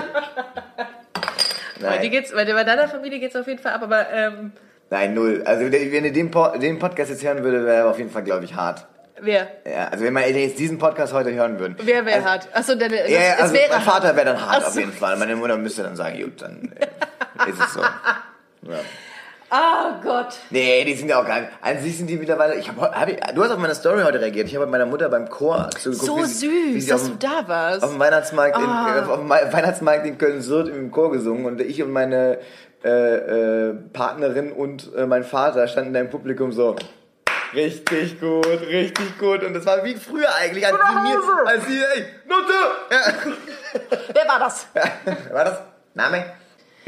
Nein, 1.79 2.11
geht's, 2.11 2.31
bei, 2.33 2.45
bei 2.45 2.63
deiner 2.63 2.87
Familie 2.87 3.19
geht's 3.19 3.35
auf 3.35 3.47
jeden 3.47 3.59
Fall 3.59 3.73
ab, 3.73 3.81
aber 3.81 4.09
ähm, 4.11 4.51
nein, 4.91 5.13
null. 5.13 5.41
Also 5.45 5.71
wenn 5.71 6.05
ihr 6.05 6.13
den, 6.13 6.29
Po- 6.29 6.55
den 6.57 6.77
Podcast 6.77 7.09
jetzt 7.09 7.23
hören 7.23 7.43
würde, 7.43 7.65
wäre 7.65 7.77
er 7.77 7.89
auf 7.89 7.97
jeden 7.97 8.11
Fall, 8.11 8.23
glaube 8.23 8.45
ich, 8.45 8.53
hart. 8.55 8.85
wer? 9.19 9.47
Ja, 9.65 9.87
also 9.87 10.03
wenn 10.05 10.13
meine 10.13 10.27
Eltern 10.27 10.41
jetzt 10.43 10.59
diesen 10.59 10.77
Podcast 10.77 11.13
heute 11.13 11.33
hören 11.33 11.57
würden. 11.59 11.75
Wer 11.81 12.05
wäre 12.05 12.17
also, 12.17 12.29
hart? 12.29 12.47
Achso, 12.53 12.75
deine, 12.75 12.97
das, 12.97 13.09
Ja, 13.09 13.19
ja, 13.21 13.33
also 13.37 13.55
mein 13.71 13.81
Vater 13.81 14.15
wäre 14.15 14.25
dann 14.27 14.39
hart 14.45 14.61
Ach 14.63 14.67
auf 14.67 14.75
jeden 14.75 14.93
Fall. 14.93 15.17
Meine 15.17 15.35
Mutter 15.35 15.57
müsste 15.57 15.83
dann 15.83 15.95
sagen, 15.95 16.21
gut, 16.21 16.41
dann 16.41 16.71
äh, 16.79 17.49
ist 17.49 17.59
es 17.59 17.73
so. 17.73 17.81
Ja. 17.81 18.79
Oh 19.51 19.93
Gott. 20.03 20.27
Nee, 20.51 20.83
die 20.85 20.93
sind 20.93 21.09
ja 21.09 21.19
auch 21.21 21.25
gar 21.25 21.39
nicht. 21.41 21.51
An 21.61 21.79
sich 21.79 21.97
sind 21.97 22.07
die 22.07 22.17
mittlerweile. 22.17 22.55
Ich 22.55 22.69
hab, 22.69 22.77
hab 22.79 23.07
ich, 23.09 23.17
du 23.33 23.43
hast 23.43 23.51
auf 23.51 23.57
meine 23.57 23.73
Story 23.73 24.01
heute 24.03 24.21
reagiert. 24.21 24.47
Ich 24.47 24.55
habe 24.55 24.65
mit 24.65 24.71
meiner 24.73 24.85
Mutter 24.85 25.09
beim 25.09 25.27
Chor 25.29 25.69
zugeguckt. 25.71 26.05
So 26.05 26.17
wie 26.17 26.25
sie- 26.25 26.49
wie 26.49 26.73
süß, 26.73 26.83
sie 26.85 26.89
dass 26.91 27.01
auf 27.03 27.09
du 27.09 27.15
da 27.27 27.47
warst. 27.47 27.83
Auf 27.83 27.89
dem 27.91 27.99
Weihnachtsmarkt, 27.99 28.57
in, 28.57 28.63
Ah. 28.63 28.97
äh, 28.97 29.01
auf 29.09 29.17
dem 29.19 29.29
Wei- 29.29 29.51
Weihnachtsmarkt 29.51 30.05
in 30.05 30.17
Köln-Sürth 30.17 30.67
im 30.69 30.91
Chor 30.91 31.11
gesungen 31.11 31.45
und 31.45 31.61
ich 31.61 31.81
und 31.81 31.91
meine 31.91 32.37
äh, 32.83 32.89
äh, 33.69 33.73
Partnerin 33.91 34.51
und 34.53 34.93
äh, 34.95 35.05
mein 35.05 35.23
Vater 35.25 35.67
standen 35.67 35.93
da 35.93 35.99
im 35.99 36.09
Publikum 36.09 36.51
so. 36.53 36.75
Richtig 37.53 38.19
gut, 38.21 38.45
richtig 38.47 39.17
gut. 39.17 39.43
Und 39.43 39.53
das 39.55 39.65
war 39.65 39.83
wie 39.83 39.95
früher 39.95 40.29
eigentlich, 40.39 40.65
als 40.65 40.75
sie 40.77 40.95
mir, 41.09 41.19
als 41.47 41.65
sie, 41.65 41.77
ey, 41.79 42.05
Nutte! 42.27 42.53
Ja. 42.91 43.99
Wer 44.13 44.27
war 44.29 44.39
das? 44.39 44.67
War 45.33 45.43
das? 45.45 45.57
Name? 45.95 46.23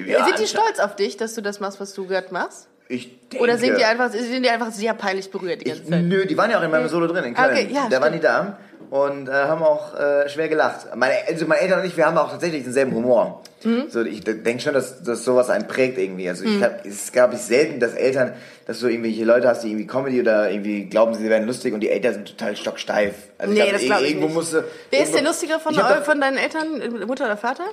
Ja, 0.07 0.25
Sind 0.25 0.39
die 0.39 0.47
stolz 0.47 0.79
auf 0.79 0.95
dich, 0.95 1.17
dass 1.17 1.33
du 1.35 1.41
das 1.41 1.59
machst, 1.59 1.79
was 1.79 1.93
du 1.93 2.05
gerade 2.07 2.27
machst? 2.31 2.67
Denke, 2.89 3.37
Oder 3.41 3.57
sind 3.57 3.77
die 3.77 3.85
einfach, 3.85 4.11
sind 4.11 4.43
die 4.43 4.49
einfach 4.49 4.69
sehr 4.71 4.93
peinlich 4.93 5.31
berührt 5.31 5.61
die 5.61 5.65
ganze 5.65 5.83
Ich, 5.83 5.89
Zeit? 5.89 6.03
nö, 6.03 6.25
die 6.25 6.37
waren 6.37 6.51
ja 6.51 6.59
auch 6.59 6.63
in 6.63 6.71
meinem 6.71 6.89
Solo 6.89 7.07
drin 7.07 7.23
in 7.23 7.33
Köln. 7.33 7.49
Okay, 7.51 7.69
ja, 7.71 7.87
da 7.89 8.01
waren 8.01 8.09
stimmt. 8.09 8.15
die 8.15 8.19
da 8.19 8.57
und 8.89 9.29
äh, 9.29 9.31
haben 9.31 9.63
auch 9.63 9.97
äh, 9.97 10.27
schwer 10.27 10.49
gelacht. 10.49 10.93
Meine, 10.95 11.13
also 11.25 11.45
meine 11.47 11.61
Eltern 11.61 11.79
und 11.79 11.85
ich, 11.85 11.95
wir 11.95 12.05
haben 12.05 12.17
auch 12.17 12.29
tatsächlich 12.29 12.63
denselben 12.65 12.93
Humor. 12.93 13.43
Mhm. 13.63 13.85
So, 13.87 14.01
ich 14.01 14.21
denke 14.25 14.59
schon, 14.59 14.73
dass, 14.73 15.01
dass 15.03 15.23
sowas 15.23 15.49
einen 15.49 15.67
prägt 15.69 15.97
irgendwie. 15.97 16.27
Also 16.27 16.43
ich 16.43 16.57
glaub, 16.57 16.83
es 16.85 17.13
gab 17.13 17.33
ich 17.33 17.39
selten, 17.39 17.79
dass 17.79 17.93
Eltern, 17.93 18.33
dass 18.67 18.81
du 18.81 18.87
irgendwelche 18.89 19.23
Leute 19.23 19.47
hast, 19.47 19.63
die 19.63 19.69
irgendwie 19.69 19.87
Comedy 19.87 20.19
oder 20.19 20.51
irgendwie 20.51 20.83
glauben, 20.87 21.13
sie 21.13 21.29
werden 21.29 21.47
lustig 21.47 21.73
und 21.73 21.79
die 21.79 21.89
Eltern 21.91 22.15
sind 22.15 22.37
total 22.37 22.57
stocksteif. 22.57 23.13
Also 23.37 23.53
Nee, 23.53 23.61
glaub, 23.61 23.71
das 23.71 23.81
ir- 23.83 23.85
glaub 23.85 24.01
ich 24.01 24.07
irgendwo 24.09 24.25
nicht. 24.25 24.35
Musste, 24.35 24.65
Wer 24.89 24.99
ist 24.99 25.05
irgendwo- 25.05 25.17
der 25.17 25.23
lustigere 25.27 25.59
von, 25.61 26.03
von 26.03 26.19
deinen 26.19 26.37
Eltern? 26.37 27.05
Mutter 27.07 27.23
oder 27.23 27.37
Vater? 27.37 27.63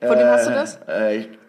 Von 0.00 0.16
wem 0.16 0.26
hast 0.28 0.46
du 0.46 0.52
das? 0.52 0.78
Äh, 0.88 1.16
ich, 1.16 1.28
das 1.28 1.39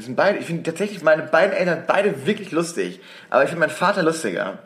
sind 0.00 0.16
beide, 0.16 0.38
ich 0.38 0.46
finde 0.46 0.62
tatsächlich 0.62 1.02
meine 1.02 1.22
beiden 1.22 1.56
Eltern 1.56 1.84
beide 1.86 2.26
wirklich 2.26 2.50
lustig. 2.52 3.00
Aber 3.30 3.42
ich 3.42 3.50
finde 3.50 3.60
meinen 3.60 3.70
Vater 3.70 4.02
lustiger. 4.02 4.58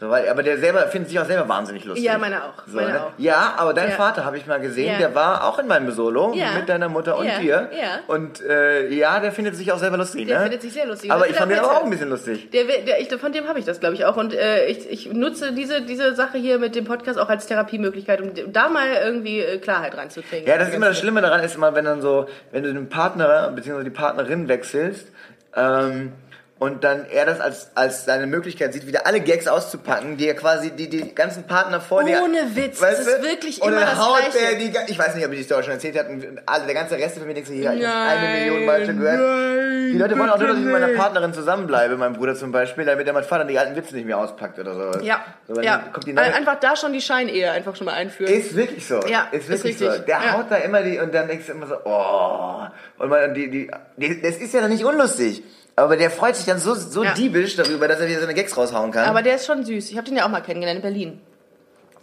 So, 0.00 0.08
weil, 0.08 0.30
aber 0.30 0.42
der 0.42 0.56
selber 0.56 0.80
findet 0.88 1.10
sich 1.10 1.20
auch 1.20 1.26
selber 1.26 1.46
wahnsinnig 1.46 1.84
lustig. 1.84 2.06
Ja, 2.06 2.16
meine 2.16 2.42
auch, 2.42 2.62
So, 2.66 2.76
meine 2.76 2.92
ne? 2.94 3.00
auch. 3.02 3.10
Ja, 3.18 3.52
aber 3.58 3.74
dein 3.74 3.90
Ja. 3.90 3.96
Vater 3.96 4.24
habe 4.24 4.38
ich 4.38 4.46
mal 4.46 4.58
gesehen, 4.58 4.92
Ja. 4.92 4.96
der 4.98 5.14
war 5.14 5.44
auch 5.46 5.58
in 5.58 5.66
meinem 5.66 5.90
Solo 5.90 6.32
Ja. 6.34 6.52
mit 6.56 6.70
deiner 6.70 6.88
Mutter 6.88 7.18
und 7.18 7.26
dir. 7.38 7.68
ja. 7.78 7.98
Und 8.06 8.40
äh, 8.40 8.88
ja, 8.88 9.20
der 9.20 9.30
findet 9.30 9.56
sich 9.56 9.70
auch 9.72 9.78
selber 9.78 9.98
lustig. 9.98 10.26
Der 10.26 10.38
ne? 10.38 10.42
findet 10.44 10.62
sich 10.62 10.72
sehr 10.72 10.86
lustig. 10.86 11.12
Aber 11.12 11.28
ich 11.28 11.36
fand 11.36 11.52
den 11.52 11.58
auch 11.58 11.64
aber 11.68 11.80
auch 11.80 11.84
ein 11.84 11.90
bisschen 11.90 12.08
lustig. 12.08 12.50
Der, 12.50 12.64
der, 12.64 12.98
ich, 12.98 13.14
von 13.14 13.30
dem 13.32 13.46
habe 13.46 13.58
ich 13.58 13.66
das, 13.66 13.78
glaube 13.78 13.94
ich, 13.94 14.06
auch. 14.06 14.16
Und 14.16 14.32
äh, 14.32 14.64
ich, 14.68 14.88
ich 14.90 15.12
nutze 15.12 15.52
diese, 15.52 15.82
diese 15.82 16.14
Sache 16.14 16.38
hier 16.38 16.58
mit 16.58 16.74
dem 16.74 16.86
Podcast 16.86 17.18
auch 17.18 17.28
als 17.28 17.46
Therapiemöglichkeit, 17.46 18.22
um 18.22 18.30
da 18.54 18.70
mal 18.70 18.88
irgendwie 19.04 19.40
äh, 19.40 19.58
Klarheit 19.58 19.94
reinzukriegen. 19.98 20.48
Ja, 20.48 20.56
das 20.56 20.68
ist 20.68 20.74
immer 20.74 20.86
das 20.88 20.98
Schlimme 20.98 21.20
daran, 21.20 21.42
ist 21.42 21.56
immer, 21.56 21.74
wenn 21.74 21.84
dann 21.84 22.00
so, 22.00 22.26
wenn 22.52 22.62
du 22.62 22.72
den 22.72 22.88
Partner 22.88 23.52
bzw. 23.54 23.84
die 23.84 23.90
Partnerin 23.90 24.48
wechselst 24.48 25.08
ähm, 25.54 26.12
und 26.60 26.84
dann 26.84 27.06
er 27.10 27.24
das 27.24 27.40
als, 27.40 27.70
als 27.74 28.04
seine 28.04 28.26
Möglichkeit 28.26 28.74
sieht, 28.74 28.86
wieder 28.86 29.06
alle 29.06 29.20
Gags 29.20 29.48
auszupacken, 29.48 30.18
die 30.18 30.28
er 30.28 30.34
quasi 30.34 30.70
die, 30.70 30.90
die 30.90 31.14
ganzen 31.14 31.44
Partner 31.44 31.80
vor 31.80 32.04
dir. 32.04 32.20
Ohne 32.22 32.54
Witz, 32.54 32.78
das 32.80 33.00
ist 33.00 33.22
wirklich 33.22 33.62
und 33.62 33.68
immer 33.68 33.80
dann 33.80 33.96
das 33.96 34.06
haut 34.06 34.18
Gleiche. 34.30 34.56
Die, 34.58 34.92
ich 34.92 34.98
weiß 34.98 35.14
nicht, 35.14 35.24
ob 35.24 35.32
ich 35.32 35.38
die 35.38 35.44
Story 35.44 35.62
schon 35.62 35.72
erzählt 35.72 35.96
und 36.08 36.42
alle, 36.44 36.66
der 36.66 36.74
ganze 36.74 36.96
Rest 36.96 37.16
von 37.16 37.26
mir 37.26 37.32
denkt 37.32 37.48
so, 37.48 37.54
hier, 37.54 37.72
ich 37.72 37.84
hab 37.86 37.94
Nein, 37.94 38.18
eine 38.18 38.38
Million 38.38 38.66
Mal 38.66 38.84
schon 38.84 38.98
gehört. 38.98 39.18
nein, 39.18 39.90
die 39.92 39.98
Leute 39.98 40.18
wollen 40.18 40.30
auch 40.30 40.38
nur, 40.38 40.48
dass 40.48 40.58
ich 40.58 40.64
mit 40.64 40.72
meiner. 40.72 40.88
Partnerin 40.90 41.32
zusammenbleibe, 41.32 41.96
mein 41.96 42.12
Bruder 42.12 42.34
zum 42.34 42.52
Beispiel, 42.52 42.84
damit 42.84 43.06
er 43.06 43.14
mein 43.14 43.24
Vater 43.24 43.46
die 43.46 43.58
alten 43.58 43.74
Witze 43.74 43.94
nicht 43.94 44.04
mehr 44.06 44.18
auspackt 44.18 44.58
oder 44.58 44.74
so. 44.74 45.00
Ja, 45.00 45.24
so, 45.48 45.62
ja. 45.62 45.78
Kommt 45.92 46.06
die 46.06 46.12
neue, 46.12 46.34
einfach 46.34 46.60
da 46.60 46.76
schon 46.76 46.92
die 46.92 47.00
Scheinehe 47.00 47.50
einfach 47.52 47.74
schon 47.74 47.86
mal 47.86 47.94
einführen. 47.94 48.30
ist 48.30 48.54
wirklich 48.54 48.86
so. 48.86 49.00
Ja, 49.06 49.28
ist 49.32 49.48
ist 49.48 49.64
wirklich 49.64 49.80
richtig. 49.80 49.90
so. 49.92 50.02
Der 50.02 50.20
Ja. 50.22 50.32
haut 50.34 50.50
da 50.50 50.56
immer 50.56 50.82
die 50.82 50.98
und 50.98 51.14
dann 51.14 51.26
denkst 51.26 51.46
du 51.46 51.52
immer 51.52 51.66
so, 51.66 51.76
oh. 51.84 52.66
Und 52.98 53.08
man, 53.08 53.32
die, 53.32 53.48
die, 53.48 53.70
die, 53.96 54.20
das 54.20 54.36
ist 54.36 54.52
ja 54.52 54.60
dann 54.60 54.70
nicht 54.70 54.84
unlustig. 54.84 55.42
Aber 55.80 55.96
der 55.96 56.10
freut 56.10 56.36
sich 56.36 56.46
dann 56.46 56.58
so, 56.58 56.74
so 56.74 57.02
Ja. 57.04 57.14
diebisch 57.14 57.56
darüber, 57.56 57.88
dass 57.88 58.00
er 58.00 58.08
wieder 58.08 58.20
seine 58.20 58.34
Gags 58.34 58.56
raushauen 58.56 58.90
kann. 58.90 59.08
Aber 59.08 59.22
der 59.22 59.36
ist 59.36 59.46
schon 59.46 59.64
süß. 59.64 59.90
Ich 59.90 59.96
habe 59.96 60.06
den 60.06 60.16
ja 60.16 60.24
auch 60.24 60.30
mal 60.30 60.40
kennengelernt 60.40 60.78
in 60.78 60.82
Berlin. 60.82 61.20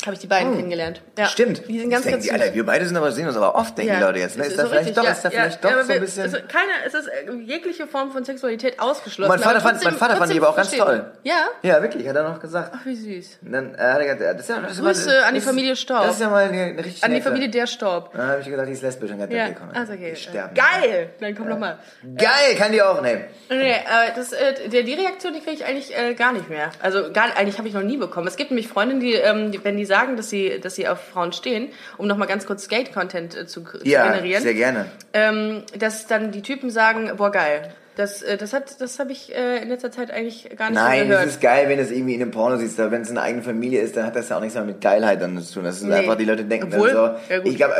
Habe 0.07 0.13
ich 0.15 0.21
die 0.21 0.27
beiden 0.27 0.55
kennengelernt. 0.55 1.01
Ja. 1.17 1.25
Hm. 1.25 1.29
Stimmt. 1.31 1.67
Die 1.67 1.79
sind 1.79 1.89
ganz, 1.89 2.05
ganz 2.05 2.23
die. 2.23 2.31
Alter, 2.31 2.53
wir 2.53 2.65
beide 2.65 2.85
sind 2.85 2.95
aber, 2.95 3.11
sehen 3.11 3.27
uns 3.27 3.35
aber 3.35 3.55
oft, 3.55 3.77
denken 3.77 3.95
die 3.97 4.01
Leute 4.01 4.19
jetzt. 4.19 4.37
Ne? 4.37 4.43
es 4.43 4.51
Ist, 4.51 4.57
da 4.59 4.65
so 4.67 4.73
richtig, 4.73 4.95
doch, 4.95 5.03
ja, 5.03 5.11
ist 5.11 5.25
da 5.25 5.29
ja, 5.29 5.39
vielleicht 5.41 5.63
ja, 5.63 5.69
doch 5.69 5.75
aber 5.75 5.83
so 5.85 5.93
ein 5.93 5.99
bisschen... 5.99 6.23
Also 6.23 6.37
keine, 6.47 6.71
es 6.85 6.93
ist 6.93 7.07
äh, 7.07 7.31
jegliche 7.43 7.87
Form 7.87 8.11
von 8.11 8.23
Sexualität 8.23 8.79
ausgeschlossen. 8.79 9.29
mein 9.29 9.39
Vater, 9.39 9.55
aber 9.57 9.59
fand, 9.61 9.73
trotzdem- 9.81 9.91
mein 9.91 9.99
Vater 9.99 10.15
fand 10.17 10.31
die 10.33 10.37
aber 10.37 10.49
auch 10.49 10.55
ganz 10.55 10.69
trotzdem 10.69 10.85
toll. 10.85 10.95
verstehen. 10.95 11.19
Ja? 11.63 11.69
Ja, 11.69 11.81
wirklich, 11.81 12.07
hat 12.07 12.15
er 12.15 12.23
noch 12.23 12.39
gesagt. 12.39 12.71
Ach, 12.73 12.85
wie 12.85 12.95
süß. 12.95 13.39
Und 13.45 13.51
dann 13.51 13.75
äh, 13.75 13.77
hat 13.79 13.99
er 13.99 14.03
gesagt, 14.03 14.21
ja, 14.21 14.33
das 14.33 14.41
ist 14.43 14.49
ja, 14.49 14.61
das 14.61 14.71
ist 14.71 14.81
Grüße 14.81 15.07
mal, 15.09 15.23
an 15.23 15.35
die 15.35 15.41
Familie 15.41 15.71
ist, 15.73 15.81
Staub. 15.81 16.03
Das 16.03 16.15
ist 16.15 16.21
ja 16.21 16.29
mal 16.29 16.43
eine, 16.47 16.61
eine 16.61 16.85
richtig 16.85 17.03
An 17.03 17.13
die 17.13 17.21
Familie 17.21 17.49
der 17.49 17.67
Staub. 17.67 18.13
Dann 18.13 18.27
habe 18.27 18.39
ich 18.39 18.47
gesagt, 18.47 18.67
die 18.69 18.73
ist 18.73 18.81
lesbisch. 18.83 19.09
Dann 19.09 19.21
hat 19.21 19.31
Ja, 19.33 19.49
komm, 19.49 19.69
also 19.73 19.91
okay. 19.91 20.15
sterben. 20.15 20.53
Geil! 20.55 21.09
Dann 21.19 21.35
komm 21.35 21.59
mal. 21.59 21.79
Geil, 22.15 22.55
kann 22.57 22.71
die 22.71 22.81
auch 22.81 23.01
nehmen. 23.01 23.25
Nee, 23.49 23.71
äh, 23.71 23.75
das, 24.15 24.31
äh, 24.31 24.69
die 24.69 24.93
Reaktion, 24.93 25.33
die 25.33 25.41
kriege 25.41 25.57
ich 25.57 25.65
eigentlich 25.65 25.93
gar 26.15 26.31
nicht 26.31 26.49
mehr. 26.49 26.71
Also 26.81 27.11
gar, 27.11 27.35
eigentlich 27.35 27.57
habe 27.57 27.67
ich 27.67 27.73
noch 27.73 27.83
nie 27.83 27.97
bekommen. 27.97 28.27
Es 28.27 28.37
gibt 28.37 28.51
nämlich 28.51 28.67
Freundinnen, 28.67 29.01
die, 29.01 29.13
ähm, 29.13 29.51
die 29.51 29.63
wenn 29.63 29.75
die 29.77 29.85
sagen, 29.85 29.96
sagen, 29.97 30.17
dass 30.17 30.29
sie, 30.29 30.59
dass 30.61 30.75
sie 30.75 30.87
auf 30.87 30.99
Frauen 31.13 31.31
stehen, 31.33 31.69
um 31.97 32.07
nochmal 32.07 32.27
ganz 32.27 32.45
kurz 32.45 32.63
Skate-Content 32.65 33.35
äh, 33.35 33.47
zu, 33.47 33.63
zu 33.63 33.79
Ja, 33.83 34.11
generieren, 34.11 34.43
sehr 34.43 34.53
gerne. 34.53 34.85
ähm, 35.13 35.63
dass 35.77 36.07
dann 36.07 36.31
die 36.31 36.41
Typen 36.41 36.69
sagen, 36.69 37.11
boah 37.17 37.31
geil. 37.31 37.73
Das, 37.97 38.21
äh, 38.21 38.37
das 38.37 38.53
hat, 38.53 38.79
das 38.79 38.99
habe 38.99 39.11
ich 39.11 39.35
äh, 39.35 39.57
in 39.61 39.69
letzter 39.69 39.91
Zeit 39.91 40.11
eigentlich 40.11 40.49
gar 40.55 40.69
nicht 40.69 40.79
Nein, 40.79 40.99
so 40.99 41.03
es 41.05 41.09
gehört. 41.09 41.25
ist 41.27 41.41
geil, 41.41 41.67
wenn 41.69 41.77
du 41.77 41.83
es 41.83 41.91
irgendwie 41.91 42.13
in 42.13 42.21
einem 42.21 42.31
Porno 42.31 42.55
siehst, 42.57 42.79
aber 42.79 42.91
wenn 42.91 43.01
es 43.01 43.09
eine 43.09 43.21
eigene 43.21 43.41
Familie 43.43 43.81
ist, 43.81 43.97
dann 43.97 44.05
hat 44.05 44.15
das 44.15 44.29
ja 44.29 44.37
auch 44.37 44.39
nichts 44.41 44.55
mehr 44.55 44.63
mit 44.63 44.79
Geilheit 44.81 45.19
dann 45.21 45.37
zu 45.41 45.55
tun. 45.55 45.63
Das 45.63 45.77
ist 45.77 45.83
Nee. 45.83 45.95
einfach, 45.95 46.15
die 46.15 46.25
Leute 46.25 46.45
denken 46.45 46.67
Obwohl, 46.71 46.91
dann 46.93 47.15
so. 47.27 47.33
ja 47.33 47.39
gut, 47.39 47.47
ich 47.51 47.57
glaube 47.57 47.73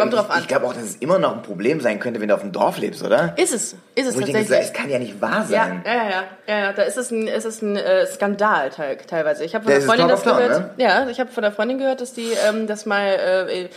glaub 0.48 0.64
auch, 0.64 0.74
dass 0.74 0.84
es 0.84 0.96
immer 0.96 1.20
noch 1.20 1.36
ein 1.36 1.44
Problem 1.44 1.80
sein 1.82 2.00
könnte, 2.00 2.20
wenn 2.20 2.28
du 2.30 2.34
auf 2.36 2.42
dem 2.42 2.52
Dorf 2.52 2.78
lebst, 2.80 3.04
oder? 3.04 3.36
ist 3.38 3.54
es, 3.54 3.76
ist 3.96 4.08
es 4.08 4.16
Wo 4.16 4.20
ich 4.20 4.26
denke, 4.26 4.40
tatsächlich. 4.40 4.68
so, 4.68 4.74
es 4.74 4.74
kann 4.74 4.90
ja 4.90 5.00
nicht 5.00 5.22
wahr 5.22 5.46
sein. 5.48 5.84
ja, 5.86 5.94
ja, 5.94 6.10
ja, 6.10 6.24
ja, 6.48 6.60
ja, 6.66 6.74
da 6.74 6.82
ist 6.82 6.98
es 6.98 7.12
ein, 7.12 7.28
ist 7.28 7.46
es 7.46 7.62
ein 7.62 7.76
äh, 7.76 8.06
Skandal 8.08 8.72
teil, 8.72 8.98
teilweise. 9.08 9.44
Ich 9.44 9.54
habe 9.54 9.66
von 9.66 9.70
der 9.72 9.80
es 9.80 9.86
Freundin 9.86 10.08
das 10.08 10.24
gehört. 10.24 10.72
Ja, 10.78 11.08
ich 11.10 11.20
habe 11.20 11.32
von 11.32 11.44
der 11.44 11.52
Freundin 11.52 11.78
gehört, 11.78 12.02
dass 12.02 12.14
die 12.14 12.30
ähm, 12.50 12.66
das 12.66 12.86
mal, 12.88 13.06
äh, 13.50 13.68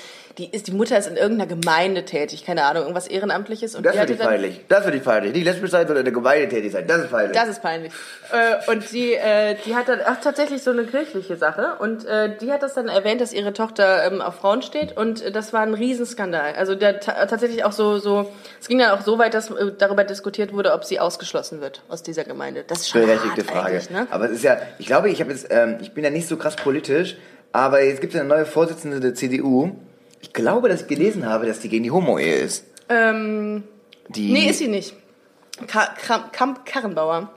die 0.41 0.51
ist, 0.51 0.69
die 0.69 0.73
Mutter 0.73 0.97
ist 0.97 1.07
in 1.07 1.17
irgendeiner 1.17 1.47
Gemeinde 1.47 2.05
tätig, 2.07 2.47
keine 2.47 2.65
Ahnung, 2.65 2.85
irgendwas 2.85 3.07
ehrenamtliches 3.07 3.75
und 3.75 3.85
Das 3.85 3.93
finde 3.93 4.03
hatte 4.03 4.13
ich 4.15 4.19
feierlich. 4.27 4.61
Das 4.69 4.83
finde 4.83 4.97
ich 4.97 5.05
feierlich. 5.05 5.33
Die 5.35 5.43
lesbische 5.43 5.73
Seite 5.73 5.93
oder 5.93 6.03
der 6.03 6.15
Gemeinde 6.15 6.49
tätig 6.49 6.73
sein, 6.73 6.87
das 6.87 7.03
ist 7.03 7.11
feierlich. 7.11 7.37
Das 7.37 7.49
ist 7.49 7.61
peinlich. 7.61 7.93
Äh, 8.33 8.71
und 8.71 8.91
die, 8.93 9.15
äh, 9.15 9.57
die 9.67 9.77
hat 9.77 9.89
dann 9.89 10.01
ach, 10.05 10.19
tatsächlich 10.23 10.63
so 10.63 10.71
eine 10.71 10.85
kirchliche 10.85 11.37
Sache. 11.37 11.75
Und 11.79 12.07
äh, 12.07 12.35
die 12.39 12.51
hat 12.51 12.63
das 12.63 12.73
dann 12.73 12.89
erwähnt, 12.89 13.21
dass 13.21 13.35
ihre 13.35 13.53
Tochter 13.53 14.07
ähm, 14.07 14.23
auf 14.23 14.37
Frauen 14.37 14.63
steht. 14.63 14.97
Und 14.97 15.21
äh, 15.23 15.31
das 15.31 15.53
war 15.53 15.61
ein 15.61 15.75
Riesenskandal. 15.75 16.55
Also 16.57 16.75
der 16.75 17.01
ta 17.01 17.27
tatsächlich 17.27 17.65
auch 17.65 17.73
so, 17.73 17.99
so, 17.99 18.33
es 18.61 18.67
ging 18.67 18.79
dann 18.79 18.93
auch 18.93 19.03
so 19.03 19.19
weit, 19.19 19.35
dass 19.35 19.51
äh, 19.51 19.73
darüber 19.77 20.05
diskutiert 20.05 20.55
wurde, 20.55 20.73
ob 20.73 20.85
sie 20.85 20.99
ausgeschlossen 20.99 21.61
wird 21.61 21.83
aus 21.89 22.03
dieser 22.03 22.25
Gemeinde. 22.25 22.65
Das 22.67 22.81
ist 22.81 22.89
schon 22.89 23.03
Berechtigte 23.03 23.45
Frage. 23.45 23.83
Ne? 23.91 24.07
Aber 24.11 24.25
es 24.27 24.33
ist 24.33 24.45
ja, 24.45 24.57
ich 24.79 24.87
glaube, 24.87 25.11
ich 25.11 25.21
habe 25.21 25.33
jetzt, 25.33 25.49
ähm, 25.51 25.77
ich 25.83 25.93
bin 25.93 26.03
ja 26.03 26.11
nicht 26.11 26.29
so 26.29 26.39
krass 26.39 26.57
politisch, 26.57 27.19
aber 27.53 27.83
jetzt 27.83 28.01
gibt 28.01 28.15
es 28.15 28.21
eine 28.21 28.29
neue 28.29 28.47
Vorsitzende 28.47 29.01
der 29.01 29.15
CDU. 29.15 29.73
Ich 30.21 30.33
glaube, 30.33 30.69
dass 30.69 30.83
ich 30.83 30.87
gelesen 30.89 31.27
habe, 31.27 31.47
dass 31.47 31.61
die 31.61 31.69
gegen 31.69 31.85
die 31.85 31.91
Homo-Ehe 31.91 32.37
ist. 32.37 32.65
Ähm, 32.89 33.65
Die, 34.09 34.33
nee, 34.33 34.51
ist 34.51 34.59
sie 34.59 34.69
nicht. 34.69 34.95
Ka 35.67 35.95
Kram 35.97 36.33
Kamp 36.33 36.67
Karrenbauer. 36.67 37.31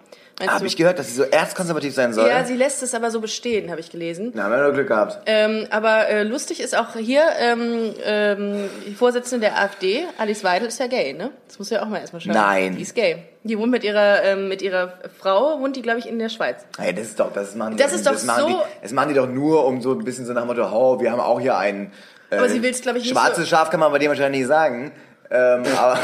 Habe 0.48 0.66
ich 0.66 0.76
gehört, 0.76 0.98
dass 0.98 1.08
sie 1.10 1.14
so 1.14 1.24
erzkonservativ 1.24 1.94
sein 1.94 2.12
soll. 2.12 2.28
Ja, 2.28 2.44
sie 2.44 2.56
lässt 2.56 2.82
es 2.82 2.96
aber 2.96 3.12
so 3.12 3.22
bestehen, 3.22 3.70
habe 3.70 3.80
ich 3.80 3.92
gelesen. 3.92 4.32
Na, 4.34 4.44
haben 4.46 4.52
wir 4.52 4.64
nur 4.64 4.72
Glück 4.74 4.88
gehabt. 4.88 5.20
Ähm, 5.28 5.68
aber 5.70 6.10
äh, 6.10 6.24
lustig 6.24 6.60
ist 6.60 6.76
auch 6.76 6.96
hier, 6.96 7.22
ähm, 7.40 7.94
ähm, 8.04 8.70
die 8.88 8.96
Vorsitzende 8.96 9.46
der 9.48 9.60
AfD, 9.62 10.06
Alice 10.18 10.44
Weidel, 10.44 10.70
ist 10.70 10.80
ja 10.80 10.88
gay, 10.88 11.14
ne? 11.14 11.30
Das 11.48 11.60
muss 11.60 11.70
ja 11.70 11.84
auch 11.84 11.88
mal 11.88 12.00
erstmal 12.00 12.20
schauen. 12.20 12.34
Nein. 12.34 12.76
Die 12.76 12.82
ist 12.82 12.96
gay. 12.96 13.18
Die 13.44 13.58
wohnt 13.60 13.72
mit 13.72 13.84
ihrer, 13.84 14.24
ähm, 14.24 14.48
mit 14.50 14.64
ihrer 14.64 14.94
Frau, 15.20 15.60
wohnt 15.62 15.76
die, 15.76 15.82
glaube 15.84 16.00
ich, 16.00 16.10
in 16.10 16.18
der 16.18 16.30
Schweiz. 16.30 16.66
Hey, 16.80 16.94
das 16.96 17.06
ist 17.10 17.20
doch, 17.20 17.32
das 17.32 17.56
machen 17.56 17.78
Das 17.78 17.92
die, 17.92 17.98
ist 17.98 18.08
doch 18.08 18.24
machen 18.24 18.42
so- 18.42 18.48
Die, 18.48 18.82
das 18.82 18.92
machen 18.92 19.10
die 19.10 19.16
doch 19.16 19.30
nur, 19.30 19.66
um 19.66 19.82
so 19.82 19.92
ein 19.92 20.04
bisschen 20.04 20.26
so 20.26 20.34
nach 20.34 20.42
dem 20.42 20.48
Motto, 20.48 20.66
oh, 20.66 21.00
wir 21.00 21.12
haben 21.12 21.20
auch 21.22 21.40
hier 21.40 21.58
einen. 21.58 21.92
Äh, 22.34 22.38
Aber 22.38 22.50
sie 22.50 22.62
will's, 22.62 22.82
glaub 22.82 22.96
ich, 22.96 23.04
nicht 23.04 23.12
Schwarzes 23.14 23.46
so- 23.46 23.56
Schaf 23.56 23.70
kann 23.70 23.80
man 23.80 23.92
bei 23.92 24.00
dem 24.00 24.10
wahrscheinlich 24.10 24.42
nicht 24.42 24.48
sagen. 24.48 24.92
Ähm, 25.32 25.64
aber 25.78 26.00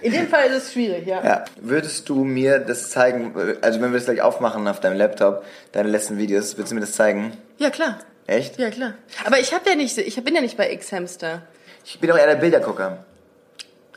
In 0.00 0.12
dem 0.12 0.28
Fall 0.28 0.46
ist 0.50 0.64
es 0.66 0.72
schwierig, 0.72 1.06
ja. 1.06 1.24
ja, 1.24 1.44
würdest 1.60 2.08
du 2.08 2.24
mir 2.24 2.58
das 2.58 2.90
zeigen? 2.90 3.34
Also 3.62 3.80
wenn 3.80 3.90
wir 3.92 3.98
das 3.98 4.04
gleich 4.04 4.20
aufmachen 4.22 4.68
auf 4.68 4.80
deinem 4.80 4.96
Laptop, 4.98 5.44
deine 5.72 5.88
letzten 5.88 6.18
Videos, 6.18 6.56
würdest 6.56 6.72
du 6.72 6.74
mir 6.74 6.80
das 6.82 6.92
zeigen? 6.92 7.32
Ja, 7.58 7.70
klar. 7.70 7.98
Echt? 8.26 8.58
Ja, 8.58 8.70
klar. 8.70 8.94
Aber 9.24 9.38
ich 9.38 9.52
habe 9.54 9.68
ja 9.68 9.76
nicht, 9.76 9.96
ich 9.98 10.22
bin 10.24 10.34
ja 10.34 10.40
nicht 10.40 10.56
bei 10.56 10.70
X-Hamster. 10.72 11.42
Ich 11.84 11.98
bin 12.00 12.10
auch 12.10 12.16
eher 12.18 12.26
der 12.26 12.36
Bildergucker. 12.36 13.04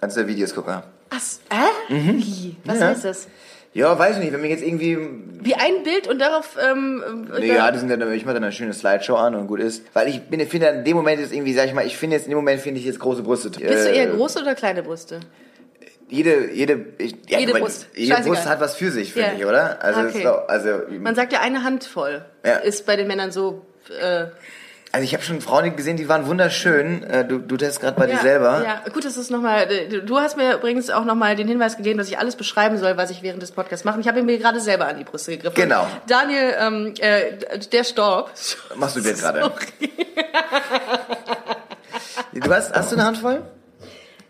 Als 0.02 0.14
der 0.16 0.28
Videosgucker. 0.28 0.84
Was? 1.10 1.40
Äh? 1.50 1.94
Wie? 1.94 2.56
Was 2.66 2.76
Mhm. 2.76 2.82
Ja. 2.82 2.88
heißt 2.90 3.06
das? 3.06 3.28
Ja, 3.78 3.98
weiß 4.00 4.18
ich 4.18 4.24
nicht, 4.24 4.34
wenn 4.34 4.42
mir 4.42 4.50
jetzt 4.50 4.64
irgendwie 4.64 4.98
Wie 5.42 5.54
ein 5.54 5.84
Bild 5.84 6.08
und 6.08 6.18
darauf, 6.20 6.58
ähm, 6.60 7.28
Nee, 7.40 7.48
da- 7.50 7.54
ja, 7.54 7.72
die 7.72 7.78
sind 7.78 7.90
ja, 7.92 8.10
ich 8.12 8.26
mache 8.26 8.34
dann 8.34 8.44
eine 8.44 8.52
schöne 8.52 8.74
Slideshow 8.74 9.16
an 9.16 9.36
und 9.36 9.46
gut 9.46 9.60
ist. 9.60 9.84
Weil 9.94 10.08
ich 10.08 10.22
bin, 10.24 10.40
finde 10.48 10.68
in 10.70 10.84
dem 10.84 10.98
Moment 10.98 11.22
ist 11.22 11.32
irgendwie, 11.32 11.54
sag 11.54 11.68
ich 11.68 11.74
mal, 11.76 11.86
ich 11.86 11.96
finde 11.96 12.16
jetzt 12.16 12.26
in 12.26 12.32
dem 12.32 12.38
Moment 12.38 12.60
finde 12.60 12.80
ich 12.80 12.88
jetzt 12.88 13.00
große 13.00 13.22
Brüste. 13.22 13.52
Bist 13.52 13.62
du 13.86 13.92
eher 13.92 14.08
große 14.08 14.42
oder 14.42 14.56
kleine 14.56 14.82
Brüste? 14.82 15.20
Jede, 16.10 16.52
jede, 16.52 16.86
ich, 16.98 17.16
ja, 17.28 17.38
Jede 17.38 17.54
Brust. 17.54 17.88
Jede 17.94 18.14
Scheißegal. 18.16 18.34
Brust 18.36 18.50
hat 18.50 18.60
was 18.62 18.76
für 18.76 18.90
sich, 18.92 19.14
finde 19.14 19.30
Ja. 19.30 19.36
ich, 19.38 19.46
oder? 19.46 19.84
Also, 19.84 20.00
Okay. 20.02 20.20
ist 20.20 20.26
also, 20.26 20.70
Man 21.00 21.14
sagt 21.16 21.34
ja 21.34 21.42
eine 21.42 21.64
Handvoll. 21.64 22.26
Ja. 22.46 22.54
Ist 22.56 22.86
bei 22.88 22.96
den 22.96 23.08
Männern 23.08 23.32
so, 23.32 23.64
äh, 24.02 24.26
also 24.92 25.04
ich 25.04 25.14
habe 25.14 25.24
schon 25.24 25.42
Frauen 25.42 25.76
gesehen, 25.76 25.98
die 25.98 26.08
waren 26.10 26.28
wunderschön. 26.28 27.04
Äh, 27.04 27.26
Du, 27.26 27.40
du 27.40 27.58
testest 27.58 27.82
gerade 27.82 28.00
bei 28.00 28.08
dir 28.08 28.18
selber. 28.20 28.64
Ja, 28.64 28.90
gut, 28.92 29.04
das 29.06 29.18
ist 29.18 29.30
nochmal. 29.30 29.68
Du 30.06 30.20
hast 30.20 30.38
mir 30.38 30.56
übrigens 30.56 30.90
auch 30.90 31.04
nochmal 31.06 31.36
den 31.36 31.48
Hinweis 31.48 31.78
gegeben, 31.78 31.98
dass 31.98 32.08
ich 32.08 32.18
alles 32.20 32.36
beschreiben 32.36 32.78
soll, 32.78 32.96
was 32.98 33.10
ich 33.10 33.22
während 33.22 33.42
des 33.42 33.52
Podcasts 33.52 33.84
mache. 33.86 34.00
Ich 34.00 34.08
habe 34.08 34.24
mir 34.24 34.38
gerade 34.38 34.60
selber 34.60 34.88
an 34.88 34.98
die 34.98 35.04
Brüste 35.04 35.32
gegriffen. 35.32 35.56
Genau. 35.56 35.86
Daniel, 36.08 36.56
ähm, 36.60 36.94
äh, 37.00 37.60
der 37.72 37.84
starb. 37.84 38.32
Machst 38.76 38.96
du 38.96 39.02
jetzt 39.02 39.22
gerade? 39.22 39.52
Du 42.34 42.54
hast, 42.54 42.74
hast 42.76 42.92
du 42.92 42.96
eine 42.96 43.06
Handvoll? 43.06 43.42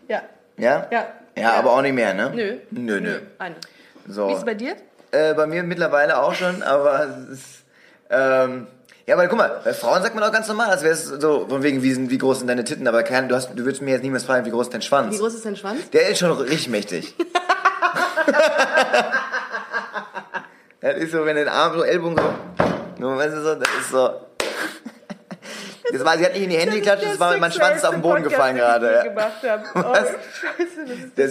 Ja. 0.08 0.22
Ja? 0.56 0.86
Ja. 0.90 1.06
Ja, 1.36 1.52
aber 1.52 1.72
auch 1.72 1.82
nicht 1.82 1.94
mehr, 1.94 2.14
ne? 2.14 2.32
Nö. 2.34 2.56
Nö, 2.70 3.00
nö. 3.00 3.20
Eine. 3.38 3.54
So. 4.08 4.28
Wie 4.28 4.32
ist 4.32 4.38
es 4.40 4.44
bei 4.44 4.54
dir? 4.54 4.74
Äh, 5.12 5.34
bei 5.34 5.46
mir 5.46 5.62
mittlerweile 5.62 6.18
auch 6.20 6.34
schon, 6.34 6.62
aber 6.62 7.04
es 7.30 7.38
ist, 7.38 7.44
ähm, 8.10 8.66
ja, 9.08 9.14
aber 9.14 9.26
guck 9.26 9.38
mal, 9.38 9.60
bei 9.64 9.72
Frauen 9.72 10.02
sagt 10.02 10.14
man 10.14 10.22
auch 10.22 10.30
ganz 10.30 10.46
normal, 10.48 10.68
als 10.68 10.82
wäre 10.82 10.92
es 10.92 11.06
so, 11.06 11.46
von 11.48 11.62
wegen, 11.62 11.82
wie, 11.82 11.92
sind, 11.94 12.10
wie 12.10 12.18
groß 12.18 12.40
sind 12.40 12.46
deine 12.48 12.62
Titten, 12.64 12.86
aber 12.86 13.02
kein, 13.02 13.26
du, 13.26 13.34
hast, 13.34 13.48
du 13.54 13.64
würdest 13.64 13.80
mir 13.80 13.92
jetzt 13.92 14.02
niemals 14.02 14.24
fragen, 14.24 14.44
wie 14.44 14.50
groß 14.50 14.66
ist 14.66 14.74
dein 14.74 14.82
Schwanz. 14.82 15.14
Wie 15.14 15.18
groß 15.18 15.32
ist 15.34 15.46
dein 15.46 15.56
Schwanz? 15.56 15.88
Der 15.90 16.08
ist 16.10 16.18
schon 16.18 16.30
richtig 16.32 16.68
mächtig. 16.68 17.14
das 20.80 20.96
ist 20.98 21.12
so, 21.12 21.24
wenn 21.24 21.36
den 21.36 21.48
Arm 21.48 21.74
so, 21.78 21.82
Ellbogen 21.84 22.16
so, 22.18 22.34
nur, 23.00 23.16
weißt 23.16 23.34
du 23.34 23.42
so, 23.42 23.54
das 23.54 23.68
ist 23.80 23.90
so. 23.90 24.10
Das 25.90 26.04
war, 26.04 26.18
sie 26.18 26.24
hat 26.26 26.34
nicht 26.34 26.42
in 26.42 26.50
die 26.50 26.58
Hände 26.58 26.76
geklatscht, 26.76 27.06
das 27.06 27.18
war, 27.18 27.34
mein 27.38 27.50
Schwanz 27.50 27.78
ist 27.78 27.84
auf 27.86 27.92
den 27.94 28.02
Boden 28.02 28.22
gefallen 28.22 28.56
gerade. 28.56 29.04
ja. 29.42 29.62
Oh, 29.74 29.78
Was? 29.84 30.08
Scheiße, 30.08 30.84
das 30.86 30.98
ist 30.98 31.16
Der 31.16 31.28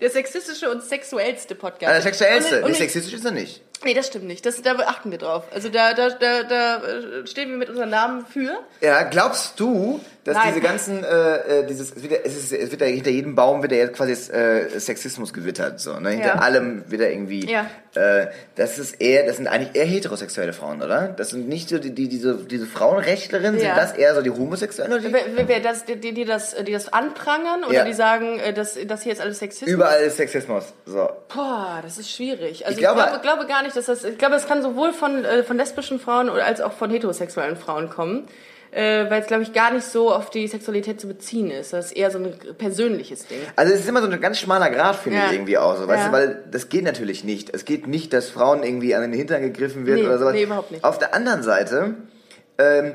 der 0.00 0.10
sexistische 0.10 0.70
und 0.70 0.82
sexuellste 0.82 1.54
Podcast. 1.54 1.90
Ah, 1.90 1.92
der 1.92 2.00
sexuellste. 2.02 2.56
Und- 2.56 2.62
und 2.62 2.68
Nee, 2.68 2.72
ich- 2.72 2.78
sexistisch 2.78 3.12
ist 3.12 3.26
er 3.26 3.32
nicht. 3.32 3.62
Nee, 3.84 3.94
das 3.94 4.08
stimmt 4.08 4.26
nicht. 4.26 4.44
Das, 4.44 4.60
da 4.60 4.72
achten 4.76 5.10
wir 5.10 5.18
drauf. 5.18 5.44
Also 5.52 5.70
da, 5.70 5.94
da, 5.94 6.10
da, 6.10 6.42
da 6.42 6.76
äh, 6.76 7.26
stehen 7.26 7.50
wir 7.50 7.56
mit 7.56 7.70
unserem 7.70 7.90
Namen 7.90 8.26
für. 8.26 8.58
Ja, 8.80 9.04
glaubst 9.04 9.58
du, 9.58 10.00
dass 10.24 10.36
Nein. 10.36 10.48
diese 10.48 10.60
ganzen, 10.60 11.02
äh, 11.02 11.60
äh, 11.60 11.66
dieses, 11.66 11.92
es 11.96 12.02
wird, 12.02 12.24
es, 12.26 12.36
ist, 12.36 12.52
es 12.52 12.70
wird 12.70 12.80
ja 12.82 12.86
hinter 12.86 13.10
jedem 13.10 13.34
Baum 13.34 13.62
wird 13.62 13.72
ja 13.72 13.78
jetzt 13.78 13.94
quasi 13.96 14.12
äh, 14.32 14.78
Sexismus 14.78 15.32
gewittert, 15.32 15.80
so, 15.80 15.98
ne? 15.98 16.10
Hinter 16.10 16.26
Ja. 16.26 16.34
allem 16.36 16.84
wird 16.88 17.00
ja 17.00 17.08
irgendwie, 17.08 17.50
Ja. 17.50 17.66
äh, 17.94 18.26
das 18.56 18.78
ist 18.78 19.00
eher, 19.00 19.24
das 19.26 19.38
sind 19.38 19.46
eigentlich 19.48 19.74
eher 19.74 19.86
heterosexuelle 19.86 20.52
Frauen, 20.52 20.82
oder? 20.82 21.08
Das 21.08 21.30
sind 21.30 21.48
nicht 21.48 21.70
so 21.70 21.78
die, 21.78 21.92
die 21.94 22.08
diese, 22.08 22.34
diese 22.34 22.66
Frauenrechtlerinnen, 22.66 23.54
Ja. 23.60 23.74
sind 23.74 23.76
das 23.78 23.92
eher 23.94 24.14
so 24.14 24.20
die 24.22 24.30
Homosexuellen 24.30 24.92
oder 24.92 25.00
die? 25.02 25.12
Wer, 25.12 25.48
wer, 25.48 25.60
das, 25.60 25.84
die, 25.86 25.96
die, 25.96 26.24
das, 26.24 26.54
die 26.66 26.72
das 26.72 26.92
anprangern 26.92 27.64
oder 27.64 27.84
die 27.86 27.94
sagen, 27.94 28.38
äh, 28.40 28.52
dass 28.52 28.76
das 28.86 29.02
hier 29.02 29.12
jetzt 29.12 29.22
alles 29.22 29.38
Sexismus 29.38 29.70
Überall 29.72 30.02
ist 30.02 30.16
Sexismus, 30.18 30.64
so. 30.84 31.08
Boah, 31.34 31.80
das 31.82 31.96
ist 31.98 32.10
schwierig. 32.10 32.66
Also 32.66 32.72
Ich 32.78 32.84
ich, 32.84 32.92
glaube- 32.92 33.00
glaube, 33.00 33.20
glaube 33.22 33.46
gar 33.46 33.62
nicht, 33.62 33.74
dass 33.76 33.86
das. 33.86 34.04
Ich 34.04 34.18
glaube, 34.18 34.34
es 34.36 34.46
kann 34.46 34.60
sowohl 34.62 34.92
von, 34.92 35.24
äh, 35.24 35.42
von 35.44 35.56
lesbischen 35.56 35.98
Frauen 35.98 36.28
als 36.28 36.60
auch 36.60 36.72
von 36.72 36.90
heterosexuellen 36.90 37.56
Frauen 37.56 37.88
kommen. 37.88 38.26
Äh, 38.72 39.10
weil 39.10 39.20
es, 39.22 39.26
glaube 39.26 39.42
ich, 39.42 39.52
gar 39.52 39.72
nicht 39.72 39.84
so 39.84 40.14
auf 40.14 40.30
die 40.30 40.46
Sexualität 40.46 41.00
zu 41.00 41.08
beziehen 41.08 41.50
ist. 41.50 41.72
Das 41.72 41.86
ist 41.86 41.92
eher 41.92 42.10
so 42.12 42.18
ein 42.18 42.32
persönliches 42.56 43.26
Ding. 43.26 43.40
Also 43.56 43.72
es 43.74 43.80
ist 43.80 43.88
immer 43.88 44.00
so 44.00 44.08
ein 44.08 44.20
ganz 44.20 44.38
schmaler 44.38 44.70
Grad, 44.70 44.94
finde 44.94 45.18
Ja. 45.18 45.26
ich 45.26 45.32
irgendwie 45.32 45.58
auch 45.58 45.76
so, 45.76 45.88
weißt 45.88 46.02
Ja. 46.02 46.06
du, 46.06 46.12
weil 46.12 46.44
das 46.52 46.68
geht 46.68 46.84
natürlich 46.84 47.24
nicht. 47.24 47.52
Es 47.52 47.64
geht 47.64 47.88
nicht, 47.88 48.12
dass 48.12 48.28
Frauen 48.28 48.62
irgendwie 48.62 48.94
an 48.94 49.02
den 49.02 49.12
Hintern 49.12 49.42
gegriffen 49.42 49.86
wird 49.86 49.98
Nee, 49.98 50.06
oder 50.06 50.18
sowas. 50.20 50.34
nee, 50.34 50.44
überhaupt 50.44 50.70
nicht. 50.70 50.84
Auf 50.84 50.98
der 50.98 51.14
anderen 51.14 51.42
Seite, 51.42 51.94
ähm, 52.58 52.92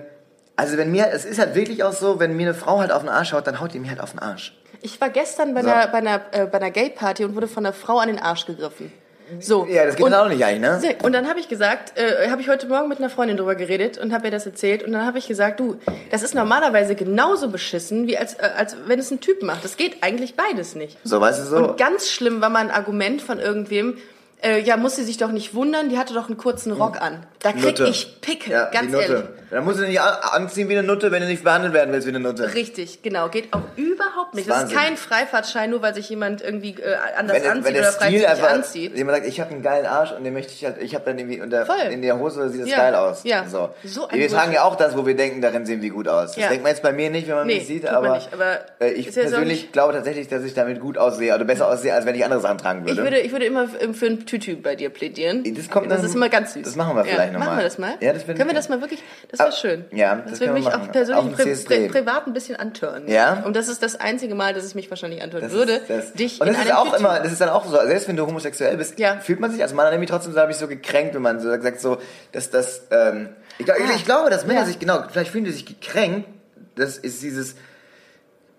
also 0.55 0.77
wenn 0.77 0.91
mir, 0.91 1.09
es 1.11 1.25
ist 1.25 1.39
halt 1.39 1.55
wirklich 1.55 1.83
auch 1.83 1.91
so, 1.91 2.19
wenn 2.21 2.37
mir 2.37 2.43
eine 2.47 2.53
Frau 2.53 2.79
halt 2.79 2.93
auf 2.93 3.01
den 3.01 3.09
Arsch 3.09 3.33
haut, 3.33 3.45
dann 3.45 3.59
haut 3.59 3.73
die 3.73 3.79
mir 3.79 3.89
halt 3.89 3.99
auf 3.99 4.11
den 4.11 4.19
Arsch. 4.19 4.57
Ich 4.81 5.01
war 5.01 5.09
gestern 5.09 5.53
bei 5.53 5.61
So. 5.63 5.69
einer, 5.69 5.87
bei 5.87 5.97
einer, 5.97 6.21
äh, 6.31 6.45
bei 6.45 6.57
einer 6.59 6.71
Gay-Party 6.71 7.25
und 7.25 7.35
wurde 7.35 7.47
von 7.49 7.65
einer 7.65 7.73
Frau 7.73 7.97
an 7.99 8.07
den 8.07 8.19
Arsch 8.19 8.45
gegriffen. 8.45 8.93
So. 9.39 9.65
Ja, 9.65 9.85
das 9.85 9.95
geht 9.95 10.05
und, 10.05 10.11
dann 10.11 10.25
auch 10.25 10.29
nicht 10.29 10.43
eigentlich, 10.43 10.61
ne? 10.61 10.95
Und 11.03 11.13
dann 11.13 11.27
habe 11.27 11.39
ich 11.39 11.47
gesagt, 11.47 11.97
äh, 11.97 12.29
habe 12.29 12.41
ich 12.41 12.49
heute 12.49 12.67
Morgen 12.67 12.89
mit 12.89 12.99
einer 12.99 13.09
Freundin 13.09 13.37
drüber 13.37 13.55
geredet 13.55 13.97
und 13.97 14.13
habe 14.13 14.27
ihr 14.27 14.31
das 14.31 14.45
erzählt 14.45 14.83
und 14.83 14.91
dann 14.91 15.05
habe 15.05 15.17
ich 15.17 15.27
gesagt, 15.27 15.59
du, 15.59 15.77
das 16.11 16.23
ist 16.23 16.35
normalerweise 16.35 16.95
genauso 16.95 17.49
beschissen, 17.49 18.07
wie 18.07 18.17
als, 18.17 18.35
äh, 18.35 18.49
als 18.55 18.75
wenn 18.87 18.99
es 18.99 19.11
ein 19.11 19.21
Typ 19.21 19.43
macht. 19.43 19.63
Das 19.63 19.77
geht 19.77 20.03
eigentlich 20.03 20.35
beides 20.35 20.75
nicht. 20.75 20.97
So, 21.03 21.19
weißt 21.19 21.41
du 21.41 21.45
so? 21.45 21.57
Und 21.57 21.77
ganz 21.77 22.09
schlimm 22.09 22.41
war 22.41 22.49
mal 22.49 22.59
ein 22.59 22.71
Argument 22.71 23.21
von 23.21 23.39
irgendwem, 23.39 23.97
äh, 24.43 24.59
ja, 24.61 24.77
muss 24.77 24.95
sie 24.95 25.03
sich 25.03 25.17
doch 25.17 25.31
nicht 25.31 25.53
wundern, 25.55 25.89
die 25.89 25.97
hatte 25.97 26.13
doch 26.13 26.27
einen 26.27 26.37
kurzen 26.37 26.71
Rock 26.71 27.01
an. 27.01 27.25
Da 27.41 27.51
krieg 27.51 27.63
Nutte. 27.63 27.87
ich 27.87 28.21
Pickel, 28.21 28.51
ja, 28.53 28.65
ganz 28.69 28.91
ehrlich. 28.93 29.23
Dann 29.51 29.63
musst 29.63 29.79
du 29.79 29.83
nicht 29.85 30.01
an- 30.01 30.17
anziehen 30.43 30.67
wie 30.69 30.77
eine 30.77 30.85
Nutte, 30.85 31.11
wenn 31.11 31.21
du 31.21 31.27
nicht 31.27 31.43
behandelt 31.43 31.73
werden 31.73 31.93
willst 31.93 32.07
wie 32.07 32.09
eine 32.11 32.19
Nutte. 32.19 32.53
Richtig, 32.55 33.03
genau. 33.03 33.29
Geht 33.29 33.53
auch 33.53 33.61
überhaupt 33.75 34.33
nicht. 34.33 34.49
Das 34.49 34.61
Das 34.63 34.71
ist 34.71 34.75
kein 34.77 34.97
Freifahrtschein, 34.97 35.69
nur 35.69 35.81
weil 35.83 35.93
sich 35.93 36.09
jemand 36.09 36.41
irgendwie 36.41 36.71
äh, 36.81 36.95
anders 37.17 37.37
wenn, 37.41 37.49
anzieht 37.51 37.65
wenn 37.65 37.73
der 37.75 37.81
oder 37.83 37.91
Stil 37.91 38.01
freizügig 38.07 38.27
einfach, 38.27 38.49
anzieht. 38.51 38.97
jemand 38.97 39.17
sagt, 39.17 39.27
ich 39.29 39.39
habe 39.39 39.51
einen 39.51 39.61
geilen 39.61 39.85
Arsch 39.85 40.11
und 40.11 40.23
den 40.23 40.33
möchte 40.33 40.51
ich 40.53 40.65
halt, 40.65 40.81
ich 40.81 40.95
habe 40.95 41.05
dann 41.05 41.19
irgendwie 41.19 41.41
unter, 41.41 41.65
Voll. 41.65 41.75
in 41.91 42.01
der 42.01 42.17
Hose 42.19 42.49
sieht 42.49 42.63
das 42.63 42.69
Ja, 42.69 42.77
geil 42.77 42.95
aus. 42.95 43.23
ja. 43.23 43.45
So. 43.47 43.69
So 43.83 44.07
wir 44.11 44.27
tragen 44.27 44.51
ja 44.51 44.63
auch 44.63 44.75
das, 44.75 44.97
wo 44.97 45.05
wir 45.05 45.15
denken, 45.15 45.41
darin 45.41 45.65
sehen 45.65 45.81
wir 45.81 45.91
gut 45.91 46.07
aus. 46.07 46.31
Das 46.33 46.37
Ja. 46.43 46.47
denkt 46.49 46.63
man 46.63 46.71
jetzt 46.71 46.81
bei 46.81 46.91
mir 46.91 47.09
nicht, 47.11 47.27
wenn 47.27 47.35
man 47.35 47.47
Nee, 47.47 47.55
mich 47.59 47.67
sieht, 47.67 47.87
aber, 47.87 48.15
nicht, 48.15 48.33
aber 48.33 48.57
äh, 48.81 48.91
ich 48.93 49.13
persönlich 49.13 49.71
glaube 49.71 49.93
tatsächlich, 49.93 50.27
dass 50.27 50.43
ich 50.43 50.55
damit 50.55 50.79
gut 50.81 50.97
aussehe 50.97 51.33
oder 51.35 51.45
besser 51.45 51.67
aussehe, 51.69 51.93
als 51.93 52.05
wenn 52.05 52.15
ich 52.15 52.25
andere 52.25 52.41
Sachen 52.41 52.57
tragen 52.57 52.81
würde. 52.85 52.93
Ich 52.93 53.03
würde, 53.03 53.19
ich 53.19 53.31
würde 53.31 53.45
immer 53.45 53.65
f- 53.65 53.95
für 53.97 54.07
ein 54.07 54.24
Tütü 54.25 54.55
bei 54.57 54.75
dir 54.75 54.89
plädieren. 54.89 55.43
Das 55.55 55.69
kommt 55.69 55.89
das 55.91 55.97
dann- 56.01 56.05
ist 56.09 56.15
immer 56.15 56.29
ganz 56.29 56.53
süß. 56.53 56.63
das 56.63 56.75
machen 56.75 56.95
wir 56.95 57.05
vielleicht 57.05 57.33
noch 57.33 57.39
Machen 57.39 57.51
mal. 57.51 57.57
wir 57.57 57.63
das 57.63 57.77
mal? 57.77 57.93
Ja, 58.01 58.13
das 58.13 58.25
können 58.25 58.37
wir 58.39 58.47
ich- 58.47 58.53
das 58.53 58.69
mal 58.69 58.81
wirklich? 58.81 59.01
Das 59.29 59.39
wäre 59.39 59.49
Ah, 59.49 59.51
schön. 59.51 59.85
ja, 59.91 60.15
das, 60.15 60.31
das 60.31 60.39
würde 60.41 60.53
mich 60.53 60.65
machen. 60.65 60.81
auch 60.87 60.91
persönlich 60.91 61.35
pri 61.65 61.77
pri 61.77 61.87
privat 61.89 62.27
ein 62.27 62.33
bisschen 62.33 62.55
antören. 62.55 63.07
Ja? 63.07 63.43
Und 63.45 63.55
das 63.55 63.67
ist 63.67 63.81
das 63.83 63.95
einzige 63.95 64.35
Mal, 64.35 64.53
dass 64.53 64.63
es 64.63 64.75
mich 64.75 64.89
wahrscheinlich 64.89 65.21
antören 65.23 65.51
würde, 65.51 65.81
das, 65.87 66.13
dich 66.13 66.41
und 66.41 66.47
das 66.47 66.57
ist 66.65 66.73
auch 66.73 66.93
Tütü- 66.93 66.99
immer, 66.99 67.19
das 67.19 67.31
ist 67.31 67.41
dann 67.41 67.49
auch 67.49 67.65
so, 67.65 67.75
selbst 67.85 68.07
wenn 68.07 68.15
du 68.17 68.25
homosexuell 68.25 68.77
bist, 68.77 68.99
Ja. 68.99 69.17
fühlt 69.19 69.39
man 69.39 69.51
sich 69.51 69.61
als 69.61 69.73
Mann 69.73 69.87
irgendwie 69.91 70.07
trotzdem, 70.09 70.33
so 70.33 70.39
habe 70.39 70.51
ich 70.51 70.57
so 70.57 70.67
gekränkt, 70.67 71.15
wenn 71.15 71.21
man 71.21 71.39
so 71.39 71.49
sagt, 71.49 71.79
so, 71.81 71.97
dass 72.31 72.49
das, 72.49 72.83
ähm, 72.91 73.29
ich, 73.59 73.65
glaub, 73.65 73.77
ich 73.95 74.05
glaube, 74.05 74.29
dass 74.29 74.45
Männer 74.45 74.61
Ja. 74.61 74.65
sich, 74.65 74.79
genau, 74.79 75.03
vielleicht 75.11 75.31
fühlen 75.31 75.45
die 75.45 75.51
sich 75.51 75.65
gekränkt, 75.65 76.27
das 76.75 76.97
ist 76.97 77.21
dieses, 77.21 77.55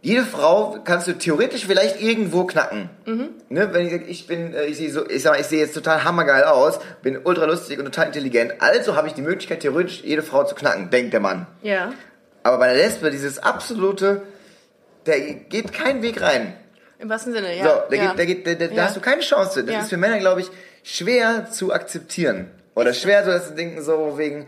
jede 0.06 0.22
Frau 0.22 0.78
kannst 0.84 1.08
du 1.08 1.14
theoretisch 1.14 1.66
vielleicht 1.66 2.00
irgendwo 2.00 2.44
knacken. 2.44 2.90
Mhm. 3.06 3.30
Ne, 3.48 3.74
wenn 3.74 3.86
ich 3.86 3.92
sag, 3.92 4.08
ich 4.08 4.26
bin, 4.28 4.54
äh, 4.54 4.66
ich 4.66 4.76
sehe 4.76 4.88
so, 4.92 5.04
ich 5.10 5.20
sag 5.24 5.32
mal, 5.32 5.40
ich 5.40 5.48
sehe 5.48 5.58
jetzt 5.58 5.74
total 5.74 6.04
hammergeil 6.04 6.44
aus, 6.44 6.78
bin 7.02 7.18
ultra 7.24 7.44
lustig 7.44 7.80
und 7.80 7.86
total 7.86 8.06
intelligent, 8.06 8.54
also 8.60 8.94
habe 8.94 9.08
ich 9.08 9.14
die 9.14 9.22
Möglichkeit, 9.22 9.60
theoretisch 9.60 10.02
jede 10.04 10.22
Frau 10.22 10.44
zu 10.44 10.54
knacken, 10.54 10.90
denkt 10.90 11.12
der 11.12 11.18
Mann. 11.18 11.48
Ja. 11.62 11.92
Aber 12.44 12.58
bei 12.58 12.72
der 12.72 12.76
Lesbe, 12.76 13.10
dieses 13.10 13.40
absolute, 13.40 14.22
der 15.06 15.18
geht 15.18 15.72
keinen 15.72 16.02
Weg 16.02 16.22
rein. 16.22 16.54
Im 17.00 17.08
wahrsten 17.08 17.32
Sinne, 17.32 17.56
ja. 17.56 17.64
So, 17.64 17.70
da, 17.90 17.96
ja. 17.96 18.06
geht, 18.14 18.18
da, 18.20 18.24
geht, 18.24 18.46
da, 18.46 18.54
da 18.54 18.74
Ja. 18.76 18.84
hast 18.84 18.96
du 18.96 19.00
keine 19.00 19.22
Chance. 19.22 19.64
Das 19.64 19.74
Ja. 19.74 19.80
ist 19.80 19.88
für 19.88 19.96
Männer, 19.96 20.20
glaube 20.20 20.40
ich, 20.40 20.46
schwer 20.84 21.50
zu 21.50 21.72
akzeptieren. 21.72 22.48
Oder 22.76 22.94
schwer, 22.94 23.24
so 23.24 23.32
dass 23.32 23.48
sie 23.48 23.56
denken, 23.56 23.82
so 23.82 24.18
wegen. 24.18 24.46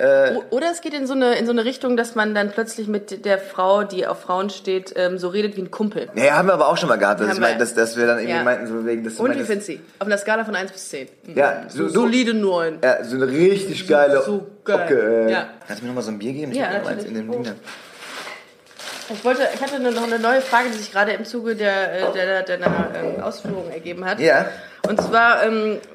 O- 0.00 0.42
Oder 0.56 0.72
es 0.72 0.80
geht 0.80 0.92
in 0.92 1.06
so, 1.06 1.14
eine, 1.14 1.36
in 1.36 1.46
so 1.46 1.52
eine 1.52 1.64
Richtung, 1.64 1.96
dass 1.96 2.16
man 2.16 2.34
dann 2.34 2.50
plötzlich 2.50 2.88
mit 2.88 3.24
der 3.24 3.38
Frau, 3.38 3.84
die 3.84 4.06
auf 4.08 4.22
Frauen 4.22 4.50
steht, 4.50 4.92
ähm, 4.96 5.18
so 5.18 5.28
redet 5.28 5.56
wie 5.56 5.60
ein 5.62 5.70
Kumpel. 5.70 6.08
Naja, 6.14 6.32
haben 6.34 6.48
wir 6.48 6.54
aber 6.54 6.66
auch 6.68 6.76
schon 6.76 6.88
mal 6.88 6.96
gehabt, 6.96 7.20
dass, 7.20 7.28
Haben 7.28 7.34
ich 7.36 7.40
mein, 7.40 7.52
wir. 7.54 7.58
dass, 7.60 7.74
dass 7.74 7.96
wir 7.96 8.06
dann 8.08 8.18
irgendwie 8.18 8.36
Ja. 8.36 8.42
meinten, 8.42 8.66
so 8.66 8.84
wegen, 8.84 9.04
dass 9.04 9.16
du 9.16 9.22
Und 9.22 9.30
wie 9.38 9.44
findest 9.44 9.68
du 9.68 9.72
sie? 9.74 9.80
Auf 10.00 10.06
einer 10.08 10.18
Skala 10.18 10.44
von 10.44 10.56
1 10.56 10.72
bis 10.72 10.88
10. 10.88 11.08
Mhm. 11.26 11.36
Ja, 11.36 11.62
So, 11.68 11.84
so, 11.88 12.00
solide 12.00 12.34
9. 12.34 12.78
ja, 12.82 13.04
so 13.04 13.14
eine 13.16 13.28
richtig 13.28 13.86
geile. 13.86 14.22
so 14.22 14.44
geil. 14.64 14.80
Ocke, 14.84 15.26
äh. 15.28 15.30
Ja. 15.30 15.46
Kannst 15.66 15.80
du 15.82 15.86
mir 15.86 15.90
noch 15.90 15.96
mal 15.96 16.02
so 16.02 16.10
ein 16.10 16.18
Bier 16.18 16.32
geben? 16.32 16.50
Ich 16.52 16.58
Ja, 16.58 16.66
hab 16.70 16.82
noch 16.82 16.90
eins 16.90 17.02
natürlich. 17.04 17.08
in 17.22 17.30
dem 17.30 17.30
Ding. 17.30 17.44
da. 17.44 17.50
Ich 19.14 19.22
wollte, 19.22 19.42
ich 19.54 19.60
hatte 19.60 19.78
noch 19.80 20.02
eine 20.06 20.18
neue 20.18 20.40
Frage, 20.40 20.70
die 20.70 20.78
sich 20.78 20.90
gerade 20.90 21.12
im 21.12 21.26
Zuge 21.26 21.54
der, 21.54 22.08
äh, 22.08 22.12
der, 22.14 22.42
der, 22.42 22.42
deiner 22.56 22.88
ähm, 22.94 23.22
Ausführungen 23.22 23.70
ergeben 23.70 24.04
hat. 24.06 24.18
Ja. 24.18 24.46
Und 24.88 24.98
zwar 25.00 25.42
ähm, 25.44 25.76
äh, 25.76 25.93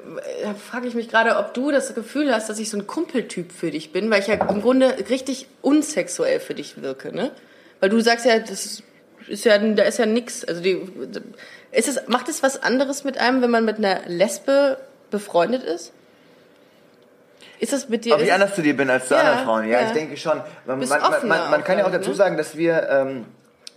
frage 0.54 0.88
ich 0.88 0.94
mich 0.94 1.08
gerade, 1.08 1.36
ob 1.36 1.54
du 1.54 1.70
das 1.70 1.94
Gefühl 1.94 2.34
hast, 2.34 2.48
dass 2.48 2.58
ich 2.58 2.70
so 2.70 2.78
ein 2.78 2.86
Kumpeltyp 2.86 3.52
für 3.52 3.70
dich 3.70 3.92
bin, 3.92 4.10
weil 4.10 4.20
ich 4.20 4.26
ja 4.26 4.34
im 4.34 4.62
Grunde 4.62 4.96
richtig 5.08 5.46
unsexuell 5.62 6.40
für 6.40 6.54
dich 6.54 6.82
wirke, 6.82 7.14
ne? 7.14 7.30
Weil 7.80 7.88
du 7.88 8.00
sagst 8.00 8.26
ja, 8.26 8.38
das 8.38 8.82
ist 9.28 9.44
ja, 9.44 9.58
da 9.58 9.82
ist 9.84 9.98
ja 9.98 10.06
nix. 10.06 10.44
Also 10.44 10.60
die, 10.60 10.80
ist 11.72 11.88
es, 11.88 12.08
macht 12.08 12.28
es 12.28 12.42
was 12.42 12.62
anderes 12.62 13.04
mit 13.04 13.18
einem, 13.18 13.42
wenn 13.42 13.50
man 13.50 13.64
mit 13.64 13.78
einer 13.78 14.00
Lesbe 14.06 14.78
befreundet 15.10 15.62
ist? 15.62 15.92
Ist 17.58 17.72
das 17.72 17.88
mit 17.88 18.04
dir? 18.04 18.14
Ob 18.14 18.22
ich 18.22 18.32
anders 18.32 18.54
zu 18.54 18.62
dir 18.62 18.76
bin 18.76 18.88
als 18.88 19.08
zu 19.08 19.14
Ja, 19.14 19.20
anderen 19.20 19.44
Frauen? 19.44 19.68
Ja, 19.68 19.80
ja. 19.80 19.86
ich 19.86 19.92
denke 19.92 20.16
schon. 20.16 20.40
Man, 20.66 20.78
man, 20.78 21.00
man, 21.28 21.50
man, 21.50 21.64
kann 21.64 21.78
ja 21.78 21.86
auch 21.86 21.92
dazu 21.92 22.10
ne? 22.10 22.16
sagen, 22.16 22.36
dass 22.36 22.56
wir 22.56 22.88
ähm, 22.88 23.26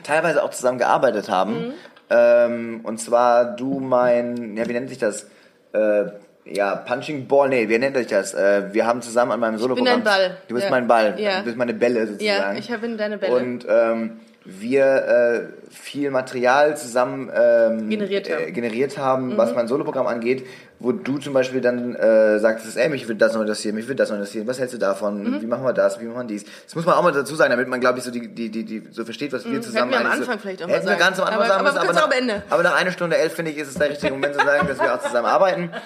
teilweise 0.03 0.41
auch 0.41 0.51
zusammen 0.51 0.79
gearbeitet 0.79 1.29
haben. 1.29 1.67
Mhm. 1.67 1.73
Ähm, 2.09 2.81
und 2.83 2.99
zwar 2.99 3.55
du 3.55 3.79
mein, 3.79 4.55
ja, 4.55 4.67
wie 4.67 4.73
nennt 4.73 4.89
sich 4.89 4.99
das? 4.99 5.27
Äh, 5.73 6.05
ja, 6.45 6.75
Punching 6.75 7.27
Ball, 7.27 7.49
nee, 7.49 7.69
wie 7.69 7.77
nennt 7.77 7.95
sich 7.97 8.07
das? 8.07 8.33
Äh, 8.33 8.73
wir 8.73 8.85
haben 8.85 9.01
zusammen 9.01 9.31
an 9.31 9.39
meinem 9.39 9.57
Soloprogramm. 9.57 9.95
dein 9.95 10.03
Ball. 10.03 10.37
Du 10.47 10.55
bist 10.55 10.65
Ja. 10.65 10.71
mein 10.71 10.87
Ball. 10.87 11.15
Ja. 11.19 11.39
Du 11.39 11.45
bist 11.45 11.57
meine 11.57 11.73
Bälle 11.73 12.07
sozusagen. 12.07 12.25
Ja, 12.25 12.53
ich 12.53 12.67
bin 12.81 12.97
deine 12.97 13.17
Bälle. 13.17 13.33
Und 13.35 13.65
ähm, 13.69 14.19
wir 14.45 14.85
äh, 14.85 15.41
viel 15.73 16.11
Material 16.11 16.75
zusammen 16.75 17.31
ähm, 17.33 17.89
Generiert 17.89 18.29
haben. 18.29 18.41
Mhm. 18.41 18.47
äh, 18.49 18.51
generiert 18.51 18.97
haben, 18.97 19.37
was 19.37 19.55
mein 19.55 19.69
Soloprogramm 19.69 20.05
angeht, 20.05 20.45
wo 20.79 20.91
du 20.91 21.17
zum 21.17 21.31
Beispiel 21.33 21.61
dann 21.61 21.95
äh, 21.95 22.39
sagtest, 22.39 22.75
ey, 22.75 22.89
mich 22.89 23.07
würde 23.07 23.19
das 23.19 23.33
noch 23.33 23.39
interessieren, 23.39 23.75
mich 23.75 23.85
würde 23.87 23.95
das 23.95 24.09
noch 24.09 24.17
interessieren, 24.17 24.45
was 24.45 24.59
hältst 24.59 24.73
du 24.75 24.79
davon, 24.79 25.23
Mhm. 25.23 25.41
wie 25.41 25.45
machen 25.45 25.63
wir 25.63 25.71
das, 25.71 26.01
wie 26.01 26.03
machen 26.05 26.27
wir 26.27 26.33
dies. 26.35 26.43
Das 26.65 26.75
muss 26.75 26.85
man 26.85 26.95
auch 26.95 27.03
mal 27.03 27.13
dazu 27.13 27.35
sagen, 27.35 27.51
damit 27.51 27.69
man, 27.69 27.79
glaube 27.79 27.99
ich, 27.99 28.03
so 28.03 28.11
die, 28.11 28.27
die, 28.35 28.49
die, 28.51 28.65
die 28.65 28.83
so 28.91 29.05
versteht, 29.05 29.31
was 29.31 29.45
wir 29.49 29.61
zusammen 29.61 29.91
Mhm. 29.91 29.93
Hätten 29.93 30.03
wir 30.03 30.11
am 30.11 30.19
Anfang 30.19 30.35
so, 30.35 30.41
vielleicht 30.41 30.61
auch 30.63 30.67
mal 30.67 30.83
sagen. 30.83 30.99
ganz 30.99 31.19
am 31.19 31.25
Anfang 31.25 31.39
Aber- 31.39 31.47
sagen 31.47 31.59
aber 31.61 31.87
müssen, 31.87 31.97
aber, 32.03 32.21
nach, 32.21 32.41
aber 32.49 32.63
nach 32.63 32.75
einer 32.75 32.91
Stunde 32.91 33.17
elf, 33.17 33.31
finde 33.33 33.51
ich, 33.51 33.57
ist 33.59 33.69
es 33.69 33.75
der 33.75 33.91
richtige 33.91 34.11
Moment 34.11 34.33
zu 34.35 34.45
sagen, 34.45 34.67
dass 34.67 34.77
wir 34.77 34.93
auch 34.93 35.01
zusammen 35.01 35.27
arbeiten. 35.27 35.69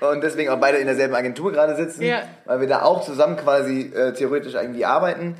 Und 0.00 0.22
deswegen 0.22 0.50
auch 0.50 0.58
beide 0.60 0.78
in 0.78 0.86
derselben 0.86 1.14
Agentur 1.14 1.52
gerade 1.52 1.74
sitzen, 1.76 2.02
Ja. 2.02 2.22
weil 2.44 2.60
wir 2.60 2.68
da 2.68 2.82
auch 2.82 3.04
zusammen 3.04 3.36
quasi 3.36 3.92
äh, 3.94 4.12
theoretisch 4.12 4.54
irgendwie 4.54 4.84
arbeiten. 4.84 5.36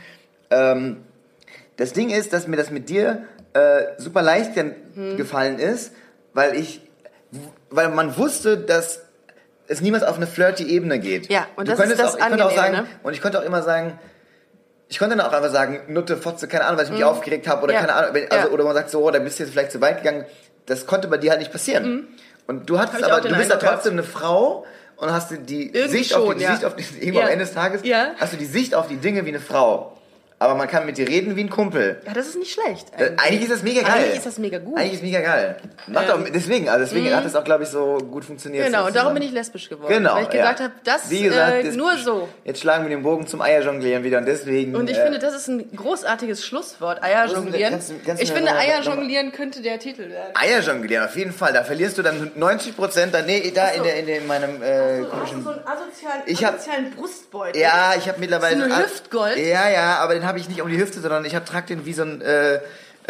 Ähm, 0.50 0.98
das 1.76 1.92
Ding 1.92 2.10
ist, 2.10 2.32
dass 2.32 2.46
mir 2.48 2.56
das 2.56 2.70
mit 2.70 2.88
dir 2.88 3.22
äh, 3.54 3.82
super 3.98 4.22
leicht 4.22 4.56
Hm. 4.56 5.16
gefallen 5.16 5.58
ist, 5.58 5.92
weil 6.34 6.56
ich, 6.56 6.80
weil 7.70 7.88
man 7.90 8.16
wusste, 8.16 8.56
dass 8.58 9.02
es 9.68 9.80
niemals 9.80 10.02
auf 10.02 10.16
eine 10.16 10.26
flirty 10.26 10.64
Ebene 10.64 10.98
geht. 10.98 11.28
Ja, 11.30 11.46
und 11.56 11.68
Du 11.68 11.72
das 11.76 11.80
ist 11.90 11.98
das 12.00 12.14
auch, 12.14 12.18
ich 12.18 12.24
konnte 12.26 12.44
auch 12.46 12.50
sagen, 12.56 12.72
ne? 12.72 12.86
und 13.02 13.12
ich 13.12 13.20
konnte 13.22 13.38
auch 13.38 13.44
immer 13.44 13.62
sagen, 13.62 13.98
ich 14.88 14.98
konnte 14.98 15.16
dann 15.16 15.26
auch 15.26 15.32
einfach 15.32 15.50
sagen, 15.52 15.80
Nutte, 15.88 16.16
Fotze, 16.16 16.48
keine 16.48 16.64
Ahnung, 16.64 16.78
weil 16.78 16.86
ich 16.86 16.90
mich 16.92 17.04
aufgeregt 17.04 17.46
habe 17.46 17.62
oder. 17.64 17.74
Ja. 17.74 17.80
keine 17.80 17.92
Ahnung, 17.94 18.16
also, 18.30 18.48
Ja. 18.48 18.52
oder 18.52 18.64
man 18.64 18.74
sagt 18.74 18.88
so, 18.90 19.04
oh, 19.06 19.10
da 19.10 19.18
bist 19.18 19.38
du 19.38 19.42
jetzt 19.44 19.52
vielleicht 19.52 19.70
zu 19.72 19.80
weit 19.82 19.98
gegangen. 20.02 20.24
Das 20.64 20.86
konnte 20.86 21.08
bei 21.08 21.18
dir 21.18 21.30
halt 21.30 21.40
nicht 21.40 21.52
passieren. 21.52 22.08
Und 22.48 22.68
du 22.68 22.78
hattest 22.78 23.04
aber, 23.04 23.20
du 23.20 23.34
bist 23.36 23.50
ja 23.50 23.56
trotzdem 23.56 23.92
eine 23.92 24.02
Frau 24.02 24.64
und 24.96 25.12
hast 25.12 25.30
die 25.30 25.66
Irgendwie 25.70 25.98
Sicht 25.98 26.14
auf 26.14 26.26
schon, 26.26 26.38
die, 26.38 26.44
ja. 26.44 26.52
Sicht 26.52 26.64
auf 26.64 26.74
die, 26.74 27.10
Ja. 27.12 27.22
am 27.22 27.28
Ende 27.28 27.44
des 27.44 27.52
Tages, 27.54 27.82
Ja. 27.84 28.12
hast 28.18 28.32
du 28.32 28.36
die 28.38 28.46
Sicht 28.46 28.74
auf 28.74 28.88
die 28.88 28.96
Dinge 28.96 29.24
wie 29.26 29.28
eine 29.28 29.38
Frau. 29.40 29.97
Aber 30.40 30.54
man 30.54 30.68
kann 30.68 30.86
mit 30.86 30.98
dir 30.98 31.08
reden 31.08 31.34
wie 31.34 31.40
ein 31.42 31.50
Kumpel. 31.50 32.00
Ja, 32.06 32.12
das 32.14 32.28
ist 32.28 32.38
nicht 32.38 32.52
schlecht. 32.52 32.86
Äh, 32.96 33.10
Eigentlich 33.16 33.42
ist 33.42 33.50
das 33.50 33.62
mega 33.64 33.82
geil. 33.82 33.90
Eigentlich 33.92 34.16
ist 34.18 34.26
das 34.26 34.38
mega 34.38 34.58
gut. 34.58 34.78
Eigentlich 34.78 34.94
ist 34.94 35.02
mega 35.02 35.20
geil. 35.20 35.56
Macht 35.88 36.10
auch, 36.12 36.18
deswegen, 36.32 36.68
also 36.68 36.84
deswegen 36.84 37.12
hat 37.14 37.24
es 37.24 37.34
auch, 37.34 37.42
glaube 37.42 37.64
ich, 37.64 37.70
so 37.70 37.98
gut 37.98 38.24
funktioniert. 38.24 38.66
Genau, 38.66 38.82
so 38.82 38.86
und 38.86 38.94
darum 38.96 39.14
bin 39.14 39.22
ich 39.24 39.32
lesbisch 39.32 39.68
geworden. 39.68 39.92
Genau. 39.92 40.14
Weil 40.14 40.22
ich 40.24 40.30
gesagt 40.30 40.60
ja. 40.60 40.66
habe, 40.66 40.74
das 40.84 41.08
gesagt, 41.08 41.52
äh, 41.54 41.64
das- 41.64 41.74
nur 41.74 41.96
so. 41.98 42.28
Jetzt 42.44 42.60
schlagen 42.60 42.84
wir 42.84 42.90
den 42.90 43.02
Bogen 43.02 43.26
zum 43.26 43.40
Eierjonglieren 43.42 44.04
wieder 44.04 44.18
und 44.18 44.26
deswegen. 44.26 44.76
Und 44.76 44.88
ich 44.88 44.96
äh, 44.96 45.02
finde, 45.02 45.18
das 45.18 45.34
ist 45.34 45.48
ein 45.48 45.74
großartiges 45.74 46.44
Schlusswort. 46.46 47.02
Eierjonglieren. 47.02 47.72
Kannst 47.72 47.92
kannst 48.06 48.22
Ich 48.22 48.30
finde, 48.30 48.52
Eierjonglieren 48.54 49.32
könnte 49.32 49.60
der 49.60 49.80
Titel 49.80 50.08
werden. 50.08 50.34
Eierjonglieren, 50.34 51.04
auf 51.04 51.16
jeden 51.16 51.32
Fall. 51.32 51.52
Da 51.52 51.64
verlierst 51.64 51.98
du 51.98 52.02
dann 52.02 52.30
90 52.36 52.76
Prozent. 52.76 53.12
Nee, 53.26 53.50
da 53.52 53.70
in, 53.70 53.82
der, 53.82 53.96
in, 53.96 54.06
der, 54.06 54.18
in 54.18 54.26
meinem 54.28 54.62
äh, 54.62 54.98
du 55.00 55.06
komischen. 55.08 55.42
so 55.42 55.50
einen 55.50 55.60
asozialen, 55.66 56.22
Ich 56.26 56.44
hab- 56.44 56.54
asozialen 56.54 56.92
Brustbeutel? 56.92 57.60
Ja, 57.60 57.94
ich 57.98 58.06
habe 58.08 58.20
mittlerweile. 58.20 58.56
So 58.58 58.64
eine 58.64 58.84
Hüftgold? 58.84 59.36
Ja, 59.36 59.68
ja, 59.68 59.96
aber 59.96 60.14
den 60.14 60.27
habe 60.28 60.38
ich 60.38 60.48
nicht 60.48 60.62
um 60.62 60.68
die 60.68 60.78
Hüfte, 60.78 61.00
sondern 61.00 61.24
ich 61.24 61.34
hab, 61.34 61.44
trag 61.46 61.66
den 61.66 61.84
wie 61.86 61.92
so 61.94 62.02
ein. 62.02 62.20
Äh, 62.20 62.60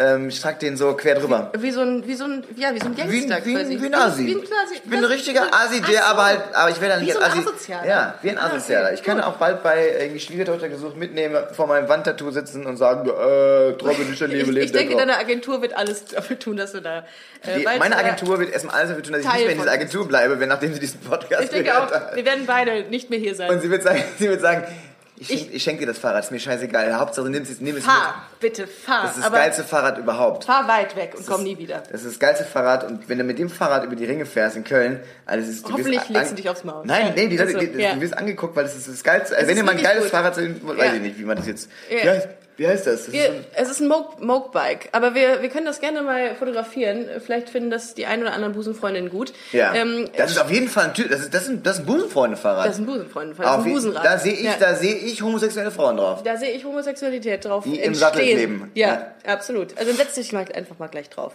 ähm, 0.01 0.29
ich 0.29 0.41
trag 0.41 0.61
den 0.61 0.77
so 0.77 0.95
quer 0.95 1.17
drüber. 1.17 1.51
Wie 1.59 1.73
so 1.73 1.81
ein, 1.81 2.07
wie 2.07 2.15
so 2.15 2.23
ein, 2.23 2.45
ja, 2.55 2.73
wie 2.73 2.79
so 2.79 2.87
ein 2.87 2.97
Wie, 2.97 3.01
Gangster 3.01 3.45
wie, 3.45 3.53
quasi. 3.53 3.75
ein- 3.75 3.83
wie 3.83 3.87
ein 3.87 3.95
Asi. 3.97 4.27
Wie 4.29 4.35
ein 4.37 4.39
Asi. 4.39 4.75
Ich 4.77 4.83
bin 4.83 4.99
ein 5.01 5.05
richtiger 5.07 5.43
Asi, 5.53 5.81
der 5.81 6.03
so. 6.03 6.05
aber 6.05 6.25
halt, 6.25 6.41
aber 6.55 6.71
ich 6.71 6.81
werde 6.81 6.95
dann 6.95 7.01
Wie 7.01 7.07
nicht 7.07 7.15
so 7.17 7.21
ein 7.21 7.33
Asi. 7.33 7.41
Asozialer. 7.41 7.87
Ja, 7.89 8.15
wie 8.23 8.31
ein 8.31 8.39
Ah. 8.39 8.47
Asozialer. 8.47 8.93
Ich 8.93 9.03
könnte 9.03 9.27
auch 9.27 9.39
bald 9.39 9.65
bei 9.65 9.91
irgendwie 9.99 10.21
Schwiegertochter 10.21 10.69
gesucht 10.69 10.97
mitnehmen, 10.97 11.37
vor 11.53 11.67
meinem 11.67 11.89
Wandtattoo 11.89 12.31
sitzen 12.31 12.65
und 12.65 12.77
sagen, 12.77 13.09
äh, 13.09 13.73
Trobbe 13.77 14.05
nicht 14.05 14.21
daneben 14.23 14.41
Ich, 14.41 14.47
lebt 14.55 14.67
ich 14.67 14.71
denke, 14.73 14.95
deine 14.97 15.19
Agentur 15.19 15.63
wird 15.63 15.77
alles 15.77 16.05
dafür 16.05 16.39
tun, 16.39 16.57
dass 16.59 16.71
du 16.71 16.81
da. 16.81 16.99
Äh, 17.45 17.59
Die, 17.59 17.65
meine 17.65 17.97
äh, 17.97 17.99
Agentur 17.99 18.39
wird 18.39 18.53
erstmal 18.53 18.77
alles 18.77 18.91
dafür 18.91 19.03
tun, 19.03 19.13
dass 19.15 19.23
ich 19.23 19.27
nicht 19.33 19.41
mehr 19.47 19.51
in 19.51 19.59
dieser 19.59 19.73
Agentur 19.73 20.07
bleibe, 20.07 20.39
wenn 20.39 20.49
nachdem 20.49 20.75
sie 20.75 20.79
diesen 20.79 21.01
Podcast 21.01 21.43
Ich 21.43 21.51
denke 21.51 21.77
auch, 21.77 21.91
hat. 21.91 22.15
wir 22.15 22.25
werden 22.25 22.45
beide 22.47 22.83
nicht 22.89 23.11
mehr 23.11 23.19
hier 23.19 23.35
sein. 23.35 23.51
Und 23.51 23.63
sie 23.63 23.69
wird 23.69 23.83
sagen, 23.83 24.01
sie 24.17 24.29
wird 24.29 24.41
sagen, 24.43 24.63
ich, 25.21 25.31
Ich- 25.31 25.55
ich 25.55 25.63
schenke 25.63 25.81
dir 25.81 25.87
das 25.87 25.99
Fahrrad, 25.99 26.25
ist 26.25 26.31
mir 26.31 26.39
scheißegal. 26.41 26.95
Hauptsache 26.99 27.29
nimm 27.29 27.43
es, 27.43 27.61
nimm 27.61 27.77
es 27.77 27.85
fahr, 27.85 28.23
bitte, 28.41 28.67
fahr. 28.67 29.03
Das 29.03 29.17
ist 29.17 29.25
das 29.25 29.33
geilste 29.33 29.65
Fahrrad 29.65 29.99
überhaupt. 29.99 30.45
fahr 30.45 30.67
weit 30.69 30.95
weg 30.97 31.15
und 31.17 31.27
komm 31.27 31.43
nie 31.43 31.59
wieder. 31.59 31.83
Das 31.91 32.03
ist 32.03 32.13
das 32.13 32.19
geilste 32.19 32.45
Fahrrad 32.45 32.85
und 32.85 33.09
wenn 33.09 33.19
du 33.19 33.25
mit 33.25 33.39
dem 33.39 33.51
Fahrrad 33.51 33.85
über 33.85 33.97
die 33.97 34.05
Ringe 34.05 34.27
fährst 34.27 34.57
in 34.57 34.65
Köln, 34.65 35.01
das 35.27 35.49
ist, 35.49 35.67
du 35.67 35.73
Hoffentlich 35.73 36.01
wirst 36.01 36.11
legst 36.11 36.31
du 36.33 36.35
dich 36.37 36.49
aufs 36.49 36.65
Maul. 36.65 36.85
Nein, 36.87 37.09
Ja, 37.09 37.13
nee, 37.17 37.29
die, 37.29 37.41
also, 37.41 37.59
die, 37.59 37.67
ja. 37.81 37.95
du 37.95 38.01
wirst 38.01 38.17
angeguckt, 38.17 38.55
weil 38.57 38.65
das 38.65 38.77
ist 38.77 38.89
das 38.89 39.03
geilste. 39.05 39.35
Also 39.37 39.47
wenn 39.49 39.55
ist 39.57 39.61
ihr 39.63 39.65
mal 39.65 39.77
ein 39.77 39.83
geiles 39.83 40.05
gut. 40.05 40.11
Fahrrad 40.13 40.35
seht, 40.35 40.67
weiß 40.67 40.77
Ja. 40.79 40.95
ich 40.95 41.01
nicht, 41.03 41.19
wie 41.19 41.25
man 41.25 41.37
das 41.37 41.47
jetzt. 41.47 41.69
Ja. 41.91 42.15
Wie, 42.59 42.67
heißt, 42.67 42.87
das? 42.87 43.11
Wir, 43.13 43.27
ist 43.27 43.33
es 43.55 43.71
ist 43.71 43.81
ein 43.81 43.89
Moke- 43.89 44.23
Moke-Bike, 44.23 44.89
aber 44.93 45.15
wir, 45.15 45.41
wir 45.43 45.49
können 45.49 45.65
das 45.65 45.81
gerne 45.81 46.03
mal 46.03 46.35
fotografieren. 46.35 47.07
Vielleicht 47.25 47.49
finden 47.49 47.71
das 47.71 47.95
die 47.95 48.05
ein 48.05 48.21
oder 48.21 48.33
anderen 48.35 48.53
Busenfreundinnen 48.53 49.11
gut. 49.11 49.33
ja. 49.53 49.73
Ähm, 49.75 50.09
das 50.17 50.33
ist 50.33 50.39
auf 50.39 50.51
jeden 50.51 50.69
Fall 50.69 50.87
ein 50.87 50.95
Typ, 50.95 51.09
das 51.11 51.21
ist, 51.21 51.33
das 51.33 51.45
ist 51.45 51.49
ein, 51.51 51.63
das 51.63 51.75
ist 51.77 51.81
ein 51.83 51.87
Busenfreunde-Fahrrad. 51.87 52.67
das 52.67 52.75
ist 52.75 52.81
ein 52.81 52.87
Busenfreund, 52.87 53.31
das 53.39 53.47
ist 53.47 53.53
Auf 53.53 53.65
ein 53.65 53.73
Busenrad. 53.73 54.05
Da 54.05 54.19
sehe 54.19 54.33
ich, 54.33 54.43
ja. 54.43 54.55
da 54.59 54.75
sehe 54.75 54.95
ich 54.97 55.23
homosexuelle 55.23 55.71
Frauen 55.71 55.97
drauf. 55.99 56.23
Da 56.25 56.37
sehe 56.37 56.51
ich 56.51 56.65
Homosexualität 56.65 57.45
drauf 57.45 57.63
Die 57.65 57.71
im 57.77 57.77
entstehen. 57.77 57.95
Sattel 57.95 58.23
leben. 58.25 58.71
Ja, 58.75 59.13
absolut. 59.25 59.79
Also 59.79 59.93
setz 59.93 60.15
dich 60.15 60.33
mal 60.33 60.45
einfach 60.53 60.79
mal 60.81 60.89
gleich 60.89 61.09
drauf. 61.11 61.35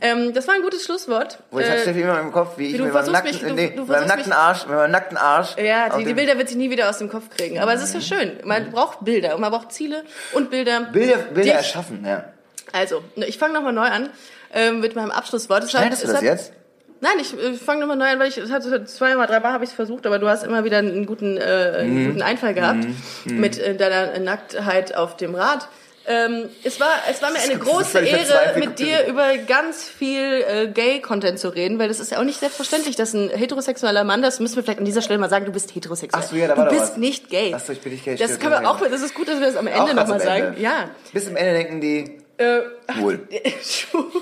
Ähm, 0.00 0.32
das 0.34 0.48
war 0.48 0.54
ein 0.54 0.62
gutes 0.62 0.84
Schlusswort. 0.84 1.38
Wo 1.52 1.60
ich 1.60 1.66
Äh, 1.68 1.78
Steffi 1.82 2.00
immer 2.00 2.18
im 2.20 2.32
Kopf, 2.32 2.58
wie 2.58 2.74
ich 2.74 2.80
mit 2.80 2.92
meinem 2.92 3.12
nackten, 3.12 3.30
mich- 3.32 3.40
du- 3.48 3.54
nee, 3.54 3.72
du 3.76 3.84
meinem 3.84 4.08
nackten 4.08 4.32
Arsch, 4.32 4.66
mit 4.66 4.74
meinem 4.76 4.90
nackten 4.90 5.16
Arsch. 5.16 5.56
ja, 5.56 5.96
die, 5.96 6.04
die 6.04 6.14
Bilder 6.14 6.36
wird 6.36 6.48
sie 6.48 6.56
nie 6.56 6.70
wieder 6.70 6.90
aus 6.90 6.98
dem 6.98 7.08
Kopf 7.08 7.30
kriegen. 7.36 7.60
Aber 7.60 7.72
es 7.74 7.82
ist 7.82 7.94
ja 7.94 8.00
schön. 8.00 8.32
Man 8.44 8.72
braucht 8.72 9.04
Bilder 9.04 9.36
und 9.36 9.40
man 9.40 9.52
braucht 9.52 9.70
Ziele 9.72 10.02
und 10.32 10.50
Bilder. 10.50 10.63
Bilder, 10.64 11.16
Bilder 11.18 11.42
Dich- 11.42 11.52
erschaffen, 11.52 12.04
ja. 12.06 12.24
Also, 12.72 13.02
ich 13.16 13.38
fange 13.38 13.54
nochmal 13.54 13.72
neu 13.72 13.86
an 13.86 14.10
ähm, 14.52 14.80
mit 14.80 14.96
meinem 14.96 15.10
Abschlusswort. 15.10 15.64
Es 15.64 15.72
hat- 15.74 15.80
Schneidest 15.80 16.02
du 16.02 16.06
das 16.08 16.16
hat- 16.16 16.22
jetzt? 16.22 16.52
Nein, 17.00 17.12
ich 17.20 17.34
äh, 17.38 17.54
fange 17.54 17.80
nochmal 17.80 17.96
neu 17.96 18.06
an, 18.06 18.18
weil 18.18 18.28
ich 18.28 18.38
es 18.38 18.50
hat 18.50 18.62
so 18.62 18.76
zweimal, 18.84 19.26
dreimal 19.26 19.52
habe 19.52 19.64
ich 19.64 19.70
es 19.70 19.76
versucht, 19.76 20.06
aber 20.06 20.18
du 20.18 20.28
hast 20.28 20.42
immer 20.44 20.64
wieder 20.64 20.78
einen 20.78 21.04
guten, 21.06 21.36
äh, 21.36 21.72
einen 21.80 22.02
Mhm. 22.04 22.06
guten 22.08 22.22
Einfall 22.22 22.54
gehabt 22.54 22.86
mit 23.26 23.58
äh, 23.58 23.74
deiner 23.76 24.18
Nacktheit 24.20 24.94
auf 24.96 25.16
dem 25.16 25.34
Rad. 25.34 25.68
Ähm, 26.06 26.50
es 26.62 26.78
war, 26.80 26.90
es 27.10 27.22
war 27.22 27.30
mir 27.30 27.38
eine 27.38 27.56
große 27.58 27.98
Ehre, 28.00 28.58
mit 28.58 28.78
dir 28.78 29.06
über 29.06 29.38
ganz 29.38 29.84
viel 29.88 30.44
äh, 30.46 30.66
Gay-Content 30.68 31.38
zu 31.38 31.48
reden, 31.48 31.78
weil 31.78 31.88
das 31.88 31.98
ist 31.98 32.10
ja 32.12 32.18
auch 32.18 32.24
nicht 32.24 32.40
selbstverständlich, 32.40 32.94
dass 32.94 33.14
ein 33.14 33.30
heterosexueller 33.30 34.04
Mann, 34.04 34.20
das 34.20 34.38
müssen 34.38 34.56
wir 34.56 34.62
vielleicht 34.64 34.80
an 34.80 34.84
dieser 34.84 35.00
Stelle 35.00 35.18
mal 35.18 35.30
sagen, 35.30 35.46
du 35.46 35.52
bist 35.52 35.74
heterosexuell. 35.74 36.22
Ach 36.22 36.28
so, 36.28 36.36
ja, 36.36 36.46
da 36.48 36.54
du 36.54 36.60
war 36.60 36.66
doch 36.68 36.72
bist 36.78 36.92
was. 36.92 36.96
nicht 36.98 37.30
gay. 37.30 37.52
Ach 37.56 37.60
so, 37.60 37.72
ich 37.72 37.80
bin 37.80 37.92
nicht 37.92 38.04
gay, 38.04 38.16
Das 38.16 38.38
können 38.38 38.52
wir 38.52 38.68
auch, 38.70 38.80
das 38.80 39.00
ist 39.00 39.14
gut, 39.14 39.28
dass 39.28 39.40
wir 39.40 39.46
das 39.46 39.56
am 39.56 39.66
Ende 39.66 39.94
nochmal 39.94 40.20
Ende. 40.20 40.24
sagen. 40.24 40.56
Ja. 40.60 40.90
Bis 41.12 41.24
zum 41.24 41.36
Ende 41.36 41.52
denken 41.54 41.80
die, 41.80 42.18
Äh, 42.36 42.60
wohl. 42.96 43.26
Schwul. 43.62 44.04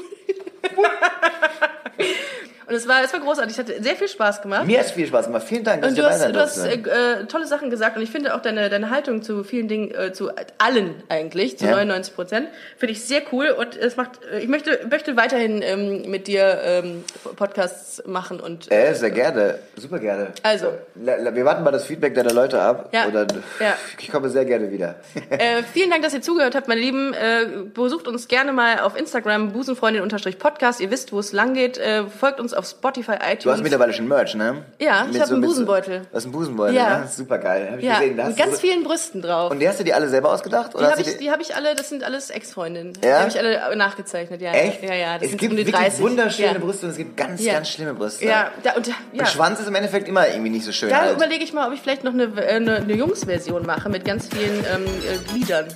Und 2.67 2.75
es 2.75 2.87
war, 2.89 3.03
es 3.05 3.13
war 3.13 3.21
großartig. 3.21 3.53
Ich 3.53 3.59
hatte 3.59 3.83
sehr 3.83 3.97
viel 3.97 4.09
Spaß 4.09 4.43
gemacht. 4.43 4.67
Mir 4.67 4.79
hat 4.79 4.87
es 4.87 4.93
viel 4.93 5.07
Spaß 5.07 5.27
gemacht. 5.27 5.45
Vielen 5.47 5.65
Dank, 5.65 5.83
dass 5.83 5.91
Und 5.91 5.99
du 5.99 6.03
dabei 6.03 6.15
hast, 6.15 6.21
sein 6.23 6.33
du 6.33 6.41
hast 6.41 6.59
äh, 6.59 6.75
äh, 7.23 7.27
tolle 7.27 7.47
Sachen 7.47 7.71
gesagt 7.71 7.97
und 7.97 8.03
ich 8.03 8.11
finde 8.11 8.35
auch 8.35 8.41
deine, 8.43 8.69
deine 8.71 8.91
Haltung 8.91 9.23
zu 9.23 9.45
vielen 9.45 9.69
Dingen, 9.69 9.93
äh, 9.95 10.13
zu 10.13 10.31
allen 10.59 11.03
eigentlich, 11.09 11.59
zu 11.59 11.65
Ja. 11.67 11.73
99 11.73 12.15
Prozent, 12.15 12.49
finde 12.77 12.93
ich 12.93 13.05
sehr 13.05 13.23
cool 13.33 13.49
und 13.51 13.77
es 13.77 13.97
macht, 13.97 14.21
äh, 14.33 14.41
ich 14.41 14.49
möchte, 14.49 14.81
möchte 14.91 15.17
weiterhin 15.17 15.63
ähm, 15.63 16.11
mit 16.11 16.27
dir 16.27 16.61
ähm, 16.65 17.05
Podcasts 17.37 18.03
machen 18.07 18.41
und 18.41 18.71
Äh, 18.71 18.95
sehr 18.95 19.11
gerne. 19.11 19.59
Super 19.77 19.99
gerne. 19.99 20.29
Also. 20.43 20.69
Wir 20.95 21.45
warten 21.45 21.63
mal 21.65 21.71
das 21.71 21.85
Feedback 21.85 22.15
deiner 22.15 22.33
Leute 22.33 22.61
ab. 22.61 22.91
Ja. 22.93 23.07
Oder 23.07 23.27
Ja. 23.61 23.75
Ich 23.99 24.11
komme 24.11 24.29
sehr 24.31 24.45
gerne 24.45 24.71
wieder. 24.71 24.97
Äh, 25.31 25.63
vielen 25.73 25.91
Dank, 25.91 26.03
dass 26.03 26.13
ihr 26.15 26.23
zugehört 26.23 26.55
habt, 26.55 26.69
meine 26.69 26.81
Lieben. 26.81 27.13
Äh, 27.15 27.47
besucht 27.73 28.09
uns 28.09 28.29
gerne 28.29 28.53
mal 28.53 28.81
auf 28.81 28.97
Instagram, 28.99 29.53
busenfreundin-podcast. 29.53 30.81
Ihr 30.81 30.91
wisst, 30.91 31.13
wo 31.13 31.19
es 31.19 31.33
lang 31.33 31.55
geht. 31.55 31.79
Äh, 31.79 32.05
folgt 32.07 32.41
uns 32.41 32.52
auf 32.55 32.67
Spotify, 32.67 33.13
iTunes. 33.15 33.43
Du 33.45 33.51
hast 33.51 33.63
mittlerweile 33.63 33.93
schon 33.93 34.09
Merch, 34.09 34.35
ne? 34.35 34.65
Ja, 34.81 35.07
ich 35.11 35.21
hab 35.21 35.29
einen 35.29 35.41
mit 35.41 35.49
Busenbeutel. 35.49 36.01
Du 36.11 36.17
hast 36.17 36.25
einen 36.25 36.33
Busenbeutel, 36.33 36.75
Ja. 36.77 36.99
ne? 37.01 37.09
Super 37.09 37.39
geil. 37.39 37.69
Hab 37.73 37.79
ich 37.79 37.85
ja, 37.85 37.99
gesehen. 37.99 38.17
Da 38.17 38.27
mit 38.27 38.37
ganz 38.37 38.53
so- 38.55 38.59
vielen 38.61 38.85
Brüsten 38.85 39.23
drauf. 39.23 39.51
Und 39.51 39.59
die 39.61 39.69
hast 39.69 39.81
du 39.81 39.85
dir 39.85 39.95
alle 39.97 40.09
selber 40.09 40.31
ausgedacht? 40.33 40.73
Die 40.73 40.77
Oder 40.77 40.87
habe 40.91 40.97
hast 40.97 41.07
du 41.07 41.11
ich, 41.11 41.17
die- 41.19 41.25
die 41.25 41.31
hab 41.31 41.41
ich 41.41 41.55
alle, 41.57 41.75
das 41.75 41.89
sind 41.89 42.05
alles 42.05 42.31
Ex-Freundinnen. 42.31 42.93
Die 42.95 43.07
Ja? 43.07 43.21
habe 43.21 43.29
ich 43.29 43.39
alle 43.39 43.77
nachgezeichnet, 43.77 44.41
ja. 44.41 44.53
Echt? 44.53 44.83
Ja, 44.83 44.95
ja, 44.95 45.15
das 45.15 45.23
es 45.25 45.29
sind 45.31 45.41
gibt 45.41 45.51
um 45.53 45.57
die 45.57 45.67
wirklich 45.67 45.83
30. 45.85 46.01
wunderschöne 46.03 46.53
ja. 46.53 46.59
Brüste 46.59 46.87
und 46.87 46.93
es 46.93 46.99
gibt 46.99 47.17
ganz, 47.17 47.41
Ja. 47.45 47.55
ganz 47.55 47.69
schlimme 47.71 47.95
Brüste. 47.95 48.25
Ja, 48.25 48.51
da, 48.63 48.73
und, 48.73 48.87
ja. 48.87 48.95
Und 49.19 49.29
Schwanz 49.29 49.61
ist 49.61 49.69
im 49.69 49.75
Endeffekt 49.75 50.09
immer 50.09 50.29
irgendwie 50.29 50.51
nicht 50.51 50.65
so 50.65 50.73
schön. 50.73 50.89
Da 50.91 51.03
halt. 51.03 51.17
überlege 51.17 51.45
ich 51.45 51.53
mal, 51.53 51.67
ob 51.69 51.73
ich 51.75 51.81
vielleicht 51.81 52.05
noch 52.05 52.13
eine, 52.13 52.25
äh, 52.25 52.57
eine, 52.57 52.77
eine 52.77 52.95
Jungs-Version 52.95 53.67
mache 53.67 53.89
mit 53.89 54.05
ganz 54.05 54.29
vielen 54.29 54.65
ähm, 54.73 54.85
äh, 54.87 55.19
Gliedern. 55.33 55.67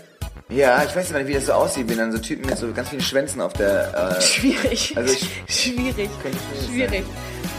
Ja, 0.49 0.85
ich 0.85 0.95
weiß 0.95 1.11
nicht, 1.11 1.27
wie 1.27 1.35
das 1.35 1.47
so 1.47 1.53
aussieht, 1.55 1.89
wenn 1.89 1.99
dann 1.99 2.13
so 2.13 2.19
Typen 2.19 2.47
mit 2.49 2.57
so 2.57 2.73
ganz 2.73 2.91
vielen 2.91 3.03
Schwänzen 3.03 3.41
auf 3.41 3.53
der... 3.55 4.17
Äh, 4.17 4.21
Schwierig. 4.23 4.97
Also 4.97 5.13
ich- 5.13 5.29
schwierig. 5.49 6.09
Schwierig. 6.67 7.05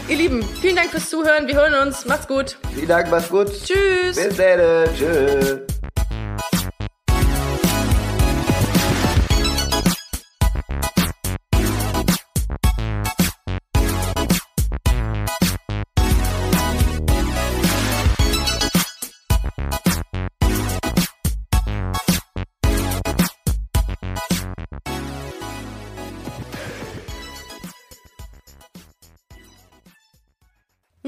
Ihr 0.08 0.16
Lieben, 0.16 0.42
vielen 0.62 0.76
Dank 0.76 0.90
fürs 0.90 1.10
Zuhören. 1.10 1.46
Wir 1.46 1.54
hören 1.56 1.74
uns. 1.86 2.06
Macht's 2.06 2.26
gut. 2.26 2.56
vielen 2.74 2.88
Dank, 2.88 3.10
mach's 3.10 3.28
gut. 3.28 3.48
Tschüss. 3.62 4.16
Bis 4.16 4.36
dann. 4.36 4.88
Tschüss. 4.96 5.58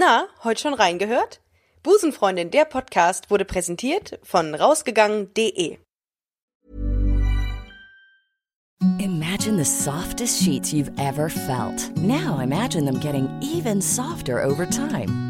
Na, 0.01 0.29
heute 0.45 0.63
schon 0.63 0.73
reingehört? 0.73 1.43
Busenfreundin, 1.83 2.51
der 2.51 2.65
Podcast 2.65 3.31
wurde 3.31 3.45
präsentiert 3.45 4.19
von 4.23 4.55
rausgegangen.de. 4.55 5.77
Imagine 8.99 9.63
the 9.63 9.65
softest 9.67 10.43
sheets 10.43 10.73
you've 10.73 10.91
ever 10.97 11.29
felt. 11.29 11.95
Now 11.99 12.41
imagine 12.41 12.87
them 12.87 12.99
getting 12.99 13.29
even 13.43 13.83
softer 13.83 14.43
over 14.43 14.65
time. 14.65 15.30